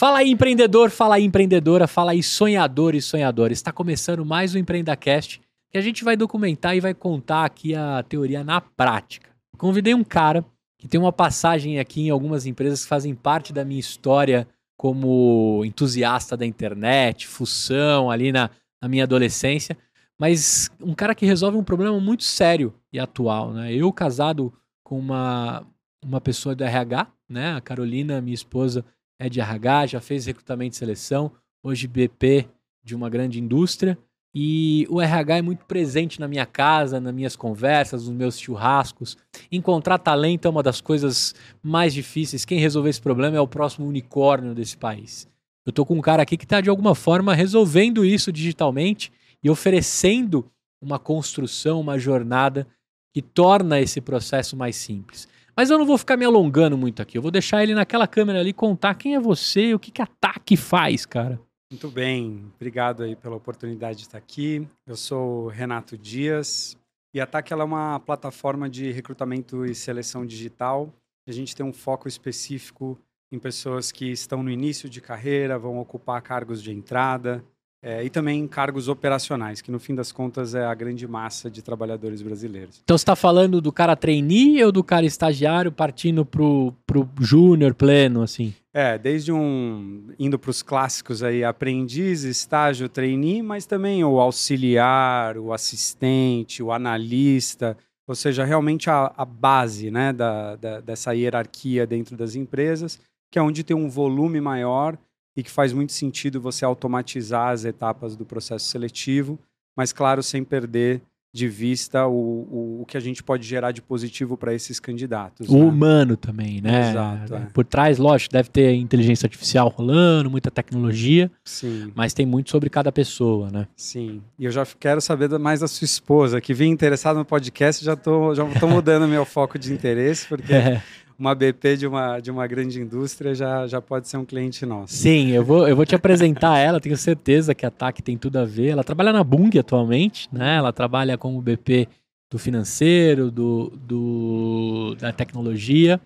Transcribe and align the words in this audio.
Fala 0.00 0.20
aí, 0.20 0.30
empreendedor, 0.30 0.88
fala 0.88 1.16
aí, 1.16 1.24
empreendedora, 1.24 1.86
fala 1.86 2.12
aí, 2.12 2.22
sonhador 2.22 2.94
e 2.94 3.02
sonhadora. 3.02 3.52
Está 3.52 3.70
começando 3.70 4.24
mais 4.24 4.54
um 4.54 4.58
EmpreendaCast 4.58 5.42
que 5.70 5.76
a 5.76 5.80
gente 5.82 6.02
vai 6.02 6.16
documentar 6.16 6.74
e 6.74 6.80
vai 6.80 6.94
contar 6.94 7.44
aqui 7.44 7.74
a 7.74 8.02
teoria 8.02 8.42
na 8.42 8.62
prática. 8.62 9.28
Convidei 9.58 9.92
um 9.92 10.02
cara 10.02 10.42
que 10.78 10.88
tem 10.88 10.98
uma 10.98 11.12
passagem 11.12 11.78
aqui 11.78 12.00
em 12.00 12.08
algumas 12.08 12.46
empresas 12.46 12.82
que 12.82 12.88
fazem 12.88 13.14
parte 13.14 13.52
da 13.52 13.62
minha 13.62 13.78
história 13.78 14.48
como 14.74 15.62
entusiasta 15.66 16.34
da 16.34 16.46
internet, 16.46 17.28
fução 17.28 18.10
ali 18.10 18.32
na, 18.32 18.48
na 18.80 18.88
minha 18.88 19.04
adolescência, 19.04 19.76
mas 20.18 20.70
um 20.80 20.94
cara 20.94 21.14
que 21.14 21.26
resolve 21.26 21.58
um 21.58 21.62
problema 21.62 22.00
muito 22.00 22.24
sério 22.24 22.72
e 22.90 22.98
atual. 22.98 23.52
Né? 23.52 23.74
Eu, 23.74 23.92
casado 23.92 24.50
com 24.82 24.98
uma, 24.98 25.62
uma 26.02 26.22
pessoa 26.22 26.54
do 26.54 26.64
RH, 26.64 27.06
né? 27.28 27.52
a 27.52 27.60
Carolina, 27.60 28.18
minha 28.22 28.34
esposa, 28.34 28.82
é 29.20 29.28
de 29.28 29.38
RH, 29.38 29.86
já 29.86 30.00
fez 30.00 30.24
recrutamento 30.24 30.74
e 30.74 30.78
seleção, 30.78 31.30
hoje 31.62 31.86
BP 31.86 32.48
de 32.82 32.94
uma 32.94 33.10
grande 33.10 33.38
indústria. 33.38 33.96
E 34.34 34.86
o 34.88 35.00
RH 35.00 35.38
é 35.38 35.42
muito 35.42 35.64
presente 35.66 36.18
na 36.18 36.26
minha 36.26 36.46
casa, 36.46 36.98
nas 36.98 37.12
minhas 37.12 37.36
conversas, 37.36 38.06
nos 38.06 38.16
meus 38.16 38.38
churrascos. 38.38 39.18
Encontrar 39.52 39.98
talento 39.98 40.46
é 40.46 40.50
uma 40.50 40.62
das 40.62 40.80
coisas 40.80 41.34
mais 41.62 41.92
difíceis. 41.92 42.46
Quem 42.46 42.58
resolver 42.58 42.88
esse 42.88 43.00
problema 43.00 43.36
é 43.36 43.40
o 43.40 43.48
próximo 43.48 43.86
unicórnio 43.86 44.54
desse 44.54 44.76
país. 44.76 45.28
Eu 45.66 45.72
tô 45.72 45.84
com 45.84 45.96
um 45.96 46.00
cara 46.00 46.22
aqui 46.22 46.38
que 46.38 46.44
está 46.44 46.60
de 46.60 46.70
alguma 46.70 46.94
forma 46.94 47.34
resolvendo 47.34 48.04
isso 48.04 48.32
digitalmente 48.32 49.12
e 49.42 49.50
oferecendo 49.50 50.50
uma 50.80 50.98
construção, 50.98 51.80
uma 51.80 51.98
jornada 51.98 52.66
que 53.12 53.20
torna 53.20 53.80
esse 53.80 54.00
processo 54.00 54.56
mais 54.56 54.76
simples. 54.76 55.28
Mas 55.56 55.70
eu 55.70 55.78
não 55.78 55.86
vou 55.86 55.98
ficar 55.98 56.16
me 56.16 56.24
alongando 56.24 56.76
muito 56.76 57.02
aqui. 57.02 57.18
Eu 57.18 57.22
vou 57.22 57.30
deixar 57.30 57.62
ele 57.62 57.74
naquela 57.74 58.06
câmera 58.06 58.40
ali 58.40 58.52
contar 58.52 58.94
quem 58.94 59.14
é 59.14 59.20
você, 59.20 59.74
o 59.74 59.78
que 59.78 59.90
que 59.90 60.02
a 60.02 60.06
TAC 60.06 60.56
faz, 60.56 61.06
cara. 61.06 61.40
Muito 61.70 61.88
bem, 61.88 62.50
obrigado 62.56 63.04
aí 63.04 63.14
pela 63.14 63.36
oportunidade 63.36 63.98
de 63.98 64.04
estar 64.04 64.18
aqui. 64.18 64.66
Eu 64.86 64.96
sou 64.96 65.46
Renato 65.48 65.96
Dias 65.96 66.76
e 67.14 67.20
a 67.20 67.26
TAC 67.26 67.52
é 67.52 67.56
uma 67.56 68.00
plataforma 68.00 68.68
de 68.68 68.90
recrutamento 68.90 69.64
e 69.64 69.74
seleção 69.74 70.26
digital. 70.26 70.92
A 71.28 71.32
gente 71.32 71.54
tem 71.54 71.64
um 71.64 71.72
foco 71.72 72.08
específico 72.08 72.98
em 73.32 73.38
pessoas 73.38 73.92
que 73.92 74.06
estão 74.06 74.42
no 74.42 74.50
início 74.50 74.88
de 74.88 75.00
carreira, 75.00 75.58
vão 75.58 75.78
ocupar 75.78 76.20
cargos 76.22 76.60
de 76.60 76.72
entrada, 76.72 77.44
é, 77.82 78.04
e 78.04 78.10
também 78.10 78.46
cargos 78.46 78.88
operacionais, 78.88 79.62
que 79.62 79.70
no 79.70 79.80
fim 79.80 79.94
das 79.94 80.12
contas 80.12 80.54
é 80.54 80.64
a 80.64 80.74
grande 80.74 81.08
massa 81.08 81.50
de 81.50 81.62
trabalhadores 81.62 82.20
brasileiros. 82.20 82.80
Então 82.84 82.96
você 82.96 83.02
está 83.02 83.16
falando 83.16 83.60
do 83.60 83.72
cara 83.72 83.96
trainee 83.96 84.62
ou 84.62 84.70
do 84.70 84.84
cara 84.84 85.06
estagiário 85.06 85.72
partindo 85.72 86.24
pro, 86.24 86.74
pro 86.86 87.08
júnior 87.20 87.74
pleno, 87.74 88.22
assim? 88.22 88.54
É, 88.72 88.98
desde 88.98 89.32
um 89.32 90.12
indo 90.18 90.38
para 90.38 90.50
os 90.50 90.62
clássicos 90.62 91.22
aí, 91.22 91.42
aprendiz, 91.42 92.22
estágio, 92.22 92.88
trainee, 92.88 93.42
mas 93.42 93.66
também 93.66 94.04
o 94.04 94.20
auxiliar, 94.20 95.38
o 95.38 95.52
assistente, 95.52 96.62
o 96.62 96.70
analista, 96.70 97.76
ou 98.06 98.14
seja, 98.14 98.44
realmente 98.44 98.90
a, 98.90 99.12
a 99.16 99.24
base 99.24 99.90
né, 99.90 100.12
da, 100.12 100.56
da, 100.56 100.80
dessa 100.80 101.14
hierarquia 101.14 101.86
dentro 101.86 102.16
das 102.16 102.34
empresas, 102.34 103.00
que 103.30 103.38
é 103.38 103.42
onde 103.42 103.64
tem 103.64 103.76
um 103.76 103.88
volume 103.88 104.40
maior 104.40 104.98
e 105.36 105.42
que 105.42 105.50
faz 105.50 105.72
muito 105.72 105.92
sentido 105.92 106.40
você 106.40 106.64
automatizar 106.64 107.48
as 107.48 107.64
etapas 107.64 108.16
do 108.16 108.24
processo 108.24 108.66
seletivo, 108.66 109.38
mas 109.76 109.92
claro, 109.92 110.22
sem 110.22 110.44
perder 110.44 111.02
de 111.32 111.46
vista 111.46 112.06
o, 112.08 112.12
o, 112.12 112.82
o 112.82 112.86
que 112.86 112.96
a 112.96 113.00
gente 113.00 113.22
pode 113.22 113.46
gerar 113.46 113.70
de 113.70 113.80
positivo 113.80 114.36
para 114.36 114.52
esses 114.52 114.80
candidatos. 114.80 115.48
O 115.48 115.58
né? 115.58 115.64
humano 115.64 116.16
também, 116.16 116.60
né? 116.60 116.90
Exato. 116.90 117.34
É. 117.34 117.46
Por 117.54 117.64
trás, 117.64 117.98
lógico, 117.98 118.32
deve 118.32 118.48
ter 118.48 118.74
inteligência 118.74 119.26
artificial 119.26 119.68
rolando, 119.68 120.28
muita 120.28 120.50
tecnologia, 120.50 121.30
Sim. 121.44 121.92
mas 121.94 122.12
tem 122.12 122.26
muito 122.26 122.50
sobre 122.50 122.68
cada 122.68 122.90
pessoa, 122.90 123.48
né? 123.50 123.68
Sim. 123.76 124.20
E 124.36 124.44
eu 124.44 124.50
já 124.50 124.66
quero 124.66 125.00
saber 125.00 125.28
mais 125.38 125.60
da 125.60 125.68
sua 125.68 125.84
esposa, 125.84 126.40
que 126.40 126.52
vinha 126.52 126.72
interessada 126.72 127.18
no 127.18 127.24
podcast, 127.24 127.84
já 127.84 127.94
estou 127.94 128.34
já 128.34 128.44
tô 128.58 128.66
mudando 128.66 129.06
meu 129.06 129.24
foco 129.24 129.56
de 129.56 129.72
interesse, 129.72 130.26
porque 130.26 130.50
é 130.52 130.82
uma 131.20 131.34
BP 131.34 131.76
de 131.76 131.86
uma, 131.86 132.18
de 132.18 132.30
uma 132.30 132.46
grande 132.46 132.80
indústria 132.80 133.34
já, 133.34 133.66
já 133.66 133.78
pode 133.80 134.08
ser 134.08 134.16
um 134.16 134.24
cliente 134.24 134.64
nosso. 134.64 134.94
Sim, 134.94 135.28
eu 135.28 135.44
vou, 135.44 135.68
eu 135.68 135.76
vou 135.76 135.84
te 135.84 135.94
apresentar 135.94 136.56
ela, 136.58 136.80
tenho 136.80 136.96
certeza 136.96 137.54
que 137.54 137.66
a 137.66 137.70
TAC 137.70 138.00
tem 138.00 138.16
tudo 138.16 138.38
a 138.38 138.44
ver. 138.46 138.68
Ela 138.68 138.82
trabalha 138.82 139.12
na 139.12 139.22
Bung 139.22 139.50
atualmente, 139.58 140.30
né? 140.32 140.56
Ela 140.56 140.72
trabalha 140.72 141.18
como 141.18 141.42
BP 141.42 141.86
do 142.32 142.38
financeiro, 142.38 143.30
do, 143.30 143.70
do, 143.76 144.96
da 144.98 145.12
tecnologia. 145.12 146.00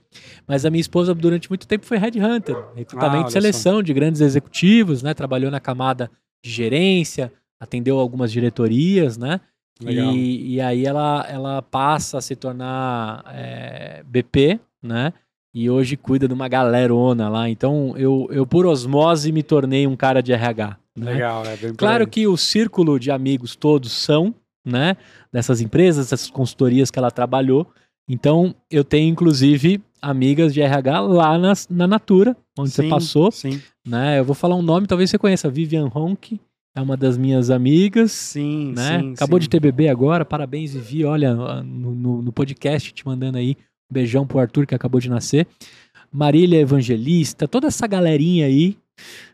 Mas 0.48 0.64
a 0.64 0.70
minha 0.70 0.80
esposa, 0.80 1.14
durante 1.14 1.48
muito 1.48 1.68
tempo, 1.68 1.86
foi 1.86 1.96
headhunter, 1.96 2.56
recrutamento 2.74 3.26
ah, 3.26 3.28
e 3.28 3.32
seleção 3.32 3.76
só. 3.76 3.82
de 3.82 3.94
grandes 3.94 4.20
executivos, 4.20 5.00
né? 5.00 5.14
Trabalhou 5.14 5.50
na 5.50 5.60
camada 5.60 6.10
de 6.44 6.50
gerência, 6.50 7.32
atendeu 7.60 8.00
algumas 8.00 8.32
diretorias, 8.32 9.16
né? 9.16 9.40
E, 9.80 10.54
e, 10.54 10.60
aí 10.60 10.86
ela, 10.86 11.26
ela 11.28 11.62
passa 11.62 12.18
a 12.18 12.20
se 12.20 12.36
tornar 12.36 13.24
é, 13.34 14.02
BP, 14.06 14.60
né? 14.84 15.12
E 15.54 15.70
hoje 15.70 15.96
cuida 15.96 16.28
de 16.28 16.34
uma 16.34 16.48
galerona 16.48 17.28
lá. 17.28 17.48
Então 17.48 17.94
eu, 17.96 18.28
eu 18.30 18.46
por 18.46 18.66
osmose 18.66 19.32
me 19.32 19.42
tornei 19.42 19.86
um 19.86 19.96
cara 19.96 20.22
de 20.22 20.32
RH. 20.32 20.76
Né? 20.96 21.12
Legal, 21.12 21.44
é 21.46 21.56
bem 21.56 21.74
Claro 21.74 22.06
que 22.06 22.26
o 22.26 22.36
círculo 22.36 22.98
de 22.98 23.10
amigos 23.10 23.56
todos 23.56 23.92
são, 23.92 24.34
né? 24.64 24.96
Dessas 25.32 25.60
empresas, 25.60 26.10
dessas 26.10 26.30
consultorias 26.30 26.90
que 26.90 26.98
ela 26.98 27.10
trabalhou. 27.10 27.66
Então 28.08 28.54
eu 28.70 28.84
tenho 28.84 29.10
inclusive 29.10 29.80
amigas 30.02 30.52
de 30.52 30.60
RH 30.60 31.00
lá 31.00 31.38
na, 31.38 31.52
na 31.70 31.86
Natura, 31.86 32.36
onde 32.58 32.70
sim, 32.70 32.82
você 32.82 32.88
passou. 32.88 33.30
Sim. 33.30 33.60
Né? 33.86 34.18
Eu 34.18 34.24
vou 34.24 34.34
falar 34.34 34.56
um 34.56 34.62
nome, 34.62 34.86
talvez 34.86 35.08
você 35.08 35.18
conheça, 35.18 35.48
Vivian 35.48 35.90
Honk. 35.94 36.38
É 36.76 36.80
uma 36.80 36.96
das 36.96 37.16
minhas 37.16 37.50
amigas. 37.50 38.10
Sim, 38.10 38.72
né? 38.74 38.98
sim. 38.98 39.12
Acabou 39.12 39.38
sim. 39.38 39.44
de 39.44 39.48
ter 39.48 39.60
bebê 39.60 39.88
agora. 39.88 40.24
Parabéns, 40.24 40.74
Vivi. 40.74 41.04
Olha, 41.04 41.32
no, 41.32 41.94
no, 41.94 42.22
no 42.22 42.32
podcast 42.32 42.92
te 42.92 43.06
mandando 43.06 43.38
aí 43.38 43.56
Beijão 43.94 44.26
pro 44.26 44.38
Arthur, 44.38 44.66
que 44.66 44.74
acabou 44.74 45.00
de 45.00 45.08
nascer. 45.08 45.46
Marília 46.12 46.60
Evangelista, 46.60 47.48
toda 47.48 47.68
essa 47.68 47.86
galerinha 47.86 48.46
aí. 48.46 48.76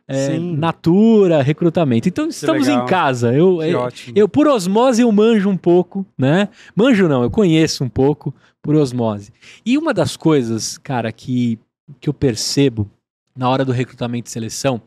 É, 0.09 0.39
natura, 0.39 1.41
recrutamento. 1.41 2.09
Então 2.09 2.27
estamos 2.29 2.67
em 2.67 2.85
casa. 2.87 3.33
Eu, 3.33 3.63
eu, 3.63 3.89
eu, 4.15 4.29
por 4.29 4.49
osmose, 4.49 5.03
eu 5.03 5.13
manjo 5.13 5.49
um 5.49 5.57
pouco, 5.57 6.05
né? 6.19 6.49
Manjo 6.75 7.07
não, 7.07 7.23
eu 7.23 7.31
conheço 7.31 7.85
um 7.85 7.89
pouco 7.89 8.35
por 8.61 8.75
osmose. 8.75 9.33
E 9.65 9.79
uma 9.79 9.95
das 9.95 10.17
coisas, 10.17 10.79
cara, 10.79 11.13
que, 11.13 11.61
que 12.01 12.09
eu 12.09 12.15
percebo 12.15 12.91
na 13.37 13.49
hora 13.49 13.65
do 13.65 13.71
recrutamento 13.71 14.29
e 14.29 14.33
seleção 14.33 14.83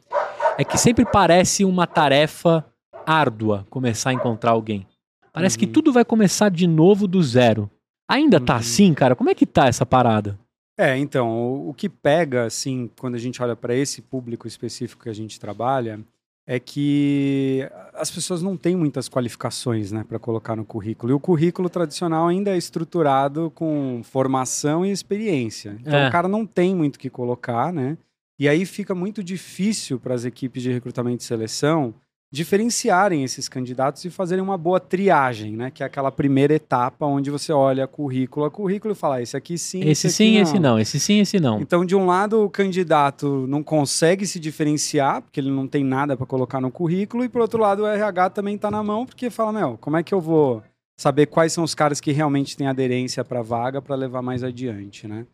é 0.57 0.63
que 0.63 0.78
sempre 0.78 1.06
parece 1.06 1.63
uma 1.63 1.88
tarefa 1.88 2.66
árdua 3.06 3.66
começar 3.69 4.09
a 4.09 4.13
encontrar 4.13 4.51
alguém. 4.51 4.85
Parece 5.31 5.56
uhum. 5.56 5.59
que 5.62 5.67
tudo 5.67 5.91
vai 5.91 6.06
começar 6.06 6.50
de 6.50 6.67
novo 6.67 7.07
do 7.07 7.22
zero. 7.23 7.69
Ainda 8.09 8.40
tá 8.40 8.53
uhum. 8.53 8.59
assim, 8.59 8.94
cara? 8.94 9.16
Como 9.16 9.30
é 9.30 9.36
que 9.36 9.46
tá 9.46 9.68
essa 9.68 9.86
parada? 9.86 10.38
É, 10.78 10.97
então, 10.97 11.30
o, 11.30 11.69
o 11.69 11.74
que 11.74 11.88
pega, 11.88 12.46
assim, 12.46 12.90
quando 13.00 13.16
a 13.16 13.19
gente 13.19 13.41
olha 13.41 13.56
para 13.56 13.75
esse 13.75 14.02
público 14.02 14.47
específico 14.47 15.03
que 15.03 15.09
a 15.09 15.14
gente 15.14 15.40
trabalha, 15.40 16.00
é 16.46 16.59
que 16.59 17.68
as 17.94 18.12
pessoas 18.12 18.42
não 18.42 18.58
têm 18.58 18.75
muitas 18.75 19.08
qualificações, 19.08 19.92
né, 19.92 20.03
para 20.03 20.19
colocar 20.19 20.56
no 20.56 20.66
currículo. 20.66 21.12
E 21.12 21.16
o 21.16 21.19
currículo 21.19 21.69
tradicional 21.69 22.28
ainda 22.28 22.52
é 22.52 22.58
estruturado 22.58 23.52
com 23.56 24.02
formação 24.03 24.86
e 24.86 24.92
experiência. 24.92 25.78
Então, 25.80 25.97
é. 25.97 26.09
o 26.09 26.12
cara 26.12 26.28
não 26.28 26.46
tem 26.46 26.75
muito 26.75 26.97
o 26.97 27.00
que 27.00 27.09
colocar, 27.09 27.72
né? 27.72 27.97
E 28.38 28.50
aí 28.50 28.66
fica 28.66 28.94
muito 28.94 29.24
difícil 29.24 30.00
para 30.00 30.16
as 30.16 30.25
equipes 30.25 30.63
de 30.63 30.72
recrutamento 30.72 31.24
e 31.24 31.25
seleção 31.25 31.94
diferenciarem 32.33 33.23
esses 33.23 33.47
candidatos 33.47 34.03
e 34.05 34.09
fazerem 34.09 34.44
uma 34.44 34.57
boa 34.57 34.79
triagem, 34.79 35.55
né? 35.55 35.69
Que 35.69 35.83
é 35.83 35.85
aquela 35.85 36.11
primeira 36.11 36.55
etapa 36.55 37.05
onde 37.05 37.29
você 37.29 37.53
olha 37.53 37.85
currículo 37.85 38.44
a 38.44 38.49
currículo 38.49 38.94
e 38.94 38.95
fala, 38.95 39.17
ah, 39.17 39.21
esse 39.21 39.38
aqui 39.38 39.55
sim, 39.55 39.81
esse, 39.81 40.07
esse 40.07 40.09
sim, 40.09 40.33
não. 40.33 40.41
esse 40.41 40.59
não, 40.59 40.79
esse 40.79 40.99
sim, 40.99 41.19
esse 41.19 41.39
não. 41.39 41.61
Então, 41.61 41.85
de 41.85 41.95
um 41.95 42.07
lado, 42.07 42.44
o 42.44 42.49
candidato 42.49 43.45
não 43.47 43.61
consegue 43.61 44.25
se 44.25 44.39
diferenciar, 44.39 45.21
porque 45.21 45.39
ele 45.39 45.51
não 45.51 45.68
tem 45.68 45.83
nada 45.83 46.18
para 46.18 46.25
colocar 46.25 46.59
no 46.59 46.71
currículo, 46.71 47.24
e 47.24 47.30
por 47.30 47.39
outro 47.39 47.62
lado, 47.62 47.83
o 47.83 47.85
RH 47.85 48.31
também 48.31 48.56
está 48.56 48.71
na 48.71 48.81
mão, 48.81 49.06
porque 49.06 49.29
fala, 49.29 49.53
meu, 49.53 49.77
como 49.79 49.97
é 49.97 50.01
que 50.01 50.12
eu 50.12 50.19
vou 50.19 50.63
saber 50.97 51.27
quais 51.27 51.53
são 51.53 51.63
os 51.63 51.75
caras 51.75 52.01
que 52.01 52.12
realmente 52.12 52.57
têm 52.57 52.65
aderência 52.65 53.24
para 53.24 53.41
a 53.41 53.44
vaga 53.44 53.79
para 53.79 53.95
levar 53.95 54.24
mais 54.24 54.44
adiante, 54.44 55.07
né? 55.07 55.27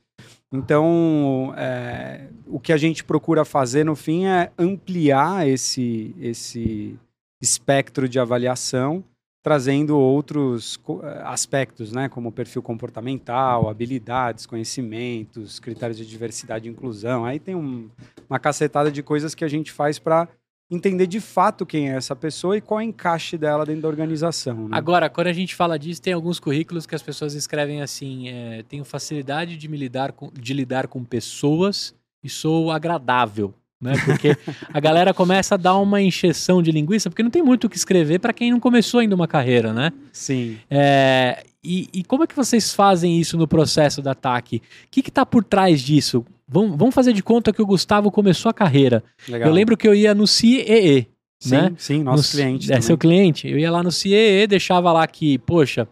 Então, 0.51 1.53
é, 1.55 2.27
o 2.47 2.59
que 2.59 2.73
a 2.73 2.77
gente 2.77 3.03
procura 3.03 3.45
fazer 3.45 3.83
no 3.83 3.95
fim 3.95 4.25
é 4.25 4.51
ampliar 4.57 5.47
esse, 5.47 6.15
esse 6.19 6.97
espectro 7.39 8.09
de 8.09 8.19
avaliação, 8.19 9.03
trazendo 9.43 9.97
outros 9.97 10.79
aspectos, 11.23 11.91
né, 11.91 12.09
como 12.09 12.31
perfil 12.31 12.63
comportamental, 12.63 13.69
habilidades, 13.69 14.45
conhecimentos, 14.45 15.59
critérios 15.59 15.97
de 15.97 16.05
diversidade 16.05 16.67
e 16.67 16.71
inclusão. 16.71 17.25
Aí 17.25 17.39
tem 17.39 17.55
um, 17.55 17.89
uma 18.29 18.39
cacetada 18.39 18.91
de 18.91 19.03
coisas 19.03 19.35
que 19.35 19.45
a 19.45 19.47
gente 19.47 19.71
faz 19.71 19.99
para 19.99 20.27
entender 20.69 21.07
de 21.07 21.19
fato 21.19 21.65
quem 21.65 21.89
é 21.89 21.95
essa 21.95 22.15
pessoa 22.15 22.55
e 22.57 22.61
qual 22.61 22.79
é 22.79 22.83
o 22.83 22.87
encaixe 22.87 23.37
dela 23.37 23.65
dentro 23.65 23.81
da 23.81 23.87
organização. 23.87 24.67
Né? 24.67 24.69
Agora, 24.71 25.09
quando 25.09 25.27
a 25.27 25.33
gente 25.33 25.55
fala 25.55 25.79
disso, 25.79 26.01
tem 26.01 26.13
alguns 26.13 26.39
currículos 26.39 26.85
que 26.85 26.93
as 26.93 27.01
pessoas 27.01 27.33
escrevem 27.33 27.81
assim: 27.81 28.29
é, 28.29 28.63
tenho 28.67 28.83
facilidade 28.83 29.57
de 29.57 29.67
me 29.67 29.77
lidar 29.77 30.11
com, 30.11 30.29
de 30.31 30.53
lidar 30.53 30.87
com 30.87 31.03
pessoas 31.03 31.93
e 32.23 32.29
sou 32.29 32.71
agradável. 32.71 33.53
né? 33.81 33.93
Porque 34.05 34.37
a 34.71 34.79
galera 34.79 35.13
começa 35.13 35.55
a 35.55 35.57
dar 35.57 35.77
uma 35.77 36.01
encheção 36.01 36.61
de 36.61 36.71
linguiça, 36.71 37.09
porque 37.09 37.23
não 37.23 37.31
tem 37.31 37.41
muito 37.41 37.65
o 37.65 37.69
que 37.69 37.77
escrever 37.77 38.19
para 38.19 38.33
quem 38.33 38.51
não 38.51 38.59
começou 38.59 38.99
ainda 38.99 39.15
uma 39.15 39.27
carreira, 39.27 39.73
né? 39.73 39.91
Sim. 40.11 40.59
É, 40.69 41.43
e, 41.63 41.89
e, 41.93 42.03
como 42.03 42.23
é 42.23 42.27
que 42.27 42.35
vocês 42.35 42.73
fazem 42.73 43.19
isso 43.19 43.37
no 43.37 43.47
processo 43.47 44.01
da 44.01 44.11
ataque? 44.11 44.57
O 44.57 44.89
que 44.89 45.01
está 45.01 45.25
por 45.25 45.43
trás 45.43 45.81
disso? 45.81 46.25
Vamos, 46.49 46.75
vamos 46.75 46.95
fazer 46.95 47.13
de 47.13 47.21
conta 47.21 47.53
que 47.53 47.61
o 47.61 47.65
Gustavo 47.65 48.09
começou 48.09 48.49
a 48.49 48.53
carreira. 48.53 49.03
Legal. 49.27 49.49
Eu 49.49 49.53
lembro 49.53 49.77
que 49.77 49.87
eu 49.87 49.93
ia 49.93 50.15
no 50.15 50.25
CIEE, 50.25 51.07
sim, 51.39 51.51
né? 51.51 51.73
Sim, 51.77 52.03
nosso 52.03 52.35
no, 52.35 52.43
cliente. 52.43 52.65
É 52.65 52.67
também. 52.69 52.81
seu 52.81 52.97
cliente. 52.97 53.47
Eu 53.47 53.59
ia 53.59 53.71
lá 53.71 53.83
no 53.83 53.91
CIEE, 53.91 54.47
deixava 54.47 54.91
lá 54.91 55.05
que, 55.05 55.37
poxa, 55.37 55.87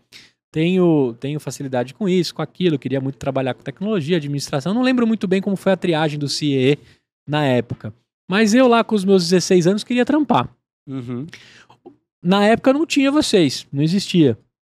tenho, 0.51 1.15
tenho 1.19 1.39
facilidade 1.39 1.93
com 1.93 2.09
isso, 2.09 2.33
com 2.33 2.41
aquilo, 2.41 2.79
queria 2.79 2.99
muito 2.99 3.17
trabalhar 3.17 3.53
com 3.53 3.61
tecnologia, 3.61 4.17
administração. 4.17 4.73
Não 4.73 4.81
lembro 4.81 5.05
muito 5.05 5.27
bem 5.27 5.41
como 5.41 5.55
foi 5.55 5.73
a 5.73 5.77
triagem 5.77 6.17
do 6.17 6.27
CIEE 6.27 6.79
na 7.27 7.45
época. 7.45 7.93
Mas 8.29 8.53
eu 8.55 8.67
lá 8.67 8.83
com 8.83 8.95
os 8.95 9.05
meus 9.05 9.23
16 9.29 9.67
anos 9.67 9.83
queria 9.83 10.05
trampar. 10.05 10.49
Uhum. 10.87 11.27
Na 12.23 12.43
época 12.45 12.73
não 12.73 12.85
tinha 12.85 13.11
vocês, 13.11 13.67
não 13.71 13.83
existia. 13.83 14.37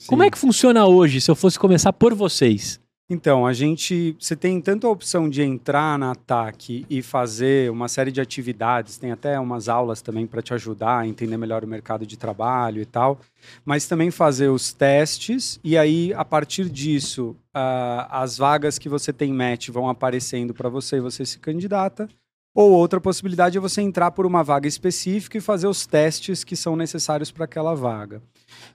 Como 0.08 0.22
Sim. 0.22 0.28
é 0.28 0.32
que 0.32 0.38
funciona 0.38 0.86
hoje 0.86 1.22
se 1.22 1.30
eu 1.30 1.36
fosse 1.36 1.58
começar 1.58 1.94
por 1.94 2.14
vocês? 2.14 2.80
Então, 3.10 3.48
a 3.48 3.54
gente. 3.54 4.18
Você 4.20 4.36
tem 4.36 4.60
tanto 4.60 4.86
a 4.86 4.90
opção 4.90 5.30
de 5.30 5.42
entrar 5.42 5.98
na 5.98 6.12
ataque 6.12 6.86
e 6.90 7.02
fazer 7.02 7.72
uma 7.72 7.88
série 7.88 8.12
de 8.12 8.20
atividades, 8.20 8.98
tem 8.98 9.12
até 9.12 9.40
umas 9.40 9.70
aulas 9.70 10.02
também 10.02 10.28
para 10.28 10.42
te 10.42 10.54
ajudar 10.54 11.00
a 11.00 11.08
entender 11.08 11.38
melhor 11.38 11.64
o 11.64 11.68
mercado 11.68 12.06
de 12.06 12.18
trabalho 12.18 12.82
e 12.82 12.86
tal, 12.86 13.20
mas 13.64 13.88
também 13.88 14.12
fazer 14.12 14.50
os 14.50 14.74
testes 14.74 15.58
e 15.64 15.78
aí, 15.78 16.14
a 16.14 16.26
partir 16.26 16.70
disso, 16.70 17.34
ah, 17.54 18.08
as 18.22 18.38
vagas 18.38 18.78
que 18.78 18.90
você 18.90 19.14
tem 19.14 19.32
match 19.34 19.70
vão 19.70 19.88
aparecendo 19.88 20.54
para 20.54 20.68
você 20.68 20.98
e 20.98 21.02
você 21.02 21.26
se 21.26 21.40
candidata. 21.40 22.10
Ou 22.58 22.72
outra 22.72 23.00
possibilidade 23.00 23.56
é 23.56 23.62
você 23.62 23.84
entrar 23.84 24.10
por 24.10 24.26
uma 24.26 24.44
vaga 24.44 24.68
específica 24.68 25.38
e 25.38 25.42
fazer 25.42 25.68
os 25.68 25.86
testes 25.86 26.44
que 26.44 26.56
são 26.56 26.76
necessários 26.76 27.30
para 27.30 27.46
aquela 27.46 27.76
vaga. 27.76 28.20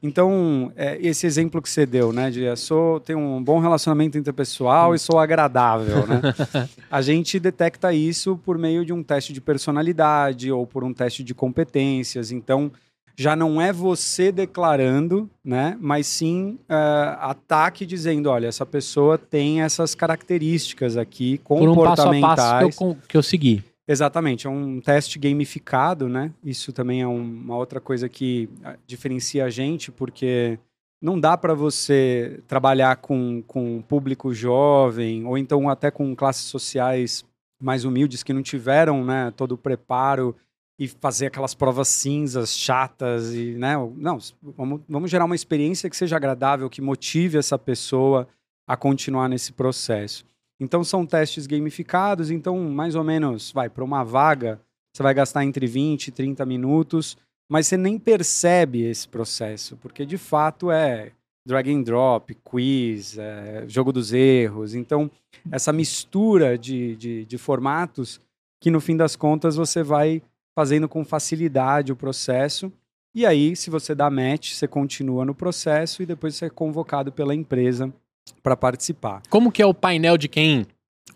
Então, 0.00 0.70
é, 0.76 0.96
esse 1.00 1.26
exemplo 1.26 1.60
que 1.60 1.68
você 1.68 1.84
deu, 1.84 2.12
né, 2.12 2.30
de 2.30 2.42
eu 2.42 2.56
sou, 2.56 3.00
tenho 3.00 3.18
um 3.18 3.42
bom 3.42 3.58
relacionamento 3.58 4.16
interpessoal 4.16 4.94
e 4.94 5.00
sou 5.00 5.18
agradável, 5.18 6.06
né? 6.06 6.22
A 6.88 7.02
gente 7.02 7.40
detecta 7.40 7.92
isso 7.92 8.36
por 8.44 8.56
meio 8.56 8.86
de 8.86 8.92
um 8.92 9.02
teste 9.02 9.32
de 9.32 9.40
personalidade 9.40 10.52
ou 10.52 10.64
por 10.64 10.84
um 10.84 10.94
teste 10.94 11.24
de 11.24 11.34
competências. 11.34 12.30
Então, 12.30 12.70
já 13.16 13.34
não 13.34 13.60
é 13.60 13.72
você 13.72 14.30
declarando, 14.30 15.28
né, 15.44 15.76
mas 15.80 16.06
sim 16.06 16.56
uh, 16.70 17.18
ataque 17.18 17.84
dizendo, 17.84 18.30
olha, 18.30 18.46
essa 18.46 18.64
pessoa 18.64 19.18
tem 19.18 19.60
essas 19.60 19.92
características 19.92 20.96
aqui 20.96 21.38
Por 21.38 21.68
um 21.68 21.74
passo 21.74 22.02
a 22.02 22.04
comportamentais. 22.04 22.36
passo 22.36 22.78
que 22.78 22.84
eu, 22.84 22.96
que 23.08 23.16
eu 23.16 23.22
segui. 23.24 23.71
Exatamente, 23.92 24.46
é 24.46 24.50
um 24.50 24.80
teste 24.80 25.18
gamificado, 25.18 26.08
né? 26.08 26.32
Isso 26.42 26.72
também 26.72 27.02
é 27.02 27.06
um- 27.06 27.20
uma 27.20 27.58
outra 27.58 27.78
coisa 27.78 28.08
que 28.08 28.48
ah, 28.64 28.74
diferencia 28.86 29.44
a 29.44 29.50
gente, 29.50 29.92
porque 29.92 30.58
não 31.00 31.20
dá 31.20 31.36
para 31.36 31.52
você 31.52 32.40
trabalhar 32.48 32.96
com, 32.96 33.42
com 33.46 33.82
público 33.82 34.32
jovem, 34.32 35.26
ou 35.26 35.36
então 35.36 35.68
até 35.68 35.90
com 35.90 36.16
classes 36.16 36.44
sociais 36.44 37.22
mais 37.60 37.84
humildes 37.84 38.22
que 38.22 38.32
não 38.32 38.42
tiveram 38.42 39.04
né, 39.04 39.30
todo 39.36 39.52
o 39.52 39.58
preparo 39.58 40.34
e 40.78 40.88
fazer 40.88 41.26
aquelas 41.26 41.54
provas 41.54 41.88
cinzas, 41.88 42.56
chatas, 42.56 43.34
e, 43.34 43.52
né? 43.56 43.74
Não, 43.96 44.18
vamos, 44.56 44.80
vamos 44.88 45.10
gerar 45.10 45.26
uma 45.26 45.34
experiência 45.34 45.90
que 45.90 45.96
seja 45.98 46.16
agradável, 46.16 46.70
que 46.70 46.80
motive 46.80 47.36
essa 47.36 47.58
pessoa 47.58 48.26
a 48.66 48.74
continuar 48.74 49.28
nesse 49.28 49.52
processo. 49.52 50.24
Então 50.62 50.84
são 50.84 51.04
testes 51.04 51.44
gamificados, 51.44 52.30
então 52.30 52.56
mais 52.70 52.94
ou 52.94 53.02
menos, 53.02 53.50
vai, 53.50 53.68
para 53.68 53.82
uma 53.82 54.04
vaga, 54.04 54.60
você 54.94 55.02
vai 55.02 55.12
gastar 55.12 55.44
entre 55.44 55.66
20 55.66 56.06
e 56.06 56.12
30 56.12 56.46
minutos, 56.46 57.16
mas 57.50 57.66
você 57.66 57.76
nem 57.76 57.98
percebe 57.98 58.82
esse 58.82 59.08
processo, 59.08 59.76
porque 59.78 60.06
de 60.06 60.16
fato 60.16 60.70
é 60.70 61.10
drag 61.44 61.68
and 61.68 61.82
drop, 61.82 62.32
quiz, 62.44 63.18
é, 63.18 63.64
jogo 63.66 63.92
dos 63.92 64.12
erros. 64.12 64.76
Então, 64.76 65.10
essa 65.50 65.72
mistura 65.72 66.56
de, 66.56 66.94
de, 66.94 67.24
de 67.24 67.38
formatos 67.38 68.20
que 68.60 68.70
no 68.70 68.80
fim 68.80 68.96
das 68.96 69.16
contas 69.16 69.56
você 69.56 69.82
vai 69.82 70.22
fazendo 70.54 70.88
com 70.88 71.04
facilidade 71.04 71.90
o 71.90 71.96
processo. 71.96 72.72
E 73.12 73.26
aí, 73.26 73.56
se 73.56 73.68
você 73.68 73.96
dá 73.96 74.08
match, 74.08 74.52
você 74.52 74.68
continua 74.68 75.24
no 75.24 75.34
processo 75.34 76.04
e 76.04 76.06
depois 76.06 76.36
você 76.36 76.44
é 76.44 76.50
convocado 76.50 77.10
pela 77.10 77.34
empresa 77.34 77.92
para 78.42 78.56
participar. 78.56 79.22
Como 79.28 79.52
que 79.52 79.62
é 79.62 79.66
o 79.66 79.74
painel 79.74 80.16
de 80.16 80.28
quem 80.28 80.66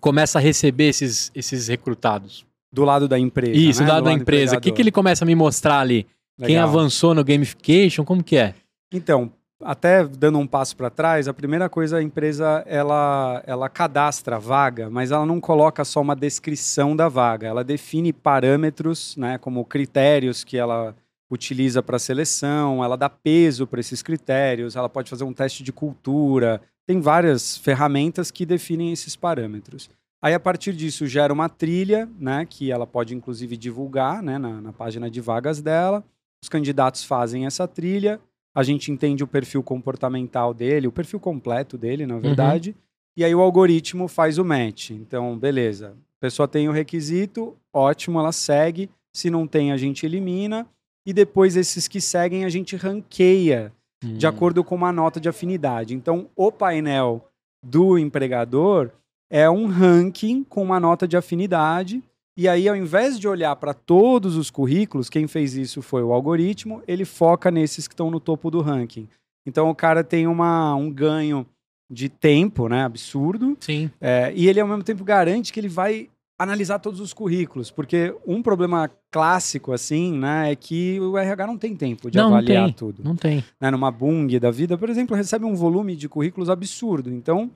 começa 0.00 0.38
a 0.38 0.42
receber 0.42 0.88
esses, 0.88 1.30
esses 1.34 1.68
recrutados? 1.68 2.46
Do 2.72 2.84
lado 2.84 3.08
da 3.08 3.18
empresa. 3.18 3.56
Isso, 3.56 3.80
né? 3.80 3.86
do 3.86 3.92
lado 3.92 4.04
da 4.04 4.10
do 4.10 4.20
empresa. 4.20 4.56
O 4.56 4.60
que, 4.60 4.72
que 4.72 4.82
ele 4.82 4.92
começa 4.92 5.24
a 5.24 5.26
me 5.26 5.34
mostrar 5.34 5.80
ali? 5.80 6.06
Quem 6.38 6.48
Legal. 6.48 6.68
avançou 6.68 7.14
no 7.14 7.24
gamification, 7.24 8.04
como 8.04 8.22
que 8.22 8.36
é? 8.36 8.54
Então, 8.92 9.32
até 9.62 10.04
dando 10.04 10.38
um 10.38 10.46
passo 10.46 10.76
para 10.76 10.90
trás, 10.90 11.28
a 11.28 11.34
primeira 11.34 11.68
coisa 11.68 11.96
a 11.96 12.02
empresa 12.02 12.62
ela 12.66 13.42
ela 13.46 13.68
cadastra 13.68 14.36
a 14.36 14.38
vaga, 14.38 14.90
mas 14.90 15.10
ela 15.10 15.24
não 15.24 15.40
coloca 15.40 15.84
só 15.84 16.00
uma 16.02 16.14
descrição 16.14 16.94
da 16.94 17.08
vaga, 17.08 17.46
ela 17.46 17.64
define 17.64 18.12
parâmetros, 18.12 19.16
né, 19.16 19.38
como 19.38 19.64
critérios 19.64 20.44
que 20.44 20.58
ela 20.58 20.94
utiliza 21.30 21.82
para 21.82 21.98
seleção, 21.98 22.84
ela 22.84 22.96
dá 22.96 23.08
peso 23.08 23.66
para 23.66 23.80
esses 23.80 24.02
critérios, 24.02 24.76
ela 24.76 24.88
pode 24.88 25.08
fazer 25.08 25.24
um 25.24 25.32
teste 25.32 25.62
de 25.62 25.72
cultura, 25.72 26.60
tem 26.86 27.00
várias 27.00 27.56
ferramentas 27.58 28.30
que 28.30 28.46
definem 28.46 28.92
esses 28.92 29.16
parâmetros. 29.16 29.90
Aí, 30.22 30.32
a 30.32 30.40
partir 30.40 30.72
disso, 30.72 31.06
gera 31.06 31.32
uma 31.32 31.48
trilha, 31.48 32.08
né, 32.18 32.46
que 32.46 32.70
ela 32.70 32.86
pode, 32.86 33.14
inclusive, 33.14 33.56
divulgar 33.56 34.22
né, 34.22 34.38
na, 34.38 34.60
na 34.60 34.72
página 34.72 35.10
de 35.10 35.20
vagas 35.20 35.60
dela. 35.60 36.04
Os 36.42 36.48
candidatos 36.48 37.04
fazem 37.04 37.44
essa 37.44 37.66
trilha, 37.66 38.20
a 38.54 38.62
gente 38.62 38.90
entende 38.90 39.22
o 39.22 39.26
perfil 39.26 39.62
comportamental 39.62 40.54
dele, 40.54 40.86
o 40.86 40.92
perfil 40.92 41.20
completo 41.20 41.76
dele, 41.76 42.06
na 42.06 42.18
verdade, 42.18 42.74
e 43.16 43.24
aí 43.24 43.34
o 43.34 43.40
algoritmo 43.40 44.08
faz 44.08 44.38
o 44.38 44.44
match. 44.44 44.90
Então, 44.90 45.38
beleza, 45.38 45.96
a 46.18 46.20
pessoa 46.20 46.46
tem 46.46 46.68
o 46.68 46.72
requisito, 46.72 47.56
ótimo, 47.72 48.18
ela 48.18 48.32
segue. 48.32 48.90
Se 49.12 49.30
não 49.30 49.46
tem, 49.46 49.72
a 49.72 49.76
gente 49.76 50.04
elimina. 50.04 50.66
E 51.06 51.12
depois, 51.12 51.56
esses 51.56 51.88
que 51.88 52.00
seguem, 52.00 52.44
a 52.44 52.48
gente 52.48 52.76
ranqueia 52.76 53.72
de 54.16 54.26
Hum. 54.26 54.28
acordo 54.28 54.62
com 54.64 54.74
uma 54.74 54.92
nota 54.92 55.20
de 55.20 55.28
afinidade. 55.28 55.94
Então, 55.94 56.26
o 56.36 56.52
painel 56.52 57.26
do 57.64 57.98
empregador 57.98 58.90
é 59.30 59.48
um 59.50 59.66
ranking 59.66 60.44
com 60.44 60.62
uma 60.62 60.78
nota 60.78 61.06
de 61.08 61.16
afinidade. 61.16 62.02
E 62.38 62.46
aí, 62.48 62.68
ao 62.68 62.76
invés 62.76 63.18
de 63.18 63.26
olhar 63.26 63.56
para 63.56 63.72
todos 63.74 64.36
os 64.36 64.50
currículos, 64.50 65.08
quem 65.08 65.26
fez 65.26 65.54
isso 65.54 65.80
foi 65.82 66.02
o 66.02 66.12
algoritmo, 66.12 66.82
ele 66.86 67.04
foca 67.04 67.50
nesses 67.50 67.88
que 67.88 67.94
estão 67.94 68.10
no 68.10 68.20
topo 68.20 68.50
do 68.50 68.60
ranking. 68.60 69.08
Então, 69.46 69.70
o 69.70 69.74
cara 69.74 70.04
tem 70.04 70.26
uma, 70.26 70.74
um 70.74 70.90
ganho 70.90 71.46
de 71.90 72.08
tempo, 72.08 72.68
né? 72.68 72.84
Absurdo. 72.84 73.56
Sim. 73.60 73.90
É, 74.00 74.32
e 74.34 74.48
ele, 74.48 74.60
ao 74.60 74.66
mesmo 74.68 74.82
tempo, 74.82 75.02
garante 75.04 75.52
que 75.52 75.58
ele 75.60 75.68
vai 75.68 76.08
analisar 76.38 76.78
todos 76.78 77.00
os 77.00 77.12
currículos. 77.12 77.70
Porque 77.70 78.14
um 78.26 78.42
problema 78.42 78.90
clássico, 79.10 79.72
assim, 79.72 80.18
né? 80.18 80.52
É 80.52 80.56
que 80.56 81.00
o 81.00 81.16
RH 81.16 81.46
não 81.46 81.56
tem 81.58 81.74
tempo 81.74 82.10
de 82.10 82.18
Não, 82.18 82.30
não 82.30 82.36
avaliar 82.36 82.64
tem. 82.66 82.74
tudo 82.74 83.02
Não 83.02 83.16
tem. 83.16 83.42
né, 83.60 83.70
numa 83.70 83.90
Bung 83.90 84.38
da 84.38 84.50
vida, 84.50 84.76
por 84.76 84.88
exemplo, 84.88 85.16
recebe 85.16 85.44
um 85.44 85.54
volume 85.54 85.96
de 85.96 86.08
currículos 86.08 86.50
absurdo. 86.50 87.10
Então, 87.10 87.50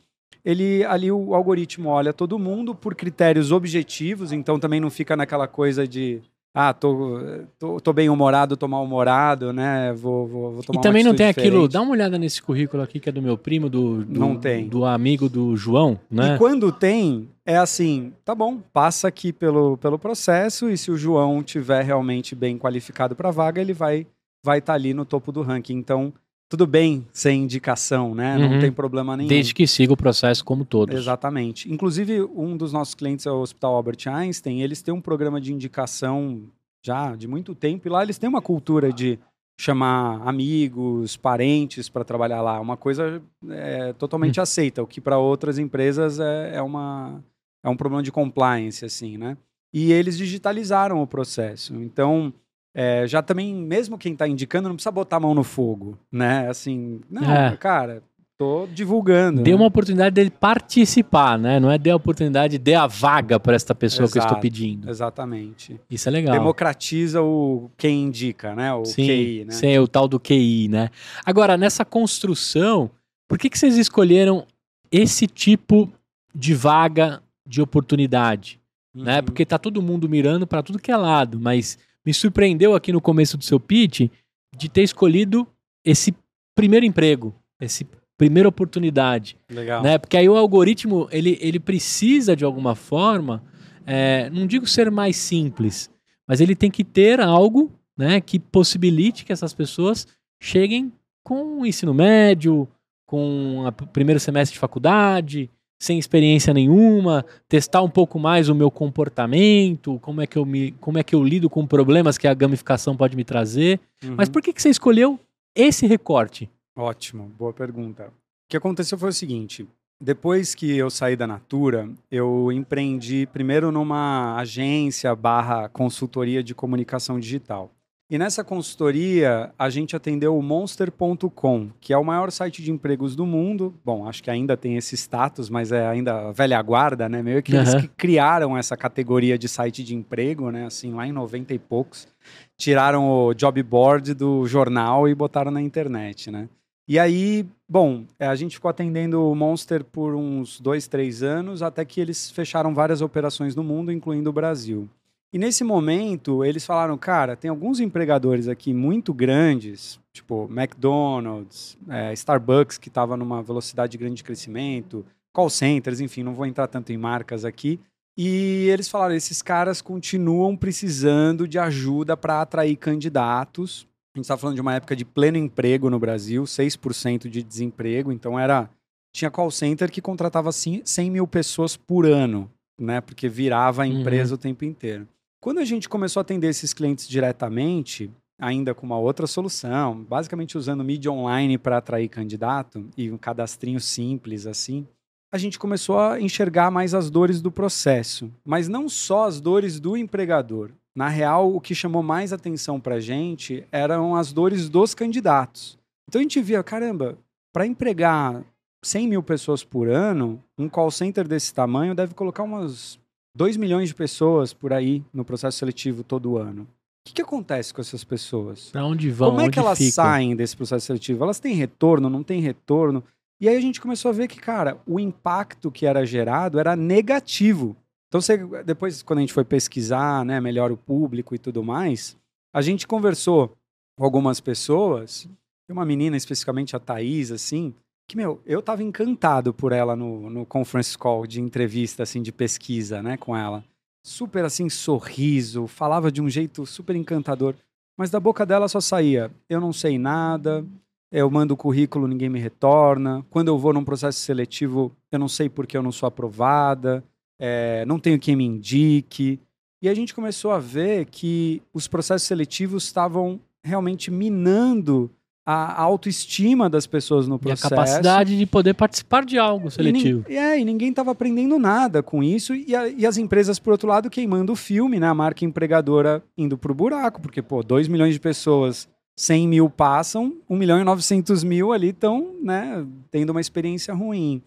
ele 0.44 0.84
ali 0.84 1.12
o 1.12 1.34
algoritmo 1.34 1.88
olha 1.90 2.12
todo 2.12 2.38
mundo 2.38 2.74
por 2.74 2.94
critérios 2.94 3.52
objetivos, 3.52 4.32
então 4.32 4.58
também 4.58 4.80
não 4.80 4.90
fica 4.90 5.14
naquela 5.16 5.46
coisa 5.46 5.86
de 5.86 6.22
ah, 6.52 6.72
tô, 6.74 7.20
tô, 7.58 7.80
tô 7.80 7.92
bem 7.92 8.08
humorado, 8.08 8.56
tô 8.56 8.66
mal 8.66 8.82
humorado, 8.82 9.52
né? 9.52 9.92
Vou, 9.92 10.26
vou, 10.26 10.52
vou 10.54 10.62
tomar 10.64 10.80
E 10.80 10.82
também 10.82 11.04
não 11.04 11.14
tem 11.14 11.26
atitude 11.26 11.46
aquilo. 11.46 11.62
diferente. 11.68 11.72
Dá 11.72 11.80
uma 11.80 11.92
olhada 11.92 12.18
nesse 12.18 12.42
currículo 12.42 12.82
aqui 12.82 12.98
que 12.98 13.08
é 13.08 13.12
do 13.12 13.22
meu 13.22 13.38
primo, 13.38 13.68
do, 13.68 14.04
do, 14.04 14.18
Não 14.18 14.36
tem. 14.36 14.68
do 14.68 14.84
amigo 14.84 15.28
do 15.28 15.56
João, 15.56 15.98
né? 16.10 16.34
E 16.34 16.38
quando 16.38 16.72
tem, 16.72 17.28
é 17.46 17.56
assim, 17.56 18.12
tá 18.24 18.34
bom, 18.34 18.58
passa 18.72 19.06
aqui 19.06 19.32
pelo, 19.32 19.76
pelo 19.76 19.98
processo 19.98 20.68
e 20.68 20.76
se 20.76 20.90
o 20.90 20.96
João 20.96 21.40
tiver 21.42 21.82
realmente 21.84 22.34
bem 22.34 22.58
qualificado 22.58 23.14
para 23.14 23.28
a 23.28 23.32
vaga, 23.32 23.60
ele 23.60 23.72
vai 23.72 24.06
vai 24.44 24.58
estar 24.58 24.72
ali 24.74 24.92
no 24.94 25.04
topo 25.04 25.30
do 25.30 25.42
ranking. 25.42 25.76
Então, 25.76 26.12
tudo 26.50 26.66
bem 26.66 27.06
sem 27.12 27.44
indicação, 27.44 28.12
né? 28.12 28.36
Uhum. 28.36 28.50
Não 28.50 28.58
tem 28.58 28.72
problema 28.72 29.16
nenhum. 29.16 29.28
Desde 29.28 29.54
que 29.54 29.68
siga 29.68 29.92
o 29.92 29.96
processo 29.96 30.44
como 30.44 30.64
todos. 30.64 30.96
Exatamente. 30.96 31.72
Inclusive, 31.72 32.22
um 32.22 32.56
dos 32.56 32.72
nossos 32.72 32.92
clientes 32.92 33.24
é 33.24 33.30
o 33.30 33.40
Hospital 33.40 33.76
Albert 33.76 34.08
Einstein. 34.08 34.60
Eles 34.60 34.82
têm 34.82 34.92
um 34.92 35.00
programa 35.00 35.40
de 35.40 35.52
indicação 35.52 36.42
já 36.84 37.14
de 37.14 37.28
muito 37.28 37.54
tempo. 37.54 37.86
E 37.86 37.90
lá 37.90 38.02
eles 38.02 38.18
têm 38.18 38.28
uma 38.28 38.42
cultura 38.42 38.92
de 38.92 39.16
chamar 39.60 40.26
amigos, 40.26 41.16
parentes 41.16 41.88
para 41.88 42.02
trabalhar 42.02 42.42
lá. 42.42 42.58
Uma 42.58 42.76
coisa 42.76 43.22
é, 43.48 43.92
totalmente 43.92 44.40
aceita, 44.40 44.82
o 44.82 44.88
que 44.88 45.00
para 45.00 45.18
outras 45.18 45.56
empresas 45.56 46.18
é, 46.18 46.56
é, 46.56 46.62
uma, 46.62 47.22
é 47.62 47.68
um 47.68 47.76
problema 47.76 48.02
de 48.02 48.10
compliance, 48.10 48.84
assim, 48.84 49.16
né? 49.16 49.36
E 49.72 49.92
eles 49.92 50.18
digitalizaram 50.18 51.00
o 51.00 51.06
processo. 51.06 51.76
Então, 51.76 52.34
é, 52.74 53.06
já 53.06 53.22
também, 53.22 53.54
mesmo 53.54 53.98
quem 53.98 54.12
está 54.12 54.26
indicando, 54.28 54.68
não 54.68 54.76
precisa 54.76 54.90
botar 54.92 55.16
a 55.16 55.20
mão 55.20 55.34
no 55.34 55.42
fogo, 55.44 55.98
né? 56.10 56.48
Assim, 56.48 57.00
não, 57.10 57.22
É. 57.22 57.56
cara, 57.56 58.02
Tô 58.40 58.66
divulgando. 58.72 59.42
Dê 59.42 59.50
né? 59.50 59.56
uma 59.56 59.66
oportunidade 59.66 60.14
dele 60.14 60.30
participar, 60.30 61.38
né? 61.38 61.60
Não 61.60 61.70
é 61.70 61.76
dê 61.76 61.90
a 61.90 61.96
oportunidade, 61.96 62.56
dê 62.56 62.74
a 62.74 62.86
vaga 62.86 63.38
para 63.38 63.54
esta 63.54 63.74
pessoa 63.74 64.08
que 64.08 64.16
eu 64.16 64.20
estou 64.20 64.30
Exato. 64.30 64.40
pedindo. 64.40 64.88
Exatamente. 64.88 65.78
Isso 65.90 66.08
é 66.08 66.12
legal. 66.12 66.32
Democratiza 66.32 67.20
o 67.20 67.70
quem 67.76 68.04
indica, 68.04 68.54
né? 68.54 68.72
O 68.72 68.86
Sim, 68.86 69.04
QI, 69.06 69.44
né? 69.44 69.52
sim, 69.52 69.78
o 69.78 69.86
tal 69.86 70.08
do 70.08 70.18
QI, 70.18 70.68
né? 70.68 70.88
Agora, 71.22 71.58
nessa 71.58 71.84
construção, 71.84 72.90
por 73.28 73.36
que, 73.36 73.50
que 73.50 73.58
vocês 73.58 73.76
escolheram 73.76 74.46
esse 74.90 75.26
tipo 75.26 75.92
de 76.34 76.54
vaga 76.54 77.22
de 77.46 77.60
oportunidade? 77.60 78.58
Né? 78.94 79.18
Uhum. 79.18 79.24
Porque 79.24 79.44
tá 79.44 79.58
todo 79.58 79.82
mundo 79.82 80.08
mirando 80.08 80.46
para 80.46 80.62
tudo 80.62 80.78
que 80.78 80.90
é 80.90 80.96
lado, 80.96 81.38
mas 81.38 81.76
me 82.04 82.14
surpreendeu 82.14 82.74
aqui 82.74 82.92
no 82.92 83.00
começo 83.00 83.36
do 83.36 83.44
seu 83.44 83.60
pitch 83.60 84.10
de 84.56 84.68
ter 84.68 84.82
escolhido 84.82 85.46
esse 85.84 86.14
primeiro 86.54 86.84
emprego, 86.84 87.34
esse 87.60 87.86
primeira 88.20 88.48
oportunidade, 88.48 89.34
Legal. 89.50 89.82
né? 89.82 89.96
Porque 89.96 90.14
aí 90.14 90.28
o 90.28 90.36
algoritmo 90.36 91.08
ele, 91.10 91.38
ele 91.40 91.58
precisa 91.58 92.36
de 92.36 92.44
alguma 92.44 92.74
forma, 92.74 93.42
é, 93.86 94.28
não 94.28 94.46
digo 94.46 94.66
ser 94.66 94.90
mais 94.90 95.16
simples, 95.16 95.90
mas 96.28 96.38
ele 96.38 96.54
tem 96.54 96.70
que 96.70 96.84
ter 96.84 97.18
algo, 97.18 97.72
né, 97.96 98.20
que 98.20 98.38
possibilite 98.38 99.24
que 99.24 99.32
essas 99.32 99.54
pessoas 99.54 100.06
cheguem 100.38 100.92
com 101.24 101.60
o 101.60 101.66
ensino 101.66 101.94
médio, 101.94 102.68
com 103.06 103.64
o 103.66 103.72
primeiro 103.86 104.20
semestre 104.20 104.52
de 104.52 104.60
faculdade, 104.60 105.50
sem 105.80 105.98
experiência 105.98 106.52
nenhuma, 106.52 107.24
testar 107.48 107.80
um 107.80 107.88
pouco 107.88 108.18
mais 108.18 108.50
o 108.50 108.54
meu 108.54 108.70
comportamento, 108.70 109.98
como 110.00 110.20
é 110.20 110.26
que 110.26 110.36
eu 110.36 110.44
me, 110.44 110.72
como 110.72 110.98
é 110.98 111.02
que 111.02 111.14
eu 111.14 111.24
lido 111.24 111.48
com 111.48 111.66
problemas 111.66 112.18
que 112.18 112.28
a 112.28 112.34
gamificação 112.34 112.94
pode 112.94 113.16
me 113.16 113.24
trazer. 113.24 113.80
Uhum. 114.04 114.14
Mas 114.14 114.28
por 114.28 114.42
que, 114.42 114.52
que 114.52 114.60
você 114.60 114.68
escolheu 114.68 115.18
esse 115.54 115.86
recorte? 115.86 116.50
Ótimo, 116.76 117.32
boa 117.38 117.54
pergunta. 117.54 118.08
O 118.08 118.12
que 118.50 118.58
aconteceu 118.58 118.98
foi 118.98 119.08
o 119.08 119.12
seguinte: 119.12 119.66
depois 119.98 120.54
que 120.54 120.76
eu 120.76 120.90
saí 120.90 121.16
da 121.16 121.26
Natura, 121.26 121.88
eu 122.10 122.52
empreendi 122.52 123.26
primeiro 123.32 123.72
numa 123.72 124.36
agência 124.36 125.16
barra 125.16 125.70
consultoria 125.70 126.42
de 126.42 126.54
comunicação 126.54 127.18
digital. 127.18 127.70
E 128.10 128.18
nessa 128.18 128.42
consultoria, 128.42 129.52
a 129.56 129.70
gente 129.70 129.94
atendeu 129.94 130.36
o 130.36 130.42
Monster.com, 130.42 131.70
que 131.80 131.92
é 131.92 131.96
o 131.96 132.04
maior 132.04 132.32
site 132.32 132.60
de 132.60 132.72
empregos 132.72 133.14
do 133.14 133.24
mundo. 133.24 133.72
Bom, 133.84 134.08
acho 134.08 134.20
que 134.20 134.28
ainda 134.28 134.56
tem 134.56 134.76
esse 134.76 134.96
status, 134.96 135.48
mas 135.48 135.70
é 135.70 135.86
ainda 135.86 136.28
a 136.28 136.32
velha 136.32 136.60
guarda, 136.60 137.08
né? 137.08 137.22
Meio 137.22 137.40
que 137.40 137.54
eles 137.54 137.68
Aham. 137.68 137.82
que 137.82 137.88
criaram 137.88 138.58
essa 138.58 138.76
categoria 138.76 139.38
de 139.38 139.48
site 139.48 139.84
de 139.84 139.94
emprego, 139.94 140.50
né? 140.50 140.66
Assim, 140.66 140.92
lá 140.92 141.06
em 141.06 141.12
90 141.12 141.54
e 141.54 141.58
poucos. 141.60 142.08
Tiraram 142.56 143.08
o 143.08 143.32
job 143.32 143.62
board 143.62 144.12
do 144.12 144.44
jornal 144.44 145.08
e 145.08 145.14
botaram 145.14 145.52
na 145.52 145.62
internet, 145.62 146.32
né? 146.32 146.48
E 146.88 146.98
aí, 146.98 147.46
bom, 147.68 148.02
é, 148.18 148.26
a 148.26 148.34
gente 148.34 148.56
ficou 148.56 148.68
atendendo 148.68 149.30
o 149.30 149.36
Monster 149.36 149.84
por 149.84 150.16
uns 150.16 150.60
dois, 150.60 150.88
três 150.88 151.22
anos, 151.22 151.62
até 151.62 151.84
que 151.84 152.00
eles 152.00 152.28
fecharam 152.28 152.74
várias 152.74 153.00
operações 153.00 153.54
no 153.54 153.62
mundo, 153.62 153.92
incluindo 153.92 154.30
o 154.30 154.32
Brasil. 154.32 154.88
E 155.32 155.38
nesse 155.38 155.62
momento, 155.62 156.44
eles 156.44 156.66
falaram, 156.66 156.98
cara, 156.98 157.36
tem 157.36 157.48
alguns 157.48 157.78
empregadores 157.78 158.48
aqui 158.48 158.74
muito 158.74 159.14
grandes, 159.14 160.00
tipo 160.12 160.48
McDonald's, 160.50 161.78
é, 161.88 162.12
Starbucks, 162.14 162.78
que 162.78 162.88
estava 162.88 163.16
numa 163.16 163.42
velocidade 163.42 163.96
grande 163.96 164.16
de 164.16 164.24
crescimento, 164.24 165.04
call 165.32 165.48
centers, 165.48 166.00
enfim, 166.00 166.22
não 166.24 166.34
vou 166.34 166.46
entrar 166.46 166.66
tanto 166.66 166.92
em 166.92 166.96
marcas 166.96 167.44
aqui. 167.44 167.78
E 168.18 168.66
eles 168.68 168.88
falaram, 168.88 169.14
esses 169.14 169.40
caras 169.40 169.80
continuam 169.80 170.56
precisando 170.56 171.46
de 171.46 171.58
ajuda 171.58 172.16
para 172.16 172.40
atrair 172.42 172.74
candidatos. 172.76 173.86
A 174.14 174.18
gente 174.18 174.24
está 174.24 174.36
falando 174.36 174.56
de 174.56 174.60
uma 174.60 174.74
época 174.74 174.96
de 174.96 175.04
pleno 175.04 175.38
emprego 175.38 175.88
no 175.88 175.98
Brasil, 176.00 176.42
6% 176.42 177.28
de 177.28 177.42
desemprego, 177.42 178.10
então 178.10 178.38
era 178.38 178.68
tinha 179.14 179.30
call 179.30 179.50
center 179.50 179.90
que 179.90 180.00
contratava 180.00 180.48
assim, 180.48 180.82
100 180.84 181.10
mil 181.10 181.26
pessoas 181.26 181.76
por 181.76 182.04
ano, 182.04 182.50
né? 182.78 183.00
Porque 183.00 183.28
virava 183.28 183.82
a 183.84 183.86
Uhum. 183.86 184.00
empresa 184.00 184.34
o 184.34 184.38
tempo 184.38 184.64
inteiro. 184.64 185.06
Quando 185.42 185.56
a 185.56 185.64
gente 185.64 185.88
começou 185.88 186.20
a 186.20 186.22
atender 186.22 186.48
esses 186.48 186.74
clientes 186.74 187.08
diretamente, 187.08 188.10
ainda 188.38 188.74
com 188.74 188.84
uma 188.84 188.98
outra 188.98 189.26
solução, 189.26 190.04
basicamente 190.04 190.58
usando 190.58 190.84
mídia 190.84 191.10
online 191.10 191.56
para 191.56 191.78
atrair 191.78 192.10
candidato 192.10 192.86
e 192.94 193.10
um 193.10 193.16
cadastrinho 193.16 193.80
simples 193.80 194.46
assim, 194.46 194.86
a 195.32 195.38
gente 195.38 195.58
começou 195.58 195.98
a 195.98 196.20
enxergar 196.20 196.70
mais 196.70 196.92
as 196.92 197.08
dores 197.08 197.40
do 197.40 197.50
processo, 197.50 198.30
mas 198.44 198.68
não 198.68 198.86
só 198.86 199.26
as 199.26 199.40
dores 199.40 199.80
do 199.80 199.96
empregador. 199.96 200.72
Na 200.94 201.08
real, 201.08 201.54
o 201.54 201.60
que 201.60 201.74
chamou 201.74 202.02
mais 202.02 202.34
atenção 202.34 202.78
para 202.78 202.96
a 202.96 203.00
gente 203.00 203.66
eram 203.72 204.14
as 204.14 204.34
dores 204.34 204.68
dos 204.68 204.92
candidatos. 204.92 205.78
Então 206.06 206.18
a 206.18 206.22
gente 206.22 206.42
via, 206.42 206.62
caramba, 206.62 207.16
para 207.50 207.66
empregar 207.66 208.44
100 208.84 209.08
mil 209.08 209.22
pessoas 209.22 209.64
por 209.64 209.88
ano, 209.88 210.38
um 210.58 210.68
call 210.68 210.90
center 210.90 211.26
desse 211.26 211.54
tamanho 211.54 211.94
deve 211.94 212.12
colocar 212.12 212.42
umas 212.42 212.99
2 213.34 213.56
milhões 213.56 213.88
de 213.88 213.94
pessoas 213.94 214.52
por 214.52 214.72
aí 214.72 215.04
no 215.12 215.24
processo 215.24 215.58
seletivo 215.58 216.02
todo 216.02 216.36
ano. 216.36 216.62
O 216.62 217.08
que, 217.08 217.14
que 217.14 217.22
acontece 217.22 217.72
com 217.72 217.80
essas 217.80 218.04
pessoas? 218.04 218.70
Para 218.70 218.84
onde 218.84 219.10
vão? 219.10 219.30
Como 219.30 219.40
é 219.40 219.50
que 219.50 219.58
elas 219.58 219.78
ficam? 219.78 219.92
saem 219.92 220.36
desse 220.36 220.56
processo 220.56 220.86
seletivo? 220.86 221.24
Elas 221.24 221.40
têm 221.40 221.54
retorno, 221.54 222.10
não 222.10 222.22
têm 222.22 222.40
retorno? 222.40 223.02
E 223.40 223.48
aí 223.48 223.56
a 223.56 223.60
gente 223.60 223.80
começou 223.80 224.10
a 224.10 224.12
ver 224.12 224.28
que, 224.28 224.38
cara, 224.38 224.78
o 224.86 225.00
impacto 225.00 225.70
que 225.70 225.86
era 225.86 226.04
gerado 226.04 226.58
era 226.58 226.76
negativo. 226.76 227.74
Então, 228.08 228.20
você, 228.20 228.36
depois, 228.64 229.02
quando 229.02 229.20
a 229.20 229.22
gente 229.22 229.32
foi 229.32 229.44
pesquisar, 229.44 230.24
né, 230.24 230.40
melhor 230.40 230.70
o 230.70 230.76
público 230.76 231.34
e 231.34 231.38
tudo 231.38 231.62
mais, 231.62 232.16
a 232.52 232.60
gente 232.60 232.86
conversou 232.86 233.56
com 233.96 234.04
algumas 234.04 234.40
pessoas, 234.40 235.28
uma 235.70 235.84
menina 235.84 236.16
especificamente, 236.16 236.76
a 236.76 236.80
Thaís, 236.80 237.30
assim, 237.30 237.72
que, 238.10 238.16
meu, 238.16 238.42
eu 238.44 238.60
tava 238.60 238.82
encantado 238.82 239.54
por 239.54 239.70
ela 239.70 239.94
no, 239.94 240.28
no 240.28 240.44
conference 240.44 240.98
call 240.98 241.28
de 241.28 241.40
entrevista, 241.40 242.02
assim, 242.02 242.20
de 242.20 242.32
pesquisa, 242.32 243.00
né, 243.00 243.16
com 243.16 243.36
ela. 243.36 243.62
Super, 244.04 244.44
assim, 244.44 244.68
sorriso, 244.68 245.68
falava 245.68 246.10
de 246.10 246.20
um 246.20 246.28
jeito 246.28 246.66
super 246.66 246.96
encantador. 246.96 247.54
Mas 247.96 248.10
da 248.10 248.18
boca 248.18 248.44
dela 248.44 248.66
só 248.66 248.80
saía: 248.80 249.30
eu 249.48 249.60
não 249.60 249.72
sei 249.72 249.96
nada, 249.96 250.66
eu 251.12 251.30
mando 251.30 251.54
o 251.54 251.56
currículo, 251.56 252.08
ninguém 252.08 252.28
me 252.28 252.40
retorna. 252.40 253.24
Quando 253.30 253.46
eu 253.46 253.56
vou 253.56 253.72
num 253.72 253.84
processo 253.84 254.18
seletivo, 254.18 254.90
eu 255.12 255.18
não 255.18 255.28
sei 255.28 255.48
porque 255.48 255.76
eu 255.76 255.82
não 255.82 255.92
sou 255.92 256.08
aprovada, 256.08 257.04
é, 257.38 257.84
não 257.84 258.00
tenho 258.00 258.18
quem 258.18 258.34
me 258.34 258.44
indique. 258.44 259.38
E 259.80 259.88
a 259.88 259.94
gente 259.94 260.12
começou 260.12 260.50
a 260.50 260.58
ver 260.58 261.06
que 261.06 261.62
os 261.72 261.86
processos 261.86 262.26
seletivos 262.26 262.82
estavam 262.82 263.38
realmente 263.62 264.10
minando 264.10 265.08
a 265.52 265.82
autoestima 265.82 266.68
das 266.68 266.86
pessoas 266.86 267.26
no 267.28 267.34
E 267.34 267.36
a 267.36 267.38
processo. 267.40 267.68
capacidade 267.70 268.36
de 268.38 268.46
poder 268.46 268.74
participar 268.74 269.24
de 269.24 269.38
algo 269.38 269.70
seletivo. 269.70 270.24
E, 270.28 270.36
é, 270.36 270.58
e 270.58 270.64
ninguém 270.64 270.90
estava 270.90 271.10
aprendendo 271.10 271.58
nada 271.58 272.02
com 272.02 272.22
isso. 272.22 272.54
E, 272.54 272.74
a- 272.76 272.88
e 272.88 273.06
as 273.06 273.16
empresas, 273.18 273.58
por 273.58 273.72
outro 273.72 273.88
lado, 273.88 274.10
queimando 274.10 274.52
o 274.52 274.56
filme, 274.56 275.00
né? 275.00 275.06
A 275.08 275.14
marca 275.14 275.44
empregadora 275.44 276.22
indo 276.36 276.56
pro 276.58 276.74
buraco, 276.74 277.20
porque, 277.20 277.40
pô, 277.42 277.62
2 277.62 277.88
milhões 277.88 278.14
de 278.14 278.20
pessoas, 278.20 278.88
100 279.16 279.46
mil 279.48 279.68
passam, 279.68 280.34
1 280.48 280.56
milhão 280.56 280.80
e 280.80 280.84
900 280.84 281.44
mil 281.44 281.72
ali 281.72 281.88
estão, 281.90 282.34
né, 282.42 282.86
tendo 283.10 283.30
uma 283.30 283.40
experiência 283.40 283.92
ruim. 283.92 284.40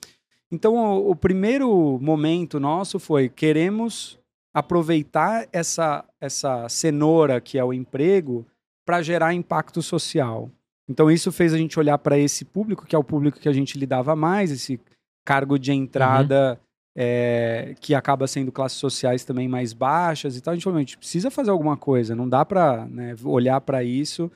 Então, 0.51 0.75
o, 0.75 1.11
o 1.11 1.15
primeiro 1.15 1.99
momento 2.01 2.59
nosso 2.59 2.97
foi: 2.99 3.29
queremos 3.29 4.17
aproveitar 4.63 5.47
essa, 5.51 6.05
essa 6.21 6.67
cenoura 6.69 7.41
que 7.41 7.57
é 7.57 7.63
o 7.63 7.73
emprego 7.73 8.45
para 8.85 9.01
gerar 9.01 9.33
impacto 9.33 9.81
social. 9.81 10.49
Então 10.89 11.09
isso 11.09 11.31
fez 11.31 11.53
a 11.53 11.57
gente 11.57 11.79
olhar 11.79 11.97
para 11.97 12.17
esse 12.17 12.43
público, 12.43 12.85
que 12.85 12.95
é 12.95 12.99
o 12.99 13.03
público 13.03 13.39
que 13.39 13.49
a 13.49 13.53
gente 13.53 13.77
lidava 13.77 14.15
mais, 14.15 14.51
esse 14.51 14.79
cargo 15.25 15.57
de 15.57 15.71
entrada 15.71 16.59
é, 16.95 17.75
que 17.79 17.95
acaba 17.95 18.27
sendo 18.27 18.51
classes 18.51 18.77
sociais 18.77 19.23
também 19.23 19.47
mais 19.47 19.73
baixas 19.73 20.37
e 20.37 20.41
tal. 20.41 20.51
A 20.51 20.55
gente 20.55 20.63
falou, 20.63 20.77
a 20.77 20.81
gente 20.81 20.97
precisa 20.97 21.31
fazer 21.31 21.49
alguma 21.49 21.77
coisa, 21.77 22.15
não 22.15 22.27
dá 22.27 22.45
para 22.45 22.87
olhar 23.23 23.59
para 23.61 23.83
isso. 23.83 24.31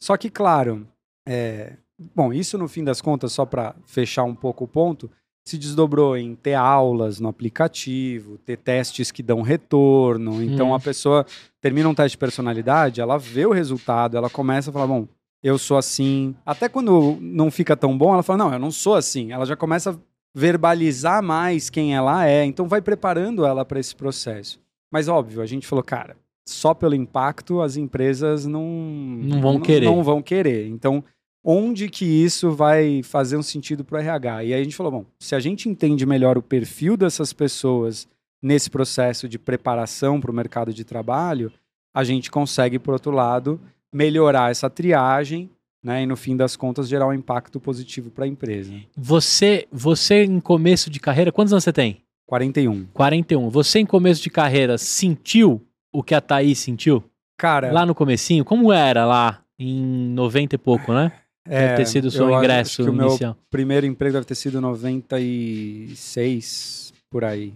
Só 0.00 0.16
que, 0.16 0.28
claro, 0.28 0.86
é, 1.26 1.74
bom, 2.14 2.32
isso 2.32 2.58
no 2.58 2.68
fim 2.68 2.84
das 2.84 3.00
contas, 3.00 3.32
só 3.32 3.46
para 3.46 3.74
fechar 3.86 4.24
um 4.24 4.34
pouco 4.34 4.64
o 4.64 4.68
ponto, 4.68 5.10
se 5.44 5.58
desdobrou 5.58 6.16
em 6.16 6.34
ter 6.34 6.54
aulas 6.54 7.18
no 7.18 7.28
aplicativo, 7.28 8.38
ter 8.38 8.56
testes 8.56 9.10
que 9.10 9.22
dão 9.22 9.42
retorno. 9.42 10.42
Então 10.42 10.70
Hum. 10.70 10.74
a 10.74 10.80
pessoa 10.80 11.26
termina 11.60 11.88
um 11.88 11.94
teste 11.94 12.16
de 12.16 12.18
personalidade, 12.18 13.00
ela 13.00 13.18
vê 13.18 13.46
o 13.46 13.52
resultado, 13.52 14.16
ela 14.16 14.30
começa 14.30 14.70
a 14.70 14.72
falar, 14.72 14.86
bom, 14.86 15.08
eu 15.42 15.58
sou 15.58 15.76
assim. 15.76 16.34
Até 16.46 16.68
quando 16.68 17.18
não 17.20 17.50
fica 17.50 17.76
tão 17.76 17.96
bom, 17.96 18.12
ela 18.12 18.22
fala, 18.22 18.44
não, 18.44 18.52
eu 18.52 18.58
não 18.58 18.70
sou 18.70 18.94
assim. 18.94 19.32
Ela 19.32 19.44
já 19.44 19.56
começa 19.56 19.90
a 19.90 19.96
verbalizar 20.34 21.22
mais 21.22 21.68
quem 21.68 21.94
ela 21.94 22.26
é, 22.26 22.44
então 22.44 22.66
vai 22.66 22.80
preparando 22.80 23.44
ela 23.44 23.64
para 23.64 23.80
esse 23.80 23.94
processo. 23.94 24.60
Mas 24.90 25.08
óbvio, 25.08 25.42
a 25.42 25.46
gente 25.46 25.66
falou, 25.66 25.82
cara, 25.82 26.16
só 26.48 26.74
pelo 26.74 26.94
impacto 26.94 27.60
as 27.60 27.76
empresas 27.76 28.46
não 28.46 28.66
Não 28.66 29.40
vão 29.40 29.60
querer. 29.60 29.86
Não 29.86 30.02
vão 30.02 30.22
querer. 30.22 30.66
Então, 30.68 31.04
onde 31.44 31.88
que 31.88 32.04
isso 32.04 32.50
vai 32.52 33.02
fazer 33.02 33.36
um 33.36 33.42
sentido 33.42 33.84
para 33.84 33.96
o 33.96 34.00
RH? 34.00 34.44
E 34.44 34.54
aí 34.54 34.60
a 34.60 34.64
gente 34.64 34.76
falou, 34.76 34.92
bom, 34.92 35.04
se 35.18 35.34
a 35.34 35.40
gente 35.40 35.68
entende 35.68 36.06
melhor 36.06 36.38
o 36.38 36.42
perfil 36.42 36.96
dessas 36.96 37.32
pessoas 37.32 38.08
nesse 38.42 38.70
processo 38.70 39.28
de 39.28 39.38
preparação 39.38 40.20
para 40.20 40.30
o 40.30 40.34
mercado 40.34 40.72
de 40.72 40.84
trabalho, 40.84 41.52
a 41.94 42.02
gente 42.04 42.30
consegue, 42.30 42.78
por 42.78 42.92
outro 42.92 43.12
lado, 43.12 43.60
melhorar 43.92 44.50
essa 44.50 44.70
triagem 44.70 45.50
né? 45.82 46.02
E 46.02 46.06
no 46.06 46.16
fim 46.16 46.36
das 46.36 46.54
contas 46.54 46.88
gerar 46.88 47.08
um 47.08 47.12
impacto 47.12 47.58
positivo 47.58 48.10
para 48.10 48.24
a 48.24 48.28
empresa. 48.28 48.72
Você, 48.96 49.66
você 49.72 50.24
em 50.24 50.38
começo 50.38 50.88
de 50.88 51.00
carreira, 51.00 51.32
quantos 51.32 51.52
anos 51.52 51.64
você 51.64 51.72
tem? 51.72 52.00
41. 52.26 52.86
41. 52.92 53.50
Você 53.50 53.80
em 53.80 53.86
começo 53.86 54.22
de 54.22 54.30
carreira 54.30 54.78
sentiu 54.78 55.60
o 55.92 56.02
que 56.02 56.14
a 56.14 56.20
Thaís 56.20 56.60
sentiu? 56.60 57.02
Cara, 57.36 57.72
Lá 57.72 57.84
no 57.84 57.94
comecinho? 57.94 58.44
Como 58.44 58.72
era 58.72 59.04
lá 59.04 59.42
em 59.58 60.08
90 60.10 60.54
e 60.54 60.58
pouco, 60.58 60.92
né? 60.92 61.12
Deve 61.46 61.64
é, 61.64 61.74
ter 61.74 61.86
sido 61.86 62.04
o 62.04 62.10
seu 62.10 62.28
eu 62.28 62.34
acho 62.34 62.44
ingresso 62.44 62.84
que 62.84 62.88
o 62.88 62.92
meu 62.92 63.08
inicial. 63.08 63.36
primeiro 63.50 63.84
emprego 63.84 64.14
deve 64.14 64.26
ter 64.26 64.36
sido 64.36 64.60
96 64.60 66.94
por 67.10 67.24
aí. 67.24 67.52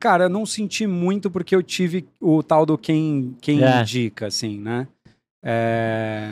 Cara, 0.00 0.24
eu 0.24 0.28
não 0.28 0.46
senti 0.46 0.86
muito 0.86 1.30
porque 1.30 1.54
eu 1.54 1.62
tive 1.62 2.06
o 2.20 2.42
tal 2.42 2.64
do 2.64 2.78
quem, 2.78 3.36
quem 3.40 3.62
É. 3.62 3.82
indica, 3.82 4.28
assim, 4.28 4.58
né? 4.58 4.88
É, 5.42 6.30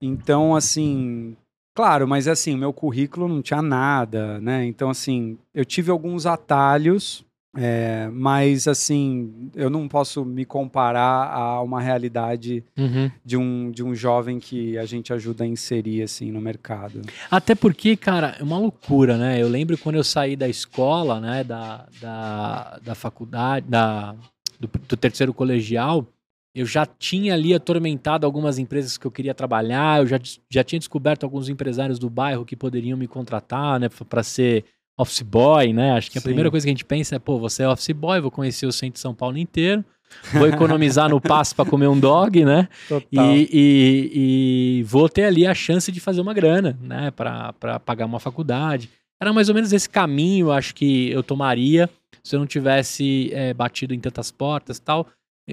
Então, 0.00 0.54
assim, 0.54 1.36
claro, 1.74 2.06
mas 2.06 2.28
assim, 2.28 2.54
o 2.54 2.58
meu 2.58 2.72
currículo 2.72 3.26
não 3.28 3.40
tinha 3.42 3.62
nada, 3.62 4.38
né? 4.40 4.64
Então, 4.66 4.90
assim, 4.90 5.38
eu 5.54 5.64
tive 5.64 5.90
alguns 5.90 6.26
atalhos, 6.26 7.24
é, 7.58 8.08
mas 8.12 8.68
assim, 8.68 9.50
eu 9.54 9.70
não 9.70 9.88
posso 9.88 10.22
me 10.22 10.44
comparar 10.44 11.32
a 11.32 11.62
uma 11.62 11.80
realidade 11.80 12.62
Uhum. 12.76 13.10
de 13.24 13.36
um, 13.38 13.70
de 13.70 13.82
um 13.82 13.94
jovem 13.94 14.38
que 14.38 14.76
a 14.76 14.84
gente 14.84 15.10
ajuda 15.14 15.44
a 15.44 15.46
inserir, 15.46 16.02
assim, 16.02 16.30
no 16.30 16.40
mercado. 16.40 17.00
Até 17.30 17.54
porque, 17.54 17.96
cara, 17.96 18.36
é 18.38 18.42
uma 18.42 18.58
loucura, 18.58 19.16
né? 19.16 19.40
Eu 19.40 19.48
lembro 19.48 19.78
quando 19.78 19.96
eu 19.96 20.04
saí 20.04 20.36
da 20.36 20.46
escola, 20.48 21.18
né? 21.18 21.42
Da, 21.42 21.86
da, 22.00 22.78
da 22.84 22.94
faculdade, 22.94 23.66
da, 23.66 24.14
do, 24.60 24.68
do 24.86 24.96
terceiro 24.96 25.32
colegial, 25.32 26.06
eu 26.56 26.64
já 26.64 26.86
tinha 26.86 27.34
ali 27.34 27.52
atormentado 27.54 28.24
algumas 28.24 28.58
empresas 28.58 28.96
que 28.96 29.06
eu 29.06 29.10
queria 29.10 29.34
trabalhar, 29.34 30.00
eu 30.00 30.06
já, 30.06 30.18
já 30.50 30.64
tinha 30.64 30.78
descoberto 30.78 31.24
alguns 31.24 31.48
empresários 31.50 31.98
do 31.98 32.08
bairro 32.08 32.46
que 32.46 32.56
poderiam 32.56 32.96
me 32.96 33.06
contratar, 33.06 33.78
né? 33.78 33.88
Para 34.08 34.22
ser 34.22 34.64
office 34.98 35.20
boy, 35.20 35.74
né? 35.74 35.92
Acho 35.92 36.10
que 36.10 36.16
a 36.16 36.20
Sim. 36.20 36.28
primeira 36.28 36.50
coisa 36.50 36.64
que 36.64 36.70
a 36.70 36.72
gente 36.72 36.84
pensa 36.84 37.14
é, 37.16 37.18
pô, 37.18 37.38
você 37.38 37.62
é 37.62 37.68
office 37.68 37.90
boy, 37.92 38.20
vou 38.20 38.30
conhecer 38.30 38.64
o 38.66 38.72
centro 38.72 38.94
de 38.94 39.00
São 39.00 39.14
Paulo 39.14 39.36
inteiro, 39.36 39.84
vou 40.32 40.48
economizar 40.48 41.10
no 41.10 41.20
passe 41.20 41.54
para 41.54 41.68
comer 41.68 41.88
um 41.88 42.00
dog, 42.00 42.42
né? 42.44 42.68
E, 43.12 43.50
e- 43.52 44.78
e 44.80 44.82
vou 44.84 45.08
ter 45.10 45.24
ali 45.24 45.46
a 45.46 45.52
chance 45.54 45.92
de 45.92 46.00
fazer 46.00 46.22
uma 46.22 46.32
grana, 46.32 46.78
né, 46.80 47.10
para 47.10 47.52
pagar 47.84 48.06
uma 48.06 48.18
faculdade. 48.18 48.88
Era 49.20 49.32
mais 49.32 49.50
ou 49.50 49.54
menos 49.54 49.72
esse 49.74 49.88
caminho, 49.90 50.50
acho 50.50 50.74
que 50.74 51.10
eu 51.10 51.22
tomaria 51.22 51.88
se 52.22 52.34
eu 52.34 52.40
não 52.40 52.46
tivesse 52.46 53.30
é, 53.34 53.52
batido 53.52 53.92
em 53.94 54.00
tantas 54.00 54.30
portas 54.30 54.78
e 54.78 54.82
tal. 54.82 55.06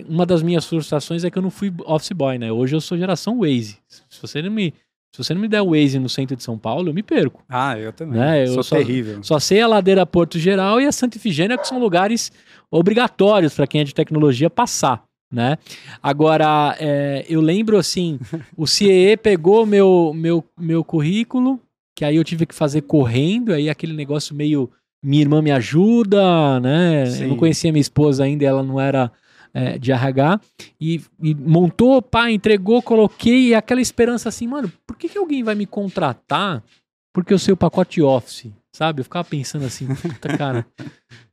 Uma 0.07 0.25
das 0.25 0.41
minhas 0.41 0.65
frustrações 0.65 1.23
é 1.23 1.29
que 1.29 1.37
eu 1.37 1.41
não 1.41 1.51
fui 1.51 1.71
office 1.85 2.11
boy, 2.11 2.37
né? 2.37 2.51
Hoje 2.51 2.75
eu 2.75 2.81
sou 2.81 2.97
geração 2.97 3.39
Waze. 3.39 3.77
Se 3.87 4.19
você 4.21 4.41
não 4.41 4.49
me, 4.51 4.73
se 5.11 5.23
você 5.23 5.33
não 5.35 5.41
me 5.41 5.47
der 5.47 5.61
Waze 5.61 5.99
no 5.99 6.09
centro 6.09 6.35
de 6.35 6.41
São 6.43 6.57
Paulo, 6.57 6.89
eu 6.89 6.93
me 6.93 7.03
perco. 7.03 7.43
Ah, 7.47 7.77
eu 7.77 7.93
também. 7.93 8.19
Né, 8.19 8.43
eu 8.43 8.53
Sou 8.55 8.63
só- 8.63 8.77
terrível. 8.77 9.21
Só 9.21 9.37
sei 9.39 9.61
a 9.61 9.67
ladeira 9.67 10.05
Porto 10.05 10.39
Geral 10.39 10.81
e 10.81 10.87
a 10.87 10.91
Santa 10.91 11.17
Ifigênia, 11.17 11.57
que 11.57 11.67
são 11.67 11.79
lugares 11.79 12.31
obrigatórios 12.71 13.53
para 13.53 13.67
quem 13.67 13.81
é 13.81 13.83
de 13.83 13.93
tecnologia 13.93 14.49
passar, 14.49 15.03
né? 15.31 15.57
Agora, 16.01 16.75
é, 16.79 17.23
eu 17.29 17.39
lembro 17.39 17.77
assim, 17.77 18.19
o 18.57 18.65
CIE 18.65 19.15
pegou 19.17 19.63
meu, 19.65 20.11
meu, 20.15 20.43
meu 20.59 20.83
currículo, 20.83 21.59
que 21.95 22.03
aí 22.03 22.15
eu 22.15 22.23
tive 22.23 22.47
que 22.47 22.55
fazer 22.55 22.81
correndo, 22.81 23.53
aí 23.53 23.69
aquele 23.69 23.93
negócio 23.93 24.33
meio 24.35 24.71
minha 25.05 25.21
irmã 25.21 25.39
me 25.41 25.51
ajuda, 25.51 26.59
né? 26.61 27.03
Eu 27.03 27.27
não 27.27 27.33
Sim. 27.33 27.37
conhecia 27.37 27.71
minha 27.71 27.81
esposa 27.81 28.23
ainda, 28.23 28.43
ela 28.45 28.63
não 28.63 28.79
era 28.79 29.11
é, 29.53 29.77
de 29.77 29.91
RH, 29.91 30.39
e, 30.79 31.01
e 31.21 31.35
montou, 31.35 32.01
pá, 32.01 32.31
entregou, 32.31 32.81
coloquei, 32.81 33.49
e 33.49 33.55
aquela 33.55 33.81
esperança 33.81 34.29
assim, 34.29 34.47
mano, 34.47 34.71
por 34.87 34.97
que, 34.97 35.07
que 35.07 35.17
alguém 35.17 35.43
vai 35.43 35.55
me 35.55 35.65
contratar 35.65 36.63
porque 37.13 37.31
eu 37.31 37.37
sei 37.37 37.53
o 37.53 37.57
pacote 37.57 38.01
Office, 38.01 38.47
sabe? 38.71 39.01
Eu 39.01 39.03
ficava 39.03 39.23
pensando 39.23 39.65
assim, 39.65 39.85
puta 39.93 40.35
cara, 40.35 40.65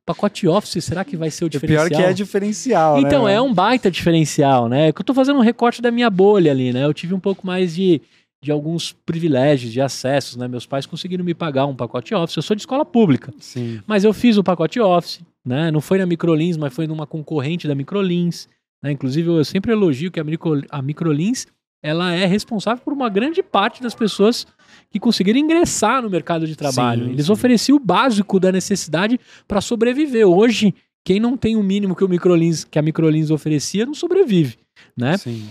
pacote 0.05 0.47
Office, 0.47 0.85
será 0.85 1.05
que 1.05 1.17
vai 1.17 1.31
ser 1.31 1.47
o 1.47 1.49
diferencial? 1.49 1.89
pior 1.89 1.97
que 1.97 2.03
é 2.03 2.13
diferencial, 2.13 2.99
Então, 2.99 3.25
né? 3.25 3.35
é 3.35 3.41
um 3.41 3.53
baita 3.55 3.91
diferencial, 3.91 4.69
né? 4.69 4.89
É 4.89 4.93
que 4.93 5.01
eu 5.01 5.05
tô 5.05 5.15
fazendo 5.15 5.39
um 5.39 5.43
recorte 5.43 5.81
da 5.81 5.91
minha 5.91 6.11
bolha 6.11 6.53
ali, 6.53 6.71
né? 6.73 6.85
Eu 6.85 6.93
tive 6.93 7.15
um 7.15 7.21
pouco 7.21 7.47
mais 7.47 7.75
de, 7.75 8.03
de 8.43 8.51
alguns 8.51 8.93
privilégios, 8.93 9.73
de 9.73 9.81
acessos, 9.81 10.37
né? 10.37 10.49
Meus 10.49 10.67
pais 10.67 10.87
conseguiram 10.87 11.25
me 11.25 11.35
pagar 11.35 11.67
um 11.67 11.77
pacote 11.77 12.15
Office. 12.15 12.37
Eu 12.37 12.43
sou 12.43 12.57
de 12.57 12.63
escola 12.63 12.85
pública, 12.85 13.33
Sim. 13.39 13.81
mas 13.87 14.03
eu 14.03 14.13
fiz 14.13 14.39
o 14.39 14.45
pacote 14.45 14.81
Office, 14.81 15.21
né? 15.45 15.71
Não 15.71 15.81
foi 15.81 15.99
na 15.99 16.07
Microlins, 16.07 16.57
mas 16.57 16.73
foi 16.73 16.87
numa 16.87 17.07
concorrente 17.07 17.69
da 17.69 17.75
Microlins, 17.75 18.49
né? 18.83 18.93
Inclusive, 18.93 19.29
eu 19.29 19.45
sempre 19.45 19.73
elogio 19.73 20.11
que 20.11 20.19
a, 20.19 20.25
Micro, 20.25 20.63
a 20.71 20.81
Microlins, 20.81 21.47
ela 21.83 22.15
é 22.15 22.25
responsável 22.25 22.83
por 22.83 22.95
uma 22.95 23.11
grande 23.11 23.43
parte 23.43 23.83
das 23.83 23.95
pessoas 23.95 24.47
que 24.91 24.99
conseguiram 24.99 25.39
ingressar 25.39 26.03
no 26.03 26.09
mercado 26.09 26.47
de 26.47 26.57
trabalho. 26.57 27.07
Sim, 27.07 27.13
Eles 27.13 27.27
sim. 27.27 27.33
ofereciam 27.33 27.77
o 27.77 27.81
básico 27.81 28.41
da 28.41 28.51
necessidade 28.51 29.21
para 29.47 29.61
sobreviver. 29.61 30.27
Hoje, 30.27 30.75
quem 31.05 31.21
não 31.21 31.37
tem 31.37 31.57
o 31.57 31.63
mínimo 31.63 31.95
que 31.95 32.05
o 32.05 32.09
Microlins, 32.09 32.65
que 32.65 32.79
a 32.79 32.83
Microlins 32.83 33.31
oferecia, 33.31 33.85
não 33.85 33.95
sobrevive, 33.95 34.59
né? 34.97 35.17
Sim. 35.19 35.49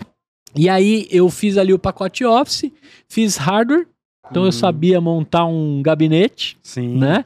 E 0.56 0.68
aí 0.70 1.08
eu 1.12 1.30
fiz 1.30 1.58
ali 1.58 1.74
o 1.74 1.80
pacote 1.80 2.26
Office, 2.26 2.72
fiz 3.08 3.38
hardware, 3.38 3.88
então 4.30 4.44
eu 4.44 4.48
Uhum. 4.48 4.52
sabia 4.52 5.00
montar 5.02 5.46
um 5.46 5.82
gabinete, 5.82 6.58
Sim. 6.62 6.98
né? 6.98 7.26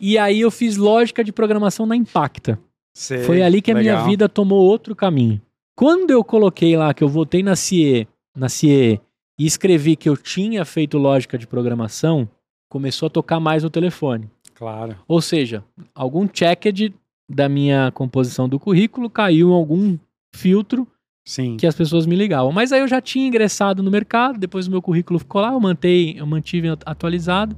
E 0.00 0.18
aí 0.18 0.40
eu 0.40 0.50
fiz 0.50 0.76
lógica 0.76 1.24
de 1.24 1.32
programação 1.32 1.86
na 1.86 1.96
Impacta. 1.96 2.58
Sei. 2.94 3.22
Foi 3.22 3.42
ali 3.42 3.62
que 3.62 3.70
a 3.70 3.74
minha 3.74 3.92
Legal. 3.94 4.06
vida 4.06 4.28
tomou 4.28 4.60
outro 4.64 4.94
caminho. 4.94 5.40
Quando 5.76 6.10
eu 6.10 6.24
coloquei 6.24 6.76
lá 6.76 6.92
que 6.92 7.04
eu 7.04 7.08
voltei 7.08 7.42
na 7.42 7.54
CIE, 7.54 8.08
na 8.36 8.48
CIE 8.48 9.00
e 9.38 9.46
escrevi 9.46 9.94
que 9.94 10.08
eu 10.08 10.16
tinha 10.16 10.64
feito 10.64 10.98
lógica 10.98 11.38
de 11.38 11.46
programação, 11.46 12.28
começou 12.68 13.06
a 13.06 13.10
tocar 13.10 13.38
mais 13.40 13.64
o 13.64 13.70
telefone. 13.70 14.28
Claro. 14.54 14.96
Ou 15.06 15.20
seja, 15.22 15.62
algum 15.94 16.26
checked 16.30 16.92
da 17.30 17.48
minha 17.48 17.92
composição 17.92 18.48
do 18.48 18.58
currículo 18.58 19.08
caiu 19.08 19.50
em 19.50 19.54
algum 19.54 19.96
filtro 20.34 20.86
Sim. 21.28 21.58
que 21.58 21.66
as 21.66 21.74
pessoas 21.74 22.06
me 22.06 22.16
ligavam. 22.16 22.50
Mas 22.50 22.72
aí 22.72 22.80
eu 22.80 22.88
já 22.88 23.00
tinha 23.02 23.26
ingressado 23.26 23.82
no 23.82 23.90
mercado, 23.90 24.38
depois 24.38 24.66
o 24.66 24.70
meu 24.70 24.80
currículo 24.80 25.18
ficou 25.18 25.42
lá, 25.42 25.52
eu, 25.52 25.60
mantei, 25.60 26.14
eu 26.18 26.26
mantive 26.26 26.68
atualizado. 26.86 27.54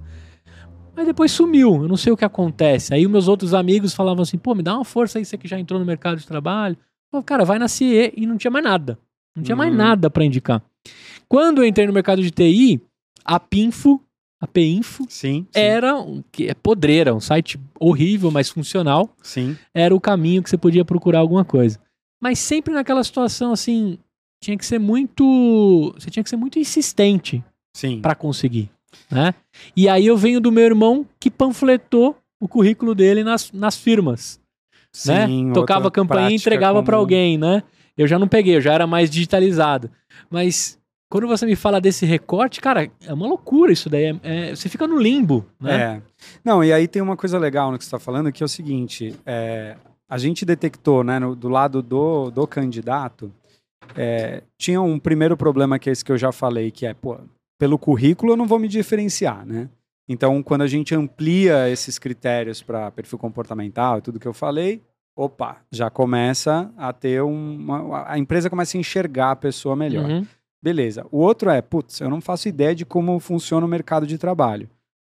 Mas 0.97 1.07
depois 1.07 1.31
sumiu, 1.31 1.83
eu 1.83 1.89
não 1.89 1.97
sei 1.97 2.13
o 2.13 2.17
que 2.17 2.25
acontece. 2.25 2.93
Aí 2.93 3.07
os 3.07 3.13
meus 3.13 3.29
outros 3.29 3.55
amigos 3.55 3.95
falavam 3.95 4.23
assim, 4.23 4.37
pô, 4.37 4.55
me 4.55 4.63
dá 4.63 4.75
uma 4.75 4.85
força 4.85 5.19
aí, 5.19 5.25
você 5.25 5.39
que 5.39 5.47
já 5.47 5.59
entrou 5.59 5.79
no 5.79 5.87
mercado 5.87 6.19
de 6.19 6.27
trabalho. 6.27 6.75
Eu 6.75 7.11
falava, 7.13 7.25
cara, 7.27 7.45
vai 7.45 7.59
na 7.59 7.69
CIE 7.69 8.13
e 8.17 8.27
não 8.27 8.37
tinha 8.37 8.51
mais 8.51 8.65
nada. 8.65 8.99
Não 9.37 9.43
tinha 9.43 9.55
mais 9.57 9.71
Uhum. 9.71 9.77
nada 9.79 10.11
para 10.11 10.25
indicar. 10.25 10.61
Quando 11.29 11.59
eu 11.59 11.65
entrei 11.65 11.87
no 11.87 11.93
mercado 11.93 12.21
de 12.21 12.31
TI, 12.33 12.81
a 13.25 13.39
Pinfo, 13.39 14.01
a 14.41 14.47
Pinfo, 14.49 15.05
Sim. 15.09 15.47
Sim. 15.53 15.61
era, 15.61 15.97
um- 15.97 16.23
que 16.33 16.49
é 16.49 16.55
podreira, 16.55 17.15
um 17.15 17.21
site 17.21 17.59
horrível, 17.79 18.31
mas 18.33 18.51
funcional 18.51 19.09
Sim. 19.23 19.57
era 19.73 19.95
o 19.95 20.01
caminho 20.01 20.43
que 20.43 20.51
você 20.51 20.59
podia 20.59 20.85
procurar 20.85 21.21
alguma 21.21 21.45
coisa. 21.45 21.79
Mas 22.21 22.39
sempre 22.39 22.75
naquela 22.75 23.03
situação 23.03 23.53
assim, 23.53 23.99
tinha 24.43 24.57
que 24.57 24.65
ser 24.67 24.79
muito, 24.79 25.93
você 25.99 26.11
tinha 26.11 26.23
que 26.23 26.31
ser 26.31 26.37
muito 26.37 26.59
insistente 26.59 27.43
Sim. 27.75 28.01
para 28.01 28.15
conseguir, 28.15 28.71
né? 29.11 29.35
E 29.77 29.89
aí 29.89 30.07
eu 30.07 30.17
venho 30.17 30.41
do 30.41 30.53
meu 30.53 30.65
irmão 30.65 31.07
que 31.19 31.31
panfletou 31.31 32.17
o 32.41 32.49
currículo 32.49 32.95
dele 32.95 33.23
nas, 33.23 33.51
nas 33.53 33.77
firmas, 33.77 34.41
né? 35.07 35.27
Sim, 35.27 35.53
Tocava 35.53 35.89
a 35.89 35.91
campainha 35.91 36.31
e 36.31 36.35
entregava 36.35 36.83
para 36.83 36.97
alguém, 36.97 37.39
né? 37.39 37.63
Eu 37.97 38.07
já 38.07 38.19
não 38.19 38.27
peguei, 38.29 38.57
eu 38.57 38.61
já 38.61 38.73
era 38.73 38.87
mais 38.87 39.11
digitalizado. 39.11 39.91
Mas 40.31 40.79
quando 41.11 41.27
você 41.27 41.45
me 41.45 41.55
fala 41.57 41.81
desse 41.81 42.07
recorte, 42.07 42.61
cara, 42.61 42.91
é 43.05 43.13
uma 43.13 43.27
loucura 43.27 43.73
isso 43.73 43.91
daí. 43.91 44.05
é- 44.05 44.21
é- 44.23 44.57
você 44.57 44.69
fica 44.69 44.87
no 44.87 44.99
limbo, 44.99 45.47
né? 45.61 45.81
É. 45.83 46.03
Não, 46.45 46.65
e 46.65 46.73
aí 46.73 46.89
tem 46.89 47.03
uma 47.03 47.17
coisa 47.17 47.39
legal 47.39 47.71
no 47.71 47.77
que 47.79 47.85
você 47.85 47.89
está 47.89 47.99
falando, 47.99 48.33
que 48.33 48.43
é 48.43 48.47
o 48.47 48.49
seguinte: 48.49 49.15
é, 49.27 49.77
a 50.11 50.19
gente 50.19 50.45
detectou, 50.45 51.05
né, 51.05 51.19
no- 51.21 51.37
do 51.37 51.49
lado 51.49 51.81
do, 51.81 52.31
do 52.31 52.47
candidato, 52.47 53.33
é, 53.97 54.43
tinha 54.59 54.83
um 54.83 54.99
primeiro 54.99 55.37
problema 55.37 55.79
que 55.79 55.89
é 55.89 55.93
esse 55.93 56.05
que 56.05 56.13
eu 56.13 56.19
já 56.19 56.33
falei, 56.33 56.71
que 56.71 56.85
é, 56.85 56.93
pô, 56.93 57.17
pelo 57.59 57.79
currículo 57.79 58.33
eu 58.33 58.37
não 58.37 58.47
vou 58.47 58.59
me 58.59 58.69
diferenciar, 58.69 59.47
né? 59.47 59.69
Então, 60.09 60.43
quando 60.43 60.63
a 60.63 60.67
gente 60.67 60.95
amplia 60.95 61.69
esses 61.69 61.97
critérios 61.99 62.61
para 62.63 62.91
perfil 62.91 63.19
comportamental 63.19 63.99
e 63.99 64.01
tudo 64.03 64.19
que 64.19 64.27
eu 64.27 64.35
falei, 64.35 64.83
opa, 65.17 65.59
já 65.71 65.89
começa 65.89 66.73
a 66.77 66.93
ter 66.93 67.23
uma. 67.23 68.09
A 68.11 68.19
empresa 68.19 68.51
começa 68.51 68.77
a 68.77 68.81
enxergar 68.81 69.31
a 69.31 69.37
pessoa 69.37 69.77
melhor. 69.77 70.11
Uhum. 70.11 70.27
Beleza. 70.63 71.07
O 71.13 71.19
outro 71.19 71.49
é, 71.49 71.63
putz, 71.63 72.01
eu 72.01 72.11
não 72.11 72.21
faço 72.21 72.49
ideia 72.49 72.75
de 72.75 72.85
como 72.85 73.19
funciona 73.21 73.65
o 73.65 73.69
mercado 73.69 74.05
de 74.07 74.19
trabalho. 74.19 74.69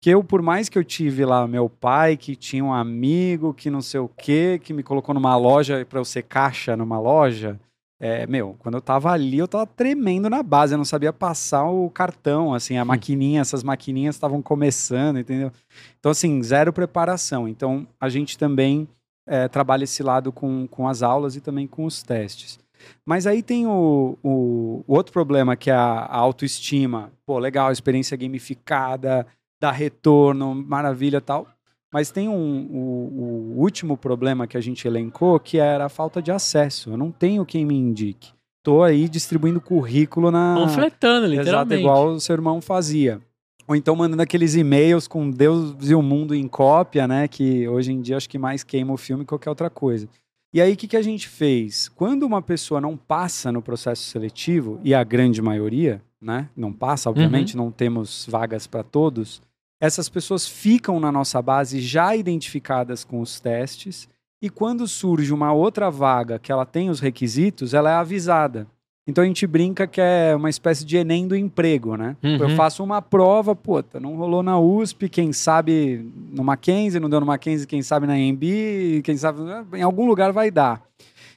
Que 0.04 0.10
eu, 0.10 0.22
por 0.22 0.42
mais 0.42 0.68
que 0.68 0.76
eu 0.76 0.84
tive 0.84 1.24
lá 1.24 1.48
meu 1.48 1.66
pai, 1.66 2.14
que 2.14 2.36
tinha 2.36 2.62
um 2.62 2.74
amigo, 2.74 3.54
que 3.54 3.70
não 3.70 3.80
sei 3.80 4.00
o 4.00 4.06
quê, 4.06 4.60
que 4.62 4.74
me 4.74 4.82
colocou 4.82 5.14
numa 5.14 5.34
loja 5.34 5.82
para 5.86 5.98
eu 5.98 6.04
ser 6.04 6.24
caixa 6.24 6.76
numa 6.76 7.00
loja, 7.00 7.58
é, 7.98 8.26
meu, 8.26 8.54
quando 8.58 8.74
eu 8.74 8.82
tava 8.82 9.10
ali, 9.10 9.38
eu 9.38 9.48
tava 9.48 9.66
tremendo 9.66 10.28
na 10.28 10.42
base, 10.42 10.74
eu 10.74 10.76
não 10.76 10.84
sabia 10.84 11.10
passar 11.10 11.64
o 11.70 11.88
cartão, 11.88 12.52
assim, 12.52 12.76
a 12.76 12.84
maquininha, 12.84 13.40
essas 13.40 13.62
maquininhas 13.62 14.14
estavam 14.14 14.42
começando, 14.42 15.20
entendeu? 15.20 15.50
Então, 15.98 16.12
assim, 16.12 16.42
zero 16.42 16.70
preparação. 16.70 17.48
Então, 17.48 17.86
a 17.98 18.10
gente 18.10 18.36
também 18.36 18.86
é, 19.26 19.48
trabalha 19.48 19.84
esse 19.84 20.02
lado 20.02 20.30
com, 20.30 20.66
com 20.66 20.86
as 20.86 21.02
aulas 21.02 21.34
e 21.34 21.40
também 21.40 21.66
com 21.66 21.86
os 21.86 22.02
testes. 22.02 22.58
Mas 23.06 23.26
aí 23.26 23.42
tem 23.42 23.66
o, 23.66 24.18
o, 24.22 24.84
o 24.86 24.94
outro 24.94 25.14
problema, 25.14 25.56
que 25.56 25.70
é 25.70 25.74
a, 25.74 25.80
a 25.80 26.16
autoestima. 26.18 27.10
Pô, 27.24 27.38
legal, 27.38 27.72
experiência 27.72 28.18
gamificada, 28.18 29.26
dá 29.60 29.70
retorno, 29.70 30.54
maravilha 30.54 31.20
tal. 31.20 31.46
Mas 31.92 32.10
tem 32.10 32.28
um, 32.28 32.66
o, 32.72 33.54
o, 33.56 33.60
último 33.60 33.96
problema 33.96 34.48
que 34.48 34.56
a 34.56 34.60
gente 34.60 34.86
elencou, 34.86 35.38
que 35.38 35.58
era 35.58 35.86
a 35.86 35.88
falta 35.88 36.20
de 36.20 36.32
acesso. 36.32 36.90
Eu 36.90 36.96
não 36.96 37.12
tenho 37.12 37.46
quem 37.46 37.64
me 37.64 37.76
indique. 37.76 38.32
Tô 38.64 38.82
aí 38.82 39.08
distribuindo 39.08 39.60
currículo 39.60 40.30
na. 40.30 40.56
Panfletando, 40.56 41.26
literalmente. 41.26 41.48
Exato, 41.48 41.74
igual 41.74 42.08
o 42.08 42.20
seu 42.20 42.34
irmão 42.34 42.60
fazia. 42.60 43.20
Ou 43.66 43.76
então 43.76 43.94
mandando 43.94 44.22
aqueles 44.22 44.54
e-mails 44.54 45.06
com 45.06 45.30
Deus 45.30 45.88
e 45.88 45.94
o 45.94 46.02
mundo 46.02 46.34
em 46.34 46.48
cópia, 46.48 47.06
né? 47.06 47.28
Que 47.28 47.68
hoje 47.68 47.92
em 47.92 48.00
dia 48.00 48.16
acho 48.16 48.28
que 48.28 48.38
mais 48.38 48.64
queima 48.64 48.92
o 48.92 48.96
filme 48.96 49.22
que 49.22 49.28
qualquer 49.28 49.50
outra 49.50 49.70
coisa. 49.70 50.08
E 50.52 50.60
aí, 50.60 50.72
o 50.72 50.76
que, 50.76 50.86
que 50.86 50.96
a 50.96 51.02
gente 51.02 51.28
fez? 51.28 51.88
Quando 51.88 52.22
uma 52.22 52.40
pessoa 52.40 52.80
não 52.80 52.96
passa 52.96 53.50
no 53.50 53.60
processo 53.60 54.02
seletivo, 54.02 54.80
e 54.84 54.94
a 54.94 55.02
grande 55.02 55.42
maioria, 55.42 56.00
né? 56.24 56.48
Não 56.56 56.72
passa, 56.72 57.10
obviamente, 57.10 57.56
uhum. 57.56 57.64
não 57.64 57.70
temos 57.70 58.26
vagas 58.28 58.66
para 58.66 58.82
todos. 58.82 59.42
Essas 59.80 60.08
pessoas 60.08 60.48
ficam 60.48 60.98
na 60.98 61.12
nossa 61.12 61.42
base 61.42 61.80
já 61.80 62.16
identificadas 62.16 63.04
com 63.04 63.20
os 63.20 63.38
testes. 63.38 64.08
E 64.40 64.48
quando 64.48 64.88
surge 64.88 65.32
uma 65.32 65.52
outra 65.52 65.90
vaga 65.90 66.38
que 66.38 66.50
ela 66.50 66.64
tem 66.64 66.90
os 66.90 67.00
requisitos, 67.00 67.74
ela 67.74 67.90
é 67.90 67.94
avisada. 67.94 68.66
Então 69.06 69.22
a 69.22 69.26
gente 69.26 69.46
brinca 69.46 69.86
que 69.86 70.00
é 70.00 70.34
uma 70.34 70.48
espécie 70.48 70.84
de 70.84 70.96
Enem 70.96 71.28
do 71.28 71.36
emprego, 71.36 71.96
né? 71.96 72.16
Uhum. 72.22 72.36
Eu 72.36 72.50
faço 72.50 72.82
uma 72.82 73.02
prova, 73.02 73.54
puta, 73.54 74.00
não 74.00 74.16
rolou 74.16 74.42
na 74.42 74.58
USP, 74.58 75.10
quem 75.10 75.30
sabe 75.32 76.10
no 76.32 76.42
Mackenzie, 76.42 76.98
não 76.98 77.10
deu 77.10 77.20
no 77.20 77.26
Mackenzie, 77.26 77.66
quem 77.66 77.82
sabe 77.82 78.06
na 78.06 78.18
EMB, 78.18 79.02
quem 79.02 79.16
sabe 79.16 79.40
em 79.74 79.82
algum 79.82 80.06
lugar 80.06 80.32
vai 80.32 80.50
dar. 80.50 80.82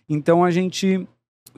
Então 0.08 0.45
a 0.45 0.52
gente 0.52 1.06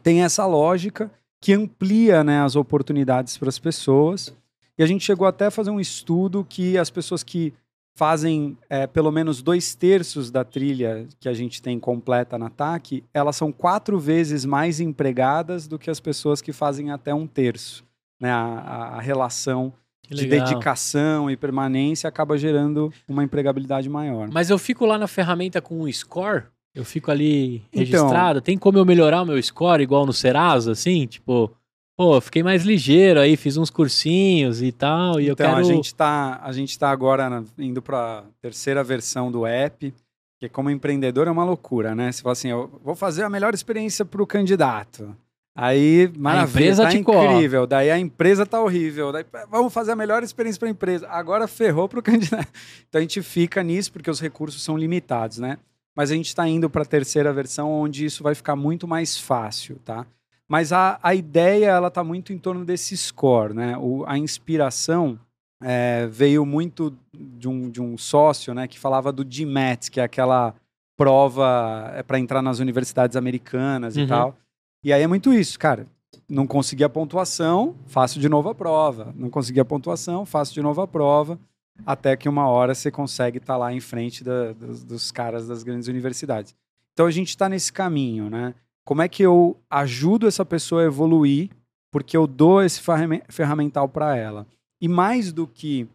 tem 0.02 0.24
essa 0.24 0.48
lógica 0.48 1.12
que 1.41 1.54
amplia 1.54 2.23
né, 2.23 2.41
as 2.41 2.56
oportunidades 2.56 3.38
para 3.38 3.49
as 3.49 3.60
pessoas. 3.60 4.36
E 4.78 4.84
a 4.84 4.86
gente 4.86 5.04
chegou 5.04 5.28
até 5.28 5.47
a 5.47 5.52
fazer 5.52 5.69
um 5.69 5.80
estudo 5.80 6.45
que 6.47 6.78
as 6.78 6.89
pessoas 6.89 7.23
que 7.23 7.54
fazem 7.95 8.58
é, 8.69 8.88
pelo 8.88 9.12
menos 9.12 9.41
dois 9.41 9.75
terços 9.75 10.32
da 10.32 10.45
trilha 10.45 11.06
que 11.19 11.28
a 11.28 11.34
gente 11.34 11.62
tem 11.62 11.78
completa 11.78 12.38
na 12.38 12.49
TAC, 12.49 13.04
elas 13.13 13.36
são 13.36 13.52
quatro 13.52 13.99
vezes 13.99 14.45
mais 14.45 14.80
empregadas 14.80 15.67
do 15.67 15.78
que 15.78 15.89
as 15.89 15.99
pessoas 15.99 16.41
que 16.41 16.54
fazem 16.54 16.91
até 16.91 17.13
um 17.13 17.28
terço. 17.28 17.84
Né? 18.17 18.32
A, 18.32 18.95
a 18.95 19.02
relação 19.02 19.73
de 20.10 20.25
dedicação 20.25 21.30
e 21.30 21.38
permanência 21.38 22.08
acaba 22.08 22.38
gerando 22.38 22.91
uma 23.08 23.23
empregabilidade 23.23 23.89
maior. 23.89 24.30
Mas 24.32 24.49
eu 24.49 24.58
fico 24.58 24.86
lá 24.86 24.97
na 24.97 25.08
ferramenta 25.08 25.62
com 25.62 25.82
o 25.82 25.91
score, 25.91 26.45
eu 26.74 26.86
fico 26.86 27.12
ali 27.12 27.64
então 27.72 27.80
registrado. 27.80 28.40
Então, 28.40 28.42
tem 28.42 28.58
como 28.58 28.78
eu 28.78 28.86
melhorar 28.86 29.22
o 29.22 29.26
meu 29.26 29.42
score 29.42 29.84
igual 29.84 30.06
no 30.06 30.14
Serasa, 30.14 30.72
assim? 30.72 31.06
Tipo, 31.08 31.52
pô, 31.98 32.20
fiquei 32.22 32.44
mais 32.44 32.64
ligeiro 32.64 33.20
aí, 33.20 33.36
fiz 33.36 33.58
uns 33.58 33.70
cursinhos 33.70 34.62
e 34.62 34.72
tal, 34.72 35.20
e 35.20 35.30
então, 35.30 35.46
eu 35.46 35.54
quero... 35.54 35.56
a 35.58 35.64
gente 35.64 35.94
tá, 35.94 36.40
a 36.44 36.52
gente 36.52 36.78
tá 36.78 36.90
agora 36.90 37.44
indo 37.58 37.82
para 37.82 38.24
terceira 38.42 38.84
versão 38.84 39.32
do 39.32 39.46
app, 39.46 39.94
que 40.40 40.48
como 40.48 40.70
empreendedor 40.70 41.28
é 41.28 41.32
uma 41.32 41.44
loucura, 41.44 41.94
né? 41.94 42.12
Você 42.12 42.22
fala 42.22 42.34
assim, 42.34 42.50
eu 42.50 42.80
vou 42.84 42.96
fazer 42.96 43.24
a 43.24 43.30
melhor 43.30 43.54
experiência 43.54 44.06
para 44.06 44.24
o 44.24 44.28
candidato. 44.28 45.14
Aí, 45.54 46.10
maravilha, 46.18 46.40
a 46.40 46.46
empresa 46.46 46.84
tá 46.84 46.94
incrível. 46.94 47.68
Daí 47.68 47.92
a 47.92 48.00
empresa 48.00 48.46
tá 48.46 48.62
horrível. 48.62 49.12
Daí, 49.12 49.26
vamos 49.52 49.74
fazer 49.74 49.92
a 49.92 49.96
melhor 49.96 50.24
experiência 50.24 50.58
para 50.58 50.70
a 50.70 50.72
empresa. 50.72 51.06
Agora 51.10 51.50
ferrou 51.50 51.90
para 51.90 52.00
o 52.00 52.02
candidato. 52.04 52.48
Então 52.88 53.00
a 53.00 53.02
gente 53.02 53.22
fica 53.22 53.62
nisso 53.62 53.92
porque 53.92 54.10
os 54.10 54.22
recursos 54.22 54.64
são 54.64 54.78
limitados, 54.78 55.38
né? 55.38 55.58
Mas 56.00 56.12
a 56.12 56.16
gente 56.16 56.28
está 56.28 56.48
indo 56.48 56.70
para 56.70 56.84
a 56.84 56.86
terceira 56.86 57.34
versão 57.34 57.70
onde 57.70 58.06
isso 58.06 58.24
vai 58.24 58.34
ficar 58.34 58.56
muito 58.56 58.88
mais 58.88 59.20
fácil, 59.20 59.82
tá? 59.84 60.08
Mas 60.48 60.72
a, 60.72 60.98
a 61.04 61.14
ideia, 61.14 61.66
ela 61.66 61.92
tá 61.92 62.06
muito 62.06 62.32
em 62.32 62.38
torno 62.38 62.64
desse 62.64 62.96
score, 62.96 63.54
né? 63.54 63.78
O, 63.78 64.06
a 64.08 64.18
inspiração 64.18 65.20
é, 65.62 66.08
veio 66.08 66.46
muito 66.46 66.98
de 67.14 67.50
um, 67.50 67.70
de 67.70 67.82
um 67.82 67.98
sócio, 67.98 68.54
né? 68.54 68.66
Que 68.66 68.80
falava 68.80 69.12
do 69.12 69.26
GMAT, 69.26 69.92
que 69.92 70.00
é 70.00 70.04
aquela 70.04 70.56
prova 70.96 71.92
é, 71.94 72.02
para 72.02 72.18
entrar 72.18 72.42
nas 72.42 72.60
universidades 72.60 73.18
americanas 73.18 73.98
uhum. 73.98 74.04
e 74.04 74.08
tal. 74.08 74.38
E 74.82 74.94
aí 74.94 75.04
é 75.04 75.08
muito 75.08 75.34
isso, 75.34 75.60
cara. 75.60 75.86
Não 76.30 76.48
consegui 76.48 76.86
a 76.86 76.90
pontuação, 76.90 77.76
faço 77.88 78.22
de 78.22 78.30
novo 78.30 78.48
a 78.48 78.56
prova. 78.56 79.14
Não 79.18 79.30
consegui 79.30 79.60
a 79.60 79.66
pontuação, 79.66 80.26
faço 80.26 80.54
de 80.54 80.62
novo 80.62 80.80
a 80.80 80.88
prova. 80.88 81.38
Até 81.86 82.15
que 82.15 82.30
uma 82.30 82.48
hora 82.48 82.76
você 82.76 82.92
consegue 82.92 83.38
estar 83.38 83.54
tá 83.54 83.58
lá 83.58 83.74
em 83.74 83.80
frente 83.80 84.24
da, 84.24 84.54
dos, 84.54 84.84
dos 84.84 85.12
caras 85.12 85.48
das 85.48 85.63
grandes 85.63 85.88
universidades. 85.88 86.56
Então 86.94 87.06
a 87.06 87.12
gente 87.12 87.30
está 87.30 87.48
nesse 87.48 87.72
caminho, 87.72 88.30
né? 88.30 88.54
Como 88.86 89.02
é 89.02 89.08
que 89.08 89.24
eu 89.24 89.58
ajudo 89.70 90.28
essa 90.28 90.44
pessoa 90.46 90.82
a 90.82 90.86
evoluir 90.86 91.50
porque 91.92 92.18
eu 92.18 92.28
dou 92.28 92.62
esse 92.62 92.82
ferramental 93.30 93.88
para 93.88 94.15
ela? 94.15 94.48
E 94.82 94.88
mais 94.88 95.32
do 95.32 95.48
que 95.48 95.88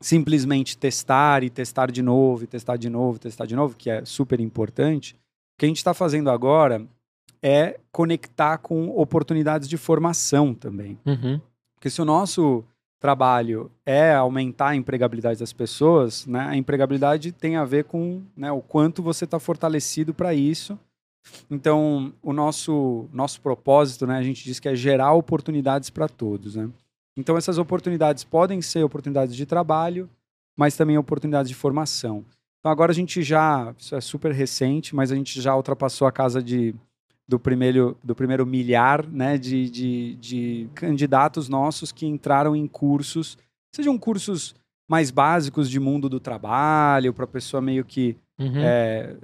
simplesmente 0.00 0.76
testar 0.76 1.42
e 1.42 1.50
testar 1.50 1.90
de 1.90 2.02
novo, 2.02 2.44
e 2.44 2.46
testar 2.46 2.76
de 2.76 2.88
novo, 2.88 3.18
testar 3.18 3.46
de 3.46 3.56
novo, 3.56 3.76
que 3.76 3.90
é 3.90 4.04
super 4.04 4.40
importante, 4.40 5.14
o 5.14 5.58
que 5.58 5.66
a 5.66 5.68
gente 5.68 5.78
está 5.78 5.92
fazendo 5.92 6.30
agora 6.30 6.86
é 7.42 7.78
conectar 7.92 8.58
com 8.58 8.88
oportunidades 8.90 9.68
de 9.68 9.76
formação 9.76 10.54
também. 10.54 10.98
Uhum. 11.04 11.40
Porque 11.74 11.90
se 11.90 12.00
o 12.00 12.04
nosso 12.04 12.64
trabalho 13.00 13.70
é 13.86 14.12
aumentar 14.12 14.68
a 14.68 14.76
empregabilidade 14.76 15.38
das 15.38 15.52
pessoas, 15.52 16.26
né, 16.26 16.40
a 16.40 16.56
empregabilidade 16.56 17.32
tem 17.32 17.56
a 17.56 17.64
ver 17.64 17.84
com 17.84 18.22
né, 18.36 18.50
o 18.50 18.60
quanto 18.60 19.02
você 19.02 19.24
está 19.24 19.38
fortalecido 19.38 20.12
para 20.12 20.34
isso 20.34 20.78
então, 21.50 22.12
o 22.22 22.32
nosso, 22.32 23.08
nosso 23.12 23.40
propósito, 23.40 24.06
né, 24.06 24.16
a 24.18 24.22
gente 24.22 24.44
diz 24.44 24.60
que 24.60 24.68
é 24.68 24.74
gerar 24.74 25.12
oportunidades 25.12 25.90
para 25.90 26.08
todos. 26.08 26.56
Né? 26.56 26.68
Então, 27.16 27.36
essas 27.36 27.58
oportunidades 27.58 28.24
podem 28.24 28.60
ser 28.62 28.84
oportunidades 28.84 29.34
de 29.34 29.46
trabalho, 29.46 30.08
mas 30.56 30.76
também 30.76 30.98
oportunidades 30.98 31.48
de 31.48 31.54
formação. 31.54 32.24
Então, 32.60 32.72
agora 32.72 32.92
a 32.92 32.94
gente 32.94 33.22
já, 33.22 33.74
isso 33.78 33.94
é 33.94 34.00
super 34.00 34.32
recente, 34.32 34.94
mas 34.94 35.12
a 35.12 35.14
gente 35.14 35.40
já 35.40 35.56
ultrapassou 35.56 36.06
a 36.06 36.12
casa 36.12 36.42
de, 36.42 36.74
do, 37.28 37.38
primeiro, 37.38 37.96
do 38.02 38.14
primeiro 38.14 38.46
milhar 38.46 39.06
né, 39.06 39.36
de, 39.36 39.68
de, 39.68 40.14
de 40.16 40.70
candidatos 40.74 41.48
nossos 41.48 41.92
que 41.92 42.06
entraram 42.06 42.56
em 42.56 42.66
cursos, 42.66 43.36
sejam 43.70 43.98
cursos 43.98 44.54
mais 44.88 45.10
básicos 45.10 45.68
de 45.68 45.78
mundo 45.78 46.08
do 46.08 46.18
trabalho, 46.18 47.12
para 47.12 47.24
a 47.24 47.28
pessoa 47.28 47.60
meio 47.60 47.84
que 47.84 48.16
uhum. 48.38 48.56
é, 48.56 49.14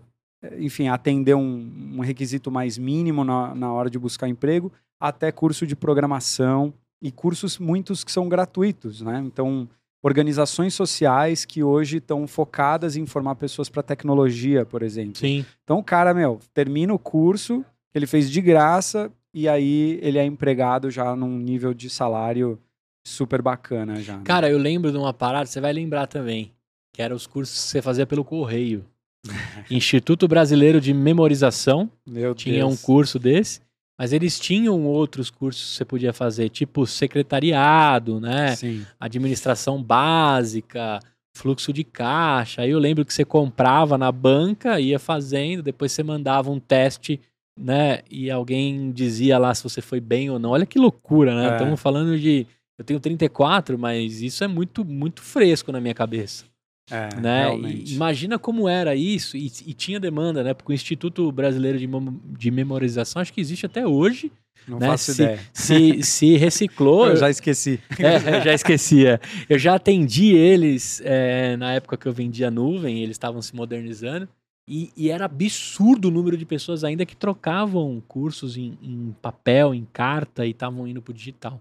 enfim, 0.59 0.89
atender 0.89 1.35
um, 1.35 1.95
um 1.97 2.01
requisito 2.01 2.51
mais 2.51 2.77
mínimo 2.77 3.25
na, 3.25 3.55
na 3.55 3.73
hora 3.73 3.89
de 3.89 3.99
buscar 3.99 4.29
emprego, 4.29 4.71
até 5.01 5.33
curso 5.33 5.67
de 5.67 5.75
programação 5.75 6.73
e 7.01 7.11
cursos 7.11 7.59
muitos 7.59 8.05
que 8.05 8.13
são 8.13 8.29
gratuitos, 8.29 9.01
né? 9.01 9.23
Então, 9.25 9.69
organizações 10.03 10.75
sociais 10.75 11.45
que 11.45 11.63
hoje 11.63 11.97
estão 11.97 12.27
focadas 12.27 12.97
em 12.97 13.07
formar 13.07 13.37
pessoas 13.37 13.71
para 13.71 13.83
tecnologia, 13.83 14.67
por 14.67 14.83
exemplo. 14.83 15.17
Sim. 15.17 15.45
Então, 15.63 15.79
o 15.79 15.83
cara, 15.83 16.13
meu, 16.13 16.39
termina 16.53 16.93
o 16.93 16.99
curso, 16.99 17.65
ele 17.95 18.07
fez 18.07 18.31
de 18.31 18.41
graça 18.41 19.11
e 19.33 19.49
aí 19.49 19.99
ele 20.03 20.19
é 20.19 20.25
empregado 20.25 20.91
já 20.91 21.15
num 21.15 21.39
nível 21.39 21.73
de 21.73 21.89
salário 21.89 22.59
super 23.07 23.43
bacana 23.43 24.01
já. 24.03 24.17
Né? 24.17 24.23
Cara, 24.25 24.49
eu 24.49 24.59
lembro 24.59 24.91
de 24.91 24.99
uma 24.99 25.13
parada, 25.13 25.47
você 25.47 25.61
vai 25.61 25.73
lembrar 25.73 26.07
também, 26.07 26.53
que 26.93 27.03
era 27.03 27.15
os 27.15 27.27
cursos 27.27 27.65
que 27.65 27.71
você 27.71 27.83
fazia 27.83 28.07
pelo 28.07 28.25
correio. 28.25 28.85
Instituto 29.71 30.29
Brasileiro 30.29 30.81
de 30.81 30.93
Memorização. 30.93 31.91
Meu 32.07 32.35
tinha 32.35 32.59
Deus. 32.59 32.73
um 32.73 32.77
curso 32.77 33.19
desse. 33.19 33.61
Mas 33.99 34.13
eles 34.13 34.41
tinham 34.41 34.85
outros 34.85 35.31
cursos 35.31 35.71
que 35.71 35.77
você 35.77 35.85
podia 35.85 36.13
fazer, 36.13 36.49
tipo 36.49 36.85
secretariado, 36.85 38.21
né? 38.21 38.57
Sim. 38.57 38.85
Administração 38.99 39.81
básica, 39.81 40.99
fluxo 41.37 41.73
de 41.73 41.85
caixa. 41.85 42.63
Aí 42.63 42.71
eu 42.71 42.79
lembro 42.79 43.05
que 43.05 43.15
você 43.15 43.25
comprava 43.25 43.97
na 43.97 44.11
banca, 44.11 44.81
ia 44.81 44.99
fazendo, 44.99 45.63
depois 45.63 45.93
você 45.93 46.03
mandava 46.03 46.51
um 46.51 46.59
teste, 46.59 47.21
né? 47.59 48.01
E 48.11 48.31
alguém 48.31 48.91
dizia 48.91 49.39
lá 49.39 49.55
se 49.55 49.63
você 49.63 49.81
foi 49.81 50.01
bem 50.01 50.31
ou 50.31 50.39
não. 50.39 50.51
Olha 50.51 50.67
que 50.67 50.79
loucura, 50.79 51.35
né? 51.35 51.51
É. 51.51 51.53
Estamos 51.53 51.81
falando 51.81 52.19
de. 52.19 52.47
Eu 52.77 52.85
tenho 52.85 52.99
34, 52.99 53.79
mas 53.79 54.21
isso 54.21 54.43
é 54.43 54.49
muito, 54.49 54.85
muito 54.85 55.23
fresco 55.23 55.71
na 55.71 55.81
minha 55.81 55.95
cabeça. 55.95 56.45
É, 56.91 57.19
né? 57.19 57.57
imagina 57.87 58.39
como 58.39 58.69
era 58.69 58.95
isso, 58.95 59.39
e, 59.39 59.47
e, 59.47 59.73
tinha 59.73 59.99
demanda, 59.99 60.43
né? 60.45 60.53
Porque 60.53 60.71
o 60.71 60.75
Instituto 60.75 61.33
Brasileiro 61.33 61.79
de, 61.79 61.89
de 62.37 62.51
Memorização 62.51 63.23
acho 63.23 63.33
que 63.33 63.41
existe 63.41 63.65
até 63.65 63.87
hoje. 63.87 64.31
Não 64.69 64.79
né? 64.79 64.89
faço 64.89 65.13
se, 65.15 65.23
ideia. 65.23 65.41
Se, 65.53 66.03
se 66.03 66.37
reciclou. 66.39 67.09
eu 67.09 67.17
já 67.17 67.31
esqueci. 67.31 67.81
É, 67.99 68.43
já 68.43 68.53
esquecia. 68.53 69.21
Eu 69.49 69.59
já 69.59 69.75
atendi 69.77 70.35
eles 70.35 71.01
é, 71.05 71.57
na 71.57 71.73
época 71.73 71.97
que 71.97 72.07
eu 72.07 72.13
vendia 72.13 72.51
nuvem, 72.51 73.03
eles 73.03 73.15
estavam 73.15 73.41
se 73.41 73.55
modernizando. 73.55 74.29
E, 74.67 74.91
e, 74.97 75.11
era 75.11 75.27
absurdo 75.27 76.09
o 76.09 76.11
número 76.11 76.39
de 76.39 76.47
pessoas 76.47 76.85
ainda 76.85 77.05
que 77.05 77.15
trocavam 77.15 78.03
cursos 78.09 78.57
em, 78.57 78.79
em 78.83 79.15
papel, 79.21 79.75
em 79.75 79.87
carta 79.93 80.47
e 80.47 80.51
estavam 80.51 80.87
indo 80.89 81.03
para 81.03 81.11
o 81.11 81.15
digital 81.15 81.61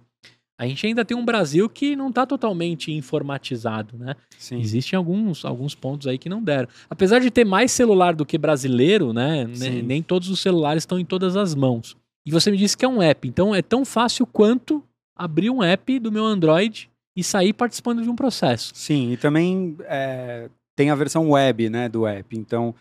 a 0.57 0.67
gente 0.67 0.85
ainda 0.85 1.03
tem 1.03 1.17
um 1.17 1.25
Brasil 1.25 1.67
que 1.67 1.95
não 1.95 2.09
está 2.09 2.25
totalmente 2.25 2.91
informatizado, 2.91 3.97
né? 3.97 4.15
Sim. 4.37 4.59
Existem 4.59 4.95
alguns, 4.95 5.43
alguns 5.43 5.73
pontos 5.73 6.07
aí 6.07 6.17
que 6.17 6.29
não 6.29 6.41
deram. 6.41 6.67
Apesar 6.89 7.19
de 7.19 7.31
ter 7.31 7.43
mais 7.43 7.71
celular 7.71 8.15
do 8.15 8.25
que 8.25 8.37
brasileiro, 8.37 9.11
né? 9.11 9.45
Nem 9.83 10.01
todos 10.01 10.29
os 10.29 10.39
celulares 10.39 10.83
estão 10.83 10.99
em 10.99 11.05
todas 11.05 11.35
as 11.35 11.55
mãos. 11.55 11.97
E 12.25 12.31
você 12.31 12.51
me 12.51 12.57
disse 12.57 12.77
que 12.77 12.85
é 12.85 12.87
um 12.87 13.01
app. 13.01 13.27
Então 13.27 13.53
é 13.53 13.61
tão 13.61 13.83
fácil 13.83 14.25
quanto 14.25 14.83
abrir 15.15 15.49
um 15.49 15.61
app 15.61 15.99
do 15.99 16.11
meu 16.11 16.23
Android 16.23 16.89
e 17.15 17.23
sair 17.23 17.53
participando 17.53 18.01
de 18.01 18.09
um 18.09 18.15
processo. 18.15 18.71
Sim, 18.73 19.11
e 19.11 19.17
também 19.17 19.75
é, 19.81 20.49
tem 20.75 20.89
a 20.89 20.95
versão 20.95 21.31
web 21.31 21.69
né, 21.69 21.89
do 21.89 22.07
app. 22.07 22.37
Então, 22.37 22.73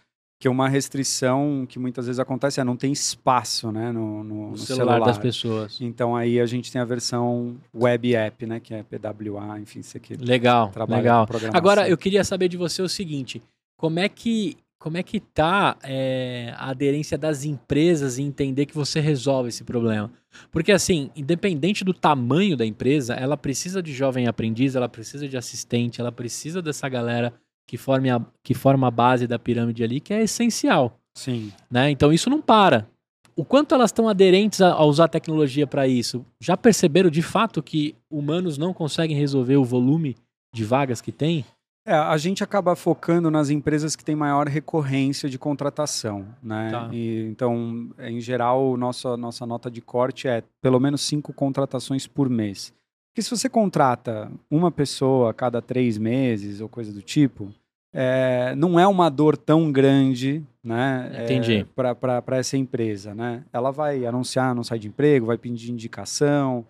que 0.42 0.48
uma 0.48 0.68
restrição 0.68 1.64
que 1.68 1.78
muitas 1.78 2.06
vezes 2.06 2.18
acontece 2.18 2.60
é 2.60 2.64
não 2.64 2.76
tem 2.76 2.90
espaço 2.90 3.70
né, 3.70 3.92
no, 3.92 4.24
no, 4.24 4.50
no 4.50 4.58
celular, 4.58 4.94
celular, 4.94 5.06
das 5.06 5.16
pessoas. 5.16 5.78
Então 5.80 6.16
aí 6.16 6.40
a 6.40 6.46
gente 6.46 6.72
tem 6.72 6.80
a 6.80 6.84
versão 6.84 7.58
web 7.72 8.12
app, 8.16 8.44
né, 8.44 8.58
que 8.58 8.74
é 8.74 8.82
PWA, 8.82 9.60
enfim, 9.60 9.82
você 9.82 10.00
que 10.00 10.16
legal, 10.16 10.72
legal. 10.88 11.28
Agora 11.54 11.88
eu 11.88 11.96
queria 11.96 12.24
saber 12.24 12.48
de 12.48 12.56
você 12.56 12.82
o 12.82 12.88
seguinte: 12.88 13.40
como 13.76 14.00
é 14.00 14.08
que 14.08 14.56
como 14.80 14.96
é 14.96 15.02
que 15.04 15.20
tá 15.20 15.76
é, 15.84 16.52
a 16.56 16.70
aderência 16.70 17.16
das 17.16 17.44
empresas 17.44 18.18
em 18.18 18.26
entender 18.26 18.66
que 18.66 18.74
você 18.74 18.98
resolve 18.98 19.50
esse 19.50 19.62
problema? 19.62 20.10
Porque 20.50 20.72
assim, 20.72 21.12
independente 21.14 21.84
do 21.84 21.94
tamanho 21.94 22.56
da 22.56 22.66
empresa, 22.66 23.14
ela 23.14 23.36
precisa 23.36 23.80
de 23.80 23.92
jovem 23.92 24.26
aprendiz, 24.26 24.74
ela 24.74 24.88
precisa 24.88 25.28
de 25.28 25.36
assistente, 25.36 26.00
ela 26.00 26.10
precisa 26.10 26.60
dessa 26.60 26.88
galera 26.88 27.32
que, 27.72 27.78
forme 27.78 28.10
a, 28.10 28.20
que 28.42 28.52
forma 28.52 28.86
a 28.86 28.90
base 28.90 29.26
da 29.26 29.38
pirâmide 29.38 29.82
ali, 29.82 29.98
que 29.98 30.12
é 30.12 30.22
essencial. 30.22 31.00
Sim. 31.14 31.50
Né? 31.70 31.90
Então 31.90 32.12
isso 32.12 32.28
não 32.28 32.42
para. 32.42 32.86
O 33.34 33.46
quanto 33.46 33.74
elas 33.74 33.88
estão 33.88 34.10
aderentes 34.10 34.60
a, 34.60 34.74
a 34.74 34.84
usar 34.84 35.08
tecnologia 35.08 35.66
para 35.66 35.88
isso? 35.88 36.22
Já 36.38 36.54
perceberam 36.54 37.08
de 37.08 37.22
fato 37.22 37.62
que 37.62 37.96
humanos 38.10 38.58
não 38.58 38.74
conseguem 38.74 39.16
resolver 39.16 39.56
o 39.56 39.64
volume 39.64 40.18
de 40.54 40.66
vagas 40.66 41.00
que 41.00 41.10
tem? 41.10 41.46
É, 41.86 41.94
a 41.94 42.18
gente 42.18 42.44
acaba 42.44 42.76
focando 42.76 43.30
nas 43.30 43.48
empresas 43.48 43.96
que 43.96 44.04
têm 44.04 44.14
maior 44.14 44.46
recorrência 44.48 45.26
de 45.26 45.38
contratação, 45.38 46.26
né? 46.42 46.68
Tá. 46.70 46.90
E, 46.92 47.26
então, 47.30 47.90
em 48.00 48.20
geral, 48.20 48.76
nossa, 48.76 49.16
nossa 49.16 49.46
nota 49.46 49.70
de 49.70 49.80
corte 49.80 50.28
é 50.28 50.44
pelo 50.60 50.78
menos 50.78 51.00
cinco 51.00 51.32
contratações 51.32 52.06
por 52.06 52.28
mês. 52.28 52.70
Porque 53.10 53.22
se 53.22 53.30
você 53.30 53.48
contrata 53.48 54.30
uma 54.50 54.70
pessoa 54.70 55.30
a 55.30 55.34
cada 55.34 55.62
três 55.62 55.96
meses 55.96 56.60
ou 56.60 56.68
coisa 56.68 56.92
do 56.92 57.00
tipo, 57.02 57.52
é, 57.92 58.54
não 58.56 58.80
é 58.80 58.86
uma 58.86 59.10
dor 59.10 59.36
tão 59.36 59.70
grande, 59.70 60.42
né? 60.64 61.10
Entendi. 61.24 61.66
É, 61.76 61.94
para 61.94 62.36
essa 62.36 62.56
empresa, 62.56 63.14
né? 63.14 63.44
Ela 63.52 63.70
vai 63.70 64.06
anunciar 64.06 64.54
não 64.54 64.64
sai 64.64 64.78
de 64.78 64.88
emprego, 64.88 65.26
vai 65.26 65.36
pedir 65.36 65.70
indicação. 65.70 66.66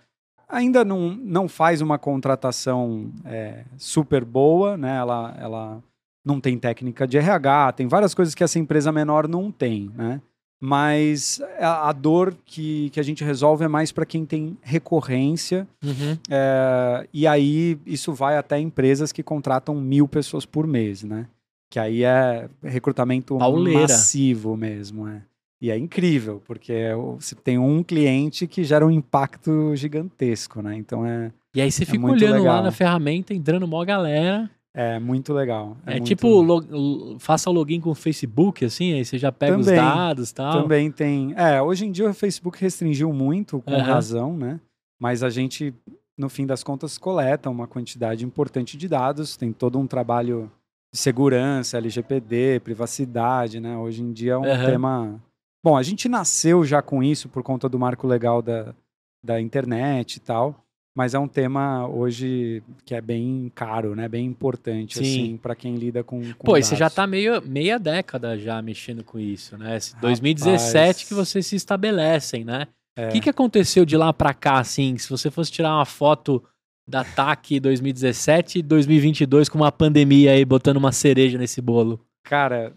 Ainda 0.48 0.84
não, 0.84 1.10
não 1.10 1.48
faz 1.48 1.80
uma 1.80 1.98
contratação 1.98 3.10
é, 3.24 3.64
super 3.78 4.24
boa, 4.24 4.76
né? 4.76 4.96
Ela, 4.96 5.34
ela 5.38 5.82
não 6.24 6.40
tem 6.40 6.58
técnica 6.58 7.06
de 7.06 7.16
RH, 7.16 7.72
tem 7.72 7.86
várias 7.86 8.14
coisas 8.14 8.34
que 8.34 8.44
essa 8.44 8.58
empresa 8.58 8.92
menor 8.92 9.28
não 9.28 9.50
tem, 9.50 9.90
né? 9.94 10.20
Mas 10.64 11.42
a, 11.58 11.88
a, 11.88 11.92
dor 11.92 12.36
que, 12.44 12.88
que 12.90 13.00
a 13.00 13.02
gente 13.02 13.24
resolve 13.24 13.64
é 13.64 13.68
mais 13.68 13.90
para 13.90 14.06
quem 14.06 14.24
tem 14.24 14.56
recorrência. 14.62 15.66
Uhum. 15.82 16.16
É, 16.30 17.04
e 17.12 17.26
aí 17.26 17.76
isso 17.84 18.12
vai 18.12 18.38
até 18.38 18.60
empresas 18.60 19.10
que 19.10 19.24
contratam 19.24 19.74
mil 19.74 20.06
pessoas 20.06 20.46
por 20.46 20.64
mês, 20.64 21.02
né? 21.02 21.26
Que 21.68 21.80
aí 21.80 22.04
é 22.04 22.48
recrutamento 22.62 23.36
Pauleira. 23.38 23.80
massivo 23.80 24.56
mesmo, 24.56 25.08
é. 25.08 25.22
E 25.60 25.68
é 25.68 25.76
incrível, 25.76 26.40
porque 26.46 26.72
você 27.16 27.34
tem 27.34 27.58
um 27.58 27.82
cliente 27.82 28.46
que 28.46 28.62
gera 28.62 28.86
um 28.86 28.90
impacto 28.90 29.74
gigantesco, 29.74 30.62
né? 30.62 30.76
Então 30.76 31.04
é. 31.04 31.32
E 31.56 31.60
aí 31.60 31.72
você 31.72 31.82
é 31.82 31.86
fica 31.86 32.06
olhando 32.06 32.34
legal. 32.34 32.56
lá 32.56 32.62
na 32.62 32.70
ferramenta, 32.70 33.34
entrando 33.34 33.66
mó 33.66 33.84
galera. 33.84 34.48
É 34.74 34.98
muito 34.98 35.34
legal. 35.34 35.76
É, 35.86 35.92
é 35.92 35.94
muito... 35.96 36.06
tipo, 36.06 37.18
faça 37.18 37.50
o 37.50 37.52
login 37.52 37.80
com 37.80 37.90
o 37.90 37.94
Facebook, 37.94 38.64
assim, 38.64 38.94
aí 38.94 39.04
você 39.04 39.18
já 39.18 39.30
pega 39.30 39.58
também, 39.58 39.74
os 39.74 39.80
dados 39.80 40.30
e 40.30 40.34
tal. 40.34 40.62
Também 40.62 40.90
tem. 40.90 41.34
É, 41.36 41.60
hoje 41.60 41.84
em 41.84 41.92
dia 41.92 42.08
o 42.08 42.14
Facebook 42.14 42.58
restringiu 42.58 43.12
muito, 43.12 43.60
com 43.60 43.72
uhum. 43.72 43.82
razão, 43.82 44.36
né? 44.36 44.58
Mas 44.98 45.22
a 45.22 45.28
gente, 45.28 45.74
no 46.16 46.28
fim 46.30 46.46
das 46.46 46.64
contas, 46.64 46.96
coleta 46.96 47.50
uma 47.50 47.66
quantidade 47.66 48.24
importante 48.24 48.78
de 48.78 48.88
dados, 48.88 49.36
tem 49.36 49.52
todo 49.52 49.78
um 49.78 49.86
trabalho 49.86 50.50
de 50.90 50.98
segurança, 50.98 51.76
LGPD, 51.76 52.60
privacidade, 52.60 53.60
né? 53.60 53.76
Hoje 53.76 54.02
em 54.02 54.10
dia 54.10 54.32
é 54.32 54.38
um 54.38 54.42
uhum. 54.42 54.64
tema. 54.64 55.20
Bom, 55.62 55.76
a 55.76 55.82
gente 55.82 56.08
nasceu 56.08 56.64
já 56.64 56.80
com 56.80 57.02
isso 57.02 57.28
por 57.28 57.42
conta 57.42 57.68
do 57.68 57.78
marco 57.78 58.06
legal 58.06 58.40
da, 58.40 58.74
da 59.22 59.38
internet 59.38 60.16
e 60.16 60.20
tal. 60.20 60.64
Mas 60.94 61.14
é 61.14 61.18
um 61.18 61.28
tema 61.28 61.88
hoje 61.88 62.62
que 62.84 62.94
é 62.94 63.00
bem 63.00 63.50
caro, 63.54 63.94
né? 63.94 64.06
Bem 64.08 64.26
importante, 64.26 64.98
Sim. 64.98 65.00
assim, 65.00 65.36
para 65.38 65.54
quem 65.54 65.76
lida 65.76 66.04
com, 66.04 66.20
com 66.34 66.44
Pô, 66.44 66.52
dados. 66.52 66.68
você 66.68 66.76
já 66.76 66.90
tá 66.90 67.06
meio, 67.06 67.40
meia 67.42 67.78
década 67.78 68.38
já 68.38 68.60
mexendo 68.60 69.02
com 69.02 69.18
isso, 69.18 69.56
né? 69.56 69.64
Rapaz. 69.64 69.96
2017 70.02 71.06
que 71.06 71.14
vocês 71.14 71.46
se 71.46 71.56
estabelecem, 71.56 72.44
né? 72.44 72.66
O 72.98 73.00
é. 73.00 73.08
que, 73.08 73.20
que 73.20 73.30
aconteceu 73.30 73.86
de 73.86 73.96
lá 73.96 74.12
para 74.12 74.34
cá, 74.34 74.58
assim? 74.58 74.98
Se 74.98 75.08
você 75.08 75.30
fosse 75.30 75.50
tirar 75.50 75.74
uma 75.74 75.86
foto 75.86 76.44
da 76.86 77.02
TAC 77.02 77.58
2017 77.58 78.58
e 78.58 78.62
2022 78.62 79.48
com 79.48 79.56
uma 79.56 79.72
pandemia 79.72 80.32
aí, 80.32 80.44
botando 80.44 80.76
uma 80.76 80.92
cereja 80.92 81.38
nesse 81.38 81.62
bolo. 81.62 82.04
Cara, 82.24 82.74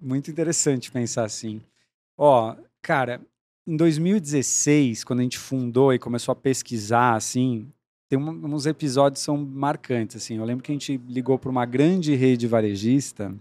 muito 0.00 0.30
interessante 0.30 0.92
pensar 0.92 1.24
assim. 1.24 1.60
Ó, 2.16 2.54
cara, 2.82 3.20
em 3.68 3.76
2016, 3.76 5.04
quando 5.04 5.20
a 5.20 5.22
gente 5.22 5.38
fundou 5.38 5.92
e 5.92 5.98
começou 5.98 6.32
a 6.32 6.36
pesquisar, 6.36 7.14
assim, 7.14 7.70
tem 8.08 8.18
um, 8.18 8.30
uns 8.46 8.64
episódios 8.64 9.22
são 9.22 9.36
marcantes, 9.36 10.16
assim. 10.16 10.38
Eu 10.38 10.44
lembro 10.46 10.64
que 10.64 10.72
a 10.72 10.74
gente 10.74 10.96
ligou 11.06 11.38
para 11.38 11.50
uma 11.50 11.66
grande 11.66 12.14
rede 12.14 12.46
varejista 12.46 13.34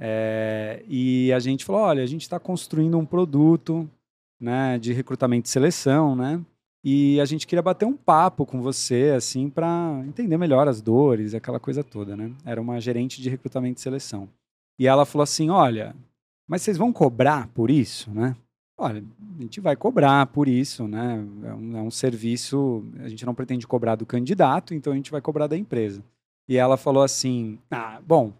é, 0.00 0.84
e 0.86 1.32
a 1.32 1.40
gente 1.40 1.64
falou, 1.64 1.82
olha, 1.82 2.00
a 2.00 2.06
gente 2.06 2.22
está 2.22 2.38
construindo 2.38 2.96
um 2.96 3.04
produto 3.04 3.90
né, 4.40 4.78
de 4.78 4.92
recrutamento 4.92 5.48
e 5.48 5.50
seleção, 5.50 6.14
né? 6.14 6.40
E 6.84 7.20
a 7.20 7.24
gente 7.24 7.46
queria 7.46 7.62
bater 7.62 7.84
um 7.84 7.96
papo 7.96 8.46
com 8.46 8.62
você, 8.62 9.12
assim, 9.16 9.50
para 9.50 10.02
entender 10.06 10.36
melhor 10.36 10.68
as 10.68 10.80
dores, 10.80 11.34
aquela 11.34 11.58
coisa 11.58 11.82
toda, 11.82 12.16
né? 12.16 12.32
Era 12.44 12.60
uma 12.60 12.80
gerente 12.80 13.20
de 13.20 13.28
recrutamento 13.28 13.80
e 13.80 13.82
seleção. 13.82 14.28
E 14.78 14.86
ela 14.86 15.04
falou 15.04 15.24
assim, 15.24 15.50
olha, 15.50 15.94
mas 16.46 16.62
vocês 16.62 16.76
vão 16.76 16.92
cobrar 16.92 17.48
por 17.48 17.68
isso, 17.68 18.10
né? 18.12 18.36
Olha, 18.82 19.04
a 19.38 19.42
gente 19.42 19.60
vai 19.60 19.76
cobrar 19.76 20.26
por 20.26 20.48
isso, 20.48 20.88
né? 20.88 21.24
É 21.44 21.54
um, 21.54 21.76
é 21.76 21.82
um, 21.82 21.90
serviço, 21.90 22.84
a 22.98 23.08
gente 23.08 23.24
não 23.24 23.32
pretende 23.32 23.64
cobrar 23.64 23.94
do 23.94 24.04
candidato, 24.04 24.74
então 24.74 24.92
a 24.92 24.96
gente 24.96 25.12
vai 25.12 25.20
cobrar 25.20 25.46
da 25.46 25.56
empresa. 25.56 26.02
E 26.48 26.56
ela 26.56 26.76
falou 26.76 27.04
assim: 27.04 27.60
ah, 27.70 28.00
bom, 28.04 28.32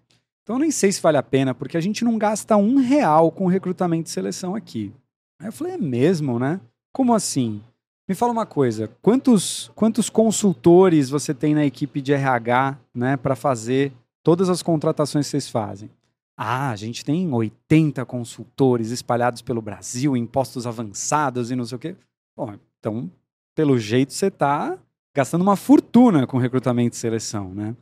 então 0.43 0.57
eu 0.57 0.61
nem 0.61 0.73
sei 0.73 0.91
se 0.91 1.01
vale 1.01 1.17
a 1.17 1.23
pena, 1.23 1.55
porque 1.55 1.77
a 1.77 1.81
gente 1.81 2.05
não 2.05 2.19
gasta 2.19 2.57
um 2.57 2.79
real 2.79 3.31
com 3.31 3.47
recrutamento 3.47 4.09
e 4.09 4.13
seleção 4.13 4.57
aqui. 4.57 4.93
Aí 5.41 5.47
eu 5.47 5.53
falei: 5.53 5.75
é 5.75 5.79
mesmo, 5.79 6.41
né? 6.41 6.61
Como 6.93 7.15
assim? 7.15 7.63
Me 8.09 8.15
fala 8.17 8.33
uma 8.33 8.45
coisa: 8.45 8.91
quantos, 9.01 9.71
quantos 9.77 10.11
consultores 10.11 11.09
você 11.09 11.33
tem 11.33 11.55
na 11.55 11.65
equipe 11.65 12.01
de 12.01 12.13
RH 12.13 12.79
né, 12.93 13.17
para 13.17 13.37
fazer 13.37 13.93
todas 14.25 14.49
as 14.49 14.61
contratações 14.61 15.27
que 15.27 15.31
vocês 15.31 15.49
fazem? 15.49 15.89
Ah, 16.37 16.71
a 16.71 16.77
gente 16.77 17.05
tem 17.05 17.33
80 17.33 18.05
consultores 18.05 18.91
espalhados 18.91 19.43
pelo 19.43 19.63
Brasil, 19.63 20.17
impostos 20.17 20.67
avançados 20.67 21.51
e 21.51 21.57
não 21.57 21.65
sei 21.65 21.77
o 21.77 21.79
quê. 21.79 21.97
Bom, 22.37 22.55
então, 22.79 23.11
pelo 23.55 23.79
jeito, 23.79 24.13
você 24.13 24.27
está 24.27 24.79
gastando 25.15 25.43
uma 25.43 25.57
fortuna 25.57 26.27
com 26.27 26.39
recrutamento 26.39 26.97
e 26.97 26.99
seleção, 26.99 27.55
né? 27.55 27.77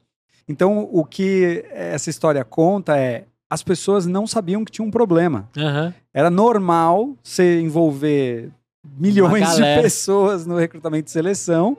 Então, 0.48 0.88
o 0.90 1.04
que 1.04 1.64
essa 1.70 2.10
história 2.10 2.44
conta 2.44 2.98
é 2.98 3.24
as 3.48 3.62
pessoas 3.62 4.06
não 4.06 4.26
sabiam 4.26 4.64
que 4.64 4.72
tinha 4.72 4.86
um 4.86 4.90
problema. 4.90 5.48
Uhum. 5.56 5.92
Era 6.12 6.30
normal 6.30 7.16
você 7.22 7.60
envolver 7.60 8.50
milhões 8.98 9.56
de 9.56 9.62
pessoas 9.82 10.46
no 10.46 10.56
recrutamento 10.56 11.08
e 11.08 11.10
seleção 11.12 11.76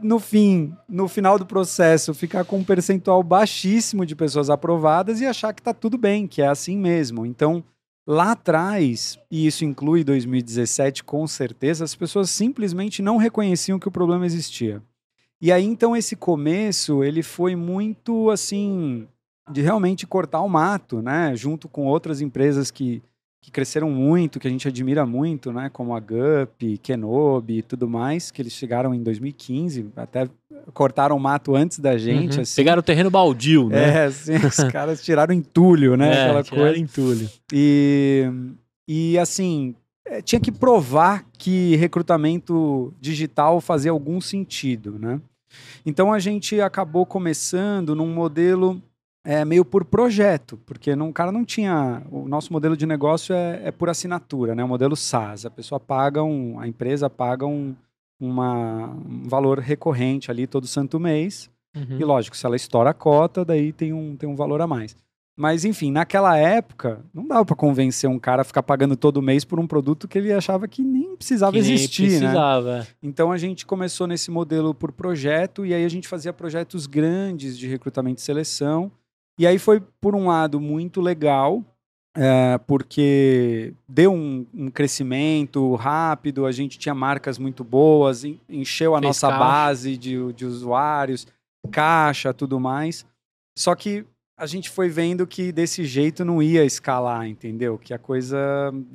no 0.00 0.18
fim, 0.18 0.74
no 0.88 1.08
final 1.08 1.38
do 1.38 1.46
processo, 1.46 2.14
ficar 2.14 2.44
com 2.44 2.58
um 2.58 2.64
percentual 2.64 3.22
baixíssimo 3.22 4.04
de 4.04 4.14
pessoas 4.14 4.50
aprovadas 4.50 5.20
e 5.20 5.26
achar 5.26 5.52
que 5.52 5.60
está 5.60 5.72
tudo 5.72 5.96
bem, 5.96 6.26
que 6.26 6.42
é 6.42 6.48
assim 6.48 6.76
mesmo. 6.76 7.24
Então, 7.24 7.62
lá 8.06 8.32
atrás, 8.32 9.18
e 9.30 9.46
isso 9.46 9.64
inclui 9.64 10.04
2017 10.04 11.02
com 11.02 11.26
certeza, 11.26 11.84
as 11.84 11.94
pessoas 11.94 12.30
simplesmente 12.30 13.02
não 13.02 13.16
reconheciam 13.16 13.78
que 13.78 13.88
o 13.88 13.92
problema 13.92 14.26
existia. 14.26 14.82
E 15.40 15.52
aí, 15.52 15.64
então, 15.64 15.96
esse 15.96 16.16
começo, 16.16 17.04
ele 17.04 17.22
foi 17.22 17.54
muito, 17.54 18.30
assim, 18.30 19.06
de 19.50 19.60
realmente 19.60 20.06
cortar 20.06 20.40
o 20.40 20.48
mato, 20.48 21.02
né? 21.02 21.36
Junto 21.36 21.68
com 21.68 21.86
outras 21.86 22.20
empresas 22.20 22.70
que 22.70 23.02
que 23.46 23.52
cresceram 23.52 23.88
muito, 23.88 24.40
que 24.40 24.48
a 24.48 24.50
gente 24.50 24.66
admira 24.66 25.06
muito, 25.06 25.52
né? 25.52 25.70
Como 25.72 25.94
a 25.94 26.00
Gup, 26.00 26.80
Kenobi 26.82 27.58
e 27.58 27.62
tudo 27.62 27.88
mais, 27.88 28.28
que 28.32 28.42
eles 28.42 28.52
chegaram 28.52 28.92
em 28.92 29.00
2015, 29.00 29.86
até 29.94 30.28
cortaram 30.74 31.16
mato 31.16 31.54
antes 31.54 31.78
da 31.78 31.96
gente. 31.96 32.34
Uhum. 32.34 32.42
Assim. 32.42 32.56
Pegaram 32.56 32.80
o 32.80 32.82
terreno 32.82 33.08
baldio, 33.08 33.68
né? 33.68 33.98
É, 33.98 34.04
assim, 34.06 34.34
os 34.34 34.56
caras 34.72 35.00
tiraram 35.00 35.32
entulho, 35.32 35.96
né? 35.96 36.08
É, 36.08 36.22
Aquela 36.24 36.42
coisa. 36.42 36.76
entulho. 36.76 37.30
E, 37.52 38.28
e 38.88 39.16
assim, 39.16 39.76
é, 40.04 40.20
tinha 40.20 40.40
que 40.40 40.50
provar 40.50 41.24
que 41.38 41.76
recrutamento 41.76 42.92
digital 43.00 43.60
fazia 43.60 43.92
algum 43.92 44.20
sentido, 44.20 44.98
né? 44.98 45.20
Então 45.86 46.12
a 46.12 46.18
gente 46.18 46.60
acabou 46.60 47.06
começando 47.06 47.94
num 47.94 48.12
modelo 48.12 48.82
é, 49.26 49.44
meio 49.44 49.64
por 49.64 49.84
projeto, 49.84 50.56
porque 50.64 50.94
não, 50.94 51.08
o 51.08 51.12
cara 51.12 51.32
não 51.32 51.44
tinha. 51.44 52.00
O 52.12 52.28
nosso 52.28 52.52
modelo 52.52 52.76
de 52.76 52.86
negócio 52.86 53.34
é, 53.34 53.62
é 53.64 53.72
por 53.72 53.90
assinatura, 53.90 54.54
né? 54.54 54.62
O 54.62 54.68
modelo 54.68 54.94
SaaS. 54.94 55.44
A 55.44 55.50
pessoa 55.50 55.80
paga 55.80 56.22
um. 56.22 56.60
A 56.60 56.68
empresa 56.68 57.10
paga 57.10 57.44
um, 57.44 57.74
uma, 58.20 58.86
um 58.90 59.28
valor 59.28 59.58
recorrente 59.58 60.30
ali 60.30 60.46
todo 60.46 60.68
santo 60.68 61.00
mês. 61.00 61.50
Uhum. 61.76 61.98
E 61.98 62.04
lógico, 62.04 62.36
se 62.36 62.46
ela 62.46 62.54
estoura 62.54 62.90
a 62.90 62.94
cota, 62.94 63.44
daí 63.44 63.72
tem 63.72 63.92
um, 63.92 64.14
tem 64.16 64.28
um 64.28 64.36
valor 64.36 64.60
a 64.60 64.66
mais. 64.66 64.94
Mas 65.36 65.64
enfim, 65.64 65.90
naquela 65.90 66.38
época, 66.38 67.04
não 67.12 67.26
dava 67.26 67.44
para 67.44 67.56
convencer 67.56 68.08
um 68.08 68.18
cara 68.20 68.42
a 68.42 68.44
ficar 68.44 68.62
pagando 68.62 68.96
todo 68.96 69.20
mês 69.20 69.44
por 69.44 69.58
um 69.58 69.66
produto 69.66 70.06
que 70.06 70.16
ele 70.16 70.32
achava 70.32 70.68
que 70.68 70.82
nem 70.82 71.16
precisava 71.16 71.52
Que 71.52 71.60
nem 71.60 71.74
existir, 71.74 72.02
né? 72.04 72.18
precisava. 72.20 72.78
é. 72.78 72.86
Então 73.02 73.32
a 73.32 73.36
gente 73.36 73.66
começou 73.66 74.06
nesse 74.06 74.30
modelo 74.30 74.72
por 74.72 74.92
projeto 74.92 75.66
e 75.66 75.74
aí 75.74 75.84
a 75.84 75.88
gente 75.88 76.06
fazia 76.08 76.32
projetos 76.32 76.86
grandes 76.86 77.58
de 77.58 77.66
recrutamento 77.66 78.20
e 78.20 78.22
seleção. 78.24 78.90
E 79.38 79.46
aí 79.46 79.58
foi, 79.58 79.80
por 80.00 80.14
um 80.14 80.26
lado, 80.28 80.60
muito 80.60 81.00
legal, 81.00 81.62
é, 82.16 82.58
porque 82.66 83.74
deu 83.88 84.12
um, 84.12 84.46
um 84.54 84.70
crescimento 84.70 85.74
rápido, 85.74 86.46
a 86.46 86.52
gente 86.52 86.78
tinha 86.78 86.94
marcas 86.94 87.38
muito 87.38 87.62
boas, 87.62 88.24
en- 88.24 88.40
encheu 88.48 88.94
a 88.94 88.98
Fez 88.98 89.08
nossa 89.08 89.28
caixa. 89.28 89.38
base 89.44 89.96
de, 89.98 90.32
de 90.32 90.46
usuários, 90.46 91.26
caixa, 91.70 92.32
tudo 92.32 92.58
mais. 92.58 93.04
Só 93.58 93.74
que 93.74 94.04
a 94.38 94.46
gente 94.46 94.70
foi 94.70 94.88
vendo 94.88 95.26
que 95.26 95.52
desse 95.52 95.84
jeito 95.84 96.24
não 96.24 96.42
ia 96.42 96.64
escalar, 96.64 97.26
entendeu? 97.26 97.78
Que 97.78 97.92
a 97.94 97.98
coisa. 97.98 98.38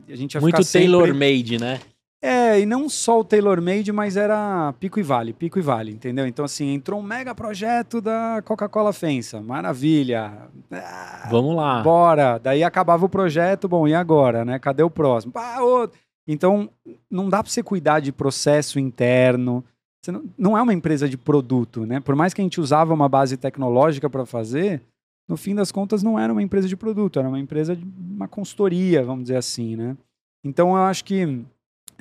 A 0.10 0.16
gente 0.16 0.34
ia 0.36 0.42
Muito 0.42 0.62
tailor-made, 0.64 1.60
né? 1.60 1.80
É, 2.24 2.60
e 2.60 2.68
não 2.68 2.88
só 2.88 3.20
o 3.20 3.24
tailor-made, 3.24 3.92
mas 3.92 4.16
era 4.16 4.74
pico 4.80 5.00
e 5.00 5.04
vale, 5.04 5.34
pico 5.34 5.58
e 5.58 5.62
vale, 5.62 5.92
entendeu? 5.92 6.28
Então, 6.28 6.46
assim, 6.46 6.74
entrou 6.74 7.00
um 7.00 7.04
mega 7.04 7.34
projeto 7.34 8.00
da 8.00 8.44
Coca-Cola 8.46 8.94
Fensa, 8.94 9.42
maravilha. 9.42 10.48
Ah, 10.72 11.28
Vamos 11.32 11.56
lá. 11.56 11.82
Bora. 11.82 12.38
Daí 12.38 12.64
acabava 12.64 13.06
o 13.06 13.10
projeto, 13.10 13.68
bom, 13.68 13.88
e 13.88 13.96
agora, 13.96 14.46
né? 14.46 14.60
Cadê 14.60 14.84
o 14.84 14.90
próximo? 14.90 15.34
Ah, 15.36 15.64
outro. 15.64 16.00
Então, 16.28 16.70
não 17.10 17.28
dá 17.28 17.42
para 17.42 17.52
você 17.52 17.64
cuidar 17.64 18.00
de 18.00 18.12
processo 18.12 18.80
interno. 18.80 19.64
Não, 20.08 20.24
não 20.38 20.58
é 20.58 20.62
uma 20.62 20.74
empresa 20.74 21.10
de 21.10 21.18
produto, 21.18 21.88
né? 21.88 22.00
Por 22.00 22.16
mais 22.16 22.36
que 22.36 22.42
a 22.42 22.44
gente 22.44 22.62
usava 22.62 22.94
uma 22.94 23.10
base 23.10 23.36
tecnológica 23.36 24.08
para 24.08 24.28
fazer, 24.28 24.82
no 25.28 25.36
fim 25.36 25.56
das 25.56 25.72
contas 25.72 26.04
não 26.04 26.20
era 26.20 26.32
uma 26.32 26.44
empresa 26.44 26.68
de 26.68 26.78
produto, 26.78 27.18
era 27.18 27.28
uma 27.28 27.40
empresa 27.40 27.76
de 27.76 27.84
uma 27.84 28.28
consultoria, 28.28 29.04
vamos 29.04 29.24
dizer 29.24 29.38
assim, 29.38 29.76
né? 29.76 29.98
Então, 30.44 30.70
eu 30.76 30.84
acho 30.84 31.04
que 31.04 31.44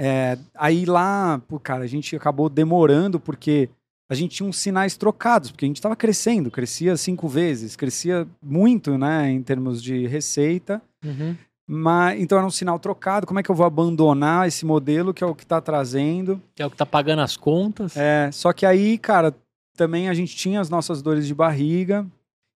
é, 0.03 0.39
aí 0.55 0.87
lá, 0.87 1.43
pô, 1.47 1.61
cara, 1.61 1.85
a 1.85 1.87
gente 1.87 2.17
acabou 2.17 2.49
demorando 2.49 3.21
porque 3.21 3.69
a 4.11 4.15
gente 4.15 4.37
tinha 4.37 4.49
uns 4.49 4.57
sinais 4.57 4.97
trocados, 4.97 5.51
porque 5.51 5.67
a 5.67 5.69
gente 5.69 5.77
estava 5.77 5.95
crescendo, 5.95 6.51
crescia 6.51 6.97
cinco 6.97 7.29
vezes, 7.29 7.77
crescia 7.77 8.27
muito, 8.43 8.97
né, 8.97 9.31
em 9.31 9.43
termos 9.43 9.83
de 9.83 10.07
receita. 10.07 10.81
Uhum. 11.05 11.37
Mas, 11.69 12.19
então 12.19 12.39
era 12.39 12.47
um 12.47 12.51
sinal 12.51 12.79
trocado. 12.79 13.27
Como 13.27 13.39
é 13.39 13.43
que 13.43 13.51
eu 13.51 13.55
vou 13.55 13.67
abandonar 13.67 14.49
esse 14.49 14.65
modelo 14.65 15.13
que 15.13 15.23
é 15.23 15.27
o 15.27 15.35
que 15.35 15.45
está 15.45 15.61
trazendo? 15.61 16.41
Que 16.55 16.63
é 16.63 16.67
o 16.67 16.71
que 16.71 16.77
tá 16.77 16.87
pagando 16.87 17.21
as 17.21 17.37
contas. 17.37 17.95
É, 17.95 18.31
só 18.33 18.55
que 18.55 18.65
aí, 18.65 18.97
cara, 18.97 19.35
também 19.77 20.09
a 20.09 20.15
gente 20.15 20.35
tinha 20.35 20.61
as 20.61 20.71
nossas 20.71 21.03
dores 21.03 21.27
de 21.27 21.35
barriga. 21.35 22.07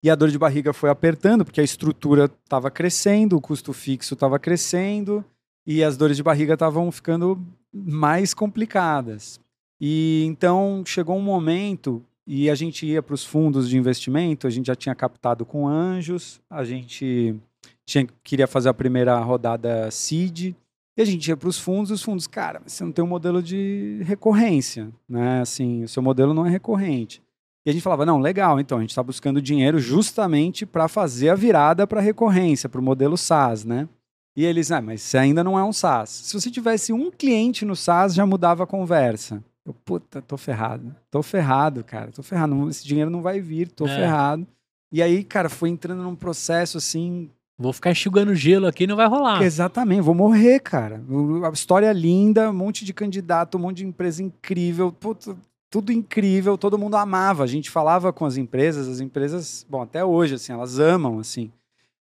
E 0.03 0.11
a 0.11 0.15
dor 0.15 0.31
de 0.31 0.39
barriga 0.39 0.73
foi 0.73 0.91
apertando, 0.91 1.45
porque 1.45 1.61
a 1.61 1.65
estrutura 1.65 2.31
estava 2.45 2.71
crescendo, 2.71 3.37
o 3.37 3.41
custo 3.41 3.73
fixo 3.73 4.15
estava 4.15 4.39
crescendo, 4.39 5.25
e 5.67 5.83
as 5.83 5.97
dores 5.97 6.17
de 6.17 6.23
barriga 6.23 6.55
estavam 6.55 6.91
ficando 6.91 7.41
mais 7.73 8.35
complicadas. 8.35 9.41
E 9.81 10.25
então 10.27 10.83
chegou 10.87 11.17
um 11.17 11.23
momento, 11.23 12.03
e 12.27 12.49
a 12.49 12.55
gente 12.55 12.87
ia 12.87 13.03
para 13.03 13.15
os 13.15 13.25
fundos 13.25 13.69
de 13.69 13.77
investimento, 13.77 14.47
a 14.47 14.51
gente 14.51 14.67
já 14.67 14.77
tinha 14.77 14.95
captado 14.95 15.45
com 15.45 15.67
anjos, 15.67 16.41
a 16.49 16.65
gente 16.65 17.35
tinha, 17.85 18.07
queria 18.23 18.47
fazer 18.47 18.69
a 18.69 18.75
primeira 18.75 19.19
rodada 19.19 19.91
seed, 19.91 20.55
e 20.97 21.03
a 21.03 21.05
gente 21.05 21.27
ia 21.27 21.37
para 21.37 21.49
os 21.49 21.59
fundos, 21.59 21.91
os 21.91 22.03
fundos, 22.03 22.27
cara, 22.27 22.61
você 22.67 22.85
não 22.85 22.93
tem 22.93 23.05
um 23.05 23.09
modelo 23.09 23.43
de 23.43 24.01
recorrência, 24.05 24.93
né? 25.09 25.41
Assim, 25.41 25.85
o 25.85 25.89
seu 25.89 26.03
modelo 26.03 26.35
não 26.35 26.47
é 26.47 26.51
recorrente. 26.51 27.23
E 27.65 27.71
a 27.71 27.73
gente 27.73 27.83
falava, 27.83 28.05
não, 28.05 28.21
legal, 28.21 28.61
então 28.61 28.79
a 28.79 28.81
gente 28.81 28.91
está 28.91 29.03
buscando 29.03 29.41
dinheiro 29.41 29.79
justamente 29.79 30.67
para 30.67 30.89
fazer 30.89 31.31
a 31.31 31.35
virada 31.35 31.87
para 31.87 32.01
recorrência, 32.01 32.69
para 32.69 32.81
o 32.81 32.85
modelo 32.85 33.17
SaaS, 33.17 33.65
né? 33.65 33.89
E 34.37 34.45
eles, 34.45 34.71
ah, 34.71 34.81
mas 34.81 35.03
você 35.03 35.19
ainda 35.19 35.45
não 35.45 35.59
é 35.59 35.65
um 35.65 35.73
SaaS. 35.73 36.09
Se 36.11 36.33
você 36.41 36.51
tivesse 36.51 36.93
um 36.93 37.11
cliente 37.11 37.65
no 37.65 37.77
SaaS, 37.77 38.15
já 38.15 38.25
mudava 38.25 38.65
a 38.65 38.67
conversa. 38.67 39.43
Eu, 39.65 39.75
puta, 39.85 40.21
tô 40.23 40.37
ferrado. 40.37 40.95
Tô 41.11 41.23
ferrado, 41.23 41.85
cara. 41.85 42.11
Tô 42.11 42.23
ferrado. 42.23 42.69
Esse 42.69 42.85
dinheiro 42.87 43.11
não 43.11 43.23
vai 43.23 43.41
vir, 43.41 43.69
tô 43.69 43.87
É. 43.87 43.95
ferrado. 43.97 44.47
E 44.91 45.03
aí, 45.03 45.23
cara, 45.23 45.49
foi 45.49 45.69
entrando 45.69 46.03
num 46.03 46.17
processo 46.17 46.79
assim, 46.79 47.31
Vou 47.59 47.73
ficar 47.73 47.93
enxugando 47.93 48.35
gelo 48.35 48.67
aqui 48.67 48.87
não 48.89 48.97
vai 48.97 49.07
rolar. 49.07 49.41
Exatamente, 49.43 50.01
vou 50.01 50.15
morrer, 50.15 50.59
cara. 50.59 51.01
A 51.49 51.51
história 51.51 51.87
é 51.87 51.93
linda, 51.93 52.51
um 52.51 52.55
monte 52.55 52.85
de 52.85 52.93
candidato, 52.93 53.57
um 53.57 53.61
monte 53.61 53.77
de 53.79 53.87
empresa 53.87 54.21
incrível, 54.23 54.91
puta, 54.91 55.37
tudo 55.71 55.93
incrível, 55.93 56.59
todo 56.59 56.79
mundo 56.79 56.97
amava. 56.97 57.45
A 57.45 57.47
gente 57.47 57.71
falava 57.71 58.13
com 58.13 58.25
as 58.25 58.37
empresas, 58.37 58.89
as 58.89 58.99
empresas, 59.01 59.65
bom, 59.69 59.81
até 59.83 60.05
hoje, 60.05 60.35
assim, 60.35 60.53
elas 60.53 60.81
amam, 60.81 61.21
assim. 61.21 61.53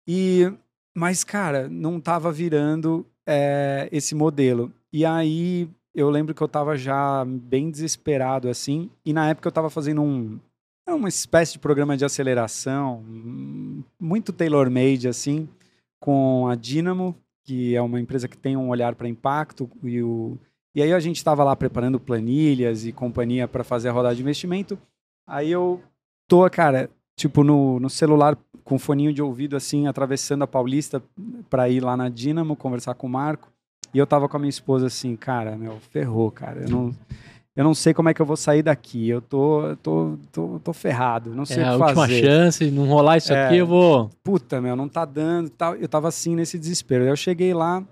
E, 0.06 0.52
mas, 1.00 1.24
cara, 1.24 1.66
não 1.66 1.98
tava 1.98 2.30
virando 2.30 3.06
é, 3.26 3.88
esse 3.90 4.14
modelo. 4.14 4.70
E 4.92 5.06
aí, 5.06 5.66
eu 5.94 6.10
lembro 6.10 6.34
que 6.34 6.42
eu 6.42 6.46
tava 6.46 6.76
já 6.76 7.24
bem 7.24 7.70
desesperado, 7.70 8.50
assim, 8.50 8.90
e 9.02 9.10
na 9.10 9.30
época 9.30 9.48
eu 9.48 9.52
tava 9.52 9.70
fazendo 9.70 10.02
um, 10.02 10.38
é 10.86 10.92
uma 10.92 11.08
espécie 11.08 11.54
de 11.54 11.58
programa 11.58 11.96
de 11.96 12.04
aceleração, 12.04 13.02
hum, 13.08 13.82
muito 13.98 14.30
tailor-made, 14.30 15.08
assim, 15.08 15.48
com 15.98 16.46
a 16.48 16.54
Dynamo, 16.54 17.16
que 17.46 17.74
é 17.74 17.80
uma 17.80 17.98
empresa 17.98 18.28
que 18.28 18.36
tem 18.36 18.54
um 18.54 18.68
olhar 18.68 18.94
para 18.94 19.08
impacto, 19.08 19.70
e, 19.82 20.02
o, 20.02 20.36
e 20.74 20.82
aí 20.82 20.92
a 20.92 21.00
gente 21.00 21.16
estava 21.16 21.42
lá 21.42 21.56
preparando 21.56 21.98
planilhas 21.98 22.84
e 22.84 22.92
companhia 22.92 23.48
para 23.48 23.64
fazer 23.64 23.88
a 23.88 23.92
rodada 23.92 24.14
de 24.14 24.20
investimento. 24.20 24.78
Aí 25.26 25.50
eu 25.50 25.82
tô, 26.28 26.48
cara, 26.50 26.90
tipo, 27.16 27.42
no, 27.42 27.80
no 27.80 27.88
celular 27.88 28.36
com 28.70 28.78
foninho 28.78 29.12
de 29.12 29.20
ouvido, 29.20 29.56
assim, 29.56 29.88
atravessando 29.88 30.42
a 30.44 30.46
Paulista 30.46 31.02
para 31.50 31.68
ir 31.68 31.80
lá 31.82 31.96
na 31.96 32.08
Dynamo, 32.08 32.54
conversar 32.54 32.94
com 32.94 33.08
o 33.08 33.10
Marco. 33.10 33.48
E 33.92 33.98
eu 33.98 34.06
tava 34.06 34.28
com 34.28 34.36
a 34.36 34.40
minha 34.40 34.48
esposa 34.48 34.86
assim, 34.86 35.16
cara, 35.16 35.56
meu, 35.56 35.78
ferrou, 35.90 36.30
cara. 36.30 36.60
Eu 36.60 36.68
não, 36.70 36.94
eu 37.56 37.64
não 37.64 37.74
sei 37.74 37.92
como 37.92 38.08
é 38.08 38.14
que 38.14 38.22
eu 38.22 38.26
vou 38.26 38.36
sair 38.36 38.62
daqui. 38.62 39.08
Eu 39.08 39.20
tô, 39.20 39.76
tô, 39.82 40.16
tô, 40.30 40.60
tô 40.62 40.72
ferrado, 40.72 41.34
não 41.34 41.44
sei 41.44 41.64
É 41.64 41.64
a 41.66 41.74
o 41.74 41.78
que 41.78 41.82
última 41.82 42.02
fazer 42.06 42.20
chance, 42.22 42.70
não 42.70 42.86
rolar 42.86 43.16
isso 43.16 43.32
É. 43.32 43.46
aqui, 43.46 43.56
eu 43.56 43.66
vou. 43.66 44.08
puta, 44.22 44.60
meu, 44.60 44.76
não 44.76 44.88
tá 44.88 45.04
dando 45.04 45.50
tal. 45.50 45.74
Eu 45.74 45.88
tava 45.88 46.06
assim 46.06 46.36
nesse 46.36 46.56
desespero. 46.56 47.02
Aí 47.02 47.10
eu 47.10 47.16
cheguei 47.16 47.52
lá, 47.52 47.82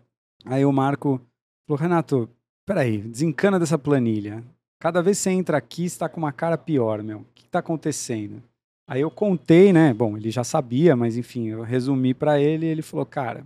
aí 0.45 0.64
o 0.64 0.71
Marco 0.73 1.21
falou, 1.67 1.81
Renato, 1.83 2.29
peraí, 2.64 2.99
desencana 2.99 3.59
dessa 3.59 3.77
planilha. 3.77 4.45
Cada 4.79 5.03
vez 5.03 5.17
que 5.19 5.25
você 5.25 5.31
entra 5.31 5.59
aqui, 5.59 5.88
você 5.91 5.99
tá 5.99 6.09
com 6.09 6.21
uma 6.21 6.31
cara 6.31 6.57
pior, 6.57 7.03
meu. 7.03 7.19
O 7.19 7.27
que 7.35 7.49
tá 7.49 7.59
acontecendo? 7.59 8.41
Aí 8.88 9.03
eu 9.03 9.11
contei, 9.11 9.72
né? 9.72 9.92
Bom, 9.92 10.16
ele 10.16 10.31
já 10.31 10.42
sabia, 10.42 10.96
mas 10.96 11.16
enfim, 11.16 11.48
eu 11.48 11.62
resumi 11.62 12.14
pra 12.14 12.40
ele 12.40 12.64
e 12.64 12.70
ele 12.70 12.81
falou, 12.83 13.05
cara, 13.05 13.44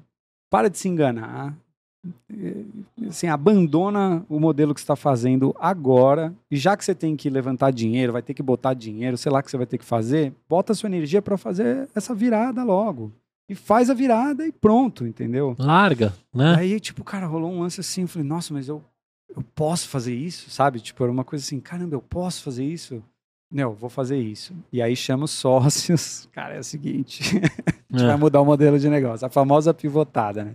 para 0.48 0.70
de 0.70 0.78
se 0.78 0.88
enganar. 0.88 1.55
Eh, 2.33 2.64
Assim, 3.09 3.26
abandona 3.26 4.24
o 4.28 4.38
modelo 4.38 4.72
que 4.72 4.81
você 4.81 4.85
está 4.85 4.94
fazendo 4.96 5.55
agora. 5.59 6.33
E 6.50 6.57
já 6.57 6.76
que 6.76 6.85
você 6.85 6.94
tem 6.94 7.16
que 7.16 7.28
levantar 7.28 7.72
dinheiro, 7.72 8.12
vai 8.12 8.22
ter 8.22 8.35
que 8.35 8.42
botar 8.42 8.74
dinheiro, 8.74 9.18
sei 9.18 9.31
lá 9.33 9.40
o 9.40 9.42
que 9.42 9.50
você 9.50 9.57
vai 9.57 9.66
ter 9.66 9.78
que 9.78 9.85
fazer, 9.85 10.33
bota 10.48 10.74
sua 10.74 10.88
energia 10.88 11.20
para 11.20 11.37
fazer 11.37 11.88
essa 11.94 12.14
virada 12.14 12.62
logo. 12.62 13.12
E 13.48 13.55
faz 13.55 13.90
a 13.90 13.94
virada 13.94 14.46
e 14.46 14.52
pronto, 14.52 15.05
entendeu? 15.07 15.57
Larga, 15.59 16.14
né? 16.33 16.55
Aí, 16.57 16.78
tipo, 16.81 17.02
cara, 17.05 17.26
rolou 17.26 17.50
um 17.50 17.61
lance 17.61 17.81
assim, 17.81 18.02
eu 18.02 18.09
falei, 18.09 18.26
nossa, 18.26 18.55
mas 18.55 18.68
eu, 18.68 18.83
eu 19.37 19.42
posso 19.55 19.88
fazer 19.88 20.14
isso, 20.14 20.48
sabe? 20.48 20.81
Tipo, 20.81 21.02
era 21.02 21.12
uma 21.12 21.24
coisa 21.24 21.44
assim, 21.44 21.61
caramba, 21.61 21.96
eu 21.96 22.00
posso 22.00 22.42
fazer 22.42 22.64
isso? 22.64 23.02
Não, 23.52 23.74
vou 23.74 23.90
fazer 23.90 24.16
isso. 24.18 24.54
E 24.72 24.80
aí 24.80 24.96
chama 24.96 25.24
os 25.24 25.30
sócios. 25.30 26.28
Cara, 26.32 26.54
é 26.54 26.60
o 26.60 26.64
seguinte, 26.64 27.22
a 27.92 27.96
gente 27.98 28.06
vai 28.06 28.14
É. 28.14 28.16
mudar 28.16 28.40
o 28.40 28.44
modelo 28.46 28.78
de 28.78 28.88
negócio. 28.88 29.26
A 29.26 29.30
famosa 29.30 29.74
pivotada, 29.74 30.44
né? 30.44 30.54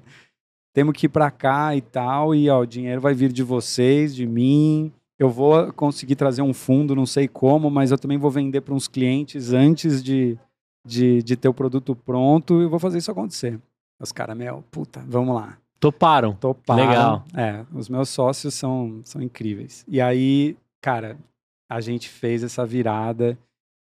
Temos 0.73 0.93
que 0.95 1.05
ir 1.05 1.09
para 1.09 1.29
cá 1.31 1.75
e 1.75 1.81
tal, 1.81 2.33
e 2.35 2.49
ó, 2.49 2.61
o 2.61 2.65
dinheiro 2.65 3.01
vai 3.01 3.13
vir 3.13 3.31
de 3.31 3.43
vocês, 3.43 4.15
de 4.15 4.25
mim. 4.25 4.91
Eu 5.19 5.29
vou 5.29 5.71
conseguir 5.73 6.15
trazer 6.15 6.41
um 6.43 6.53
fundo, 6.53 6.95
não 6.95 7.05
sei 7.05 7.27
como, 7.27 7.69
mas 7.71 7.89
eu 7.91 7.97
também 7.97 8.17
vou 8.17 8.29
vender 8.29 8.61
para 8.61 8.73
uns 8.75 8.87
clientes 8.87 9.53
antes 9.53 10.03
de, 10.03 10.37
de, 10.85 11.23
de 11.23 11.35
ter 11.35 11.47
o 11.49 11.53
produto 11.53 11.95
pronto 11.95 12.61
e 12.61 12.67
vou 12.67 12.77
fazer 12.79 12.99
isso 12.99 13.09
acontecer. 13.11 13.59
Os 13.99 14.11
caras, 14.11 14.37
meu, 14.37 14.63
puta, 14.69 15.03
vamos 15.07 15.33
lá. 15.35 15.57
Toparam. 15.79 16.33
Toparam. 16.35 16.87
Legal. 16.87 17.25
É, 17.35 17.63
os 17.73 17.89
meus 17.89 18.09
sócios 18.09 18.53
são, 18.53 19.01
são 19.03 19.19
incríveis. 19.21 19.83
E 19.87 19.99
aí, 19.99 20.55
cara, 20.79 21.17
a 21.69 21.81
gente 21.81 22.09
fez 22.09 22.43
essa 22.43 22.65
virada 22.65 23.37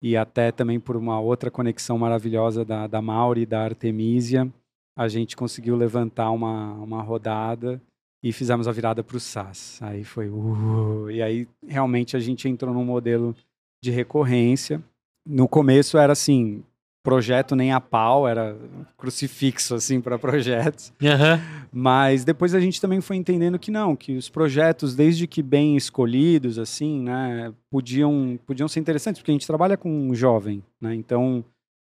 e 0.02 0.18
até 0.18 0.52
também 0.52 0.80
por 0.80 0.96
uma 0.96 1.20
outra 1.20 1.52
conexão 1.52 1.98
maravilhosa 1.98 2.66
da, 2.66 2.88
da 2.88 3.02
Mauri 3.02 3.42
e 3.42 3.46
da 3.46 3.64
Artemisia, 3.64 4.52
a 4.98 5.08
gente 5.08 5.36
conseguiu 5.36 5.76
levantar 5.76 6.32
uma, 6.32 6.74
uma 6.74 7.02
rodada 7.02 7.82
e 8.24 8.32
fizemos 8.32 8.68
a 8.68 8.72
virada 8.72 9.04
para 9.04 9.18
o 9.18 9.20
SaaS. 9.20 9.82
Aí 9.82 10.04
foi, 10.04 10.30
uh, 10.30 11.10
e 11.10 11.22
aí 11.22 11.48
realmente 11.66 12.16
a 12.16 12.20
gente 12.20 12.48
entrou 12.48 12.74
num 12.74 12.86
modelo 12.86 13.36
de 13.84 13.92
recorrência. 13.92 14.82
No 15.26 15.48
começo 15.48 15.98
era 15.98 16.14
assim, 16.14 16.64
projeto 17.04 17.56
nem 17.56 17.72
a 17.72 17.82
pau, 17.82 18.28
era 18.28 18.56
crucifixo 18.97 19.76
assim 19.76 19.99
para 19.99 20.20
projetos. 20.20 20.93
Aham. 21.02 21.41
Mas 21.72 22.24
depois 22.24 22.54
a 22.54 22.60
gente 22.60 22.80
também 22.80 23.02
foi 23.02 23.16
entendendo 23.16 23.58
que 23.58 23.72
não, 23.72 23.95
que 23.95 24.16
os 24.16 24.30
projetos, 24.30 24.95
desde 24.95 25.26
que 25.26 25.41
bem 25.41 25.76
escolhidos, 25.76 26.60
assim, 26.60 27.02
né, 27.02 27.54
podiam, 27.70 28.39
podiam 28.45 28.68
ser 28.68 28.80
interessantes, 28.80 29.22
porque 29.22 29.32
a 29.32 29.34
gente 29.34 29.47
trabalha 29.47 29.78
com 29.78 29.89
um 29.89 30.14
jovem, 30.14 30.62
né? 30.80 30.93
Então, 30.93 31.43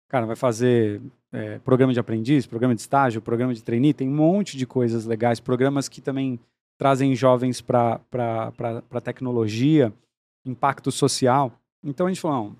cara, 0.08 0.26
vai 0.26 0.36
fazer 0.36 1.00
é, 1.32 1.58
programa 1.58 1.92
de 1.92 2.00
aprendiz, 2.00 2.46
programa 2.46 2.74
de 2.74 2.80
estágio, 2.80 3.20
programa 3.20 3.52
de 3.52 3.62
trainee, 3.62 3.92
tem 3.92 4.08
um 4.08 4.14
monte 4.14 4.56
de 4.56 4.66
coisas 4.66 5.04
legais, 5.04 5.38
programas 5.38 5.88
que 5.88 6.00
também 6.00 6.40
trazem 6.78 7.14
jovens 7.14 7.60
para 7.60 8.00
a 8.10 9.00
tecnologia, 9.00 9.92
impacto 10.44 10.90
social. 10.90 11.52
Então 11.84 12.06
a 12.06 12.10
gente 12.10 12.20
falou, 12.20 12.44
não, 12.44 12.56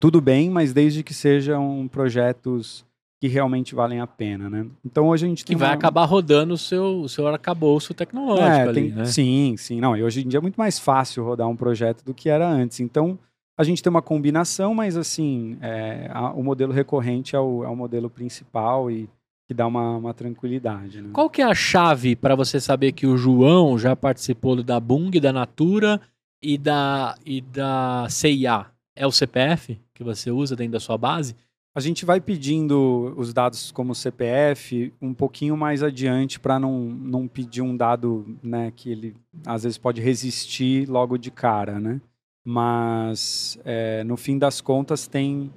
tudo 0.00 0.20
bem, 0.20 0.48
mas 0.50 0.72
desde 0.72 1.02
que 1.02 1.12
sejam 1.14 1.88
projetos 1.90 2.84
que 3.20 3.26
realmente 3.26 3.74
valem 3.74 3.98
a 4.00 4.06
pena, 4.06 4.48
né? 4.48 4.64
Então 4.84 5.08
hoje 5.08 5.26
a 5.26 5.28
gente 5.28 5.42
Que 5.44 5.48
tem 5.48 5.56
vai 5.56 5.70
uma- 5.70 5.74
acabar 5.74 6.04
rodando 6.04 6.54
o 6.54 6.58
seu, 6.58 7.00
o 7.00 7.08
seu 7.08 7.26
arcabouço 7.26 7.92
tecnológico 7.92 8.46
é, 8.48 8.62
ali, 8.62 8.74
tem- 8.74 8.90
né? 8.92 9.04
Sim, 9.06 9.54
sim. 9.58 9.80
Não, 9.80 9.96
e 9.96 10.02
hoje 10.04 10.24
em 10.24 10.28
dia 10.28 10.38
é 10.38 10.40
muito 10.40 10.56
mais 10.56 10.78
fácil 10.78 11.24
rodar 11.24 11.48
um 11.48 11.56
projeto 11.56 12.04
do 12.04 12.14
que 12.14 12.28
era 12.28 12.48
antes. 12.48 12.78
Então, 12.78 13.18
a 13.58 13.64
gente 13.64 13.82
tem 13.82 13.90
uma 13.90 14.00
combinação, 14.02 14.72
mas 14.72 14.96
assim, 14.96 15.58
é, 15.60 16.08
a- 16.12 16.32
o 16.32 16.44
modelo 16.44 16.72
recorrente 16.72 17.34
é 17.34 17.40
o, 17.40 17.64
é 17.64 17.68
o 17.68 17.74
modelo 17.74 18.08
principal 18.08 18.88
e 18.88 19.08
que 19.48 19.54
dá 19.54 19.66
uma, 19.66 19.96
uma 19.96 20.14
tranquilidade. 20.14 21.00
Né? 21.02 21.08
Qual 21.12 21.28
que 21.28 21.42
é 21.42 21.44
a 21.44 21.54
chave 21.54 22.14
para 22.14 22.36
você 22.36 22.60
saber 22.60 22.92
que 22.92 23.06
o 23.06 23.16
João 23.16 23.76
já 23.76 23.96
participou 23.96 24.62
da 24.62 24.78
Bung, 24.78 25.10
da 25.18 25.32
Natura 25.32 26.00
e 26.40 26.56
da, 26.56 27.16
e 27.26 27.40
da 27.40 28.06
CIA? 28.08 28.66
É 28.94 29.06
o 29.06 29.12
CPF 29.12 29.78
que 29.98 30.04
você 30.04 30.30
usa 30.30 30.54
dentro 30.56 30.72
da 30.72 30.80
sua 30.80 30.96
base? 30.96 31.34
A 31.74 31.80
gente 31.80 32.04
vai 32.04 32.20
pedindo 32.20 33.12
os 33.16 33.32
dados 33.34 33.70
como 33.70 33.94
CPF 33.94 34.92
um 35.02 35.12
pouquinho 35.12 35.56
mais 35.56 35.82
adiante 35.82 36.40
para 36.40 36.58
não, 36.58 36.84
não 36.84 37.28
pedir 37.28 37.62
um 37.62 37.76
dado 37.76 38.38
né, 38.42 38.72
que 38.74 38.90
ele 38.90 39.14
às 39.46 39.64
vezes 39.64 39.76
pode 39.76 40.00
resistir 40.00 40.88
logo 40.88 41.18
de 41.18 41.30
cara, 41.30 41.78
né? 41.78 42.00
Mas 42.44 43.58
é, 43.64 44.02
no 44.04 44.16
fim 44.16 44.38
das 44.38 44.60
contas 44.60 45.06
tem, 45.06 45.52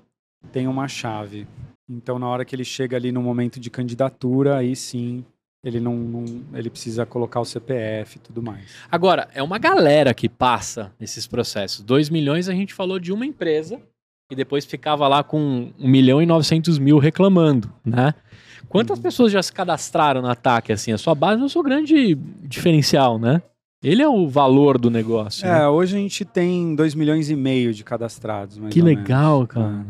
tem 0.51 0.67
uma 0.67 0.87
chave. 0.87 1.47
Então 1.89 2.19
na 2.19 2.27
hora 2.27 2.43
que 2.45 2.55
ele 2.55 2.65
chega 2.65 2.97
ali 2.97 3.11
no 3.11 3.21
momento 3.21 3.59
de 3.59 3.69
candidatura, 3.69 4.57
aí 4.57 4.75
sim 4.75 5.23
ele 5.63 5.79
não, 5.79 5.95
não- 5.95 6.43
ele 6.53 6.69
precisa 6.69 7.05
colocar 7.05 7.39
o 7.39 7.45
CPF 7.45 8.17
e 8.17 8.19
tudo 8.19 8.41
mais. 8.43 8.65
Agora, 8.91 9.29
é 9.33 9.41
uma 9.41 9.57
galera 9.59 10.13
que 10.13 10.27
passa 10.27 10.91
nesses 10.99 11.25
processos. 11.27 11.81
2 11.83 12.09
milhões 12.09 12.49
a 12.49 12.53
gente 12.53 12.73
falou 12.73 12.99
de 12.99 13.11
uma 13.13 13.25
empresa 13.25 13.79
e 14.31 14.35
depois 14.35 14.65
ficava 14.65 15.07
lá 15.07 15.21
com 15.23 15.71
1 15.77 15.87
milhão 15.87 16.21
e 16.21 16.25
900 16.25 16.79
mil 16.79 16.97
reclamando, 16.97 17.71
né? 17.85 18.13
Quantas 18.69 18.97
Uhum. 18.97 19.03
pessoas 19.03 19.31
já 19.31 19.43
se 19.43 19.51
cadastraram 19.51 20.21
no 20.21 20.29
ataque? 20.29 20.71
Assim, 20.71 20.93
a 20.93 20.97
sua 20.97 21.13
base 21.13 21.41
é 21.41 21.45
o 21.45 21.49
seu 21.49 21.61
grande 21.61 22.15
diferencial, 22.41 23.19
né? 23.19 23.41
Ele 23.83 24.01
é 24.01 24.07
o 24.07 24.27
valor 24.29 24.77
do 24.77 24.89
negócio. 24.89 25.45
né? 25.45 25.63
É, 25.63 25.67
hoje 25.67 25.97
a 25.97 25.99
gente 25.99 26.23
tem 26.23 26.73
2 26.75 26.95
milhões 26.95 27.29
e 27.29 27.35
meio 27.35 27.73
de 27.73 27.83
cadastrados. 27.83 28.57
Que 28.69 28.81
legal, 28.81 29.37
menos. 29.39 29.47
cara. 29.49 29.85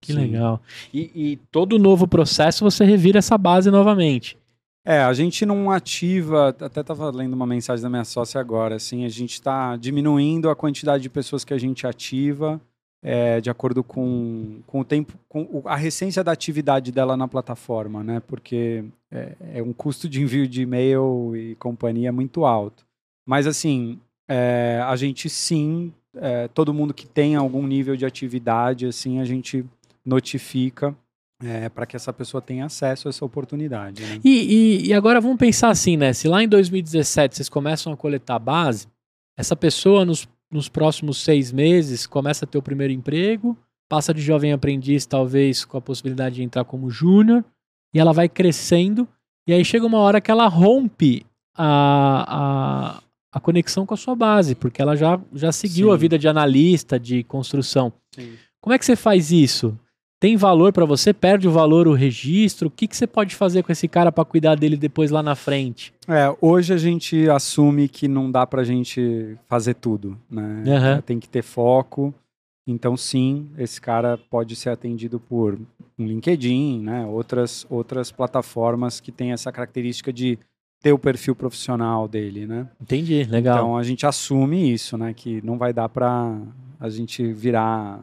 Que 0.00 0.12
Sim. 0.12 0.18
legal. 0.20 0.60
E, 0.92 1.10
e 1.14 1.36
todo 1.50 1.78
novo 1.78 2.06
processo 2.06 2.62
você 2.64 2.84
revira 2.84 3.18
essa 3.18 3.36
base 3.36 3.70
novamente. 3.70 4.38
É, 4.86 5.00
a 5.02 5.12
gente 5.14 5.44
não 5.46 5.70
ativa, 5.70 6.50
até 6.60 6.80
estava 6.82 7.10
lendo 7.10 7.32
uma 7.34 7.46
mensagem 7.46 7.82
da 7.82 7.88
minha 7.88 8.04
sócia 8.04 8.38
agora, 8.40 8.76
assim, 8.76 9.04
a 9.06 9.08
gente 9.08 9.32
está 9.32 9.76
diminuindo 9.76 10.48
a 10.50 10.54
quantidade 10.54 11.02
de 11.02 11.08
pessoas 11.08 11.42
que 11.44 11.54
a 11.54 11.58
gente 11.58 11.86
ativa 11.86 12.60
é, 13.06 13.38
de 13.38 13.50
acordo 13.50 13.84
com, 13.84 14.60
com 14.66 14.80
o 14.80 14.84
tempo, 14.84 15.12
com 15.28 15.62
a 15.66 15.76
recência 15.76 16.24
da 16.24 16.32
atividade 16.32 16.90
dela 16.90 17.16
na 17.18 17.28
plataforma, 17.28 18.02
né? 18.02 18.20
Porque 18.26 18.82
é, 19.12 19.32
é 19.56 19.62
um 19.62 19.74
custo 19.74 20.08
de 20.08 20.22
envio 20.22 20.48
de 20.48 20.62
e-mail 20.62 21.36
e 21.36 21.54
companhia 21.56 22.10
muito 22.10 22.46
alto. 22.46 22.82
Mas 23.26 23.46
assim, 23.46 24.00
é, 24.26 24.82
a 24.86 24.96
gente 24.96 25.28
sim, 25.28 25.92
é, 26.16 26.48
todo 26.48 26.72
mundo 26.72 26.94
que 26.94 27.06
tem 27.06 27.36
algum 27.36 27.66
nível 27.66 27.94
de 27.94 28.06
atividade, 28.06 28.86
assim, 28.86 29.20
a 29.20 29.24
gente 29.24 29.64
notifica 30.04 30.94
para 31.74 31.84
que 31.84 31.94
essa 31.94 32.10
pessoa 32.10 32.40
tenha 32.40 32.64
acesso 32.64 33.06
a 33.06 33.10
essa 33.10 33.22
oportunidade. 33.22 34.02
Né? 34.02 34.18
E, 34.24 34.30
e- 34.30 34.86
e 34.86 34.94
agora 34.94 35.20
vamos 35.20 35.36
pensar 35.36 35.68
assim, 35.68 35.94
né? 35.94 36.12
Se 36.14 36.26
lá 36.26 36.42
em 36.42 36.48
2017 36.48 37.36
vocês 37.36 37.48
começam 37.50 37.92
a 37.92 37.96
coletar 37.96 38.38
base, 38.38 38.86
essa 39.36 39.54
pessoa 39.54 40.06
nos, 40.06 40.26
nos 40.54 40.68
próximos 40.68 41.18
seis 41.18 41.50
meses 41.50 42.06
começa 42.06 42.44
a 42.44 42.48
ter 42.48 42.56
o 42.56 42.62
primeiro 42.62 42.92
emprego, 42.92 43.58
passa 43.88 44.14
de 44.14 44.22
jovem 44.22 44.52
aprendiz, 44.52 45.04
talvez 45.04 45.64
com 45.64 45.76
a 45.76 45.80
possibilidade 45.80 46.36
de 46.36 46.44
entrar 46.44 46.64
como 46.64 46.88
júnior, 46.88 47.44
e 47.92 47.98
ela 47.98 48.12
vai 48.12 48.28
crescendo, 48.28 49.06
e 49.48 49.52
aí 49.52 49.64
chega 49.64 49.84
uma 49.84 49.98
hora 49.98 50.20
que 50.20 50.30
ela 50.30 50.46
rompe 50.46 51.26
a, 51.56 52.24
a, 52.28 53.02
a 53.32 53.40
conexão 53.40 53.84
com 53.84 53.94
a 53.94 53.96
sua 53.96 54.14
base, 54.14 54.54
porque 54.54 54.80
ela 54.80 54.94
já, 54.94 55.20
já 55.32 55.50
seguiu 55.50 55.88
Sim. 55.88 55.92
a 55.92 55.96
vida 55.96 56.16
de 56.16 56.28
analista, 56.28 57.00
de 57.00 57.24
construção. 57.24 57.92
Sim. 58.14 58.34
Como 58.60 58.72
é 58.72 58.78
que 58.78 58.86
você 58.86 58.94
faz 58.94 59.32
isso? 59.32 59.76
Tem 60.24 60.38
valor 60.38 60.72
pra 60.72 60.86
você? 60.86 61.12
Perde 61.12 61.46
o 61.46 61.50
valor 61.50 61.86
o 61.86 61.92
registro? 61.92 62.68
O 62.68 62.70
que, 62.70 62.88
que 62.88 62.96
você 62.96 63.06
pode 63.06 63.36
fazer 63.36 63.62
com 63.62 63.70
esse 63.70 63.86
cara 63.86 64.10
pra 64.10 64.24
cuidar 64.24 64.54
dele 64.54 64.74
depois 64.74 65.10
lá 65.10 65.22
na 65.22 65.34
frente? 65.34 65.92
É, 66.08 66.34
hoje 66.40 66.72
a 66.72 66.78
gente 66.78 67.28
assume 67.28 67.88
que 67.88 68.08
não 68.08 68.30
dá 68.30 68.46
pra 68.46 68.64
gente 68.64 69.36
fazer 69.46 69.74
tudo, 69.74 70.18
né? 70.30 70.64
Aham. 70.66 71.02
Tem 71.02 71.20
que 71.20 71.28
ter 71.28 71.42
foco. 71.42 72.14
Então, 72.66 72.96
sim, 72.96 73.50
esse 73.58 73.78
cara 73.78 74.18
pode 74.30 74.56
ser 74.56 74.70
atendido 74.70 75.20
por 75.20 75.60
um 75.98 76.06
LinkedIn, 76.06 76.80
né? 76.80 77.04
Outras, 77.04 77.66
outras 77.68 78.10
plataformas 78.10 79.00
que 79.00 79.12
têm 79.12 79.32
essa 79.32 79.52
característica 79.52 80.10
de 80.10 80.38
ter 80.80 80.92
o 80.94 80.98
perfil 80.98 81.36
profissional 81.36 82.08
dele, 82.08 82.46
né? 82.46 82.66
Entendi, 82.80 83.24
legal. 83.24 83.58
Então, 83.58 83.76
a 83.76 83.82
gente 83.82 84.06
assume 84.06 84.72
isso, 84.72 84.96
né? 84.96 85.12
Que 85.12 85.44
não 85.44 85.58
vai 85.58 85.74
dar 85.74 85.90
pra 85.90 86.34
a 86.80 86.88
gente 86.88 87.30
virar 87.30 88.00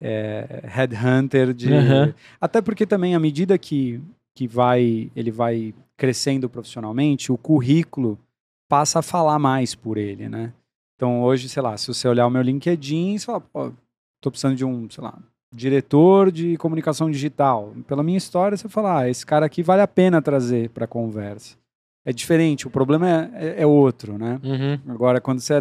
é, 0.00 0.62
headhunter 0.64 1.52
de... 1.52 1.72
Aham. 1.72 2.14
Até 2.40 2.60
porque 2.60 2.86
também, 2.86 3.14
à 3.14 3.20
medida 3.20 3.58
que, 3.58 4.00
que 4.34 4.46
vai, 4.48 5.10
ele 5.14 5.30
vai 5.30 5.74
crescendo 5.96 6.48
profissionalmente, 6.48 7.30
o 7.30 7.36
currículo 7.36 8.18
passa 8.68 9.00
a 9.00 9.02
falar 9.02 9.38
mais 9.38 9.74
por 9.74 9.98
ele, 9.98 10.28
né? 10.28 10.52
Então, 10.96 11.22
hoje, 11.22 11.48
sei 11.48 11.62
lá, 11.62 11.76
se 11.76 11.88
você 11.88 12.06
olhar 12.06 12.26
o 12.26 12.30
meu 12.30 12.42
LinkedIn, 12.42 13.18
você 13.18 13.26
fala, 13.26 13.40
pô, 13.40 13.72
tô 14.20 14.30
precisando 14.30 14.56
de 14.56 14.64
um, 14.64 14.88
sei 14.88 15.02
lá, 15.02 15.18
diretor 15.54 16.30
de 16.30 16.56
comunicação 16.56 17.10
digital. 17.10 17.74
Pela 17.86 18.02
minha 18.02 18.18
história, 18.18 18.56
você 18.56 18.68
fala, 18.68 19.00
ah, 19.00 19.08
esse 19.08 19.24
cara 19.24 19.46
aqui 19.46 19.62
vale 19.62 19.82
a 19.82 19.88
pena 19.88 20.22
trazer 20.22 20.70
para 20.70 20.86
conversa. 20.86 21.56
É 22.04 22.12
diferente, 22.12 22.66
o 22.66 22.70
problema 22.70 23.08
é, 23.08 23.30
é, 23.34 23.62
é 23.62 23.66
outro, 23.66 24.16
né? 24.16 24.40
Uhum. 24.42 24.92
Agora, 24.92 25.20
quando 25.20 25.40
você 25.40 25.54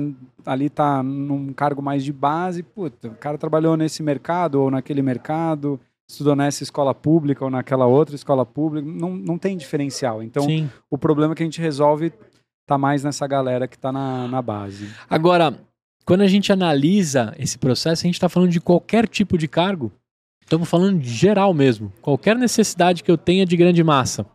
ali 0.45 0.69
tá 0.69 1.03
num 1.03 1.51
cargo 1.51 1.81
mais 1.81 2.03
de 2.03 2.13
base, 2.13 2.63
puta, 2.63 3.09
o 3.09 3.15
cara 3.15 3.37
trabalhou 3.37 3.75
nesse 3.75 4.01
mercado 4.01 4.55
ou 4.55 4.71
naquele 4.71 5.01
mercado, 5.01 5.79
estudou 6.09 6.35
nessa 6.35 6.63
escola 6.63 6.95
pública 6.95 7.43
ou 7.43 7.51
naquela 7.51 7.85
outra 7.85 8.15
escola 8.15 8.45
pública, 8.45 8.87
não, 8.89 9.15
não 9.15 9.37
tem 9.37 9.57
diferencial. 9.57 10.23
Então, 10.23 10.43
Sim. 10.43 10.69
o 10.89 10.97
problema 10.97 11.35
que 11.35 11.43
a 11.43 11.45
gente 11.45 11.59
resolve 11.59 12.13
tá 12.65 12.77
mais 12.77 13.03
nessa 13.03 13.27
galera 13.27 13.67
que 13.67 13.77
tá 13.77 13.91
na, 13.91 14.27
na 14.27 14.41
base. 14.41 14.89
Agora, 15.09 15.59
quando 16.05 16.21
a 16.21 16.27
gente 16.27 16.53
analisa 16.53 17.35
esse 17.37 17.57
processo, 17.57 18.03
a 18.03 18.07
gente 18.07 18.15
está 18.15 18.29
falando 18.29 18.49
de 18.49 18.61
qualquer 18.61 19.07
tipo 19.07 19.37
de 19.37 19.47
cargo. 19.47 19.91
Estamos 20.41 20.67
falando 20.67 20.99
de 20.99 21.09
geral 21.09 21.53
mesmo. 21.53 21.91
Qualquer 22.01 22.35
necessidade 22.35 23.03
que 23.03 23.11
eu 23.11 23.17
tenha 23.17 23.45
de 23.45 23.55
grande 23.55 23.83
massa. 23.83 24.25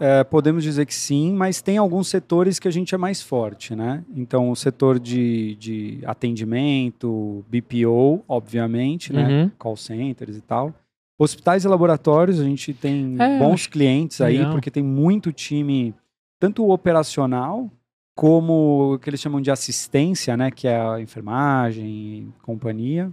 É, 0.00 0.24
podemos 0.24 0.64
dizer 0.64 0.86
que 0.86 0.94
sim, 0.94 1.32
mas 1.34 1.62
tem 1.62 1.78
alguns 1.78 2.08
setores 2.08 2.58
que 2.58 2.66
a 2.66 2.70
gente 2.70 2.94
é 2.94 2.98
mais 2.98 3.22
forte, 3.22 3.76
né? 3.76 4.04
Então, 4.14 4.50
o 4.50 4.56
setor 4.56 4.98
de, 4.98 5.54
de 5.56 6.00
atendimento, 6.04 7.44
BPO, 7.48 8.24
obviamente, 8.28 9.12
né? 9.12 9.44
Uhum. 9.44 9.50
Call 9.58 9.76
centers 9.76 10.36
e 10.36 10.40
tal. 10.40 10.74
Hospitais 11.18 11.64
e 11.64 11.68
laboratórios, 11.68 12.40
a 12.40 12.44
gente 12.44 12.74
tem 12.74 13.16
É, 13.20 13.38
bons 13.38 13.66
clientes 13.68 14.20
aí, 14.20 14.38
legal. 14.38 14.52
porque 14.52 14.70
tem 14.70 14.82
muito 14.82 15.32
time, 15.32 15.94
tanto 16.40 16.68
operacional, 16.68 17.70
como 18.16 18.94
o 18.94 18.98
que 18.98 19.08
eles 19.10 19.20
chamam 19.20 19.40
de 19.40 19.50
assistência, 19.50 20.36
né? 20.36 20.50
Que 20.50 20.66
é 20.66 20.76
a 20.76 21.00
enfermagem 21.00 22.32
companhia. 22.42 23.12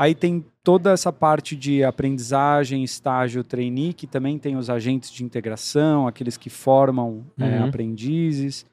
Aí 0.00 0.14
tem 0.14 0.42
toda 0.64 0.92
essa 0.92 1.12
parte 1.12 1.54
de 1.54 1.84
aprendizagem, 1.84 2.82
estágio, 2.82 3.44
trainee, 3.44 3.92
que 3.92 4.06
também 4.06 4.38
tem 4.38 4.56
os 4.56 4.70
agentes 4.70 5.10
de 5.10 5.22
integração, 5.22 6.06
aqueles 6.08 6.38
que 6.38 6.48
formam 6.48 7.26
é, 7.38 7.58
Uhum. 7.58 7.64
aprendizes. 7.64 8.64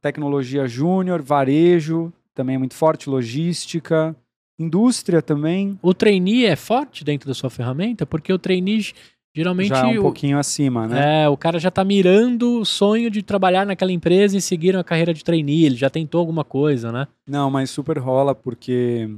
Tecnologia 0.00 0.68
júnior, 0.68 1.20
varejo, 1.20 2.12
também 2.32 2.54
é 2.54 2.58
muito 2.58 2.74
forte, 2.74 3.10
logística. 3.10 4.14
Indústria 4.56 5.20
também, 5.20 5.76
O 5.82 5.92
trainee 5.92 6.44
é 6.46 6.54
forte 6.54 7.02
dentro 7.04 7.26
da 7.28 7.34
sua 7.34 7.50
ferramenta? 7.50 8.06
Porque 8.06 8.32
o 8.32 8.38
trainee 8.38 8.92
geralmente. 9.34 9.68
já 9.68 9.80
é 9.82 9.86
um 9.86 9.98
o- 9.98 10.02
pouquinho 10.02 10.38
acima, 10.38 10.86
né? 10.86 11.24
É, 11.24 11.28
o 11.28 11.36
cara 11.36 11.58
já 11.58 11.70
tá 11.72 11.84
mirando 11.84 12.60
o 12.60 12.64
sonho 12.64 13.10
de 13.10 13.22
trabalhar 13.22 13.66
naquela 13.66 13.90
empresa 13.92 14.36
e 14.36 14.40
seguir 14.40 14.76
uma 14.76 14.84
carreira 14.84 15.12
de 15.12 15.24
trainee, 15.24 15.64
ele 15.64 15.76
já 15.76 15.90
tentou 15.90 16.20
alguma 16.20 16.44
coisa, 16.44 16.92
né? 16.92 17.06
Não, 17.26 17.50
mas 17.50 17.68
super 17.70 17.98
rola 17.98 18.32
porque 18.34 19.08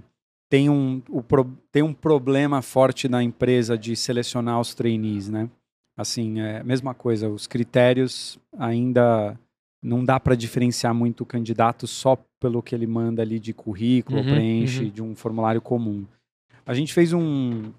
tem 0.51 0.69
um, 0.69 1.01
o 1.09 1.23
tem 1.71 1.83
um 1.83 1.95
problema 1.95 2.61
forte 2.61 3.09
na 3.09 3.23
empresa 3.23 3.79
de 3.79 3.95
selecionar 3.95 4.61
os 4.61 4.75
trainees, 4.75 5.29
né? 5.29 5.49
Assim, 5.97 6.41
é 6.41 6.59
a 6.59 6.65
mesma 6.65 6.93
coisa, 6.93 7.29
os 7.29 7.47
critérios 7.47 8.39
ainda 8.59 9.39
não 9.83 10.05
dá 10.05 10.19
para 10.19 10.35
diferenciar 10.35 10.93
muito 10.93 11.23
o 11.23 11.27
candidato 11.27 11.87
só 11.87 12.19
pelo 12.41 12.63
que 12.63 12.75
ele 12.75 12.87
manda 12.87 13.23
ali 13.23 13.39
de 13.39 13.55
currículo, 13.55 14.19
Uhum, 14.19 14.25
preenche 14.25 14.85
uhum. 14.85 14.91
de 14.91 15.03
um 15.03 15.15
formulário 15.15 15.61
comum. 15.61 16.05
A 16.67 16.75
gente 16.75 16.93
fez 16.93 17.13
um, 17.13 17.71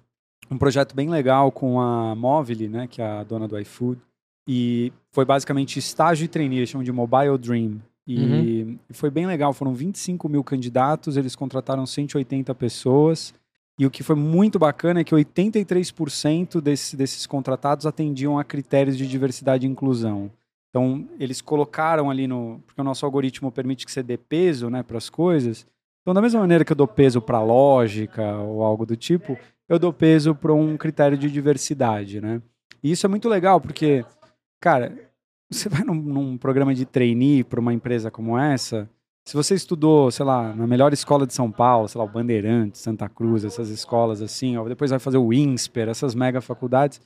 um 0.50 0.56
projeto 0.58 0.94
bem 0.94 1.10
legal 1.10 1.52
com 1.52 1.80
a 1.80 2.14
Movile, 2.14 2.68
né, 2.68 2.86
que 2.86 3.02
é 3.02 3.06
a 3.06 3.22
dona 3.22 3.46
do 3.46 3.58
iFood, 3.58 4.00
e 4.48 4.92
foi 5.12 5.24
basicamente 5.24 5.78
estágio 5.78 6.24
e 6.24 6.28
trainee, 6.28 6.58
eles 6.58 6.70
chamam 6.70 6.84
de 6.84 6.92
Mobile 6.92 7.38
Dream. 7.38 7.80
E 8.06 8.78
foi 8.90 9.10
bem 9.10 9.26
legal, 9.26 9.52
foram 9.52 9.74
25 9.74 10.28
mil 10.28 10.42
candidatos, 10.42 11.16
eles 11.16 11.36
contrataram 11.36 11.86
180 11.86 12.54
pessoas. 12.54 13.32
E 13.78 13.86
o 13.86 13.90
que 13.90 14.02
foi 14.02 14.16
muito 14.16 14.58
bacana 14.58 15.00
é 15.00 15.04
que 15.04 15.14
83% 15.14 16.60
desse, 16.60 16.96
desses 16.96 17.26
contratados 17.26 17.86
atendiam 17.86 18.38
a 18.38 18.44
critérios 18.44 18.96
de 18.96 19.06
diversidade 19.06 19.66
e 19.66 19.70
inclusão. 19.70 20.30
Então, 20.68 21.06
eles 21.18 21.40
colocaram 21.40 22.10
ali 22.10 22.26
no. 22.26 22.60
Porque 22.66 22.80
o 22.80 22.84
nosso 22.84 23.04
algoritmo 23.04 23.52
permite 23.52 23.84
que 23.84 23.92
você 23.92 24.02
dê 24.02 24.16
peso 24.16 24.70
né, 24.70 24.82
para 24.82 24.98
as 24.98 25.10
coisas. 25.10 25.66
Então, 26.00 26.14
da 26.14 26.22
mesma 26.22 26.40
maneira 26.40 26.64
que 26.64 26.72
eu 26.72 26.76
dou 26.76 26.88
peso 26.88 27.20
para 27.20 27.42
lógica 27.42 28.36
ou 28.38 28.62
algo 28.62 28.84
do 28.84 28.96
tipo, 28.96 29.38
eu 29.68 29.78
dou 29.78 29.92
peso 29.92 30.34
para 30.34 30.52
um 30.52 30.76
critério 30.76 31.16
de 31.16 31.30
diversidade. 31.30 32.20
Né? 32.20 32.42
E 32.82 32.90
isso 32.90 33.06
é 33.06 33.08
muito 33.08 33.28
legal, 33.28 33.60
porque, 33.60 34.04
cara, 34.60 34.92
você 35.52 35.68
vai 35.68 35.82
num, 35.84 35.94
num 35.94 36.36
programa 36.36 36.74
de 36.74 36.84
trainee 36.84 37.44
para 37.44 37.60
uma 37.60 37.72
empresa 37.72 38.10
como 38.10 38.38
essa, 38.38 38.88
se 39.26 39.34
você 39.36 39.54
estudou, 39.54 40.10
sei 40.10 40.24
lá, 40.26 40.54
na 40.54 40.66
melhor 40.66 40.92
escola 40.92 41.26
de 41.26 41.32
São 41.34 41.50
Paulo, 41.50 41.88
sei 41.88 41.98
lá, 41.98 42.04
o 42.04 42.08
Bandeirantes, 42.08 42.80
Santa 42.80 43.08
Cruz, 43.08 43.44
essas 43.44 43.68
escolas 43.68 44.20
assim, 44.20 44.56
ó, 44.56 44.68
depois 44.68 44.90
vai 44.90 44.98
fazer 44.98 45.18
o 45.18 45.32
INSPER, 45.32 45.88
essas 45.88 46.14
mega 46.14 46.40
faculdades, 46.40 47.00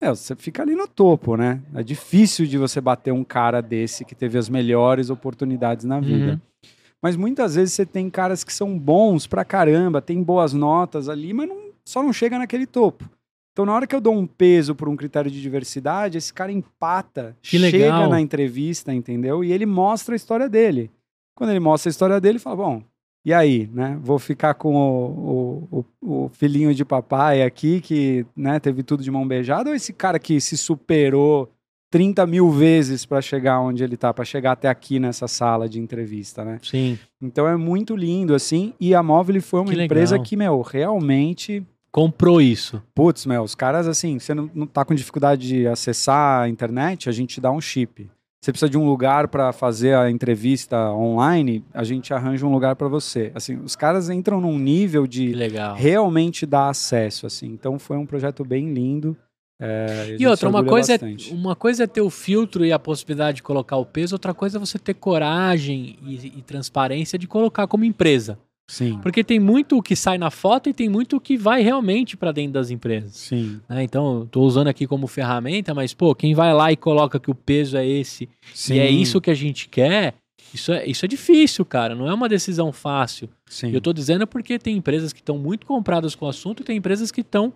é, 0.00 0.10
você 0.10 0.34
fica 0.34 0.62
ali 0.62 0.74
no 0.74 0.86
topo, 0.88 1.36
né? 1.36 1.62
É 1.74 1.82
difícil 1.82 2.44
de 2.46 2.58
você 2.58 2.80
bater 2.80 3.12
um 3.12 3.22
cara 3.24 3.60
desse 3.62 4.04
que 4.04 4.14
teve 4.14 4.36
as 4.36 4.48
melhores 4.48 5.10
oportunidades 5.10 5.84
na 5.84 6.00
vida. 6.00 6.32
Uhum. 6.32 6.70
Mas 7.00 7.16
muitas 7.16 7.54
vezes 7.54 7.72
você 7.74 7.86
tem 7.86 8.10
caras 8.10 8.42
que 8.44 8.52
são 8.52 8.78
bons 8.78 9.26
pra 9.26 9.44
caramba, 9.44 10.02
tem 10.02 10.22
boas 10.22 10.52
notas 10.52 11.08
ali, 11.08 11.32
mas 11.32 11.48
não- 11.48 11.70
só 11.84 12.02
não 12.02 12.12
chega 12.12 12.38
naquele 12.38 12.66
topo. 12.66 13.08
Então, 13.52 13.66
na 13.66 13.74
hora 13.74 13.86
que 13.86 13.94
eu 13.94 14.00
dou 14.00 14.14
um 14.14 14.26
peso 14.26 14.74
por 14.74 14.88
um 14.88 14.96
critério 14.96 15.30
de 15.30 15.40
diversidade, 15.40 16.16
esse 16.16 16.32
cara 16.32 16.50
empata, 16.50 17.36
Que 17.42 17.58
chega 17.58 17.76
legal. 17.84 18.08
na 18.08 18.20
entrevista, 18.20 18.94
entendeu? 18.94 19.44
E 19.44 19.52
ele 19.52 19.66
mostra 19.66 20.14
a 20.14 20.16
história 20.16 20.48
dele. 20.48 20.90
Quando 21.36 21.50
ele 21.50 21.60
mostra 21.60 21.88
a 21.88 21.92
história 21.92 22.20
dele, 22.20 22.32
ele 22.32 22.38
fala: 22.38 22.56
Bom, 22.56 22.82
e 23.24 23.32
aí, 23.32 23.68
né? 23.72 23.98
Vou 24.02 24.18
ficar 24.18 24.54
com 24.54 24.74
o, 24.74 25.68
o, 25.70 25.84
o- 26.24 26.28
filhinho 26.30 26.74
de 26.74 26.84
papai 26.84 27.42
aqui 27.42 27.80
que 27.80 28.24
né, 28.36 28.58
teve 28.58 28.82
tudo 28.82 29.02
de 29.02 29.10
mão 29.10 29.26
beijada, 29.28 29.70
ou 29.70 29.76
esse 29.76 29.92
cara 29.92 30.18
que 30.18 30.40
se 30.40 30.56
superou 30.56 31.50
30 31.90 32.26
mil 32.26 32.50
vezes 32.50 33.04
para 33.04 33.20
chegar 33.20 33.60
onde 33.60 33.84
ele 33.84 33.98
tá, 33.98 34.14
para 34.14 34.24
chegar 34.24 34.52
até 34.52 34.66
aqui 34.68 34.98
nessa 34.98 35.28
sala 35.28 35.68
de 35.68 35.78
entrevista, 35.78 36.42
né? 36.42 36.58
Sim. 36.62 36.98
Então 37.20 37.46
é 37.46 37.54
muito 37.56 37.94
lindo, 37.94 38.34
assim. 38.34 38.72
E 38.80 38.94
a 38.94 39.02
Móvel 39.02 39.42
foi 39.42 39.60
uma 39.60 39.66
Que 39.70 39.76
legal. 39.76 39.84
empresa 39.84 40.18
que, 40.18 40.34
meu, 40.36 40.60
realmente. 40.62 41.62
Comprou 41.92 42.40
isso. 42.40 42.82
Putz, 42.94 43.26
meu, 43.26 43.42
os 43.42 43.54
caras, 43.54 43.86
assim, 43.86 44.18
você 44.18 44.32
não, 44.32 44.50
não 44.54 44.66
tá 44.66 44.82
com 44.82 44.94
dificuldade 44.94 45.46
de 45.46 45.66
acessar 45.66 46.42
a 46.42 46.48
internet, 46.48 47.08
a 47.08 47.12
gente 47.12 47.38
dá 47.38 47.50
um 47.52 47.60
chip. 47.60 48.10
Você 48.42 48.50
precisa 48.50 48.68
de 48.68 48.76
um 48.76 48.84
lugar 48.84 49.28
para 49.28 49.52
fazer 49.52 49.94
a 49.94 50.10
entrevista 50.10 50.90
online, 50.90 51.62
a 51.72 51.84
gente 51.84 52.12
arranja 52.12 52.44
um 52.44 52.50
lugar 52.50 52.74
para 52.74 52.88
você. 52.88 53.30
Assim, 53.36 53.56
os 53.56 53.76
caras 53.76 54.10
entram 54.10 54.40
num 54.40 54.58
nível 54.58 55.06
de 55.06 55.32
realmente 55.76 56.44
dar 56.44 56.68
acesso, 56.70 57.24
assim. 57.24 57.46
Então 57.46 57.78
foi 57.78 57.96
um 57.96 58.06
projeto 58.06 58.44
bem 58.44 58.72
lindo. 58.72 59.16
é, 59.60 60.16
E 60.18 60.26
outra, 60.26 60.48
uma 60.48 60.64
coisa, 60.64 60.94
é, 60.94 60.98
uma 61.30 61.54
coisa 61.54 61.84
é 61.84 61.86
ter 61.86 62.00
o 62.00 62.10
filtro 62.10 62.64
e 62.64 62.72
a 62.72 62.80
possibilidade 62.80 63.36
de 63.36 63.42
colocar 63.44 63.76
o 63.76 63.86
peso, 63.86 64.16
outra 64.16 64.34
coisa 64.34 64.58
é 64.58 64.60
você 64.60 64.76
ter 64.76 64.94
coragem 64.94 65.96
e, 66.02 66.38
e 66.38 66.42
transparência 66.42 67.16
de 67.16 67.28
colocar 67.28 67.68
como 67.68 67.84
empresa. 67.84 68.38
Sim, 68.72 68.98
Porque 69.02 69.22
tem 69.22 69.38
muito 69.38 69.76
o 69.76 69.82
que 69.82 69.94
sai 69.94 70.16
na 70.16 70.30
foto 70.30 70.70
e 70.70 70.72
tem 70.72 70.88
muito 70.88 71.16
o 71.16 71.20
que 71.20 71.36
vai 71.36 71.60
realmente 71.60 72.16
para 72.16 72.32
dentro 72.32 72.54
das 72.54 72.70
empresas. 72.70 73.14
sim, 73.14 73.60
né? 73.68 73.82
Então, 73.82 74.22
estou 74.22 74.46
usando 74.46 74.68
aqui 74.68 74.86
como 74.86 75.06
ferramenta, 75.06 75.74
mas, 75.74 75.92
pô, 75.92 76.14
quem 76.14 76.34
vai 76.34 76.54
lá 76.54 76.72
e 76.72 76.76
coloca 76.76 77.20
que 77.20 77.30
o 77.30 77.34
peso 77.34 77.76
é 77.76 77.86
esse 77.86 78.30
sim. 78.54 78.76
e 78.76 78.78
é 78.78 78.88
isso 78.90 79.20
que 79.20 79.30
a 79.30 79.34
gente 79.34 79.68
quer, 79.68 80.14
isso 80.54 80.72
é, 80.72 80.86
isso 80.86 81.04
é 81.04 81.08
difícil, 81.08 81.66
cara. 81.66 81.94
Não 81.94 82.08
é 82.08 82.14
uma 82.14 82.30
decisão 82.30 82.72
fácil. 82.72 83.28
Sim. 83.46 83.72
Eu 83.72 83.80
tô 83.82 83.92
dizendo 83.92 84.26
porque 84.26 84.58
tem 84.58 84.74
empresas 84.74 85.12
que 85.12 85.20
estão 85.20 85.36
muito 85.36 85.66
compradas 85.66 86.14
com 86.14 86.24
o 86.24 86.30
assunto 86.30 86.62
e 86.62 86.64
tem 86.64 86.78
empresas 86.78 87.12
que 87.12 87.20
estão 87.20 87.52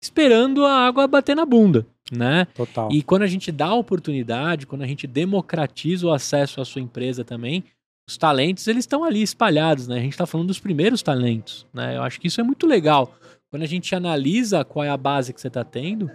esperando 0.00 0.64
a 0.64 0.86
água 0.86 1.08
bater 1.08 1.34
na 1.34 1.44
bunda, 1.44 1.84
né? 2.12 2.46
Total. 2.54 2.92
E 2.92 3.02
quando 3.02 3.22
a 3.22 3.26
gente 3.26 3.50
dá 3.50 3.66
a 3.66 3.74
oportunidade, 3.74 4.68
quando 4.68 4.82
a 4.82 4.86
gente 4.86 5.08
democratiza 5.08 6.06
o 6.06 6.12
acesso 6.12 6.60
à 6.60 6.64
sua 6.64 6.80
empresa 6.80 7.24
também, 7.24 7.64
os 8.08 8.16
talentos 8.16 8.66
eles 8.66 8.82
estão 8.82 9.04
ali 9.04 9.22
espalhados, 9.22 9.86
né? 9.86 9.98
A 9.98 10.02
gente 10.02 10.12
está 10.12 10.26
falando 10.26 10.48
dos 10.48 10.58
primeiros 10.58 11.02
talentos, 11.02 11.66
né? 11.72 11.96
Eu 11.96 12.02
acho 12.02 12.20
que 12.20 12.26
isso 12.26 12.40
é 12.40 12.44
muito 12.44 12.66
legal. 12.66 13.14
Quando 13.50 13.62
a 13.62 13.66
gente 13.66 13.94
analisa 13.94 14.64
qual 14.64 14.84
é 14.84 14.88
a 14.88 14.96
base 14.96 15.32
que 15.32 15.40
você 15.40 15.48
está 15.48 15.64
tendo, 15.64 16.10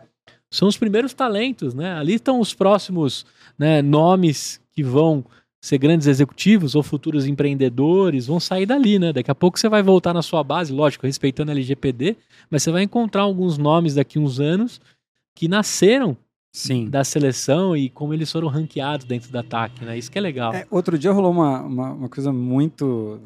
são 0.50 0.68
os 0.68 0.78
primeiros 0.78 1.14
talentos, 1.14 1.74
né? 1.74 1.94
Ali 1.94 2.14
estão 2.14 2.40
os 2.40 2.54
próximos 2.54 3.26
né, 3.58 3.82
nomes 3.82 4.62
que 4.72 4.84
vão 4.84 5.26
ser 5.62 5.78
grandes 5.80 6.06
executivos 6.06 6.76
ou 6.76 6.84
futuros 6.84 7.26
empreendedores, 7.26 8.28
vão 8.28 8.40
sair 8.40 8.66
dali, 8.66 9.00
né? 9.00 9.12
Daqui 9.12 9.32
a 9.32 9.36
pouco 9.36 9.60
você 9.60 9.68
vai 9.68 9.82
voltar 9.82 10.14
na 10.14 10.22
sua 10.22 10.44
base, 10.44 10.72
lógico, 10.72 11.08
respeitando 11.08 11.50
a 11.50 11.54
LGPD, 11.54 12.16
mas 12.50 12.62
você 12.62 12.72
vai 12.72 12.84
encontrar 12.84 13.24
alguns 13.24 13.58
nomes 13.58 13.96
daqui 13.96 14.20
uns 14.20 14.40
anos 14.40 14.80
que 15.36 15.48
nasceram 15.48 16.16
Sim. 16.56 16.90
da 16.90 17.04
seleção 17.04 17.76
e 17.76 17.90
como 17.90 18.14
eles 18.14 18.32
foram 18.32 18.48
ranqueados 18.48 19.06
dentro 19.06 19.30
do 19.30 19.38
ataque, 19.38 19.84
né? 19.84 19.98
Isso 19.98 20.10
que 20.10 20.18
é 20.18 20.22
legal. 20.22 20.54
É, 20.54 20.66
outro 20.72 20.98
dia 20.98 21.12
rolou 21.12 21.32
uma, 21.32 21.62
uma, 21.62 21.92
uma 21.92 22.10
coisa 22.10 22.32
muito 22.32 23.20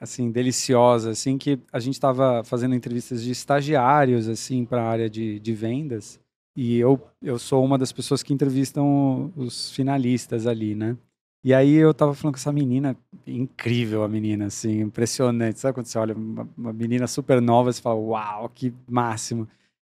assim 0.00 0.30
deliciosa, 0.30 1.10
assim 1.10 1.36
que 1.36 1.58
a 1.72 1.80
gente 1.80 1.94
estava 1.94 2.44
fazendo 2.44 2.74
entrevistas 2.74 3.24
de 3.24 3.32
estagiários 3.32 4.28
assim 4.28 4.64
para 4.64 4.82
a 4.82 4.88
área 4.88 5.10
de, 5.10 5.40
de 5.40 5.52
vendas 5.52 6.20
e 6.56 6.76
eu, 6.78 7.00
eu 7.20 7.40
sou 7.40 7.64
uma 7.64 7.76
das 7.76 7.90
pessoas 7.90 8.22
que 8.22 8.32
entrevistam 8.32 9.32
os 9.36 9.72
finalistas 9.72 10.46
ali, 10.46 10.76
né? 10.76 10.96
E 11.42 11.52
aí 11.52 11.74
eu 11.74 11.92
tava 11.92 12.14
falando 12.14 12.34
com 12.34 12.38
essa 12.38 12.52
menina, 12.52 12.96
incrível 13.26 14.04
a 14.04 14.08
menina, 14.08 14.46
assim, 14.46 14.80
impressionante. 14.80 15.58
Sabe 15.58 15.74
quando 15.74 15.86
você 15.86 15.98
olha 15.98 16.14
uma, 16.14 16.48
uma 16.56 16.72
menina 16.72 17.06
super 17.08 17.40
nova 17.40 17.70
e 17.70 17.72
você 17.72 17.80
fala, 17.80 17.98
uau, 17.98 18.48
que 18.50 18.72
máximo. 18.88 19.48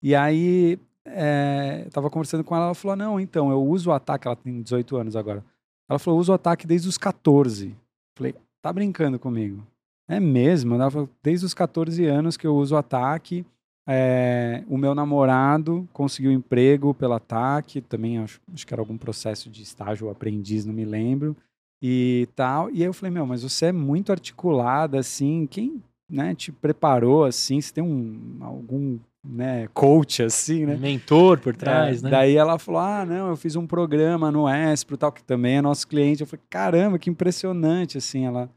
E 0.04 0.14
aí 0.16 0.78
é, 1.06 1.88
tava 1.92 2.10
conversando 2.10 2.44
com 2.44 2.56
ela, 2.56 2.66
ela 2.66 2.76
falou, 2.76 2.96
não, 2.96 3.20
então, 3.20 3.50
eu 3.52 3.62
uso 3.64 3.90
o 3.90 3.94
ataque, 3.94 4.28
ela 4.28 4.36
tem 4.36 4.62
18 4.62 4.98
anos 4.98 5.16
agora. 5.16 5.44
Ela 5.90 6.00
falou, 6.00 6.20
uso 6.20 6.32
o 6.32 6.36
ataque 6.36 6.68
desde 6.68 6.88
os 6.88 6.98
14. 6.98 7.76
Falei, 8.18 8.36
tá 8.62 8.72
brincando 8.72 9.20
comigo? 9.20 9.66
É 10.08 10.20
mesmo? 10.20 10.76
Ela 10.76 10.92
falou, 10.92 11.10
desde 11.24 11.46
os 11.46 11.54
14 11.54 12.06
anos 12.06 12.38
que 12.38 12.46
eu 12.46 12.56
uso 12.56 12.76
o 12.76 12.78
ataque. 12.78 13.46
É, 13.88 14.64
o 14.68 14.78
meu 14.78 14.94
namorado 14.94 15.88
conseguiu 15.92 16.32
emprego 16.32 16.94
pelo 16.94 17.14
ataque, 17.14 17.82
também 17.82 18.20
acho, 18.20 18.40
acho 18.54 18.66
que 18.66 18.74
era 18.74 18.82
algum 18.82 18.98
processo 18.98 19.50
de 19.50 19.64
estágio 19.64 20.06
ou 20.06 20.12
aprendiz, 20.12 20.66
não 20.66 20.74
me 20.74 20.86
lembro. 20.86 21.36
E 21.82 22.28
tal. 22.36 22.70
E 22.70 22.76
aí 22.76 22.84
eu 22.84 22.94
falei, 22.94 23.12
meu, 23.12 23.26
mas 23.26 23.42
você 23.42 23.68
é 23.68 23.72
muito 23.72 24.12
articulada, 24.12 25.00
assim, 25.00 25.48
quem 25.48 25.82
né, 26.08 26.36
te 26.36 26.52
preparou 26.52 27.24
assim? 27.24 27.60
Você 27.60 27.74
tem 27.74 27.84
um, 27.84 28.38
algum 28.42 29.00
né, 29.24 29.68
coach 29.74 30.24
assim, 30.24 30.66
né? 30.66 30.76
Mentor 30.76 31.40
por 31.40 31.56
trás, 31.56 32.00
É, 32.00 32.04
né? 32.04 32.10
Daí 32.10 32.36
ela 32.36 32.58
falou: 32.58 32.82
Ah, 32.82 33.06
não, 33.06 33.30
eu 33.30 33.36
fiz 33.36 33.56
um 33.56 33.68
programa 33.68 34.32
no 34.32 34.50
Espro, 34.50 34.98
tal, 34.98 35.12
que 35.12 35.24
também 35.24 35.58
é 35.58 35.62
nosso 35.62 35.88
cliente. 35.88 36.22
Eu 36.22 36.28
falei: 36.28 36.44
Caramba, 36.50 36.98
que 36.98 37.10
impressionante, 37.10 37.98
assim. 37.98 38.26
Ela... 38.26 38.50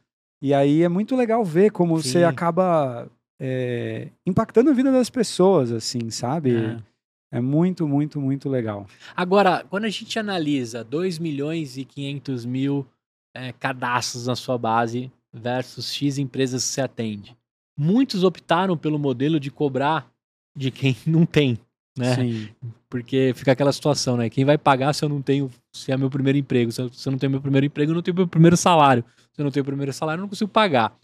E 0.42 0.54
aí 0.54 0.82
é 0.82 0.88
muito 0.88 1.14
legal 1.14 1.44
ver 1.44 1.70
como 1.70 2.00
Sim. 2.00 2.08
você 2.08 2.24
acaba 2.24 3.08
é, 3.40 4.08
impactando 4.26 4.70
a 4.70 4.74
vida 4.74 4.90
das 4.90 5.10
pessoas, 5.10 5.70
assim, 5.70 6.10
sabe? 6.10 6.56
É. 6.56 7.38
É. 7.38 7.40
muito, 7.40 7.86
muito, 7.86 8.20
muito 8.20 8.48
legal. 8.48 8.86
Agora, 9.14 9.64
quando 9.68 9.84
a 9.84 9.90
gente 9.90 10.18
analisa 10.18 10.84
2 10.84 11.18
milhões 11.18 11.76
e 11.76 11.84
500 11.84 12.44
mil 12.44 12.86
é, 13.34 13.52
cadastros 13.52 14.26
na 14.26 14.36
sua 14.36 14.56
base 14.56 15.10
versus 15.32 15.92
X 15.92 16.16
empresas 16.16 16.64
que 16.64 16.70
você 16.70 16.80
atende, 16.80 17.36
muitos 17.76 18.22
optaram 18.22 18.76
pelo 18.76 18.98
modelo 18.98 19.40
de 19.40 19.50
cobrar 19.50 20.13
de 20.56 20.70
quem 20.70 20.96
não 21.06 21.26
tem, 21.26 21.58
né? 21.96 22.14
Sim, 22.14 22.48
Porque 22.88 23.32
fica 23.34 23.52
aquela 23.52 23.72
situação, 23.72 24.16
né? 24.16 24.28
Quem 24.28 24.44
vai 24.44 24.58
pagar 24.58 24.92
se 24.92 25.04
eu 25.04 25.08
não 25.08 25.22
tenho, 25.22 25.50
se 25.72 25.92
é 25.92 25.96
meu 25.96 26.10
primeiro 26.10 26.38
emprego? 26.38 26.72
Se 26.72 26.82
eu, 26.82 26.92
se 26.92 27.08
eu 27.08 27.12
não 27.12 27.18
tenho 27.18 27.30
meu 27.30 27.40
primeiro 27.40 27.66
emprego, 27.66 27.92
eu 27.92 27.94
não 27.94 28.02
tenho 28.02 28.16
meu 28.16 28.28
primeiro 28.28 28.56
salário. 28.56 29.04
Se 29.32 29.40
eu 29.40 29.44
não 29.44 29.50
tenho 29.50 29.62
o 29.62 29.66
primeiro 29.66 29.92
salário, 29.92 30.20
eu 30.20 30.22
não 30.22 30.28
consigo 30.28 30.50
pagar. 30.50 30.96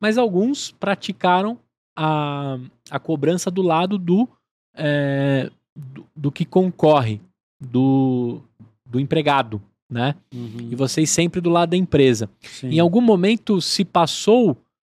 Mas 0.00 0.18
alguns 0.18 0.70
praticaram 0.70 1.58
a, 1.96 2.58
a 2.90 2.98
cobrança 2.98 3.50
do 3.50 3.62
lado 3.62 3.98
do, 3.98 4.28
é, 4.74 5.50
do, 5.74 6.06
do 6.14 6.32
que 6.32 6.44
concorre, 6.44 7.20
do, 7.60 8.40
do 8.86 9.00
empregado, 9.00 9.60
né? 9.90 10.14
Uhum. 10.32 10.68
E 10.70 10.74
vocês 10.74 11.10
sempre 11.10 11.40
do 11.40 11.50
lado 11.50 11.70
da 11.70 11.76
empresa. 11.76 12.28
Sim. 12.42 12.68
Em 12.68 12.78
algum 12.78 13.00
momento 13.00 13.60
se 13.60 13.84
passou 13.84 14.56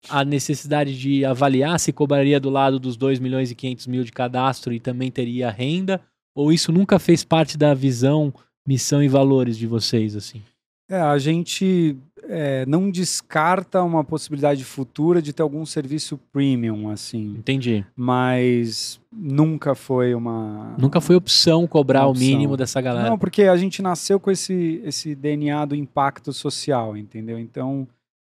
a 0.09 0.25
necessidade 0.25 0.99
de 0.99 1.25
avaliar 1.25 1.79
se 1.79 1.93
cobraria 1.93 2.41
do 2.41 2.51
lado 2.51 2.79
dos 2.79 2.97
2 2.97 3.19
milhões 3.19 3.51
e 3.51 3.55
500 3.55 3.87
mil 3.87 4.05
de 4.05 4.13
cadastro 4.13 4.73
e 4.73 4.81
também 4.81 5.11
teria 5.11 5.51
renda? 5.51 6.01
Ou 6.35 6.53
isso 6.53 6.73
nunca 6.73 6.99
fez 6.99 7.25
parte 7.25 7.59
da 7.59 7.75
visão, 7.75 8.33
missão 8.67 9.03
e 9.03 9.09
valores 9.09 9.59
de 9.59 9.67
vocês, 9.67 10.17
assim? 10.17 10.43
É, 10.89 11.01
a 11.01 11.19
gente 11.19 11.97
é, 12.25 12.65
não 12.67 12.91
descarta 12.91 13.83
uma 13.83 14.03
possibilidade 14.03 14.65
futura 14.65 15.21
de 15.23 15.33
ter 15.33 15.43
algum 15.43 15.65
serviço 15.65 16.19
premium, 16.33 16.91
assim. 16.91 17.35
Entendi. 17.39 17.85
Mas 17.95 19.01
nunca 19.13 19.75
foi 19.75 20.15
uma. 20.15 20.75
Nunca 20.79 21.01
foi 21.01 21.17
opção 21.17 21.67
cobrar 21.67 22.01
Uma 22.01 22.09
o 22.09 22.11
opção. 22.11 22.27
mínimo 22.27 22.57
dessa 22.57 22.81
galera. 22.81 23.09
Não, 23.09 23.19
porque 23.19 23.43
a 23.45 23.57
gente 23.57 23.83
nasceu 23.83 24.19
com 24.19 24.31
esse, 24.31 24.81
esse 24.85 25.15
DNA 25.15 25.65
do 25.65 25.75
impacto 25.75 26.33
social, 26.33 26.97
entendeu? 26.97 27.39
Então, 27.39 27.87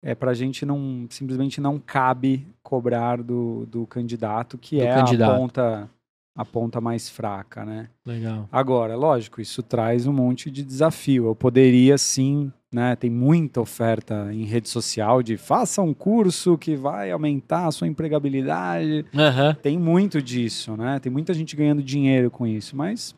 é, 0.05 0.15
pra 0.15 0.35
gente 0.35 0.67
não 0.67 1.07
simplesmente 1.09 1.61
não 1.61 1.79
cabe 1.79 2.47
cobrar 2.63 3.23
do, 3.23 3.65
do 3.67 3.87
candidato, 3.87 4.59
que 4.59 4.77
Do 4.77 4.83
é 4.85 4.95
candidato. 4.95 5.33
a 5.33 5.37
ponta 5.39 5.91
a 6.37 6.45
ponta 6.45 6.81
mais 6.81 7.09
fraca, 7.09 7.65
né? 7.65 7.89
Legal. 8.05 8.49
Agora, 8.51 8.97
lógico, 8.97 9.41
isso 9.41 9.63
traz 9.63 10.05
um 10.05 10.13
monte 10.13 10.51
de 10.51 10.65
desafio. 10.65 11.27
Eu 11.27 11.35
poderia 11.37 11.97
sim, 11.97 12.53
né? 12.75 12.97
Tem 12.97 13.09
muita 13.09 13.61
oferta 13.61 14.29
em 14.33 14.43
rede 14.45 14.69
social 14.69 15.23
de 15.23 15.37
faça 15.37 15.81
um 15.81 15.95
curso 15.95 16.59
que 16.59 16.75
vai 16.75 17.13
aumentar 17.13 17.69
a 17.69 17.71
sua 17.71 17.87
empregabilidade. 17.87 19.05
Aham. 19.15 19.55
Tem 19.63 19.79
muito 19.79 20.21
disso, 20.21 20.77
né? 20.77 20.99
Tem 20.99 21.11
muita 21.11 21.33
gente 21.33 21.55
ganhando 21.55 21.83
dinheiro 21.83 22.31
com 22.33 22.45
isso, 22.47 22.77
mas 22.77 23.15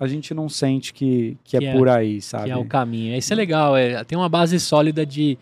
a 0.00 0.06
gente 0.08 0.34
não 0.34 0.48
sente 0.48 0.92
que, 0.92 1.36
que, 1.44 1.56
é, 1.56 1.60
Que 1.60 1.66
é- 1.66 1.72
por 1.76 1.88
aí, 1.88 2.20
sabe? 2.20 2.46
Que 2.46 2.50
é 2.50 2.56
o 2.56 2.64
caminho. 2.64 3.16
Isso 3.16 3.32
é 3.32 3.36
legal, 3.36 3.76
é, 3.76 4.02
tem 4.04 4.18
uma 4.18 4.28
base 4.28 4.58
sólida 4.58 5.06
de, 5.06 5.38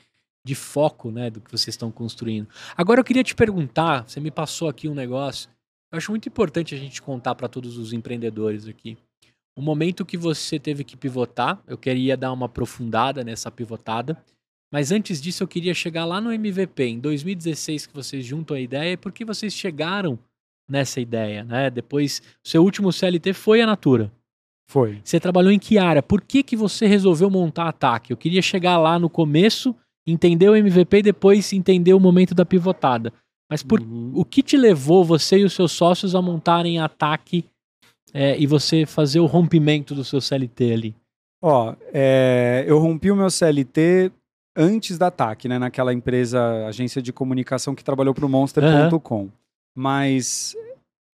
de 0.46 0.54
foco, 0.54 1.10
né, 1.10 1.28
do 1.28 1.40
que 1.40 1.50
vocês 1.50 1.74
estão 1.74 1.90
construindo. 1.90 2.46
Agora 2.76 3.00
eu 3.00 3.04
queria 3.04 3.24
te 3.24 3.34
perguntar, 3.34 4.08
você 4.08 4.20
me 4.20 4.30
passou 4.30 4.68
aqui 4.68 4.88
um 4.88 4.94
negócio, 4.94 5.50
eu 5.92 5.98
acho 5.98 6.12
muito 6.12 6.28
importante 6.28 6.72
a 6.72 6.78
gente 6.78 7.02
contar 7.02 7.34
para 7.34 7.48
todos 7.48 7.76
os 7.76 7.92
empreendedores 7.92 8.68
aqui. 8.68 8.96
O 9.58 9.60
momento 9.60 10.06
que 10.06 10.16
você 10.16 10.56
teve 10.56 10.84
que 10.84 10.96
pivotar, 10.96 11.60
eu 11.66 11.76
queria 11.76 12.16
dar 12.16 12.32
uma 12.32 12.46
aprofundada 12.46 13.24
nessa 13.24 13.50
pivotada, 13.50 14.16
mas 14.72 14.92
antes 14.92 15.20
disso 15.20 15.42
eu 15.42 15.48
queria 15.48 15.74
chegar 15.74 16.04
lá 16.04 16.20
no 16.20 16.32
MVP, 16.32 16.84
em 16.84 17.00
2016 17.00 17.86
que 17.86 17.94
vocês 17.94 18.24
juntam 18.24 18.56
a 18.56 18.60
ideia, 18.60 18.92
e 18.92 18.96
por 18.96 19.10
que 19.10 19.24
vocês 19.24 19.52
chegaram 19.52 20.16
nessa 20.68 21.00
ideia, 21.00 21.42
né? 21.42 21.70
Depois, 21.70 22.22
o 22.44 22.48
seu 22.48 22.62
último 22.62 22.92
CLT 22.92 23.32
foi 23.32 23.60
a 23.60 23.66
Natura. 23.66 24.12
Foi. 24.68 25.00
Você 25.02 25.18
trabalhou 25.18 25.52
em 25.52 25.58
que 25.58 25.78
área? 25.78 26.02
Por 26.02 26.20
que, 26.20 26.42
que 26.42 26.56
você 26.56 26.86
resolveu 26.86 27.30
montar 27.30 27.68
ataque? 27.68 28.12
Eu 28.12 28.16
queria 28.16 28.42
chegar 28.42 28.78
lá 28.78 28.98
no 28.98 29.08
começo, 29.08 29.74
entender 30.06 30.48
o 30.48 30.54
MVP 30.56 30.98
e 30.98 31.02
depois 31.02 31.52
entender 31.52 31.94
o 31.94 32.00
momento 32.00 32.34
da 32.34 32.44
pivotada. 32.44 33.12
Mas 33.50 33.62
por, 33.62 33.80
Uhum. 33.80 34.12
o 34.14 34.24
que 34.24 34.42
te 34.42 34.56
levou 34.56 35.04
você 35.04 35.38
e 35.38 35.44
os 35.44 35.52
seus 35.52 35.72
sócios 35.72 36.14
a 36.14 36.22
montarem 36.22 36.78
ataque 36.80 37.44
é, 38.12 38.38
e 38.38 38.46
você 38.46 38.84
fazer 38.86 39.20
o 39.20 39.26
rompimento 39.26 39.94
do 39.94 40.04
seu 40.04 40.20
CLT 40.20 40.72
ali? 40.72 40.96
Ó, 41.42 41.74
é, 41.92 42.64
eu 42.66 42.78
rompi 42.78 43.10
o 43.10 43.16
meu 43.16 43.30
CLT 43.30 44.10
antes 44.56 44.96
da 44.98 45.10
TAC, 45.10 45.46
né? 45.48 45.58
Naquela 45.58 45.92
empresa, 45.92 46.66
agência 46.66 47.00
de 47.02 47.12
comunicação 47.12 47.74
que 47.74 47.84
trabalhou 47.84 48.14
para 48.14 48.24
o 48.26 48.28
Monster.com. 48.28 49.28
Mas 49.76 50.56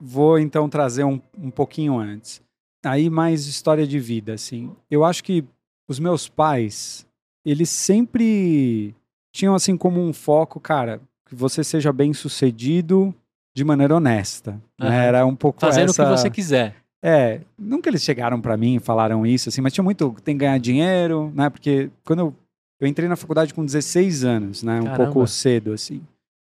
vou 0.00 0.38
então 0.38 0.68
trazer 0.68 1.04
um, 1.04 1.20
um 1.36 1.50
pouquinho 1.50 1.98
antes. 1.98 2.40
Aí 2.84 3.10
mais 3.10 3.46
história 3.46 3.86
de 3.86 3.98
vida, 3.98 4.32
assim. 4.34 4.74
Eu 4.90 5.04
acho 5.04 5.22
que 5.24 5.44
os 5.88 5.98
meus 5.98 6.28
pais, 6.28 7.06
eles 7.44 7.70
sempre 7.70 8.94
tinham 9.32 9.54
assim 9.54 9.76
como 9.76 10.00
um 10.00 10.12
foco, 10.12 10.60
cara, 10.60 11.00
que 11.26 11.34
você 11.34 11.64
seja 11.64 11.92
bem 11.92 12.12
sucedido 12.12 13.14
de 13.54 13.64
maneira 13.64 13.96
honesta. 13.96 14.52
né? 14.78 14.88
Aham. 14.88 14.94
Era 15.02 15.26
um 15.26 15.36
pouco 15.36 15.60
Fazendo 15.60 15.90
essa... 15.90 16.02
o 16.02 16.06
que 16.06 16.18
você 16.18 16.30
quiser. 16.30 16.76
É, 17.04 17.40
nunca 17.58 17.90
eles 17.90 18.02
chegaram 18.02 18.40
pra 18.40 18.56
mim 18.56 18.76
e 18.76 18.80
falaram 18.80 19.26
isso, 19.26 19.48
assim, 19.48 19.60
mas 19.60 19.72
tinha 19.72 19.82
muito, 19.82 20.14
tem 20.22 20.36
que 20.36 20.40
ganhar 20.44 20.58
dinheiro, 20.58 21.32
né? 21.34 21.50
Porque 21.50 21.90
quando 22.04 22.20
eu, 22.20 22.34
eu 22.80 22.86
entrei 22.86 23.08
na 23.08 23.16
faculdade 23.16 23.52
com 23.52 23.64
16 23.64 24.24
anos, 24.24 24.62
né? 24.62 24.80
Um 24.80 24.84
Caramba. 24.84 25.04
pouco 25.06 25.26
cedo, 25.26 25.72
assim. 25.72 26.00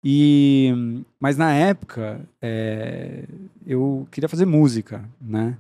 E, 0.04 1.04
mas 1.20 1.36
na 1.36 1.54
época, 1.54 2.22
é, 2.42 3.26
eu 3.66 4.08
queria 4.10 4.30
fazer 4.30 4.46
música, 4.46 5.04
né? 5.20 5.58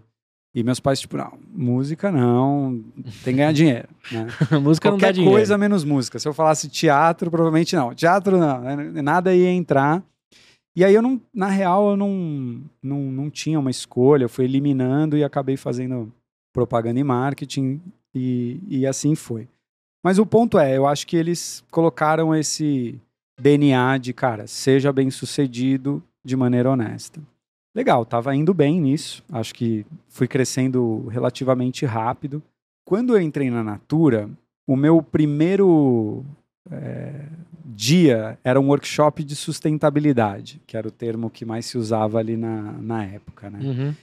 E 0.57 0.63
meus 0.63 0.79
pais, 0.79 0.99
tipo, 0.99 1.15
não, 1.17 1.37
música 1.53 2.11
não, 2.11 2.83
tem 3.23 3.31
que 3.31 3.33
ganhar 3.33 3.53
dinheiro, 3.53 3.87
né? 4.11 4.25
Música 4.59 4.89
não 4.89 4.97
dá 4.97 5.01
Qualquer 5.03 5.13
dinheiro. 5.13 5.35
coisa 5.35 5.55
menos 5.55 5.83
música. 5.83 6.17
Se 6.17 6.27
eu 6.27 6.33
falasse 6.33 6.67
teatro, 6.67 7.29
provavelmente 7.29 7.75
não. 7.75 7.93
Teatro 7.93 8.39
não, 8.39 8.61
né? 8.61 8.75
nada 9.03 9.35
ia 9.35 9.51
entrar. 9.51 10.03
E 10.75 10.83
aí 10.83 10.95
eu 10.95 11.01
não, 11.03 11.21
na 11.31 11.45
real, 11.45 11.91
eu 11.91 11.95
não, 11.95 12.59
não, 12.81 12.99
não 12.99 13.29
tinha 13.29 13.59
uma 13.59 13.69
escolha, 13.69 14.23
eu 14.23 14.29
fui 14.29 14.45
eliminando 14.45 15.15
e 15.15 15.23
acabei 15.23 15.57
fazendo 15.57 16.11
propaganda 16.51 16.99
e 16.99 17.03
marketing 17.03 17.79
e, 18.15 18.59
e 18.67 18.87
assim 18.87 19.13
foi. 19.13 19.47
Mas 20.03 20.17
o 20.17 20.25
ponto 20.25 20.57
é, 20.57 20.75
eu 20.75 20.87
acho 20.87 21.05
que 21.05 21.17
eles 21.17 21.63
colocaram 21.69 22.33
esse 22.33 22.99
DNA 23.39 23.99
de, 23.99 24.11
cara, 24.11 24.47
seja 24.47 24.91
bem 24.91 25.11
sucedido 25.11 26.01
de 26.25 26.35
maneira 26.35 26.71
honesta. 26.71 27.21
Legal, 27.77 28.03
tava 28.03 28.35
indo 28.35 28.55
bem 28.55 28.81
nisso, 28.81 29.23
acho 29.31 29.53
que 29.53 29.85
fui 30.09 30.27
crescendo 30.27 31.05
relativamente 31.09 31.85
rápido. 31.85 32.41
Quando 32.83 33.15
eu 33.15 33.21
entrei 33.21 33.51
na 33.51 33.63
Natura, 33.63 34.27
o 34.65 34.75
meu 34.75 35.03
primeiro 35.03 36.25
é, 36.71 37.27
dia 37.63 38.39
era 38.43 38.59
um 38.59 38.69
workshop 38.69 39.23
de 39.23 39.35
sustentabilidade, 39.35 40.59
que 40.65 40.75
era 40.75 40.87
o 40.87 40.91
termo 40.91 41.29
que 41.29 41.45
mais 41.45 41.67
se 41.67 41.77
usava 41.77 42.17
ali 42.17 42.35
na, 42.35 42.71
na 42.81 43.05
época, 43.05 43.47
né? 43.51 43.59
Uhum. 43.61 43.93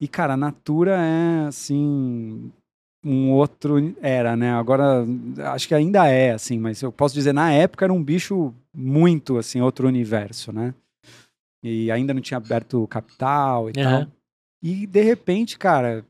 E, 0.00 0.06
cara, 0.06 0.34
a 0.34 0.36
Natura 0.36 0.96
é, 0.96 1.46
assim, 1.48 2.52
um 3.04 3.32
outro... 3.32 3.92
Era, 4.00 4.36
né? 4.36 4.52
Agora, 4.52 5.04
acho 5.52 5.66
que 5.66 5.74
ainda 5.74 6.06
é, 6.06 6.30
assim, 6.30 6.60
mas 6.60 6.80
eu 6.80 6.92
posso 6.92 7.12
dizer, 7.12 7.32
na 7.32 7.50
época 7.50 7.86
era 7.86 7.92
um 7.92 8.04
bicho 8.04 8.54
muito, 8.72 9.36
assim, 9.36 9.60
outro 9.60 9.88
universo, 9.88 10.52
né? 10.52 10.72
E 11.66 11.90
ainda 11.90 12.14
não 12.14 12.20
tinha 12.20 12.38
aberto 12.38 12.86
capital 12.86 13.68
e 13.70 13.80
Aham. 13.80 14.04
tal. 14.04 14.12
E, 14.62 14.86
de 14.86 15.02
repente, 15.02 15.58
cara, 15.58 16.04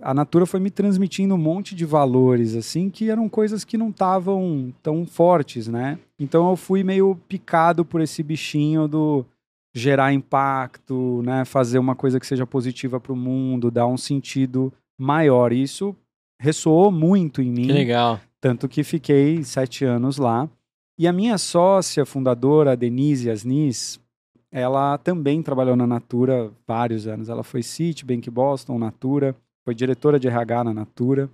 a 0.00 0.14
Natura 0.14 0.46
foi 0.46 0.60
me 0.60 0.70
transmitindo 0.70 1.34
um 1.34 1.38
monte 1.38 1.74
de 1.74 1.84
valores, 1.84 2.54
assim, 2.54 2.88
que 2.88 3.10
eram 3.10 3.28
coisas 3.28 3.64
que 3.64 3.76
não 3.76 3.90
estavam 3.90 4.72
tão 4.82 5.04
fortes, 5.04 5.68
né? 5.68 5.98
Então 6.18 6.48
eu 6.48 6.56
fui 6.56 6.82
meio 6.82 7.18
picado 7.28 7.84
por 7.84 8.00
esse 8.00 8.22
bichinho 8.22 8.88
do 8.88 9.26
gerar 9.74 10.12
impacto, 10.12 11.22
né? 11.22 11.44
Fazer 11.44 11.78
uma 11.78 11.94
coisa 11.94 12.18
que 12.18 12.26
seja 12.26 12.46
positiva 12.46 12.98
para 12.98 13.12
o 13.12 13.16
mundo, 13.16 13.70
dar 13.70 13.86
um 13.86 13.96
sentido 13.98 14.72
maior. 14.98 15.52
E 15.52 15.62
Isso 15.62 15.94
ressoou 16.40 16.90
muito 16.90 17.42
em 17.42 17.50
mim. 17.50 17.66
Que 17.66 17.72
legal. 17.72 18.20
Tanto 18.40 18.68
que 18.68 18.84
fiquei 18.84 19.42
sete 19.42 19.84
anos 19.84 20.16
lá. 20.16 20.48
E 20.98 21.06
a 21.06 21.12
minha 21.12 21.36
sócia 21.36 22.06
fundadora, 22.06 22.76
Denise 22.76 23.30
Asnis, 23.30 24.00
ela 24.50 24.98
também 24.98 25.42
trabalhou 25.42 25.76
na 25.76 25.86
Natura 25.86 26.50
vários 26.66 27.06
anos. 27.06 27.28
Ela 27.28 27.42
foi 27.42 27.62
Citibank 27.62 28.30
Boston, 28.30 28.78
Natura, 28.78 29.36
foi 29.64 29.74
diretora 29.74 30.18
de 30.18 30.28
RH 30.28 30.64
na 30.64 30.74
Natura. 30.74 31.28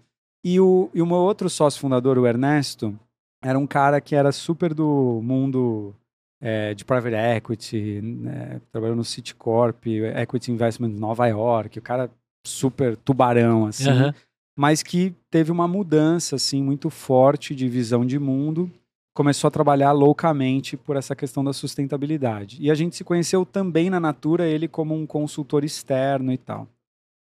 E 0.45 0.61
o, 0.61 0.91
e 0.93 1.01
o 1.01 1.07
meu 1.07 1.17
outro 1.17 1.49
sócio 1.49 1.81
fundador, 1.81 2.19
o 2.19 2.27
Ernesto, 2.27 2.99
era 3.43 3.59
um 3.59 3.67
cara 3.67 4.01
que 4.01 4.15
era 4.15 4.33
super 4.33 4.75
do 4.75 5.21
mundo 5.23 5.95
é, 6.41 6.75
de 6.75 6.85
private 6.85 7.15
equity, 7.15 8.01
né? 8.03 8.61
trabalhou 8.71 8.97
no 8.97 9.05
Citicorp, 9.05 9.87
Equity 9.87 10.53
Investment 10.53 10.91
Nova 10.91 11.27
York, 11.27 11.79
o 11.79 11.83
cara 11.83 12.11
super 12.47 12.97
tubarão, 12.97 13.67
assim 13.67 13.89
Aham. 13.89 14.15
mas 14.57 14.83
que 14.83 15.15
teve 15.31 15.51
uma 15.51 15.67
mudança 15.67 16.37
assim 16.37 16.63
muito 16.63 16.91
forte 16.91 17.55
de 17.55 17.67
visão 17.69 18.05
de 18.05 18.19
mundo, 18.19 18.71
começou 19.15 19.47
a 19.49 19.51
trabalhar 19.51 19.93
loucamente 19.93 20.77
por 20.77 20.97
essa 20.97 21.15
questão 21.15 21.45
da 21.45 21.53
sustentabilidade. 21.53 22.59
E 22.61 22.71
a 22.71 22.75
gente 22.75 22.97
se 22.97 23.05
conheceu 23.05 23.47
também 23.47 23.89
na 23.89 24.01
Natura, 24.01 24.47
ele 24.47 24.67
como 24.67 24.95
um 24.95 25.07
consultor 25.07 25.65
externo 25.65 26.33
e 26.33 26.37
tal. 26.37 26.67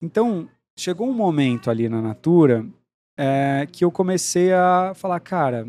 Então, 0.01 0.47
chegou 0.75 1.07
um 1.09 1.13
momento 1.13 1.69
ali 1.69 1.89
na 1.89 2.01
Natura 2.01 2.65
é, 3.17 3.67
que 3.69 3.83
eu 3.83 3.91
comecei 3.91 4.53
a 4.53 4.93
falar, 4.95 5.19
cara, 5.19 5.67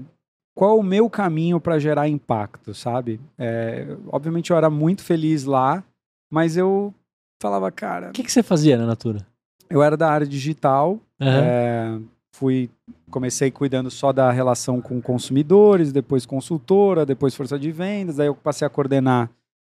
qual 0.55 0.79
o 0.79 0.83
meu 0.83 1.11
caminho 1.11 1.61
para 1.61 1.79
gerar 1.79 2.09
impacto, 2.09 2.73
sabe? 2.73 3.21
É, 3.37 3.97
obviamente 4.07 4.51
eu 4.51 4.57
era 4.57 4.71
muito 4.71 5.03
feliz 5.03 5.45
lá, 5.45 5.83
mas 6.31 6.57
eu 6.57 6.95
falava, 7.43 7.71
cara, 7.73 8.11
O 8.11 8.13
que, 8.13 8.23
que 8.23 8.31
você 8.31 8.43
fazia 8.43 8.79
na 8.79 8.87
Natura? 8.87 9.27
eu 9.69 9.83
era 9.83 9.97
da 9.97 10.11
área 10.11 10.27
digital, 10.27 11.01
é, 11.19 11.99
fui 12.35 12.71
comecei 13.11 13.51
cuidando 13.51 13.91
só 13.91 14.13
da 14.13 14.31
relação 14.31 14.81
com 14.81 15.01
consumidores, 15.01 15.93
depois 15.93 16.27
consultora, 16.27 17.05
depois 17.05 17.35
força 17.35 17.59
de 17.59 17.71
vendas, 17.71 18.19
aí 18.19 18.27
eu 18.27 18.35
passei 18.35 18.67
a 18.67 18.71
coordenar 18.71 19.31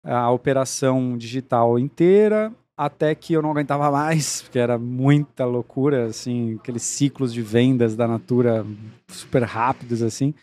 a 0.03 0.29
operação 0.29 1.17
digital 1.17 1.79
inteira, 1.79 2.53
até 2.77 3.15
que 3.15 3.33
eu 3.33 3.41
não 3.41 3.51
aguentava 3.51 3.89
mais, 3.91 4.41
porque 4.43 4.59
era 4.59 4.77
muita 4.77 5.45
loucura, 5.45 6.05
assim, 6.05 6.55
aqueles 6.59 6.83
ciclos 6.83 7.33
de 7.33 7.41
vendas 7.41 7.95
da 7.95 8.07
Natura 8.07 8.65
super 9.07 9.43
rápidos, 9.43 10.01
assim. 10.01 10.33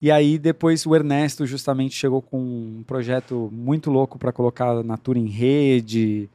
E 0.00 0.10
aí 0.10 0.38
depois 0.38 0.84
o 0.86 0.94
Ernesto 0.94 1.46
justamente 1.46 1.94
chegou 1.94 2.20
com 2.20 2.38
um 2.38 2.84
projeto 2.86 3.48
muito 3.52 3.90
louco 3.90 4.18
para 4.18 4.32
colocar 4.32 4.70
a 4.70 4.82
Natura 4.82 5.18
em 5.18 5.26
rede, 5.26 6.28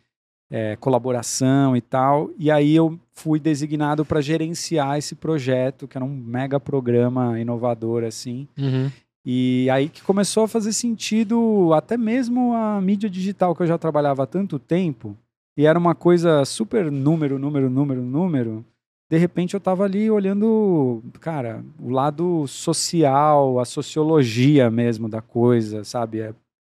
é, 0.52 0.76
colaboração 0.76 1.76
e 1.76 1.82
tal. 1.82 2.30
E 2.38 2.52
aí 2.52 2.76
eu 2.76 2.99
fui 3.14 3.39
designado 3.39 4.04
para 4.04 4.22
gerenciar 4.22 4.97
esse 4.97 5.16
projeto, 5.16 5.88
que 5.88 5.97
era 5.97 6.06
um 6.06 6.14
mega 6.14 6.60
programa 6.60 7.39
inovador 7.39 8.04
assim. 8.04 8.47
Uhum. 8.60 8.91
E 9.26 9.70
aí 9.70 9.88
que 9.88 10.02
começou 10.02 10.43
a 10.43 10.47
fazer 10.47 10.74
sentido 10.74 11.72
até 11.74 11.95
mesmo 11.95 12.54
a 12.54 12.82
mídia 12.82 13.10
digital 13.10 13.56
que 13.56 13.64
eu 13.64 13.68
já 13.68 13.78
trabalhava 13.78 14.24
há 14.24 14.28
tanto 14.28 14.60
tempo. 14.60 15.16
E 15.58 15.66
era 15.66 15.80
uma 15.80 15.95
coisa 15.95 16.43
super 16.43 16.91
número, 16.91 17.39
número, 17.39 17.70
número, 17.70 18.02
número 18.02 18.66
de 19.12 19.18
repente 19.18 19.56
eu 19.56 19.58
estava 19.58 19.84
ali 19.84 20.10
olhando, 20.10 21.04
cara, 21.20 21.62
o 21.78 21.89
lado 21.89 22.47
social, 22.47 23.60
a 23.60 23.66
sociologia 23.66 24.72
mesmo 24.72 25.10
da 25.10 25.22
coisa, 25.22 25.84
sabe? 25.84 26.22
É 26.22 26.34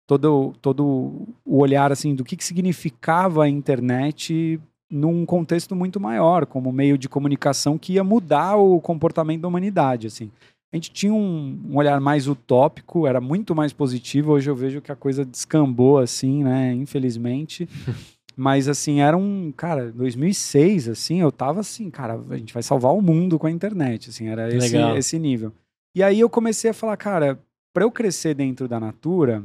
todo, 0.08 0.54
todo 0.62 1.28
o 1.44 1.58
olhar 1.60 1.92
assim 1.92 2.14
do 2.16 2.24
que, 2.24 2.36
que 2.36 2.44
significava 2.44 3.44
a 3.44 3.50
internet 3.50 4.60
num 4.90 5.26
contexto 5.26 5.76
muito 5.76 6.00
maior, 6.00 6.46
como 6.46 6.72
meio 6.72 6.98
de 6.98 7.10
comunicação 7.10 7.78
que 7.78 7.94
ia 7.94 8.04
mudar 8.04 8.56
o 8.56 8.80
comportamento 8.80 9.42
da 9.42 9.48
humanidade, 9.48 10.08
assim. 10.08 10.32
A 10.72 10.78
gente 10.78 10.92
tinha 10.92 11.14
um, 11.14 11.60
um 11.70 11.78
olhar 11.78 12.00
mais 12.02 12.28
utópico, 12.28 13.08
era 13.08 13.22
muito 13.22 13.56
mais 13.56 13.72
positivo. 13.72 14.34
Hoje 14.34 14.50
eu 14.50 14.56
vejo 14.56 14.82
que 14.82 14.92
a 14.92 14.96
coisa 14.96 15.24
descambou 15.24 16.00
assim, 16.00 16.44
né? 16.44 16.74
Infelizmente. 16.74 17.68
Mas, 18.36 18.68
assim, 18.68 19.00
era 19.00 19.16
um. 19.16 19.54
Cara, 19.56 19.92
2006, 19.94 20.90
assim, 20.90 21.22
eu 21.22 21.32
tava 21.32 21.62
assim, 21.62 21.90
cara, 21.90 22.20
a 22.30 22.38
gente 22.38 22.54
vai 22.54 22.62
salvar 22.62 22.94
o 22.94 23.02
mundo 23.02 23.40
com 23.40 23.48
a 23.48 23.52
internet, 23.52 24.10
assim, 24.10 24.28
era 24.28 24.54
esse, 24.54 24.76
esse 24.76 25.18
nível. 25.18 25.54
E 25.96 26.04
aí 26.04 26.20
eu 26.20 26.30
comecei 26.30 26.72
a 26.72 26.74
falar, 26.74 26.98
cara, 26.98 27.40
para 27.74 27.86
eu 27.86 27.92
crescer 27.92 28.34
dentro 28.34 28.68
da 28.68 28.78
Natura, 28.78 29.42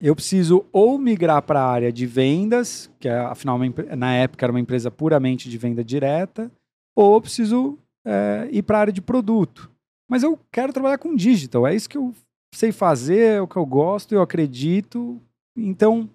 eu 0.00 0.14
preciso 0.14 0.64
ou 0.72 0.98
migrar 0.98 1.42
para 1.42 1.60
a 1.60 1.70
área 1.70 1.92
de 1.92 2.06
vendas, 2.06 2.90
que 2.98 3.08
é, 3.08 3.18
afinal, 3.18 3.56
uma, 3.56 3.96
na 3.96 4.14
época 4.14 4.44
era 4.46 4.52
uma 4.52 4.60
empresa 4.60 4.90
puramente 4.90 5.48
de 5.48 5.58
venda 5.58 5.84
direta, 5.84 6.50
ou 6.96 7.14
eu 7.14 7.20
preciso 7.20 7.78
é, 8.04 8.48
ir 8.50 8.62
para 8.62 8.78
a 8.78 8.80
área 8.80 8.92
de 8.92 9.02
produto. 9.02 9.70
Mas 10.08 10.22
eu 10.22 10.38
quero 10.50 10.72
trabalhar 10.72 10.98
com 10.98 11.14
digital, 11.14 11.66
é 11.66 11.74
isso 11.74 11.88
que 11.88 11.98
eu 11.98 12.14
sei 12.54 12.72
fazer, 12.72 13.36
é 13.36 13.40
o 13.40 13.46
que 13.46 13.56
eu 13.56 13.66
gosto, 13.66 14.14
eu 14.14 14.22
acredito. 14.22 15.20
Então, 15.56 16.08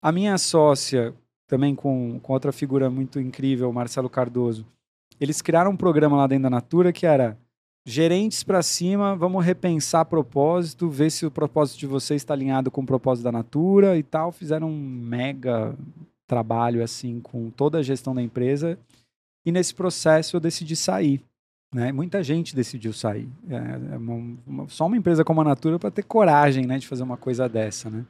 a 0.00 0.12
minha 0.12 0.38
sócia, 0.38 1.12
também 1.48 1.74
com, 1.74 2.18
com 2.20 2.32
outra 2.32 2.52
figura 2.52 2.88
muito 2.88 3.20
incrível, 3.20 3.72
Marcelo 3.72 4.08
Cardoso. 4.08 4.64
Eles 5.20 5.42
criaram 5.42 5.72
um 5.72 5.76
programa 5.76 6.16
lá 6.16 6.26
dentro 6.26 6.44
da 6.44 6.50
Natura 6.50 6.92
que 6.92 7.06
era 7.06 7.36
gerentes 7.86 8.42
para 8.42 8.62
cima, 8.62 9.14
vamos 9.14 9.44
repensar 9.44 10.04
propósito, 10.04 10.90
ver 10.90 11.08
se 11.08 11.24
o 11.24 11.30
propósito 11.30 11.78
de 11.78 11.86
vocês 11.86 12.20
está 12.20 12.34
alinhado 12.34 12.68
com 12.68 12.80
o 12.80 12.86
propósito 12.86 13.22
da 13.22 13.30
Natura 13.30 13.96
e 13.96 14.02
tal. 14.02 14.32
Fizeram 14.32 14.68
um 14.68 14.76
mega 14.76 15.72
trabalho 16.26 16.82
assim 16.82 17.20
com 17.20 17.48
toda 17.48 17.78
a 17.78 17.82
gestão 17.82 18.12
da 18.12 18.20
empresa. 18.20 18.76
E 19.46 19.52
nesse 19.52 19.72
processo 19.72 20.34
eu 20.36 20.40
decidi 20.40 20.74
sair. 20.74 21.22
Né? 21.72 21.92
Muita 21.92 22.24
gente 22.24 22.56
decidiu 22.56 22.92
sair. 22.92 23.28
É, 23.48 23.94
é 23.94 23.96
uma, 23.96 24.36
uma, 24.44 24.68
só 24.68 24.86
uma 24.86 24.96
empresa 24.96 25.24
como 25.24 25.40
a 25.40 25.44
Natura 25.44 25.78
para 25.78 25.90
ter 25.90 26.02
coragem 26.02 26.66
né, 26.66 26.78
de 26.78 26.88
fazer 26.88 27.04
uma 27.04 27.16
coisa 27.16 27.48
dessa. 27.48 27.88
Né? 27.88 28.04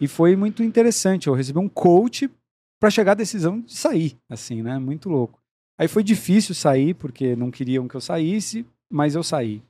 E 0.00 0.08
foi 0.08 0.36
muito 0.36 0.62
interessante. 0.62 1.26
Eu 1.26 1.34
recebi 1.34 1.58
um 1.58 1.68
coach 1.68 2.30
para 2.80 2.88
chegar 2.88 3.12
à 3.12 3.16
decisão 3.16 3.60
de 3.60 3.74
sair, 3.74 4.16
assim, 4.30 4.62
né? 4.62 4.78
Muito 4.78 5.08
louco. 5.08 5.40
Aí 5.76 5.88
foi 5.88 6.04
difícil 6.04 6.54
sair, 6.54 6.94
porque 6.94 7.34
não 7.34 7.50
queriam 7.50 7.88
que 7.88 7.96
eu 7.96 8.00
saísse, 8.00 8.64
mas 8.90 9.14
eu 9.14 9.22
saí. 9.22 9.62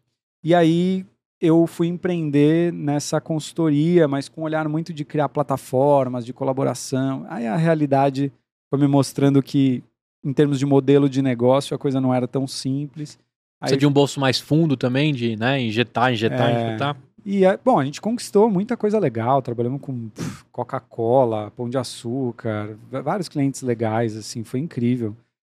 E 0.42 0.54
aí 0.54 1.04
eu 1.40 1.66
fui 1.66 1.86
empreender 1.86 2.72
nessa 2.72 3.20
consultoria, 3.20 4.08
mas 4.08 4.28
com 4.28 4.40
um 4.40 4.44
olhar 4.44 4.68
muito 4.68 4.92
de 4.92 5.04
criar 5.04 5.28
plataformas, 5.28 6.24
de 6.24 6.32
colaboração. 6.32 7.24
Aí 7.28 7.46
a 7.46 7.56
realidade 7.56 8.32
foi 8.68 8.78
me 8.78 8.88
mostrando 8.88 9.42
que, 9.42 9.82
em 10.24 10.32
termos 10.32 10.58
de 10.58 10.66
modelo 10.66 11.08
de 11.08 11.22
negócio, 11.22 11.74
a 11.74 11.78
coisa 11.78 12.00
não 12.00 12.12
era 12.12 12.26
tão 12.26 12.46
simples. 12.46 13.18
Aí, 13.60 13.70
Você 13.70 13.76
de 13.76 13.86
um 13.86 13.92
bolso 13.92 14.20
mais 14.20 14.38
fundo 14.38 14.76
também, 14.76 15.12
de 15.12 15.36
né, 15.36 15.60
injetar, 15.60 16.12
injetar, 16.12 16.50
é, 16.50 16.68
injetar? 16.68 16.96
E, 17.24 17.44
é, 17.44 17.58
bom, 17.62 17.78
a 17.78 17.84
gente 17.84 18.00
conquistou 18.00 18.48
muita 18.50 18.76
coisa 18.76 18.98
legal, 18.98 19.42
trabalhamos 19.42 19.80
com 19.80 20.08
Coca-Cola, 20.50 21.52
Pão 21.56 21.68
de 21.68 21.76
Açúcar, 21.76 22.76
vários 22.90 23.28
clientes 23.28 23.62
legais, 23.62 24.16
assim, 24.16 24.44
foi 24.44 24.60
incrível. 24.60 25.16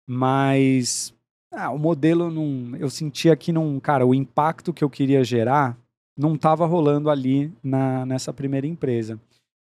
Mas 0.07 1.13
ah, 1.51 1.71
o 1.71 1.77
modelo 1.77 2.29
não. 2.29 2.75
Eu 2.77 2.89
sentia 2.89 3.35
que 3.35 3.51
não. 3.51 3.79
Cara, 3.79 4.05
o 4.05 4.13
impacto 4.13 4.73
que 4.73 4.83
eu 4.83 4.89
queria 4.89 5.23
gerar 5.23 5.77
não 6.17 6.35
estava 6.35 6.65
rolando 6.65 7.09
ali 7.09 7.51
na, 7.63 8.05
nessa 8.05 8.33
primeira 8.33 8.67
empresa. 8.67 9.19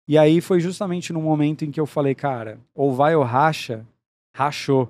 E 0.07 0.17
aí 0.17 0.39
foi 0.39 0.59
justamente 0.59 1.11
no 1.11 1.21
momento 1.21 1.65
em 1.65 1.71
que 1.71 1.79
eu 1.79 1.85
falei, 1.85 2.15
cara, 2.15 2.59
ou 2.73 2.93
vai 2.93 3.15
ou 3.15 3.23
racha, 3.23 3.85
rachou. 4.35 4.89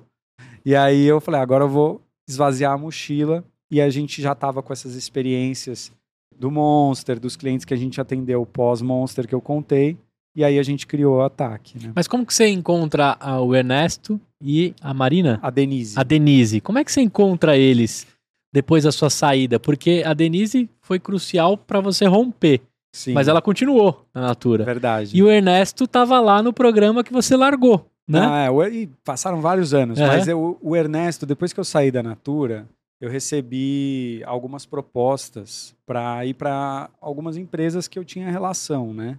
E 0.66 0.76
aí 0.76 1.06
eu 1.06 1.22
falei, 1.22 1.40
agora 1.40 1.64
eu 1.64 1.70
vou 1.70 2.02
esvaziar 2.28 2.74
a 2.74 2.78
mochila. 2.78 3.44
E 3.72 3.82
a 3.82 3.90
gente 3.90 4.22
já 4.22 4.34
estava 4.34 4.62
com 4.62 4.72
essas 4.72 4.94
experiências 4.96 5.92
do 6.38 6.52
Monster, 6.52 7.20
dos 7.20 7.36
clientes 7.36 7.66
que 7.66 7.74
a 7.74 7.78
gente 7.78 8.00
atendeu 8.00 8.46
pós-Monster 8.46 9.28
que 9.28 9.34
eu 9.34 9.42
contei. 9.42 9.98
E 10.36 10.44
aí 10.44 10.60
a 10.60 10.64
gente 10.64 10.86
criou 10.86 11.18
o 11.18 11.22
ataque. 11.22 11.78
Né? 11.82 11.94
Mas 11.96 12.08
como 12.08 12.26
que 12.26 12.34
você 12.34 12.48
encontra 12.48 13.18
o 13.42 13.56
Ernesto 13.56 14.20
e 14.42 14.74
a 14.82 14.94
Marina? 14.94 15.40
A 15.42 15.50
Denise. 15.50 15.98
A 15.98 16.04
Denise. 16.04 16.60
Como 16.60 16.78
é 16.78 16.84
que 16.84 16.92
você 16.92 17.02
encontra 17.02 17.58
eles 17.58 18.06
depois 18.54 18.84
da 18.84 18.92
sua 18.92 19.10
saída? 19.10 19.60
Porque 19.60 20.04
a 20.06 20.14
Denise 20.14 20.70
foi 20.82 21.00
crucial 21.00 21.58
para 21.58 21.80
você 21.80 22.06
romper. 22.06 22.62
Sim. 22.94 23.14
Mas 23.14 23.28
ela 23.28 23.42
continuou 23.42 24.06
na 24.14 24.22
Natura. 24.22 24.64
Verdade. 24.64 25.16
E 25.16 25.24
o 25.24 25.30
Ernesto 25.30 25.86
estava 25.86 26.20
lá 26.20 26.42
no 26.42 26.54
programa 26.54 27.04
que 27.04 27.12
você 27.12 27.36
largou, 27.36 27.86
né? 28.08 28.20
Ah, 28.22 28.48
é, 28.48 28.70
e 28.70 28.88
passaram 29.04 29.42
vários 29.42 29.74
anos. 29.74 30.00
É. 30.00 30.08
Mas 30.08 30.28
eu, 30.28 30.58
o 30.62 30.76
Ernesto, 30.76 31.26
depois 31.26 31.52
que 31.52 31.60
eu 31.60 31.66
saí 31.66 31.92
da 31.92 32.02
Natura, 32.02 32.66
eu 33.02 33.10
recebi 33.10 34.22
algumas 34.26 34.66
propostas 34.66 35.76
para 35.86 36.26
ir 36.26 36.36
para 36.36 36.90
algumas 37.02 37.36
empresas 37.36 37.88
que 37.88 38.00
eu 38.00 38.06
tinha 38.06 38.32
relação, 38.32 38.94
né? 38.94 39.18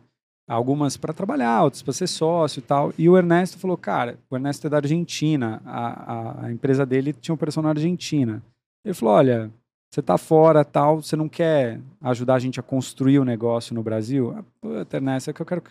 Algumas 0.49 0.97
para 0.97 1.13
trabalhar, 1.13 1.65
outras 1.65 1.83
para 1.83 1.93
ser 1.93 2.07
sócio 2.07 2.61
e 2.61 2.63
tal. 2.63 2.93
E 2.97 3.09
o 3.09 3.17
Ernesto 3.17 3.59
falou, 3.59 3.77
cara, 3.77 4.19
o 4.31 4.37
Ernesto 4.37 4.67
é 4.67 4.71
da 4.71 4.77
Argentina, 4.77 5.61
a, 5.65 6.13
a, 6.13 6.47
a 6.47 6.53
empresa 6.53 6.87
dele 6.87 7.13
tinha 7.13 7.35
um 7.35 7.39
pessoal 7.39 7.65
na 7.65 7.71
Argentina. 7.71 8.43
Ele 8.85 8.95
falou, 8.95 9.15
olha, 9.15 9.51
você 9.91 10.01
tá 10.01 10.17
fora 10.17 10.65
tal, 10.65 11.03
você 11.03 11.17
não 11.17 11.29
quer 11.29 11.81
ajudar 12.01 12.35
a 12.35 12.39
gente 12.39 12.61
a 12.61 12.63
construir 12.63 13.19
o 13.19 13.23
um 13.23 13.25
negócio 13.25 13.75
no 13.75 13.83
Brasil? 13.83 14.35
Ah, 14.37 14.45
puta, 14.61 14.97
Ernesto, 14.97 15.31
é 15.31 15.33
que 15.33 15.43
eu 15.43 15.47
quero 15.47 15.63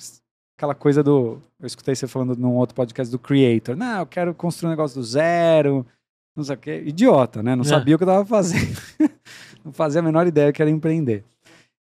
aquela 0.57 0.73
coisa 0.73 1.03
do. 1.03 1.39
Eu 1.59 1.67
escutei 1.67 1.95
você 1.95 2.07
falando 2.07 2.36
num 2.36 2.55
outro 2.55 2.76
podcast 2.76 3.11
do 3.11 3.19
Creator. 3.19 3.76
Não, 3.76 3.99
eu 3.99 4.05
quero 4.05 4.34
construir 4.34 4.67
um 4.67 4.71
negócio 4.71 4.99
do 4.99 5.05
zero, 5.05 5.86
não 6.36 6.43
sei 6.43 6.55
o 6.55 6.59
quê. 6.59 6.84
Idiota, 6.86 7.43
né? 7.43 7.55
Não 7.55 7.63
é. 7.63 7.67
sabia 7.67 7.95
o 7.95 7.97
que 7.97 8.03
eu 8.03 8.09
estava 8.09 8.26
fazendo. 8.26 8.82
não 9.63 9.71
fazia 9.71 10.01
a 10.01 10.03
menor 10.03 10.28
ideia 10.28 10.51
que 10.51 10.61
era 10.61 10.71
empreender. 10.71 11.23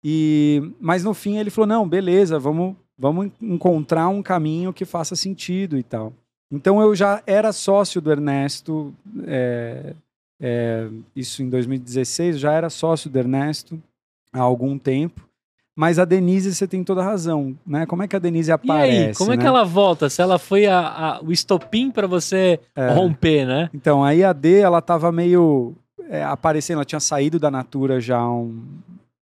E, 0.04 0.72
mas 0.80 1.04
no 1.04 1.14
fim 1.14 1.38
ele 1.38 1.50
falou: 1.50 1.68
não, 1.68 1.88
beleza, 1.88 2.38
vamos, 2.38 2.74
vamos 2.98 3.30
encontrar 3.40 4.08
um 4.08 4.22
caminho 4.22 4.72
que 4.72 4.84
faça 4.84 5.14
sentido 5.14 5.78
e 5.78 5.82
tal. 5.82 6.12
Então 6.50 6.80
eu 6.80 6.94
já 6.94 7.22
era 7.26 7.52
sócio 7.52 8.00
do 8.00 8.10
Ernesto, 8.10 8.92
é, 9.24 9.94
é, 10.40 10.88
isso 11.14 11.42
em 11.42 11.48
2016, 11.48 12.38
já 12.38 12.52
era 12.52 12.68
sócio 12.68 13.08
do 13.08 13.18
Ernesto 13.18 13.80
há 14.32 14.40
algum 14.40 14.78
tempo. 14.78 15.26
Mas 15.74 15.98
a 15.98 16.04
Denise, 16.04 16.54
você 16.54 16.66
tem 16.66 16.84
toda 16.84 17.00
a 17.00 17.04
razão, 17.04 17.56
né? 17.66 17.86
Como 17.86 18.02
é 18.02 18.08
que 18.08 18.14
a 18.14 18.18
Denise 18.18 18.52
aparece? 18.52 18.94
E 18.94 19.06
aí, 19.06 19.14
como 19.14 19.30
né? 19.30 19.36
é 19.36 19.38
que 19.38 19.46
ela 19.46 19.64
volta? 19.64 20.10
Se 20.10 20.20
ela 20.20 20.38
foi 20.38 20.66
a, 20.66 20.80
a, 20.80 21.22
o 21.22 21.32
estopim 21.32 21.90
para 21.90 22.06
você 22.06 22.60
é. 22.76 22.92
romper, 22.92 23.46
né? 23.46 23.70
Então, 23.72 24.04
aí 24.04 24.22
a 24.22 24.34
D, 24.34 24.58
ela 24.58 24.82
tava 24.82 25.10
meio 25.10 25.74
é, 26.10 26.22
aparecendo, 26.22 26.76
ela 26.76 26.84
tinha 26.84 27.00
saído 27.00 27.38
da 27.38 27.50
Natura 27.50 27.98
já 28.00 28.18
há 28.18 28.30
um 28.30 28.62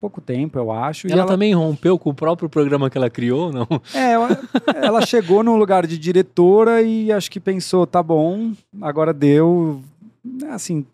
pouco 0.01 0.21
tempo, 0.21 0.59
eu 0.59 0.71
acho. 0.71 1.07
Ela, 1.07 1.23
ela, 1.23 1.27
também 1.27 1.55
rompeu 1.55 1.99
com 1.99 2.11
o 2.11 2.15
próprio 2.15 2.49
programa 2.49 2.89
que 2.89 2.97
ela 2.97 3.11
criou, 3.11 3.53
não? 3.53 3.67
É, 3.95 4.13
ela, 4.13 4.29
ela 4.77 5.07
chegou 5.07 5.43
no 5.43 5.57
lugar 5.57 5.87
de 5.87 5.99
diretora 5.99 6.83
e 6.83 7.13
acho 7.13 7.31
que 7.31 7.41
pensou, 7.41 7.87
tá 7.87 8.03
bom, 8.03 8.53
agora 8.81 9.13
deu. 9.13 9.83
Assim, 10.51 10.87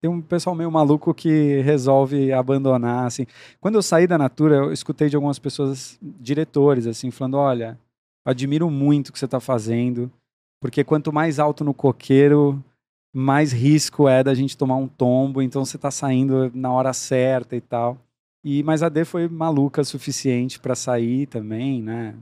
tem 0.00 0.10
um 0.10 0.20
pessoal 0.20 0.56
meio 0.56 0.70
maluco 0.70 1.12
que 1.12 1.60
resolve 1.60 2.32
abandonar, 2.32 3.06
assim. 3.06 3.26
Quando 3.60 3.74
eu 3.74 3.82
saí 3.82 4.06
da 4.06 4.16
Natura, 4.16 4.56
eu 4.56 4.72
escutei 4.72 5.08
de 5.08 5.16
algumas 5.16 5.38
pessoas, 5.38 5.98
diretores, 6.00 6.86
assim, 6.86 7.10
falando, 7.10 7.36
olha, 7.36 7.78
admiro 8.24 8.70
muito 8.70 9.08
o 9.08 9.12
que 9.12 9.18
você 9.18 9.26
está 9.26 9.40
fazendo, 9.40 10.10
porque 10.60 10.84
quanto 10.84 11.12
mais 11.12 11.38
alto 11.38 11.64
no 11.64 11.74
coqueiro, 11.74 12.62
mais 13.14 13.52
risco 13.52 14.08
é 14.08 14.22
da 14.22 14.34
gente 14.34 14.56
tomar 14.56 14.76
um 14.76 14.88
tombo, 14.88 15.42
então 15.42 15.64
você 15.64 15.76
está 15.76 15.90
saindo 15.90 16.50
na 16.54 16.72
hora 16.72 16.92
certa 16.92 17.54
e 17.54 17.60
tal. 17.60 17.98
E 18.44 18.62
mas 18.62 18.82
a 18.82 18.88
D 18.88 19.04
foi 19.04 19.28
maluca 19.28 19.82
o 19.82 19.84
suficiente 19.84 20.58
para 20.58 20.74
sair 20.74 21.26
também, 21.26 21.82
né? 21.82 22.14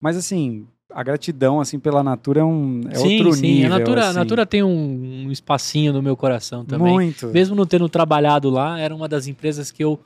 Mas 0.00 0.16
assim, 0.16 0.66
a 0.92 1.02
gratidão 1.02 1.60
assim 1.60 1.78
pela 1.78 2.02
Natura 2.02 2.40
é 2.40 2.44
um 2.44 2.80
é 2.90 2.94
sim, 2.94 3.18
outro 3.18 3.34
sim. 3.34 3.42
nível. 3.42 3.66
A 3.74 3.78
Natura, 3.78 4.00
assim. 4.00 4.10
a 4.10 4.12
Natura 4.12 4.46
tem 4.46 4.62
um, 4.62 5.26
um, 5.26 5.32
espacinho 5.32 5.92
no 5.92 6.02
meu 6.02 6.16
coração 6.16 6.64
também. 6.64 6.92
Muito. 6.92 7.28
Mesmo 7.28 7.54
não 7.54 7.66
tendo 7.66 7.88
trabalhado 7.88 8.50
lá, 8.50 8.78
era 8.78 8.94
uma 8.94 9.08
das 9.08 9.26
empresas 9.26 9.70
que 9.70 9.84
eu 9.84 10.00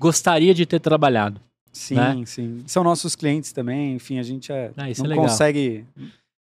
gostaria 0.00 0.54
de 0.54 0.64
ter 0.64 0.80
trabalhado. 0.80 1.40
Sim, 1.72 1.94
né? 1.94 2.22
sim. 2.24 2.62
São 2.66 2.82
nossos 2.82 3.14
clientes 3.14 3.52
também, 3.52 3.94
enfim, 3.94 4.18
a 4.18 4.22
gente 4.22 4.50
é, 4.50 4.70
Ah, 4.76 4.84
não 4.98 5.04
é 5.04 5.08
legal. 5.08 5.24
consegue 5.26 5.84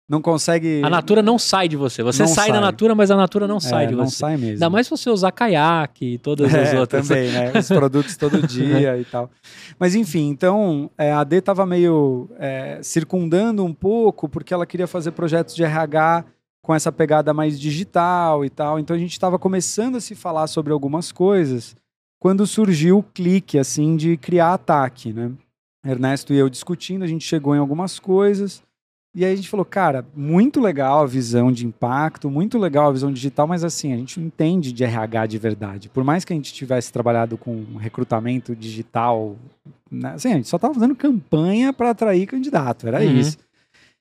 não 0.08 0.20
consegue 0.20 0.82
A 0.84 0.90
Natura 0.90 1.22
não 1.22 1.38
sai 1.38 1.66
de 1.66 1.76
você. 1.76 2.02
Você 2.02 2.22
Não 2.22 2.28
sai, 2.28 2.48
da 2.48 2.54
sai. 2.54 2.60
Natura, 2.62 2.94
mas 2.94 3.10
a 3.10 3.16
Natura 3.16 3.46
não 3.48 3.56
é, 3.56 3.60
sai 3.60 3.86
de 3.86 3.94
não 3.94 4.06
você. 4.06 4.16
sai 4.16 4.36
mesmo. 4.36 4.52
Ainda 4.54 4.68
mais 4.70 4.86
se 4.86 4.90
você 4.90 5.08
usar 5.08 5.32
caiaque 5.32 6.14
e 6.14 6.18
todas 6.18 6.54
as 6.54 6.72
É, 6.74 6.78
outras. 6.80 7.08
também, 7.08 7.30
né? 7.32 7.52
Os 7.58 7.68
produtos 7.68 8.16
todo 8.16 8.40
dia 8.46 8.98
e 8.98 9.04
tal. 9.04 9.30
Mas 9.78 9.94
enfim, 9.94 10.28
então 10.28 10.90
é, 10.98 11.10
a 11.12 11.24
D 11.24 11.36
estava 11.36 11.64
meio 11.64 12.28
é, 12.38 12.80
circundando 12.82 13.64
um 13.64 13.72
pouco 13.72 14.28
porque 14.28 14.52
ela 14.52 14.66
queria 14.66 14.86
fazer 14.86 15.12
projetos 15.12 15.54
de 15.54 15.62
RH 15.64 16.24
com 16.62 16.74
essa 16.74 16.92
pegada 16.92 17.32
mais 17.32 17.58
digital 17.58 18.44
e 18.44 18.50
tal. 18.50 18.78
Então 18.78 18.94
a 18.94 18.98
gente 18.98 19.12
estava 19.12 19.38
começando 19.38 19.96
a 19.96 20.00
se 20.00 20.14
falar 20.14 20.46
sobre 20.48 20.72
algumas 20.72 21.10
coisas 21.12 21.74
quando 22.18 22.46
surgiu 22.46 22.98
o 22.98 23.02
clique 23.02 23.58
assim 23.58 23.96
de 23.96 24.16
criar 24.18 24.52
ataque, 24.54 25.12
né? 25.14 25.30
Ernesto 25.84 26.32
e 26.32 26.38
eu 26.38 26.48
discutindo, 26.48 27.02
a 27.04 27.06
gente 27.06 27.24
chegou 27.26 27.54
em 27.54 27.58
algumas 27.58 27.98
coisas. 27.98 28.62
E 29.14 29.24
aí 29.24 29.32
a 29.32 29.36
gente 29.36 29.48
falou, 29.48 29.64
cara, 29.64 30.04
muito 30.16 30.60
legal 30.60 31.02
a 31.02 31.06
visão 31.06 31.52
de 31.52 31.64
impacto, 31.64 32.28
muito 32.28 32.58
legal 32.58 32.88
a 32.88 32.92
visão 32.92 33.12
digital, 33.12 33.46
mas 33.46 33.62
assim, 33.62 33.92
a 33.92 33.96
gente 33.96 34.18
não 34.18 34.26
entende 34.26 34.72
de 34.72 34.82
RH 34.82 35.26
de 35.26 35.38
verdade. 35.38 35.88
Por 35.88 36.02
mais 36.02 36.24
que 36.24 36.32
a 36.32 36.36
gente 36.36 36.52
tivesse 36.52 36.92
trabalhado 36.92 37.38
com 37.38 37.76
recrutamento 37.78 38.56
digital, 38.56 39.36
né, 39.88 40.14
assim, 40.14 40.32
a 40.32 40.36
gente 40.36 40.48
só 40.48 40.56
estava 40.56 40.74
fazendo 40.74 40.96
campanha 40.96 41.72
para 41.72 41.90
atrair 41.90 42.26
candidato, 42.26 42.88
era 42.88 43.00
Uhum. 43.00 43.20
isso. 43.20 43.38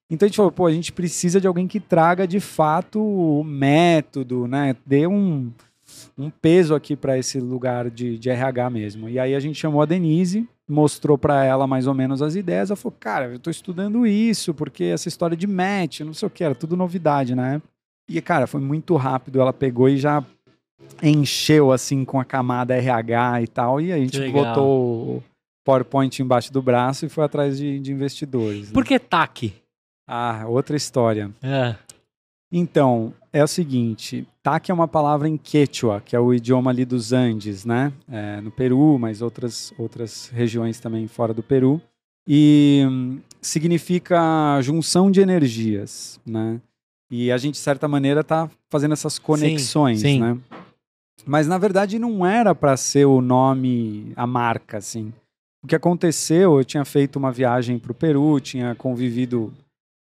Então 0.09 0.25
a 0.25 0.29
gente 0.29 0.37
falou, 0.37 0.51
pô, 0.51 0.65
a 0.65 0.71
gente 0.73 0.91
precisa 0.91 1.39
de 1.39 1.45
alguém 1.47 1.67
que 1.67 1.79
traga 1.79 2.27
de 2.27 2.39
fato 2.39 2.99
o 2.99 3.43
método, 3.43 4.47
né? 4.47 4.75
Dê 4.85 5.05
um, 5.07 5.51
um 6.17 6.29
peso 6.29 6.73
aqui 6.75 6.95
para 6.95 7.17
esse 7.17 7.39
lugar 7.39 7.89
de, 7.89 8.17
de 8.17 8.29
RH 8.29 8.69
mesmo. 8.71 9.07
E 9.09 9.19
aí 9.19 9.33
a 9.35 9.39
gente 9.39 9.59
chamou 9.59 9.81
a 9.81 9.85
Denise, 9.85 10.47
mostrou 10.69 11.17
para 11.17 11.43
ela 11.43 11.67
mais 11.67 11.87
ou 11.87 11.93
menos 11.93 12.21
as 12.21 12.35
ideias. 12.35 12.69
Ela 12.69 12.77
falou, 12.77 12.95
cara, 12.99 13.25
eu 13.25 13.39
tô 13.39 13.49
estudando 13.49 14.07
isso, 14.07 14.53
porque 14.53 14.85
essa 14.85 15.07
história 15.07 15.35
de 15.35 15.47
match, 15.47 16.01
não 16.01 16.13
sei 16.13 16.27
o 16.27 16.31
que, 16.31 16.43
era 16.43 16.55
tudo 16.55 16.77
novidade 16.77 17.35
na 17.35 17.53
época. 17.53 17.69
E, 18.09 18.21
cara, 18.21 18.47
foi 18.47 18.61
muito 18.61 18.95
rápido. 18.95 19.39
Ela 19.39 19.53
pegou 19.53 19.87
e 19.89 19.97
já 19.97 20.23
encheu, 21.01 21.71
assim, 21.71 22.03
com 22.03 22.19
a 22.19 22.25
camada 22.25 22.75
RH 22.75 23.41
e 23.41 23.47
tal. 23.47 23.81
E 23.81 23.91
a 23.91 23.97
gente 23.97 24.19
legal. 24.19 24.45
botou 24.45 25.17
o 25.17 25.23
PowerPoint 25.65 26.21
embaixo 26.21 26.51
do 26.51 26.61
braço 26.61 27.05
e 27.05 27.09
foi 27.09 27.23
atrás 27.23 27.57
de, 27.57 27.79
de 27.79 27.91
investidores. 27.91 28.67
né? 28.67 28.73
Por 28.73 28.83
que 28.85 28.99
TAC? 28.99 29.53
Ah, 30.07 30.43
outra 30.47 30.75
história. 30.75 31.31
É. 31.41 31.75
Então, 32.55 33.11
é 33.33 33.43
o 33.43 33.47
seguinte, 33.47 34.27
TAC 34.43 34.69
é 34.69 34.73
uma 34.73 34.87
palavra 34.87 35.27
em 35.27 35.37
quechua, 35.37 35.99
que 36.05 36.15
é 36.15 36.19
o 36.19 36.31
idioma 36.31 36.69
ali 36.69 36.85
dos 36.85 37.11
Andes, 37.11 37.65
né? 37.65 37.91
É, 38.07 38.39
no 38.41 38.51
Peru, 38.51 38.99
mas 38.99 39.23
outras, 39.23 39.73
outras 39.75 40.29
regiões 40.29 40.79
também 40.79 41.07
fora 41.07 41.33
do 41.33 41.41
Peru. 41.41 41.81
E 42.27 42.85
hum, 42.87 43.19
significa 43.41 44.61
junção 44.61 45.09
de 45.09 45.19
energias, 45.19 46.19
né? 46.23 46.61
E 47.09 47.31
a 47.31 47.37
gente, 47.39 47.55
de 47.55 47.59
certa 47.59 47.87
maneira, 47.87 48.21
está 48.21 48.47
fazendo 48.69 48.93
essas 48.93 49.17
conexões, 49.17 50.01
sim. 50.01 50.19
né? 50.19 50.37
Mas, 51.25 51.47
na 51.47 51.57
verdade, 51.57 51.97
não 51.97 52.23
era 52.23 52.53
para 52.53 52.77
ser 52.77 53.05
o 53.05 53.19
nome, 53.19 54.13
a 54.15 54.27
marca, 54.27 54.77
assim. 54.77 55.11
O 55.63 55.67
que 55.67 55.75
aconteceu, 55.75 56.59
eu 56.59 56.63
tinha 56.63 56.85
feito 56.85 57.15
uma 57.15 57.31
viagem 57.31 57.79
para 57.79 57.91
o 57.91 57.95
Peru, 57.95 58.39
tinha 58.39 58.75
convivido 58.75 59.51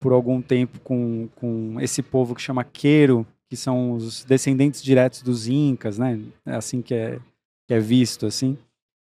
por 0.02 0.12
algum 0.12 0.42
tempo 0.42 0.80
com, 0.80 1.30
com 1.36 1.80
esse 1.80 2.02
povo 2.02 2.34
que 2.36 2.42
chama 2.42 2.64
Queiro, 2.64 3.26
que 3.48 3.56
são 3.56 3.92
os 3.92 4.26
descendentes 4.26 4.82
diretos 4.82 5.22
dos 5.22 5.48
Incas, 5.48 6.00
né? 6.00 6.20
É 6.46 6.56
assim 6.56 6.82
que 6.82 6.94
é, 6.94 7.20
que 7.68 7.74
é 7.74 7.80
visto, 7.80 8.26
assim. 8.26 8.58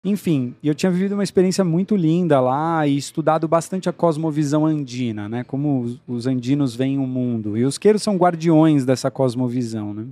Enfim, 0.05 0.55
eu 0.65 0.75
tinha 0.75 0.91
vivido 0.91 1.13
uma 1.13 1.23
experiência 1.23 1.63
muito 1.63 1.95
linda 1.95 2.41
lá 2.41 2.87
e 2.87 2.97
estudado 2.97 3.47
bastante 3.47 3.89
a 3.89 3.93
cosmovisão 3.93 4.67
andina, 4.67 5.29
né? 5.29 5.45
Como 5.45 5.83
os, 5.83 6.01
os 6.09 6.27
andinos 6.27 6.75
veem 6.75 6.99
o 6.99 7.07
mundo. 7.07 7.57
E 7.57 7.65
os 7.65 7.79
Queiros 7.79 8.03
são 8.03 8.17
guardiões 8.17 8.85
dessa 8.85 9.11
cosmovisão, 9.11 9.95
né? 9.95 10.07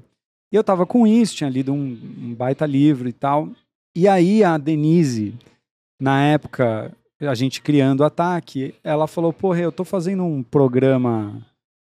E 0.53 0.57
eu 0.57 0.63
tava 0.63 0.87
com 0.87 1.07
isso, 1.07 1.37
tinha 1.37 1.51
lido 1.51 1.73
um, 1.73 1.99
um 2.23 2.35
baita 2.35 2.67
livro 2.67 3.09
e 3.09 3.13
tal. 3.13 3.49
E 3.97 4.07
aí 4.07 4.45
a 4.45 4.57
Denise, 4.57 5.35
na 6.01 6.23
época, 6.23 6.95
a 7.21 7.35
gente 7.35 7.61
criando 7.61 8.01
o 8.01 8.05
ataque, 8.05 8.75
ela 8.83 9.07
falou: 9.07 9.33
Porra, 9.33 9.61
eu 9.61 9.73
tô 9.73 9.85
fazendo 9.85 10.25
um 10.25 10.43
programa 10.43 11.41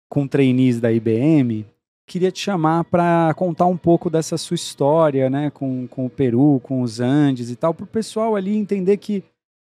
com 0.09 0.27
trainees 0.27 0.79
da 0.79 0.91
IBM. 0.91 1.65
Queria 2.07 2.31
te 2.31 2.39
chamar 2.39 2.85
para 2.85 3.33
contar 3.35 3.65
um 3.65 3.75
pouco 3.75 4.09
dessa 4.09 4.37
sua 4.37 4.55
história, 4.55 5.29
né, 5.29 5.49
com, 5.49 5.85
com 5.87 6.05
o 6.05 6.09
Peru, 6.09 6.61
com 6.63 6.81
os 6.81 7.01
Andes 7.01 7.49
e 7.49 7.55
tal, 7.57 7.73
para 7.73 7.83
o 7.83 7.87
pessoal 7.87 8.33
ali 8.35 8.55
entender 8.55 8.95
que, 8.95 9.21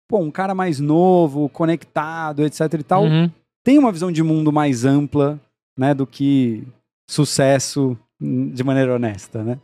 pô, 0.09 0.17
um 0.17 0.31
cara 0.31 0.55
mais 0.55 0.79
novo, 0.79 1.47
conectado, 1.49 2.43
etc 2.43 2.73
e 2.73 2.83
tal, 2.83 3.03
Uhum. 3.03 3.29
tem 3.63 3.77
uma 3.77 3.91
visão 3.91 4.11
de 4.11 4.23
mundo 4.23 4.51
mais 4.51 4.85
ampla, 4.85 5.39
né, 5.77 5.93
do 5.93 6.07
que 6.07 6.63
sucesso 7.07 7.95
hum, 8.19 8.49
de 8.49 8.63
maneira 8.63 8.95
honesta, 8.95 9.43
né? 9.43 9.59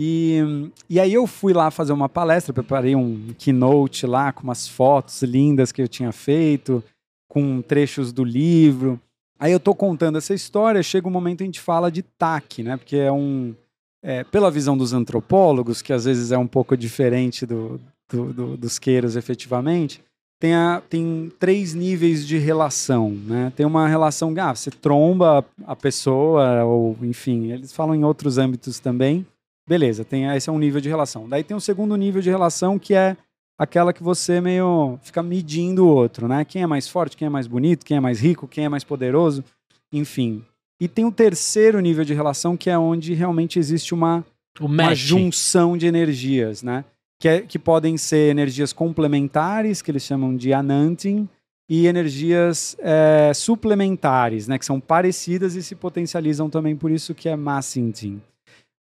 E, 0.00 0.70
e 0.88 1.00
aí 1.00 1.12
eu 1.12 1.26
fui 1.26 1.52
lá 1.52 1.72
fazer 1.72 1.92
uma 1.92 2.08
palestra, 2.08 2.52
preparei 2.54 2.94
um 2.94 3.34
keynote 3.36 4.06
lá 4.06 4.32
com 4.32 4.44
umas 4.44 4.68
fotos 4.68 5.20
lindas 5.24 5.72
que 5.72 5.82
eu 5.82 5.88
tinha 5.88 6.12
feito, 6.12 6.82
com 7.28 7.60
trechos 7.60 8.12
do 8.12 8.22
livro. 8.22 9.00
Aí 9.40 9.50
eu 9.50 9.58
tô 9.58 9.74
contando 9.74 10.16
essa 10.18 10.32
história, 10.32 10.82
chega 10.84 11.08
um 11.08 11.10
momento 11.10 11.34
em 11.34 11.36
que 11.38 11.42
a 11.42 11.46
gente 11.46 11.60
fala 11.60 11.90
de 11.90 12.02
TAC, 12.02 12.62
né? 12.62 12.76
Porque 12.76 12.96
é 12.96 13.10
um... 13.10 13.54
é, 14.00 14.22
pela 14.22 14.52
visão 14.52 14.78
dos 14.78 14.92
antropólogos, 14.92 15.82
que 15.82 15.92
às 15.92 16.04
vezes 16.04 16.30
é 16.30 16.38
um 16.38 16.46
pouco 16.46 16.76
diferente 16.76 17.44
do, 17.44 17.80
do- 18.08 18.32
do- 18.32 18.56
dos 18.56 18.78
queiros 18.78 19.16
efetivamente, 19.16 20.00
tem, 20.40 20.54
a- 20.54 20.80
tem 20.88 21.30
três 21.40 21.74
níveis 21.74 22.24
de 22.24 22.38
relação, 22.38 23.10
né? 23.10 23.52
Tem 23.56 23.66
uma 23.66 23.88
relação, 23.88 24.32
ah, 24.38 24.54
você 24.54 24.70
tromba 24.70 25.44
a 25.66 25.74
pessoa, 25.74 26.64
ou 26.64 26.96
enfim, 27.02 27.50
eles 27.50 27.72
falam 27.72 27.96
em 27.96 28.04
outros 28.04 28.38
âmbitos 28.38 28.78
também. 28.78 29.26
Beleza, 29.68 30.04
tem, 30.04 30.24
esse 30.34 30.48
é 30.48 30.52
um 30.52 30.58
nível 30.58 30.80
de 30.80 30.88
relação. 30.88 31.28
Daí 31.28 31.44
tem 31.44 31.56
um 31.56 31.60
segundo 31.60 31.94
nível 31.96 32.22
de 32.22 32.30
relação 32.30 32.78
que 32.78 32.94
é 32.94 33.16
aquela 33.58 33.92
que 33.92 34.02
você 34.02 34.40
meio 34.40 34.98
fica 35.02 35.22
medindo 35.22 35.84
o 35.84 35.88
outro, 35.88 36.26
né? 36.26 36.44
Quem 36.44 36.62
é 36.62 36.66
mais 36.66 36.88
forte, 36.88 37.16
quem 37.16 37.26
é 37.26 37.28
mais 37.28 37.46
bonito, 37.46 37.84
quem 37.84 37.96
é 37.96 38.00
mais 38.00 38.20
rico, 38.20 38.48
quem 38.48 38.64
é 38.64 38.68
mais 38.68 38.84
poderoso, 38.84 39.44
enfim. 39.92 40.42
E 40.80 40.88
tem 40.88 41.04
o 41.04 41.12
terceiro 41.12 41.80
nível 41.80 42.04
de 42.04 42.14
relação 42.14 42.56
que 42.56 42.70
é 42.70 42.78
onde 42.78 43.12
realmente 43.14 43.58
existe 43.58 43.92
uma 43.92 44.24
uma 44.60 44.94
junção 44.94 45.76
de 45.76 45.86
energias, 45.86 46.62
né? 46.62 46.84
Que, 47.20 47.28
é- 47.28 47.40
que 47.42 47.58
podem 47.58 47.96
ser 47.96 48.30
energias 48.30 48.72
complementares, 48.72 49.82
que 49.82 49.90
eles 49.90 50.02
chamam 50.02 50.36
de 50.36 50.52
anantin, 50.52 51.28
e 51.68 51.86
energias 51.86 52.76
é, 52.80 53.32
suplementares, 53.34 54.48
né? 54.48 54.58
Que 54.58 54.64
são 54.64 54.80
parecidas 54.80 55.54
e 55.54 55.62
se 55.62 55.74
potencializam 55.74 56.48
também, 56.48 56.74
por 56.74 56.90
isso 56.90 57.14
que 57.14 57.28
é 57.28 57.36
massintin. 57.36 58.20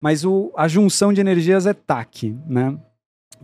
Mas 0.06 0.24
o, 0.24 0.52
a 0.56 0.68
junção 0.68 1.12
de 1.12 1.20
energias 1.20 1.66
é 1.66 1.74
TAC, 1.74 2.38
né? 2.46 2.78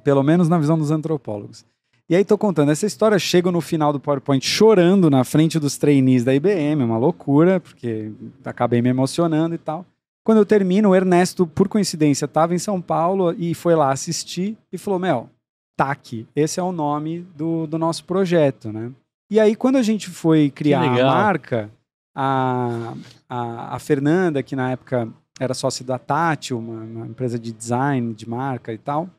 Pelo 0.04 0.22
menos 0.22 0.48
na 0.48 0.60
visão 0.60 0.78
dos 0.78 0.92
antropólogos. 0.92 1.66
E 2.08 2.16
aí 2.16 2.24
tô 2.24 2.38
contando 2.38 2.72
essa 2.72 2.86
história, 2.86 3.18
chego 3.18 3.52
no 3.52 3.62
final 3.62 3.92
do 3.92 4.00
PowerPoint 4.00 4.46
chorando 4.46 5.10
na 5.10 5.24
frente 5.24 5.58
dos 5.58 5.76
trainees 5.76 6.24
da 6.24 6.36
IBM, 6.36 6.84
uma 6.84 7.00
loucura, 7.00 7.60
porque 7.60 8.12
acabei 8.46 8.80
me 8.80 8.90
emocionando 8.90 9.56
e 9.56 9.58
tal. 9.58 9.84
Quando 10.24 10.38
eu 10.38 10.46
termino, 10.46 10.90
o 10.90 10.96
Ernesto, 10.96 11.48
por 11.48 11.68
coincidência, 11.68 12.26
estava 12.26 12.54
em 12.54 12.60
São 12.60 12.80
Paulo 12.80 13.34
e 13.40 13.56
foi 13.56 13.74
lá 13.74 13.92
assistir 13.92 14.56
e 14.72 14.78
falou: 14.78 15.00
Mel, 15.00 15.32
TAC, 15.76 16.28
esse 16.36 16.60
é 16.60 16.64
o 16.64 16.72
nome 16.72 17.26
do, 17.36 17.66
do 17.66 17.80
nosso 17.80 18.06
projeto, 18.06 18.72
né? 18.72 18.92
E 19.32 19.40
aí, 19.40 19.56
quando 19.56 19.78
a 19.78 19.82
gente 19.82 20.12
foi 20.12 20.52
criar 20.52 20.84
a 20.84 21.06
marca, 21.06 21.72
a, 22.16 22.94
a, 23.28 23.76
a 23.78 23.80
Fernanda, 23.80 24.44
que 24.44 24.56
na 24.56 24.70
época 24.70 25.12
era 25.40 25.54
sócia 25.54 25.86
da 25.86 25.98
Tátil, 25.98 26.60
uma, 26.60 26.82
uma 26.84 27.08
empresa 27.08 27.38
de 27.40 27.52
design, 27.52 28.14
de 28.14 28.28
marca 28.30 28.74
e 28.74 28.78
tal, 28.78 29.10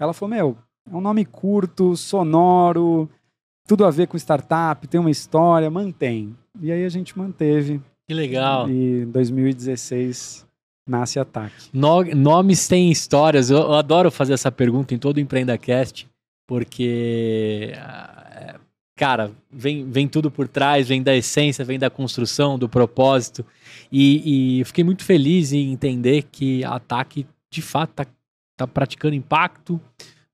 ela 0.00 0.12
falou: 0.12 0.34
Meu, 0.34 0.56
é 0.90 0.94
um 0.96 1.00
nome 1.00 1.24
curto, 1.24 1.96
sonoro, 1.96 3.08
tudo 3.66 3.84
a 3.84 3.90
ver 3.90 4.06
com 4.08 4.16
startup, 4.16 4.86
tem 4.86 5.00
uma 5.00 5.10
história, 5.10 5.70
mantém. 5.70 6.36
E 6.60 6.70
aí 6.70 6.84
a 6.84 6.88
gente 6.88 7.16
manteve. 7.18 7.80
Que 8.08 8.14
legal. 8.14 8.68
E 8.68 9.02
em 9.02 9.10
2016 9.10 10.46
nasce 10.88 11.18
Ataque. 11.18 11.70
No- 11.72 12.02
nomes 12.14 12.66
têm 12.68 12.90
histórias. 12.90 13.50
Eu, 13.50 13.58
eu 13.58 13.74
adoro 13.74 14.10
fazer 14.10 14.32
essa 14.34 14.50
pergunta 14.52 14.94
em 14.94 14.98
todo 14.98 15.16
o 15.16 15.20
EmpreendaCast, 15.20 16.08
porque, 16.46 17.72
cara, 19.02 19.32
vem, 19.50 19.90
vem 19.90 20.06
tudo 20.06 20.30
por 20.30 20.46
trás, 20.46 20.86
vem 20.86 21.02
da 21.02 21.12
essência, 21.12 21.64
vem 21.64 21.76
da 21.76 21.90
construção, 21.90 22.56
do 22.56 22.68
propósito. 22.68 23.44
E, 23.90 24.22
e 24.24 24.60
eu 24.60 24.66
fiquei 24.66 24.84
muito 24.84 25.02
feliz 25.02 25.52
em 25.52 25.72
entender 25.72 26.22
que 26.30 26.62
a 26.62 26.76
Ataque, 26.76 27.26
de 27.50 27.60
fato, 27.60 27.94
tá, 27.94 28.06
tá 28.56 28.64
praticando 28.64 29.16
impacto. 29.16 29.80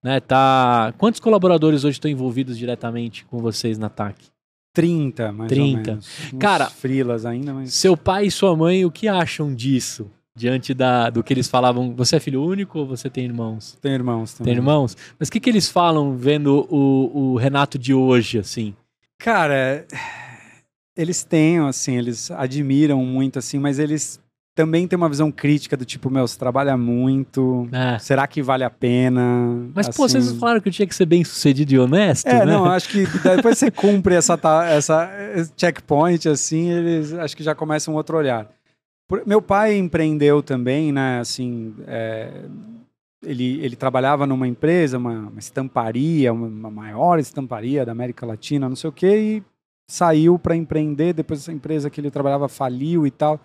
Né, 0.05 0.21
tá... 0.21 0.93
Quantos 0.99 1.19
colaboradores 1.19 1.83
hoje 1.83 1.95
estão 1.95 2.11
envolvidos 2.11 2.59
diretamente 2.59 3.25
com 3.25 3.39
vocês 3.39 3.79
na 3.79 3.87
Ataque? 3.87 4.27
30, 4.75 5.33
mais 5.33 5.49
30. 5.49 5.79
ou 5.79 5.87
menos. 5.87 6.09
Uns 6.35 6.39
Cara, 6.39 6.67
frilas 6.67 7.25
ainda, 7.25 7.55
mas 7.55 7.73
Seu 7.73 7.97
pai 7.97 8.27
e 8.27 8.31
sua 8.31 8.55
mãe, 8.55 8.85
o 8.85 8.91
que 8.91 9.09
acham 9.09 9.55
disso? 9.55 10.11
Diante 10.39 10.73
da, 10.73 11.11
do 11.11 11.23
que 11.23 11.35
eles 11.35 11.49
falavam. 11.49 11.93
Você 11.97 12.17
é 12.17 12.21
filho 12.21 12.43
único 12.43 12.79
ou 12.79 12.87
você 12.87 13.11
tem 13.11 13.25
irmãos? 13.25 13.77
Tem 13.83 13.93
irmãos 13.93 14.33
também. 14.35 14.53
Tem 14.55 14.59
irmãos? 14.63 14.97
Mas 15.19 15.29
o 15.29 15.33
que, 15.33 15.41
que 15.41 15.51
eles 15.51 15.69
falam 15.69 16.17
vendo 16.17 16.67
o, 16.71 17.33
o 17.33 17.37
Renato 17.37 17.79
de 17.79 17.93
hoje, 17.93 18.39
assim? 18.39 18.75
Cara, 19.19 19.85
eles 20.97 21.25
têm, 21.25 21.59
assim, 21.59 21.97
eles 21.97 22.31
admiram 22.31 23.05
muito, 23.05 23.39
assim, 23.39 23.59
mas 23.59 23.79
eles 23.79 24.21
também 24.55 24.89
têm 24.89 24.97
uma 24.97 25.09
visão 25.09 25.31
crítica 25.31 25.77
do 25.77 25.85
tipo, 25.85 26.11
meu, 26.11 26.27
você 26.27 26.37
trabalha 26.37 26.77
muito, 26.77 27.69
É. 27.71 27.97
será 28.01 28.27
que 28.27 28.43
vale 28.43 28.65
a 28.65 28.71
pena? 28.71 29.21
Mas, 29.73 29.89
pô, 29.89 30.05
Assim, 30.05 30.21
vocês 30.21 30.37
falaram 30.37 30.61
que 30.61 30.69
eu 30.69 30.73
tinha 30.73 30.87
que 30.87 30.95
ser 30.97 31.07
bem 31.07 31.23
sucedido 31.23 31.73
e 31.73 31.79
honesto, 31.79 32.27
É, 32.27 32.45
né? 32.45 32.53
não, 32.53 32.65
acho 32.65 32.89
que 32.89 33.07
depois 33.23 33.57
você 33.57 33.71
cumpre 33.71 34.17
essa, 34.17 34.37
essa 34.69 35.09
esse 35.37 35.53
checkpoint, 35.57 36.29
assim, 36.29 36.71
eles 36.71 37.13
acho 37.13 37.37
que 37.37 37.45
já 37.45 37.55
começam 37.55 37.95
um 37.95 37.97
outro 37.97 38.17
olhar. 38.17 38.49
Meu 39.27 39.41
pai 39.41 39.77
empreendeu 39.77 40.43
também, 40.43 40.93
né, 40.93 41.19
assim, 41.21 41.75
é, 41.87 42.45
ele, 43.23 43.59
ele 43.65 43.75
trabalhava 43.75 44.27
numa 44.27 44.47
empresa, 44.47 44.99
uma, 44.99 45.29
uma 45.29 45.39
estamparia, 45.39 46.33
uma 46.33 46.71
maior 46.71 47.19
estamparia 47.19 47.87
da 47.87 47.93
América 47.93 48.27
Latina, 48.27 48.69
não 48.69 48.77
sei 48.77 48.91
o 48.91 48.93
quê, 48.93 49.17
e 49.17 49.43
saiu 49.91 50.39
para 50.39 50.55
empreender, 50.55 51.15
depois 51.15 51.41
essa 51.41 51.53
empresa 51.53 51.89
que 51.89 52.01
ele 52.01 52.11
trabalhava 52.11 52.49
faliu 52.49 53.07
e 53.07 53.11
tal. 53.11 53.41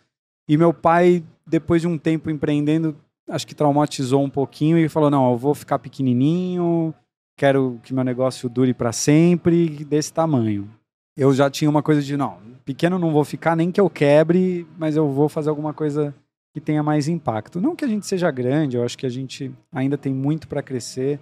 E 0.48 0.58
meu 0.58 0.74
pai, 0.74 1.24
depois 1.48 1.82
de 1.82 1.88
um 1.88 1.98
tempo 1.98 2.30
empreendendo, 2.30 2.96
acho 3.30 3.48
que 3.48 3.56
traumatizou 3.56 4.22
um 4.22 4.30
pouquinho 4.30 4.78
e 4.78 4.90
falou: 4.90 5.10
não, 5.10 5.32
eu 5.32 5.38
vou 5.38 5.56
ficar 5.56 5.80
pequenininho, 5.80 6.94
quero 7.38 7.80
que 7.84 7.94
meu 7.94 8.04
negócio 8.04 8.50
dure 8.50 8.74
para 8.74 8.92
sempre, 8.92 9.86
desse 9.86 10.12
tamanho. 10.12 10.70
Eu 11.16 11.34
já 11.34 11.50
tinha 11.50 11.70
uma 11.70 11.84
coisa 11.84 12.02
de: 12.02 12.18
não, 12.18 12.38
pequeno 12.66 12.98
não 12.98 13.12
vou 13.12 13.24
ficar, 13.24 13.56
nem 13.56 13.72
que 13.72 13.80
eu 13.80 13.90
quebre, 13.90 14.68
mas 14.78 14.96
eu 14.96 15.10
vou 15.10 15.30
fazer 15.30 15.50
alguma 15.50 15.74
coisa 15.74 16.14
que 16.54 16.62
tenha 16.62 16.84
mais 16.84 17.08
impacto. 17.08 17.60
Não 17.60 17.76
que 17.76 17.84
a 17.84 17.88
gente 17.88 18.06
seja 18.06 18.30
grande, 18.30 18.78
eu 18.78 18.84
acho 18.84 18.98
que 18.98 19.06
a 19.06 19.10
gente 19.10 19.52
ainda 19.72 19.98
tem 19.98 20.14
muito 20.14 20.48
para 20.48 20.62
crescer, 20.62 21.20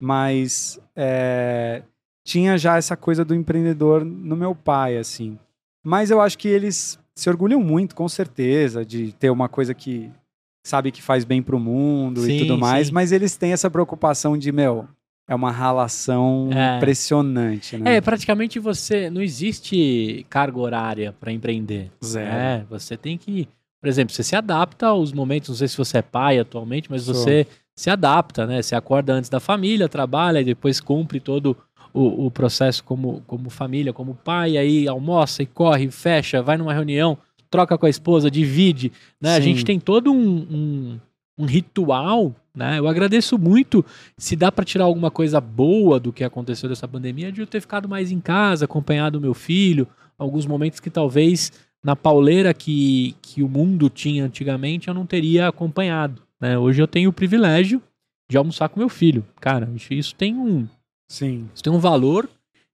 mas 0.00 0.78
é, 0.94 1.82
tinha 2.24 2.58
já 2.58 2.76
essa 2.76 2.96
coisa 2.96 3.24
do 3.24 3.34
empreendedor 3.34 4.04
no 4.04 4.36
meu 4.36 4.54
pai, 4.54 4.98
assim. 4.98 5.38
Mas 5.82 6.10
eu 6.10 6.20
acho 6.20 6.38
que 6.38 6.48
eles 6.48 6.98
se 7.14 7.28
orgulham 7.28 7.60
muito, 7.60 7.94
com 7.94 8.08
certeza, 8.08 8.84
de 8.84 9.12
ter 9.12 9.30
uma 9.30 9.48
coisa 9.48 9.72
que 9.72 10.10
sabe 10.66 10.90
que 10.90 11.02
faz 11.02 11.24
bem 11.24 11.42
pro 11.42 11.60
mundo 11.60 12.22
Sim, 12.22 12.36
e 12.36 12.38
tudo 12.40 12.58
mais, 12.58 12.86
sim. 12.88 12.92
mas 12.92 13.12
eles 13.12 13.36
têm 13.36 13.52
essa 13.52 13.70
preocupação 13.70 14.36
de, 14.36 14.50
meu, 14.50 14.88
é 15.28 15.34
uma 15.34 15.50
ralação 15.50 16.50
É. 16.52 16.76
impressionante, 16.76 17.76
né? 17.76 17.96
É, 17.96 18.00
praticamente 18.00 18.58
você. 18.58 19.08
Não 19.08 19.22
existe 19.22 20.26
carga 20.28 20.58
horária 20.58 21.14
para 21.18 21.32
empreender. 21.32 21.90
Zero. 22.04 22.30
É, 22.30 22.64
você 22.68 22.96
tem 22.96 23.16
que. 23.16 23.48
Por 23.80 23.88
exemplo, 23.88 24.14
você 24.14 24.22
se 24.22 24.34
adapta 24.36 24.86
aos 24.88 25.12
momentos. 25.12 25.48
Não 25.50 25.56
sei 25.56 25.68
se 25.68 25.76
você 25.76 25.98
é 25.98 26.02
pai 26.02 26.38
atualmente, 26.38 26.90
mas 26.90 27.02
Sou. 27.02 27.14
você 27.14 27.46
se 27.76 27.90
adapta, 27.90 28.46
né? 28.46 28.62
Você 28.62 28.74
acorda 28.74 29.12
antes 29.12 29.28
da 29.28 29.40
família, 29.40 29.88
trabalha 29.88 30.40
e 30.40 30.44
depois 30.44 30.80
cumpre 30.80 31.20
todo 31.20 31.56
o, 31.92 32.26
o 32.26 32.30
processo 32.30 32.82
como, 32.84 33.22
como 33.26 33.50
família, 33.50 33.92
como 33.92 34.14
pai, 34.14 34.56
aí 34.56 34.88
almoça 34.88 35.42
e 35.42 35.46
corre, 35.46 35.90
fecha, 35.90 36.42
vai 36.42 36.56
numa 36.56 36.72
reunião, 36.72 37.16
troca 37.50 37.76
com 37.78 37.86
a 37.86 37.90
esposa, 37.90 38.30
divide. 38.30 38.90
Né? 39.20 39.36
A 39.36 39.40
gente 39.40 39.64
tem 39.64 39.78
todo 39.78 40.12
um, 40.12 40.18
um, 40.18 41.00
um 41.38 41.44
ritual. 41.46 42.34
Né? 42.56 42.78
Eu 42.78 42.86
agradeço 42.86 43.36
muito 43.36 43.84
se 44.16 44.36
dá 44.36 44.52
para 44.52 44.64
tirar 44.64 44.84
alguma 44.84 45.10
coisa 45.10 45.40
boa 45.40 45.98
do 45.98 46.12
que 46.12 46.22
aconteceu 46.22 46.68
dessa 46.68 46.86
pandemia, 46.86 47.32
de 47.32 47.40
eu 47.40 47.46
ter 47.46 47.60
ficado 47.60 47.88
mais 47.88 48.12
em 48.12 48.20
casa, 48.20 48.64
acompanhado 48.64 49.18
o 49.18 49.20
meu 49.20 49.34
filho, 49.34 49.88
alguns 50.16 50.46
momentos 50.46 50.78
que 50.78 50.88
talvez 50.90 51.52
na 51.82 51.96
pauleira 51.96 52.54
que, 52.54 53.16
que 53.20 53.42
o 53.42 53.48
mundo 53.48 53.90
tinha 53.90 54.24
antigamente 54.24 54.86
eu 54.88 54.94
não 54.94 55.04
teria 55.04 55.48
acompanhado. 55.48 56.22
Né? 56.40 56.56
Hoje 56.58 56.80
eu 56.80 56.86
tenho 56.86 57.10
o 57.10 57.12
privilégio 57.12 57.82
de 58.30 58.36
almoçar 58.38 58.68
com 58.68 58.78
meu 58.80 58.88
filho. 58.88 59.24
Cara, 59.40 59.68
isso- 59.74 59.92
isso 59.92 60.14
tem 60.14 60.34
um, 60.36 60.66
Sim. 61.10 61.48
isso 61.52 61.62
tem 61.62 61.72
um 61.72 61.78
valor 61.78 62.28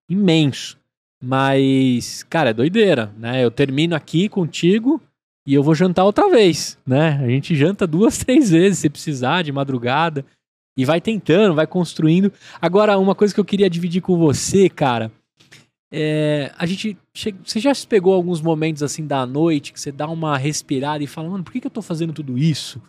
imenso. 0.08 0.78
Mas, 1.22 2.22
cara, 2.22 2.50
é 2.50 2.52
doideira, 2.54 3.12
né? 3.18 3.44
Eu 3.44 3.50
termino 3.50 3.94
aqui 3.94 4.26
contigo 4.28 5.00
e 5.46 5.54
eu 5.54 5.62
vou 5.62 5.74
jantar 5.74 6.04
outra 6.04 6.28
vez, 6.30 6.78
né? 6.86 7.18
A 7.22 7.28
gente 7.28 7.54
janta 7.56 7.86
duas, 7.86 8.18
três 8.24 8.50
vezes 8.50 8.78
se 8.80 8.90
precisar, 8.90 9.42
de 9.42 9.52
madrugada. 9.52 10.24
E 10.78 10.84
vai 10.84 11.00
tentando, 11.00 11.54
vai 11.54 11.66
construindo. 11.66 12.32
Agora, 12.60 12.96
uma 12.98 13.14
coisa 13.14 13.34
que 13.34 13.40
eu 13.40 13.44
queria 13.44 13.68
dividir 13.68 14.00
com 14.00 14.16
você, 14.16 14.68
cara. 14.68 15.10
É, 15.92 16.52
a 16.56 16.64
gente. 16.64 16.96
che- 17.14 17.34
Você 17.44 17.58
já 17.58 17.74
se 17.74 17.86
pegou 17.86 18.14
alguns 18.14 18.40
momentos 18.40 18.82
assim 18.82 19.06
da 19.06 19.26
noite 19.26 19.72
que 19.72 19.80
você 19.80 19.90
dá 19.90 20.08
uma 20.08 20.38
respirada 20.38 21.02
e 21.02 21.06
fala, 21.06 21.28
mano, 21.28 21.42
por 21.44 21.52
que, 21.52 21.60
que 21.60 21.66
eu 21.66 21.70
tô 21.70 21.82
fazendo 21.82 22.12
tudo 22.12 22.38
isso? 22.38 22.80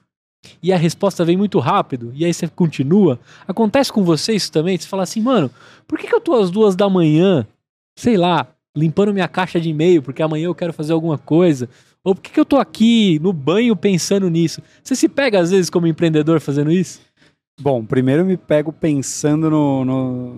E 0.61 0.71
a 0.71 0.77
resposta 0.77 1.23
vem 1.25 1.37
muito 1.37 1.59
rápido, 1.59 2.11
e 2.15 2.25
aí 2.25 2.33
você 2.33 2.47
continua. 2.47 3.19
Acontece 3.47 3.91
com 3.93 4.03
você 4.03 4.33
isso 4.33 4.51
também? 4.51 4.77
Você 4.77 4.87
fala 4.87 5.03
assim, 5.03 5.21
mano, 5.21 5.51
por 5.87 5.99
que, 5.99 6.07
que 6.07 6.15
eu 6.15 6.21
tô 6.21 6.33
às 6.35 6.49
duas 6.49 6.75
da 6.75 6.89
manhã, 6.89 7.45
sei 7.97 8.17
lá, 8.17 8.47
limpando 8.75 9.13
minha 9.13 9.27
caixa 9.27 9.59
de 9.59 9.69
e-mail, 9.69 10.01
porque 10.01 10.21
amanhã 10.21 10.45
eu 10.45 10.55
quero 10.55 10.73
fazer 10.73 10.93
alguma 10.93 11.17
coisa? 11.17 11.69
Ou 12.03 12.15
por 12.15 12.21
que, 12.21 12.31
que 12.31 12.39
eu 12.39 12.45
tô 12.45 12.57
aqui 12.57 13.19
no 13.21 13.31
banho 13.31 13.75
pensando 13.75 14.29
nisso? 14.29 14.61
Você 14.83 14.95
se 14.95 15.07
pega 15.07 15.39
às 15.39 15.51
vezes 15.51 15.69
como 15.69 15.85
empreendedor 15.87 16.39
fazendo 16.39 16.71
isso? 16.71 16.99
Bom, 17.59 17.85
primeiro 17.85 18.23
eu 18.23 18.25
me 18.25 18.37
pego 18.37 18.73
pensando 18.73 19.49
no, 19.49 19.85
no, 19.85 20.35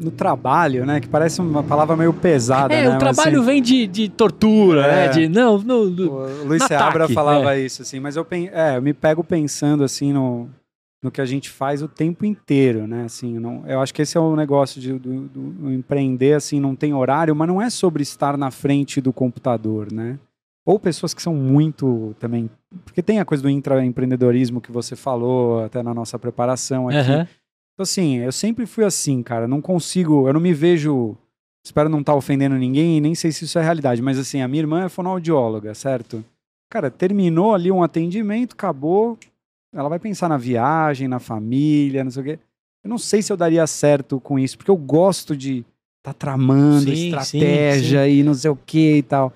no 0.00 0.10
trabalho, 0.10 0.84
né? 0.84 0.98
Que 1.00 1.06
parece 1.06 1.40
uma 1.40 1.62
palavra 1.62 1.96
meio 1.96 2.12
pesada, 2.12 2.74
é, 2.74 2.88
né? 2.88 2.96
o 2.96 2.98
trabalho 2.98 3.36
assim, 3.36 3.46
vem 3.46 3.62
de, 3.62 3.86
de 3.86 4.08
tortura, 4.08 4.84
É. 4.84 5.06
né? 5.06 5.08
De, 5.08 5.28
não, 5.28 5.58
no, 5.58 5.88
no- 5.88 6.10
O 6.12 6.44
Luiz 6.48 6.64
Seabra 6.64 7.08
falava 7.08 7.56
isso, 7.56 7.82
assim, 7.82 8.00
mas 8.00 8.16
eu, 8.16 8.26
é, 8.52 8.76
eu 8.76 8.82
me 8.82 8.92
pego 8.92 9.22
pensando, 9.22 9.84
assim, 9.84 10.12
no, 10.12 10.48
no 11.00 11.10
que 11.10 11.20
a 11.20 11.24
gente 11.26 11.48
faz 11.48 11.82
o 11.82 11.88
tempo 11.88 12.24
inteiro, 12.24 12.86
né, 12.88 13.04
assim, 13.04 13.38
não, 13.38 13.62
eu 13.66 13.80
acho 13.80 13.94
que 13.94 14.02
esse 14.02 14.16
é 14.16 14.20
o 14.20 14.34
negócio 14.34 14.80
de, 14.80 14.92
do- 14.94 15.28
do 15.28 15.72
empreender, 15.72 16.34
assim, 16.34 16.58
não 16.58 16.74
tem 16.74 16.92
horário, 16.92 17.34
mas 17.36 17.46
não 17.48 17.62
é 17.62 17.70
sobre 17.70 18.02
estar 18.02 18.36
na 18.36 18.50
frente 18.50 19.00
do 19.00 19.12
computador, 19.12 19.92
né, 19.92 20.18
ou 20.64 20.78
pessoas 20.78 21.14
que 21.14 21.22
são 21.22 21.34
muito 21.34 22.14
também, 22.18 22.50
porque 22.84 23.02
tem 23.02 23.18
a 23.18 23.24
coisa 23.24 23.42
do 23.42 23.50
intraempreendedorismo 23.50 24.60
que 24.60 24.70
você 24.70 24.94
falou 24.94 25.64
até 25.64 25.82
na 25.82 25.94
nossa 25.94 26.18
preparação 26.18 26.88
aqui, 26.88 26.98
Aham. 26.98 27.22
então, 27.74 27.82
assim, 27.82 28.18
eu 28.18 28.32
sempre 28.32 28.66
fui 28.66 28.84
assim, 28.84 29.22
cara. 29.22 29.48
Não 29.48 29.60
consigo, 29.60 30.28
eu 30.28 30.32
não 30.32 30.40
me 30.40 30.52
vejo. 30.52 31.16
Espero 31.64 31.88
não 31.88 32.00
estar 32.00 32.14
ofendendo 32.14 32.56
ninguém 32.56 32.96
e 32.96 33.00
nem 33.00 33.14
sei 33.14 33.32
se 33.32 33.44
isso 33.44 33.58
é 33.58 33.62
realidade, 33.62 34.00
mas 34.00 34.18
assim, 34.18 34.40
a 34.40 34.48
minha 34.48 34.62
irmã 34.62 34.84
é 34.84 34.88
fonoaudióloga, 34.88 35.74
certo? 35.74 36.24
Cara, 36.70 36.90
terminou 36.90 37.54
ali 37.54 37.70
um 37.70 37.82
atendimento, 37.82 38.54
acabou. 38.54 39.18
Ela 39.74 39.88
vai 39.88 39.98
pensar 39.98 40.28
na 40.28 40.36
viagem, 40.38 41.06
na 41.06 41.18
família, 41.18 42.02
não 42.02 42.10
sei 42.10 42.22
o 42.22 42.24
quê. 42.24 42.38
Eu 42.82 42.88
não 42.88 42.96
sei 42.96 43.20
se 43.20 43.30
eu 43.32 43.36
daria 43.36 43.66
certo 43.66 44.18
com 44.20 44.38
isso, 44.38 44.56
porque 44.56 44.70
eu 44.70 44.76
gosto 44.76 45.36
de 45.36 45.64
estar 45.98 46.14
tramando 46.14 46.94
Sim, 46.94 47.06
estratégia 47.06 48.08
e 48.08 48.22
não 48.22 48.32
sei 48.34 48.50
o 48.50 48.56
que 48.56 48.96
e 48.96 49.02
tal. 49.02 49.32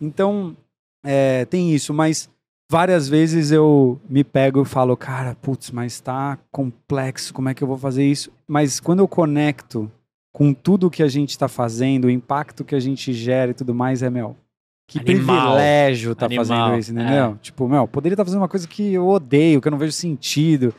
Então, 0.00 0.56
é, 1.06 1.44
tem 1.44 1.72
isso, 1.72 1.94
mas 1.94 2.28
várias 2.70 3.08
vezes 3.08 3.52
eu 3.52 4.00
me 4.08 4.24
pego 4.24 4.62
e 4.62 4.64
falo, 4.64 4.96
cara, 4.96 5.34
putz, 5.40 5.70
mas 5.70 6.00
tá 6.00 6.38
complexo, 6.50 7.32
como 7.32 7.48
é 7.48 7.54
que 7.54 7.62
eu 7.62 7.68
vou 7.68 7.78
fazer 7.78 8.04
isso? 8.04 8.30
Mas 8.46 8.80
quando 8.80 8.98
eu 9.00 9.08
conecto 9.08 9.90
com 10.32 10.52
tudo 10.52 10.90
que 10.90 11.02
a 11.02 11.08
gente 11.08 11.38
tá 11.38 11.48
fazendo, 11.48 12.06
o 12.06 12.10
impacto 12.10 12.64
que 12.64 12.74
a 12.74 12.80
gente 12.80 13.12
gera 13.12 13.52
e 13.52 13.54
tudo 13.54 13.74
mais, 13.74 14.02
é, 14.02 14.10
meu, 14.10 14.36
que 14.88 14.98
Animal. 14.98 15.36
privilégio 15.54 16.14
tá 16.14 16.26
Animal, 16.26 16.44
fazendo 16.44 16.78
isso, 16.78 16.92
entendeu? 16.92 17.32
é. 17.32 17.34
Tipo, 17.40 17.68
meu, 17.68 17.88
poderia 17.88 18.14
estar 18.14 18.24
fazendo 18.24 18.40
uma 18.40 18.48
coisa 18.48 18.68
que 18.68 18.92
eu 18.92 19.08
odeio, 19.08 19.60
que 19.60 19.68
eu 19.68 19.72
não 19.72 19.78
vejo 19.78 19.92
sentido. 19.92 20.74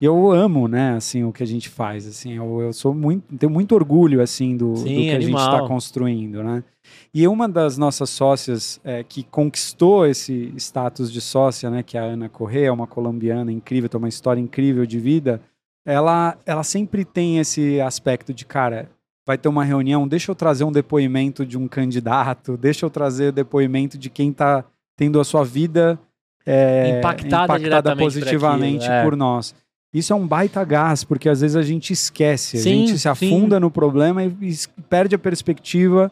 E 0.00 0.04
eu 0.04 0.32
amo, 0.32 0.66
né, 0.66 0.94
assim, 0.96 1.22
o 1.22 1.32
que 1.32 1.44
a 1.44 1.46
gente 1.46 1.68
faz, 1.68 2.08
assim, 2.08 2.32
eu, 2.32 2.60
eu 2.60 2.72
sou 2.72 2.92
muito, 2.92 3.36
tenho 3.36 3.52
muito 3.52 3.72
orgulho, 3.72 4.20
assim, 4.20 4.56
do, 4.56 4.72
do 4.72 4.78
Sim, 4.78 4.84
que 4.84 5.10
a 5.10 5.20
gente 5.20 5.24
animal. 5.26 5.54
está 5.54 5.68
construindo, 5.68 6.42
né? 6.42 6.64
E 7.14 7.28
uma 7.28 7.46
das 7.46 7.76
nossas 7.76 8.08
sócias 8.08 8.80
é, 8.82 9.04
que 9.04 9.22
conquistou 9.22 10.06
esse 10.06 10.52
status 10.56 11.12
de 11.12 11.20
sócia, 11.20 11.68
né, 11.68 11.82
que 11.82 11.98
é 11.98 12.00
a 12.00 12.04
Ana 12.04 12.28
Correa, 12.28 12.72
uma 12.72 12.86
colombiana 12.86 13.52
incrível, 13.52 13.88
tem 13.88 13.98
uma 13.98 14.08
história 14.08 14.40
incrível 14.40 14.86
de 14.86 14.98
vida, 14.98 15.40
ela, 15.84 16.38
ela 16.46 16.62
sempre 16.62 17.04
tem 17.04 17.38
esse 17.38 17.80
aspecto 17.80 18.32
de, 18.32 18.46
cara, 18.46 18.88
vai 19.26 19.36
ter 19.36 19.48
uma 19.48 19.64
reunião, 19.64 20.08
deixa 20.08 20.30
eu 20.30 20.34
trazer 20.34 20.64
um 20.64 20.72
depoimento 20.72 21.44
de 21.44 21.58
um 21.58 21.68
candidato, 21.68 22.56
deixa 22.56 22.86
eu 22.86 22.90
trazer 22.90 23.28
o 23.28 23.32
depoimento 23.32 23.98
de 23.98 24.08
quem 24.08 24.30
está 24.30 24.64
tendo 24.96 25.20
a 25.20 25.24
sua 25.24 25.44
vida 25.44 25.98
é, 26.46 26.98
Impactada 26.98 27.94
por 27.94 28.04
positivamente 28.04 28.84
aquilo, 28.84 28.94
é. 28.94 29.02
por 29.04 29.16
nós. 29.16 29.54
Isso 29.94 30.12
é 30.12 30.16
um 30.16 30.26
baita 30.26 30.64
gás, 30.64 31.04
porque 31.04 31.28
às 31.28 31.40
vezes 31.40 31.56
a 31.56 31.62
gente 31.62 31.92
esquece, 31.92 32.56
a 32.56 32.60
Sim, 32.60 32.86
gente 32.86 32.92
se 32.92 32.98
sim. 33.00 33.08
afunda 33.08 33.60
no 33.60 33.70
problema 33.70 34.24
e, 34.24 34.34
e 34.40 34.56
perde 34.88 35.14
a 35.14 35.18
perspectiva 35.18 36.10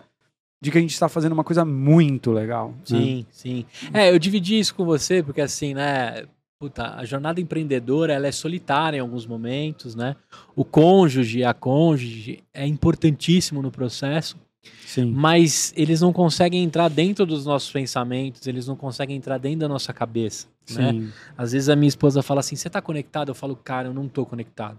de 0.61 0.71
que 0.71 0.79
a 0.79 0.81
gente 0.81 0.93
está 0.93 1.09
fazendo 1.09 1.33
uma 1.33 1.45
coisa 1.45 1.65
muito 1.65 2.31
legal. 2.31 2.71
né? 2.71 2.77
Sim, 2.85 3.27
sim. 3.31 3.65
É, 3.93 4.11
eu 4.11 4.19
dividi 4.19 4.59
isso 4.59 4.75
com 4.75 4.85
você, 4.85 5.23
porque 5.23 5.41
assim, 5.41 5.75
né? 5.75 6.25
Puta, 6.59 6.95
a 6.95 7.05
jornada 7.07 7.41
empreendedora 7.41 8.13
ela 8.13 8.27
é 8.27 8.33
solitária 8.33 8.99
em 8.99 9.01
alguns 9.01 9.25
momentos, 9.25 9.95
né? 9.95 10.15
O 10.55 10.63
cônjuge, 10.63 11.43
a 11.43 11.55
cônjuge 11.55 12.45
é 12.53 12.67
importantíssimo 12.67 13.63
no 13.63 13.71
processo. 13.71 14.37
Sim. 14.85 15.11
mas 15.11 15.73
eles 15.75 16.03
não 16.03 16.13
conseguem 16.13 16.63
entrar 16.63 16.89
dentro 16.89 17.25
dos 17.25 17.47
nossos 17.47 17.71
pensamentos, 17.73 18.47
eles 18.47 18.67
não 18.67 18.77
conseguem 18.77 19.17
entrar 19.17 19.39
dentro 19.39 19.61
da 19.61 19.69
nossa 19.69 19.91
cabeça, 19.91 20.49
né? 20.73 20.93
Sim. 20.93 21.13
Às 21.39 21.53
vezes 21.53 21.71
a 21.71 21.77
minha 21.77 21.89
esposa 21.89 22.23
fala 22.23 22.41
assim: 22.41 22.57
"Você 22.57 22.69
tá 22.69 22.83
conectado?" 22.83 23.31
Eu 23.31 23.35
falo: 23.35 23.57
"Cara, 23.57 23.89
eu 23.89 23.95
não 23.95 24.07
tô 24.07 24.27
conectado. 24.27 24.77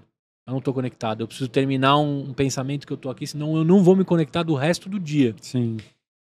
Eu 0.47 0.53
não 0.53 0.61
tô 0.61 0.73
conectado. 0.73 1.21
Eu 1.21 1.27
preciso 1.27 1.49
terminar 1.49 1.97
um, 1.97 2.29
um 2.29 2.33
pensamento 2.33 2.85
que 2.85 2.93
eu 2.93 2.97
tô 2.97 3.09
aqui, 3.09 3.27
senão 3.27 3.55
eu 3.55 3.63
não 3.63 3.83
vou 3.83 3.95
me 3.95 4.03
conectar 4.03 4.43
do 4.43 4.55
resto 4.55 4.89
do 4.89 4.99
dia." 4.99 5.35
Sim. 5.41 5.77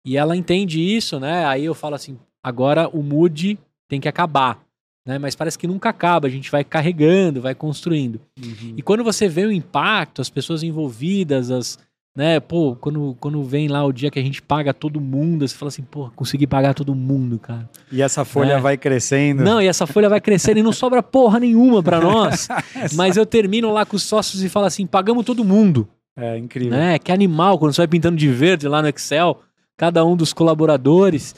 E 0.05 0.17
ela 0.17 0.37
entende 0.37 0.81
isso, 0.81 1.21
né? 1.21 1.45
Aí 1.47 1.65
eu 1.65 1.75
falo 1.75 1.95
assim: 1.95 2.19
"Agora 2.43 2.89
o 2.89 3.03
mood 3.03 3.59
tem 3.89 4.01
que 4.01 4.09
acabar." 4.09 4.61
Né? 5.09 5.19
Mas 5.19 5.35
parece 5.35 5.59
que 5.59 5.67
nunca 5.67 5.89
acaba, 5.89 6.27
a 6.27 6.31
gente 6.31 6.51
vai 6.51 6.63
carregando, 6.63 7.41
vai 7.41 7.55
construindo. 7.55 8.21
Uhum. 8.39 8.75
E 8.77 8.83
quando 8.83 9.03
você 9.03 9.27
vê 9.27 9.47
o 9.47 9.51
impacto, 9.51 10.21
as 10.21 10.29
pessoas 10.29 10.63
envolvidas, 10.63 11.51
as, 11.51 11.79
né, 12.19 12.41
pô, 12.41 12.75
quando, 12.81 13.17
quando 13.21 13.41
vem 13.45 13.69
lá 13.69 13.85
o 13.85 13.93
dia 13.93 14.11
que 14.11 14.19
a 14.19 14.23
gente 14.23 14.43
paga 14.43 14.75
todo 14.75 15.01
mundo, 15.01 15.47
você 15.47 15.55
fala 15.57 15.69
assim, 15.69 15.83
pô, 15.83 16.11
consegui 16.17 16.49
pagar 16.49 16.75
todo 16.75 16.93
mundo, 16.93 17.39
cara. 17.39 17.71
E 17.93 18.03
essa 18.03 18.25
folha 18.25 18.55
É. 18.55 18.61
vai 18.61 18.77
crescendo. 18.77 19.45
Não, 19.45 19.63
e 19.63 19.69
essa 19.69 19.87
folha 19.87 20.09
vai 20.09 20.21
crescendo 20.21 20.59
e 20.59 20.63
não 20.65 20.73
sobra 20.73 21.01
porra 21.01 21.39
nenhuma 21.39 21.81
pra 21.81 22.01
nós. 22.01 22.49
Mas 22.97 23.17
eu 23.17 23.25
termino 23.25 23.73
lá 23.73 23.87
com 23.87 23.95
os 23.95 24.03
sócios 24.03 24.43
e 24.43 24.49
falo 24.49 24.67
assim, 24.67 24.85
pagamos 24.85 25.25
todo 25.25 25.45
mundo, 25.45 25.89
É 26.17 26.37
incrível. 26.37 26.73
né? 26.77 26.99
Que 26.99 27.13
animal, 27.13 27.57
quando 27.57 27.73
você 27.73 27.83
vai 27.83 27.89
pintando 27.89 28.17
de 28.17 28.27
verde 28.29 28.67
lá 28.67 28.83
no 28.83 28.89
Excel, 28.89 29.41
cada 29.77 30.05
um 30.05 30.17
dos 30.17 30.33
colaboradores. 30.33 31.37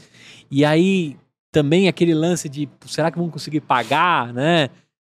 E 0.50 0.64
aí 0.64 1.14
também 1.52 1.88
aquele 1.88 2.14
lance 2.14 2.48
de, 2.48 2.66
será 2.86 3.10
que 3.10 3.18
vão 3.18 3.28
conseguir 3.28 3.60
pagar, 3.60 4.32
né? 4.32 4.70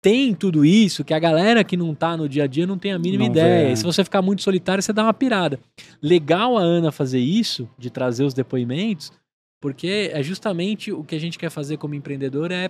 Tem 0.03 0.35
tudo 0.35 0.65
isso 0.65 1.03
que 1.05 1.13
a 1.13 1.19
galera 1.19 1.63
que 1.63 1.77
não 1.77 1.95
tá 1.95 2.17
no 2.17 2.27
dia 2.27 2.43
a 2.43 2.47
dia 2.47 2.67
não 2.67 2.77
tem 2.77 2.91
a 2.91 2.99
mínima 2.99 3.25
Não 3.25 3.33
vê, 3.33 3.39
ideia. 3.39 3.67
é. 3.69 3.71
E 3.71 3.77
se 3.77 3.83
você 3.85 4.03
ficar 4.03 4.21
muito 4.21 4.41
solitário, 4.43 4.83
você 4.83 4.91
dá 4.91 5.01
uma 5.03 5.13
pirada. 5.13 5.57
Legal 6.01 6.57
a 6.57 6.61
Ana 6.61 6.91
fazer 6.91 7.19
isso, 7.19 7.69
de 7.79 7.89
trazer 7.89 8.25
os 8.25 8.33
depoimentos, 8.33 9.13
porque 9.61 10.11
é 10.13 10.21
justamente 10.21 10.91
o 10.91 11.05
que 11.05 11.15
a 11.15 11.19
gente 11.19 11.39
quer 11.39 11.49
fazer 11.49 11.77
como 11.77 11.95
empreendedor 11.95 12.51
é 12.51 12.69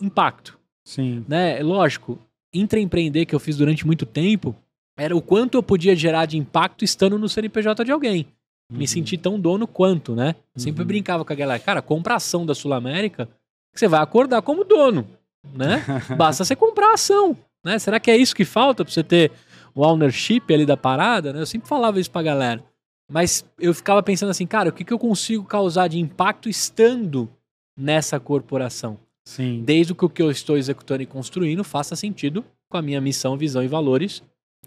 impacto, 0.00 0.58
Sim. 0.84 1.24
né? 1.28 1.62
Lógico, 1.62 2.18
intraempreender 2.52 3.26
que 3.26 3.34
eu 3.34 3.38
fiz 3.40 3.56
durante 3.56 3.86
muito 3.86 4.04
tempo, 4.04 4.52
era 4.98 5.16
o 5.16 5.22
quanto 5.22 5.56
eu 5.56 5.62
podia 5.62 5.94
gerar 5.94 6.26
de 6.26 6.36
impacto 6.36 6.84
estando 6.84 7.16
no 7.16 7.28
CNPJ 7.28 7.84
de 7.84 7.92
alguém 7.92 8.26
me 8.70 8.80
Uhum. 8.80 8.86
sentir 8.86 9.18
tão 9.18 9.38
dono 9.38 9.66
quanto, 9.68 10.14
né? 10.16 10.34
Sempre 10.56 10.82
Uhum. 10.82 10.88
brincava 10.88 11.24
com 11.24 11.32
a 11.32 11.36
galera, 11.36 11.60
cara, 11.60 11.80
compra 11.82 12.14
ação 12.16 12.44
da 12.44 12.54
Sul 12.54 12.72
América, 12.72 13.26
que 13.72 13.78
você 13.78 13.86
vai 13.86 14.00
acordar 14.00 14.40
como 14.42 14.64
dono, 14.64 15.06
né? 15.54 15.84
Basta 16.16 16.44
você 16.44 16.54
comprar 16.56 16.90
a 16.90 16.94
ação, 16.94 17.36
né? 17.64 17.78
Será 17.78 17.98
que 17.98 18.10
é 18.10 18.16
isso 18.16 18.34
que 18.34 18.44
falta 18.44 18.84
pra 18.84 18.92
você 18.92 19.02
ter 19.02 19.32
o 19.74 19.82
ownership 19.86 20.42
ali 20.52 20.66
da 20.66 20.76
parada, 20.76 21.32
né? 21.32 21.40
Eu 21.40 21.46
sempre 21.46 21.68
falava 21.68 21.98
isso 21.98 22.10
pra 22.10 22.22
galera. 22.22 22.62
Mas 23.10 23.44
eu 23.58 23.74
ficava 23.74 24.02
pensando 24.02 24.30
assim, 24.30 24.46
cara, 24.46 24.70
o 24.70 24.72
que, 24.72 24.84
que 24.84 24.92
eu 24.92 24.98
consigo 24.98 25.44
causar 25.44 25.88
de 25.88 25.98
impacto 25.98 26.48
estando 26.48 27.28
nessa 27.76 28.18
corporação? 28.20 28.98
Sim. 29.24 29.62
Desde 29.64 29.94
que 29.94 30.04
o 30.04 30.08
que 30.08 30.22
eu 30.22 30.30
estou 30.30 30.56
executando 30.56 31.02
e 31.02 31.06
construindo 31.06 31.62
faça 31.62 31.94
sentido 31.94 32.44
com 32.68 32.76
a 32.76 32.82
minha 32.82 33.00
missão, 33.00 33.36
visão 33.36 33.62
e 33.62 33.68
valores 33.68 34.22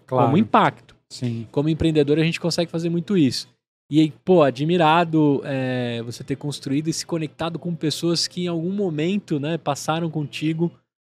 Claro. 0.06 0.26
como 0.28 0.38
impacto 0.38 0.96
Sim. 1.10 1.48
como 1.52 1.68
empreendedor 1.70 2.20
a 2.20 2.24
gente 2.24 2.40
consegue 2.40 2.70
fazer 2.70 2.90
muito 2.90 3.18
isso. 3.18 3.48
E 3.90 4.00
aí, 4.00 4.14
pô, 4.24 4.42
admirado 4.42 5.42
é, 5.46 6.02
você 6.04 6.24
ter 6.24 6.36
construído 6.36 6.88
e 6.88 6.94
se 6.94 7.06
conectado 7.06 7.60
com 7.60 7.76
pessoas 7.76 8.28
que 8.28 8.46
em 8.46 8.48
algum 8.48 8.72
momento, 8.72 9.40
né, 9.40 9.58
passaram 9.58 10.10
contigo 10.10 10.72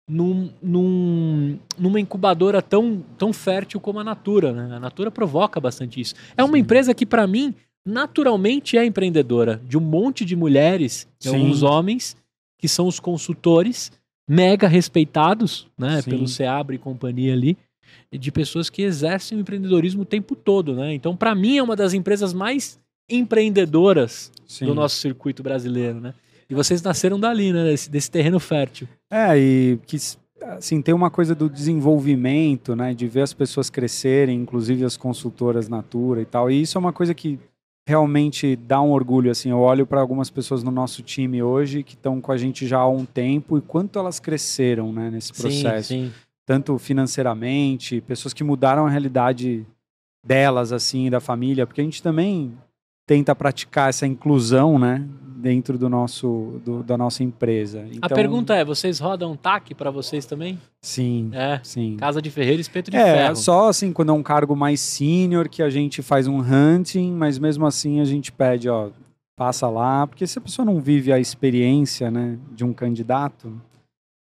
num, 0.09 0.51
num- 0.62 1.59
numa 1.79 2.01
incubadora 2.01 2.62
tão, 2.62 3.05
tão 3.18 3.33
fértil 3.33 3.79
como 3.79 4.01
a 4.01 4.05
Natura, 4.05 4.53
né? 4.53 4.75
A 4.77 4.81
Natura 4.81 5.11
provoca 5.11 5.61
bastante 5.61 6.01
isso. 6.01 6.14
É 6.37 6.43
uma 6.43 6.55
Sim. 6.55 6.61
empresa 6.61 6.95
que, 6.95 7.05
para 7.07 7.27
mim, 7.27 7.55
naturalmente 7.87 8.77
é 8.77 8.85
empreendedora, 8.85 9.61
de 9.68 9.77
um 9.77 9.81
monte 9.81 10.25
de 10.25 10.35
mulheres 10.35 11.07
e 11.20 11.29
Sim. 11.29 11.37
alguns 11.37 11.62
homens 11.62 12.16
que 12.59 12.68
são 12.68 12.87
os 12.87 12.99
consultores 12.99 13.93
mega 14.29 14.66
respeitados, 14.66 15.66
né, 15.77 16.01
Sim. 16.01 16.11
pelo 16.11 16.27
Seabra 16.27 16.75
e 16.75 16.79
companhia 16.79 17.33
ali, 17.35 17.57
de 18.11 18.32
pessoas 18.32 18.68
que 18.68 18.82
exercem 18.82 19.38
o 19.38 19.40
empreendedorismo 19.40 20.03
o 20.03 20.07
tempo 20.07 20.34
todo, 20.34 20.74
né? 20.74 20.95
Então, 20.95 21.16
para 21.16 21.34
mim, 21.34 21.59
é 21.59 21.62
uma 21.62 21.76
das 21.76 21.95
empresas 21.95 22.32
mais 22.32 22.78
empreendedoras 23.09 24.30
Sim. 24.47 24.66
do 24.66 24.74
nosso 24.74 24.97
circuito 24.97 25.43
brasileiro, 25.43 26.01
né? 26.01 26.14
E 26.49 26.55
vocês 26.55 26.82
nasceram 26.82 27.18
dali, 27.18 27.53
né? 27.53 27.64
Desse, 27.64 27.90
desse 27.90 28.11
terreno 28.11 28.38
fértil. 28.38 28.88
É, 29.11 29.38
e 29.38 29.78
que 29.86 29.97
assim, 30.43 30.82
tem 30.82 30.95
uma 30.95 31.11
coisa 31.11 31.34
do 31.34 31.49
desenvolvimento, 31.49 32.76
né? 32.76 32.95
De 32.95 33.07
ver 33.07 33.22
as 33.22 33.32
pessoas 33.32 33.70
crescerem, 33.70 34.40
inclusive 34.40 34.84
as 34.84 34.97
consultoras 34.97 35.68
Natura 35.68 36.20
e 36.20 36.24
tal. 36.24 36.51
E 36.51 36.61
isso 36.61 36.76
é 36.76 36.80
uma 36.80 36.93
coisa 36.93 37.14
que 37.14 37.38
realmente 37.86 38.55
dá 38.55 38.80
um 38.80 38.93
orgulho, 38.93 39.30
assim. 39.30 39.51
Eu 39.51 39.59
olho 39.59 39.86
para 39.86 40.01
algumas 40.01 40.30
pessoas 40.30 40.62
no 40.62 40.70
nosso 40.70 41.03
time 41.03 41.43
hoje 41.43 41.82
que 41.82 41.95
estão 41.95 42.20
com 42.20 42.32
a 42.32 42.36
gente 42.36 42.66
já 42.66 42.78
há 42.78 42.88
um 42.88 43.05
tempo 43.05 43.59
e 43.59 43.61
quanto 43.61 43.99
elas 43.99 44.20
cresceram, 44.20 44.93
né? 44.93 45.11
Nesse 45.11 45.32
processo. 45.32 45.88
Sim, 45.88 46.07
sim. 46.07 46.12
Tanto 46.53 46.78
financeiramente, 46.78 48.03
pessoas 48.03 48.34
que 48.34 48.44
mudaram 48.44 48.84
a 48.86 48.90
realidade 48.90 49.64
delas, 50.22 50.70
assim, 50.70 51.09
da 51.09 51.18
família. 51.18 51.66
Porque 51.66 51.80
a 51.80 51.84
gente 51.84 52.03
também 52.03 52.53
tenta 53.07 53.34
praticar 53.34 53.88
essa 53.88 54.07
inclusão, 54.07 54.78
né? 54.78 55.03
Dentro 55.36 55.78
do 55.78 55.88
nosso, 55.88 56.61
do- 56.62 56.82
da 56.82 56.98
nossa 56.98 57.24
empresa. 57.24 57.80
A 57.80 57.86
Então, 57.96 58.09
pergunta 58.14 58.55
é, 58.55 58.62
vocês 58.66 58.98
rodam 59.00 59.34
TAC 59.34 59.74
para 59.74 59.90
vocês 59.90 60.26
também? 60.26 60.59
Sim, 60.82 61.30
É. 61.32 61.59
sim. 61.64 61.96
Casa 61.96 62.20
de 62.20 62.28
Ferreira, 62.30 62.61
espeto 62.61 62.90
de 62.90 62.98
É, 62.98 63.03
ferro. 63.14 63.36
só 63.36 63.70
assim, 63.70 63.90
quando 63.90 64.11
é 64.11 64.12
um 64.12 64.22
cargo 64.22 64.55
mais 64.55 64.78
sênior 64.78 65.48
que 65.48 65.62
a 65.62 65.70
gente 65.70 66.03
faz 66.03 66.26
um 66.28 66.38
hunting, 66.38 67.12
mas 67.12 67.38
mesmo 67.38 67.64
assim 67.64 67.98
a 67.98 68.05
gente 68.05 68.30
pede, 68.30 68.68
ó, 68.68 68.90
passa 69.34 69.70
lá, 69.70 70.07
porque 70.07 70.26
se 70.26 70.38
a 70.38 70.42
pessoa 70.42 70.66
não 70.66 70.82
vive 70.82 71.11
a 71.14 71.18
experiência, 71.18 72.11
né, 72.11 72.38
de 72.55 72.62
um 72.62 72.74
candidato, 72.74 73.59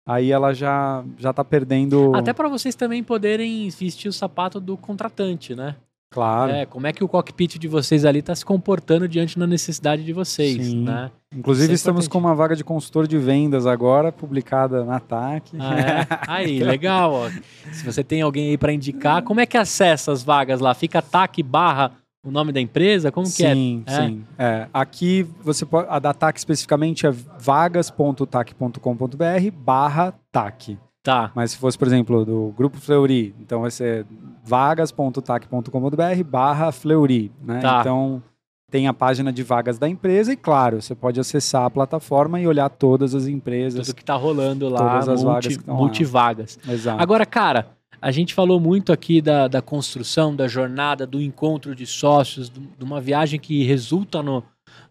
aí 0.07 0.30
ela 0.30 0.52
já 0.52 1.05
já 1.18 1.32
tá 1.32 1.44
perdendo, 1.44 2.14
Até 2.14 2.32
para 2.32 2.48
vocês 2.48 2.74
também 2.74 3.02
poderem 3.02 3.68
vestir 3.70 4.09
o 4.09 4.12
sapato 4.12 4.61
do 4.61 4.76
contratante, 4.76 5.55
né? 5.55 5.76
claro. 6.14 6.52
É, 6.52 6.64
como 6.64 6.86
é 6.86 6.92
que 6.92 7.02
o 7.02 7.09
cockpit 7.09 7.59
de 7.59 7.66
vocês 7.66 8.05
ali 8.05 8.22
tá 8.22 8.32
se 8.36 8.44
comportando 8.44 9.09
diante 9.09 9.36
da 9.36 9.48
necessidade 9.48 10.05
de 10.05 10.12
vocês, 10.12 10.64
Sim. 10.64 10.84
né? 10.84 11.11
Inclusive 11.34 11.72
é 11.72 11.74
estamos 11.74 12.07
com 12.07 12.18
uma 12.18 12.36
vaga 12.36 12.55
de 12.55 12.62
consultor 12.62 13.09
de 13.09 13.18
vendas 13.18 13.66
agora, 13.66 14.12
publicada 14.12 14.84
na 14.84 15.00
TAC. 15.00 15.50
Ah, 15.59 15.80
é? 15.80 16.07
Aí, 16.28 16.62
legal, 16.62 17.12
ó. 17.12 17.30
Se 17.72 17.84
você 17.84 18.05
tem 18.05 18.22
alguém 18.22 18.50
aí 18.50 18.57
para 18.57 18.72
indicar, 18.72 19.22
como 19.22 19.40
é 19.40 19.46
que 19.46 19.57
acessa 19.57 20.12
as 20.12 20.22
vagas 20.22 20.61
lá? 20.61 20.72
Fica 20.72 21.02
TAC 21.02 21.42
barra 21.42 21.90
o 22.24 22.30
nome 22.30 22.52
da 22.52 22.60
empresa? 22.60 23.12
Como 23.12 23.26
que 23.26 23.32
sim, 23.32 23.84
é? 23.86 23.92
É? 23.92 24.06
sim. 24.06 24.24
É, 24.38 24.66
aqui 24.72 25.26
você 25.42 25.66
pode, 25.66 25.88
a 25.90 25.98
da 25.98 26.14
TAC 26.14 26.38
especificamente 26.38 27.06
é 27.06 27.10
vagas.tac.com.br 27.10 29.50
barra 29.56 30.14
TAC. 30.32 30.78
Tá. 31.02 31.30
Mas 31.34 31.50
se 31.50 31.58
fosse, 31.58 31.76
por 31.76 31.86
exemplo, 31.86 32.24
do 32.24 32.54
Grupo 32.56 32.78
Fleury, 32.78 33.34
então 33.38 33.60
vai 33.60 33.70
ser 33.70 34.06
vagas.tac.com.br 34.42 36.24
barra 36.24 36.72
Fleury, 36.72 37.30
né? 37.42 37.60
Tá. 37.60 37.80
Então 37.80 38.22
tem 38.70 38.88
a 38.88 38.94
página 38.94 39.32
de 39.32 39.42
vagas 39.42 39.78
da 39.78 39.88
empresa 39.88 40.32
e, 40.32 40.36
claro, 40.36 40.80
você 40.80 40.94
pode 40.94 41.20
acessar 41.20 41.64
a 41.64 41.70
plataforma 41.70 42.40
e 42.40 42.46
olhar 42.46 42.68
todas 42.70 43.14
as 43.14 43.26
empresas. 43.26 43.86
Tudo 43.86 43.96
que 43.96 44.04
tá 44.04 44.14
rolando 44.16 44.68
lá, 44.68 44.78
Todas 44.78 45.08
as 45.08 45.22
vagas 45.22 45.56
multi, 45.56 45.68
lá. 45.68 45.74
multivagas. 45.74 46.58
Exato. 46.68 47.00
Agora, 47.00 47.24
cara, 47.26 47.68
a 48.07 48.11
gente 48.11 48.34
falou 48.34 48.61
muito 48.61 48.92
aqui 48.92 49.22
da, 49.22 49.48
da 49.48 49.62
construção, 49.62 50.36
da 50.36 50.46
jornada, 50.46 51.07
do 51.07 51.22
encontro 51.22 51.74
de 51.74 51.86
sócios, 51.86 52.50
do- 52.50 52.61
de 52.61 52.84
uma 52.84 53.00
viagem 53.00 53.40
que 53.40 53.64
resulta 53.64 54.22
no- 54.22 54.44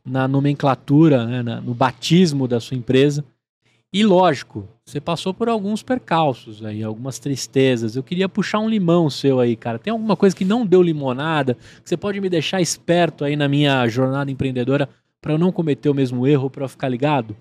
na 0.03 0.27
nomenclatura, 0.27 1.25
né, 1.25 1.43
na- 1.43 1.61
no 1.61 1.73
batismo 1.75 2.47
da 2.47 2.59
sua 2.59 2.75
empresa. 2.75 3.23
E 3.93 4.03
lógico, 4.03 4.67
você 4.83 4.99
passou 4.99 5.31
por 5.31 5.47
alguns 5.47 5.83
percalços 5.83 6.65
aí, 6.65 6.81
algumas 6.83 7.19
tristezas. 7.19 7.95
Eu 7.95 8.01
queria 8.01 8.27
puxar 8.27 8.57
um 8.57 8.67
limão 8.67 9.07
seu 9.11 9.39
aí, 9.39 9.55
cara. 9.55 9.77
Tem 9.77 9.91
alguma 9.91 10.15
coisa 10.15 10.35
que 10.35 10.43
não 10.43 10.65
deu 10.65 10.81
limonada? 10.81 11.53
Que 11.83 11.89
você 11.89 11.95
pode 11.95 12.19
me 12.19 12.27
deixar 12.29 12.59
esperto 12.61 13.23
aí 13.23 13.35
na 13.35 13.47
minha 13.47 13.87
jornada 13.87 14.31
empreendedora 14.31 14.89
para 15.21 15.33
eu 15.33 15.37
não 15.37 15.51
cometer 15.51 15.87
o 15.89 15.93
mesmo 15.93 16.25
erro, 16.25 16.49
para 16.49 16.63
eu 16.63 16.69
ficar 16.69 16.89
ligado? 16.89 17.37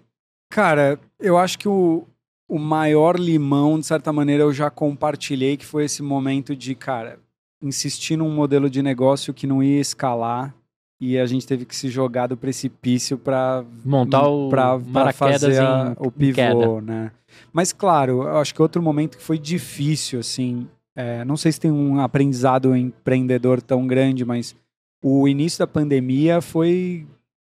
Cara, 0.52 1.00
eu 1.18 1.38
acho 1.38 1.58
que 1.58 1.66
o, 1.66 2.06
o 2.54 2.58
maior 2.58 3.18
limão, 3.18 3.80
de 3.80 3.86
certa 3.86 4.12
maneira, 4.12 4.42
eu 4.42 4.52
já 4.52 4.68
compartilhei, 4.70 5.56
que 5.56 5.64
foi 5.64 5.86
esse 5.86 6.02
momento 6.02 6.54
de, 6.54 6.74
cara, 6.74 7.18
insistir 7.62 8.14
num 8.16 8.28
modelo 8.30 8.68
de 8.68 8.82
negócio 8.82 9.32
que 9.32 9.46
não 9.46 9.62
ia 9.62 9.80
escalar 9.80 10.54
e 11.00 11.18
a 11.18 11.24
gente 11.24 11.46
teve 11.46 11.64
que 11.64 11.74
se 11.74 11.88
jogar 11.88 12.26
do 12.26 12.36
precipício 12.36 13.16
para 13.16 13.64
Montar 13.84 14.28
o 14.28 14.50
para 14.50 14.78
paraquedas 14.92 15.40
fazer 15.40 15.62
a- 15.62 15.96
em, 15.98 16.06
o 16.06 16.10
pivô, 16.10 16.80
né? 16.82 17.10
Mas 17.52 17.72
claro, 17.72 18.22
eu 18.24 18.36
acho 18.36 18.54
que 18.54 18.60
outro 18.60 18.82
momento 18.82 19.16
que 19.16 19.22
foi 19.24 19.38
difícil, 19.38 20.20
assim, 20.20 20.68
é, 20.94 21.24
não 21.24 21.38
sei 21.38 21.52
se 21.52 21.58
tem 21.58 21.70
um 21.72 22.00
aprendizado 22.00 22.76
empreendedor 22.76 23.62
tão 23.62 23.86
grande, 23.86 24.26
mas 24.26 24.54
o 25.02 25.26
início 25.26 25.58
da 25.58 25.66
pandemia 25.66 26.42
foi 26.42 27.06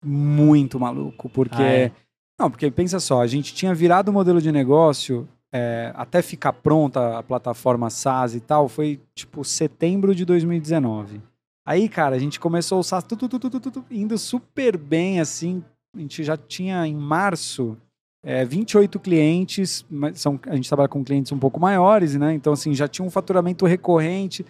muito 0.03 0.79
maluco, 0.79 1.29
porque 1.29 1.61
Ah, 1.61 1.69
é? 1.71 1.91
Não, 2.39 2.51
porque 2.51 2.69
pensa 2.69 2.99
só, 2.99 3.21
a 3.21 3.27
gente 3.27 3.53
tinha 3.53 3.73
virado 3.73 4.09
o 4.09 4.13
modelo 4.13 4.41
de 4.41 4.51
negócio 4.51 5.27
é, 5.51 5.91
até 5.95 6.21
ficar 6.21 6.53
pronta 6.53 7.17
a 7.17 7.23
plataforma 7.23 7.89
SaaS 7.89 8.35
e 8.35 8.39
tal, 8.39 8.67
foi 8.67 8.99
tipo 9.15 9.43
setembro 9.43 10.13
de 10.13 10.25
2019. 10.25 11.21
Aí, 11.65 11.89
cara, 11.89 12.15
a 12.15 12.19
gente 12.19 12.39
começou 12.39 12.79
o 12.79 12.83
SaaS 12.83 13.03
tu, 13.03 13.17
tu, 13.17 13.27
tu, 13.39 13.85
indo 13.91 14.17
super 14.17 14.77
bem, 14.77 15.19
assim. 15.19 15.63
A 15.95 15.99
gente 15.99 16.23
já 16.23 16.37
tinha 16.37 16.85
em 16.87 16.95
março 16.95 17.77
é, 18.23 18.45
28 18.45 18.99
clientes, 18.99 19.85
são, 20.13 20.39
a 20.47 20.55
gente 20.55 20.69
trabalha 20.69 20.87
com 20.87 21.03
clientes 21.03 21.31
um 21.31 21.39
pouco 21.39 21.59
maiores, 21.59 22.15
né? 22.15 22.33
Então, 22.33 22.53
assim, 22.53 22.73
já 22.73 22.87
tinha 22.87 23.05
um 23.05 23.09
faturamento 23.09 23.65
recorrente. 23.65 24.45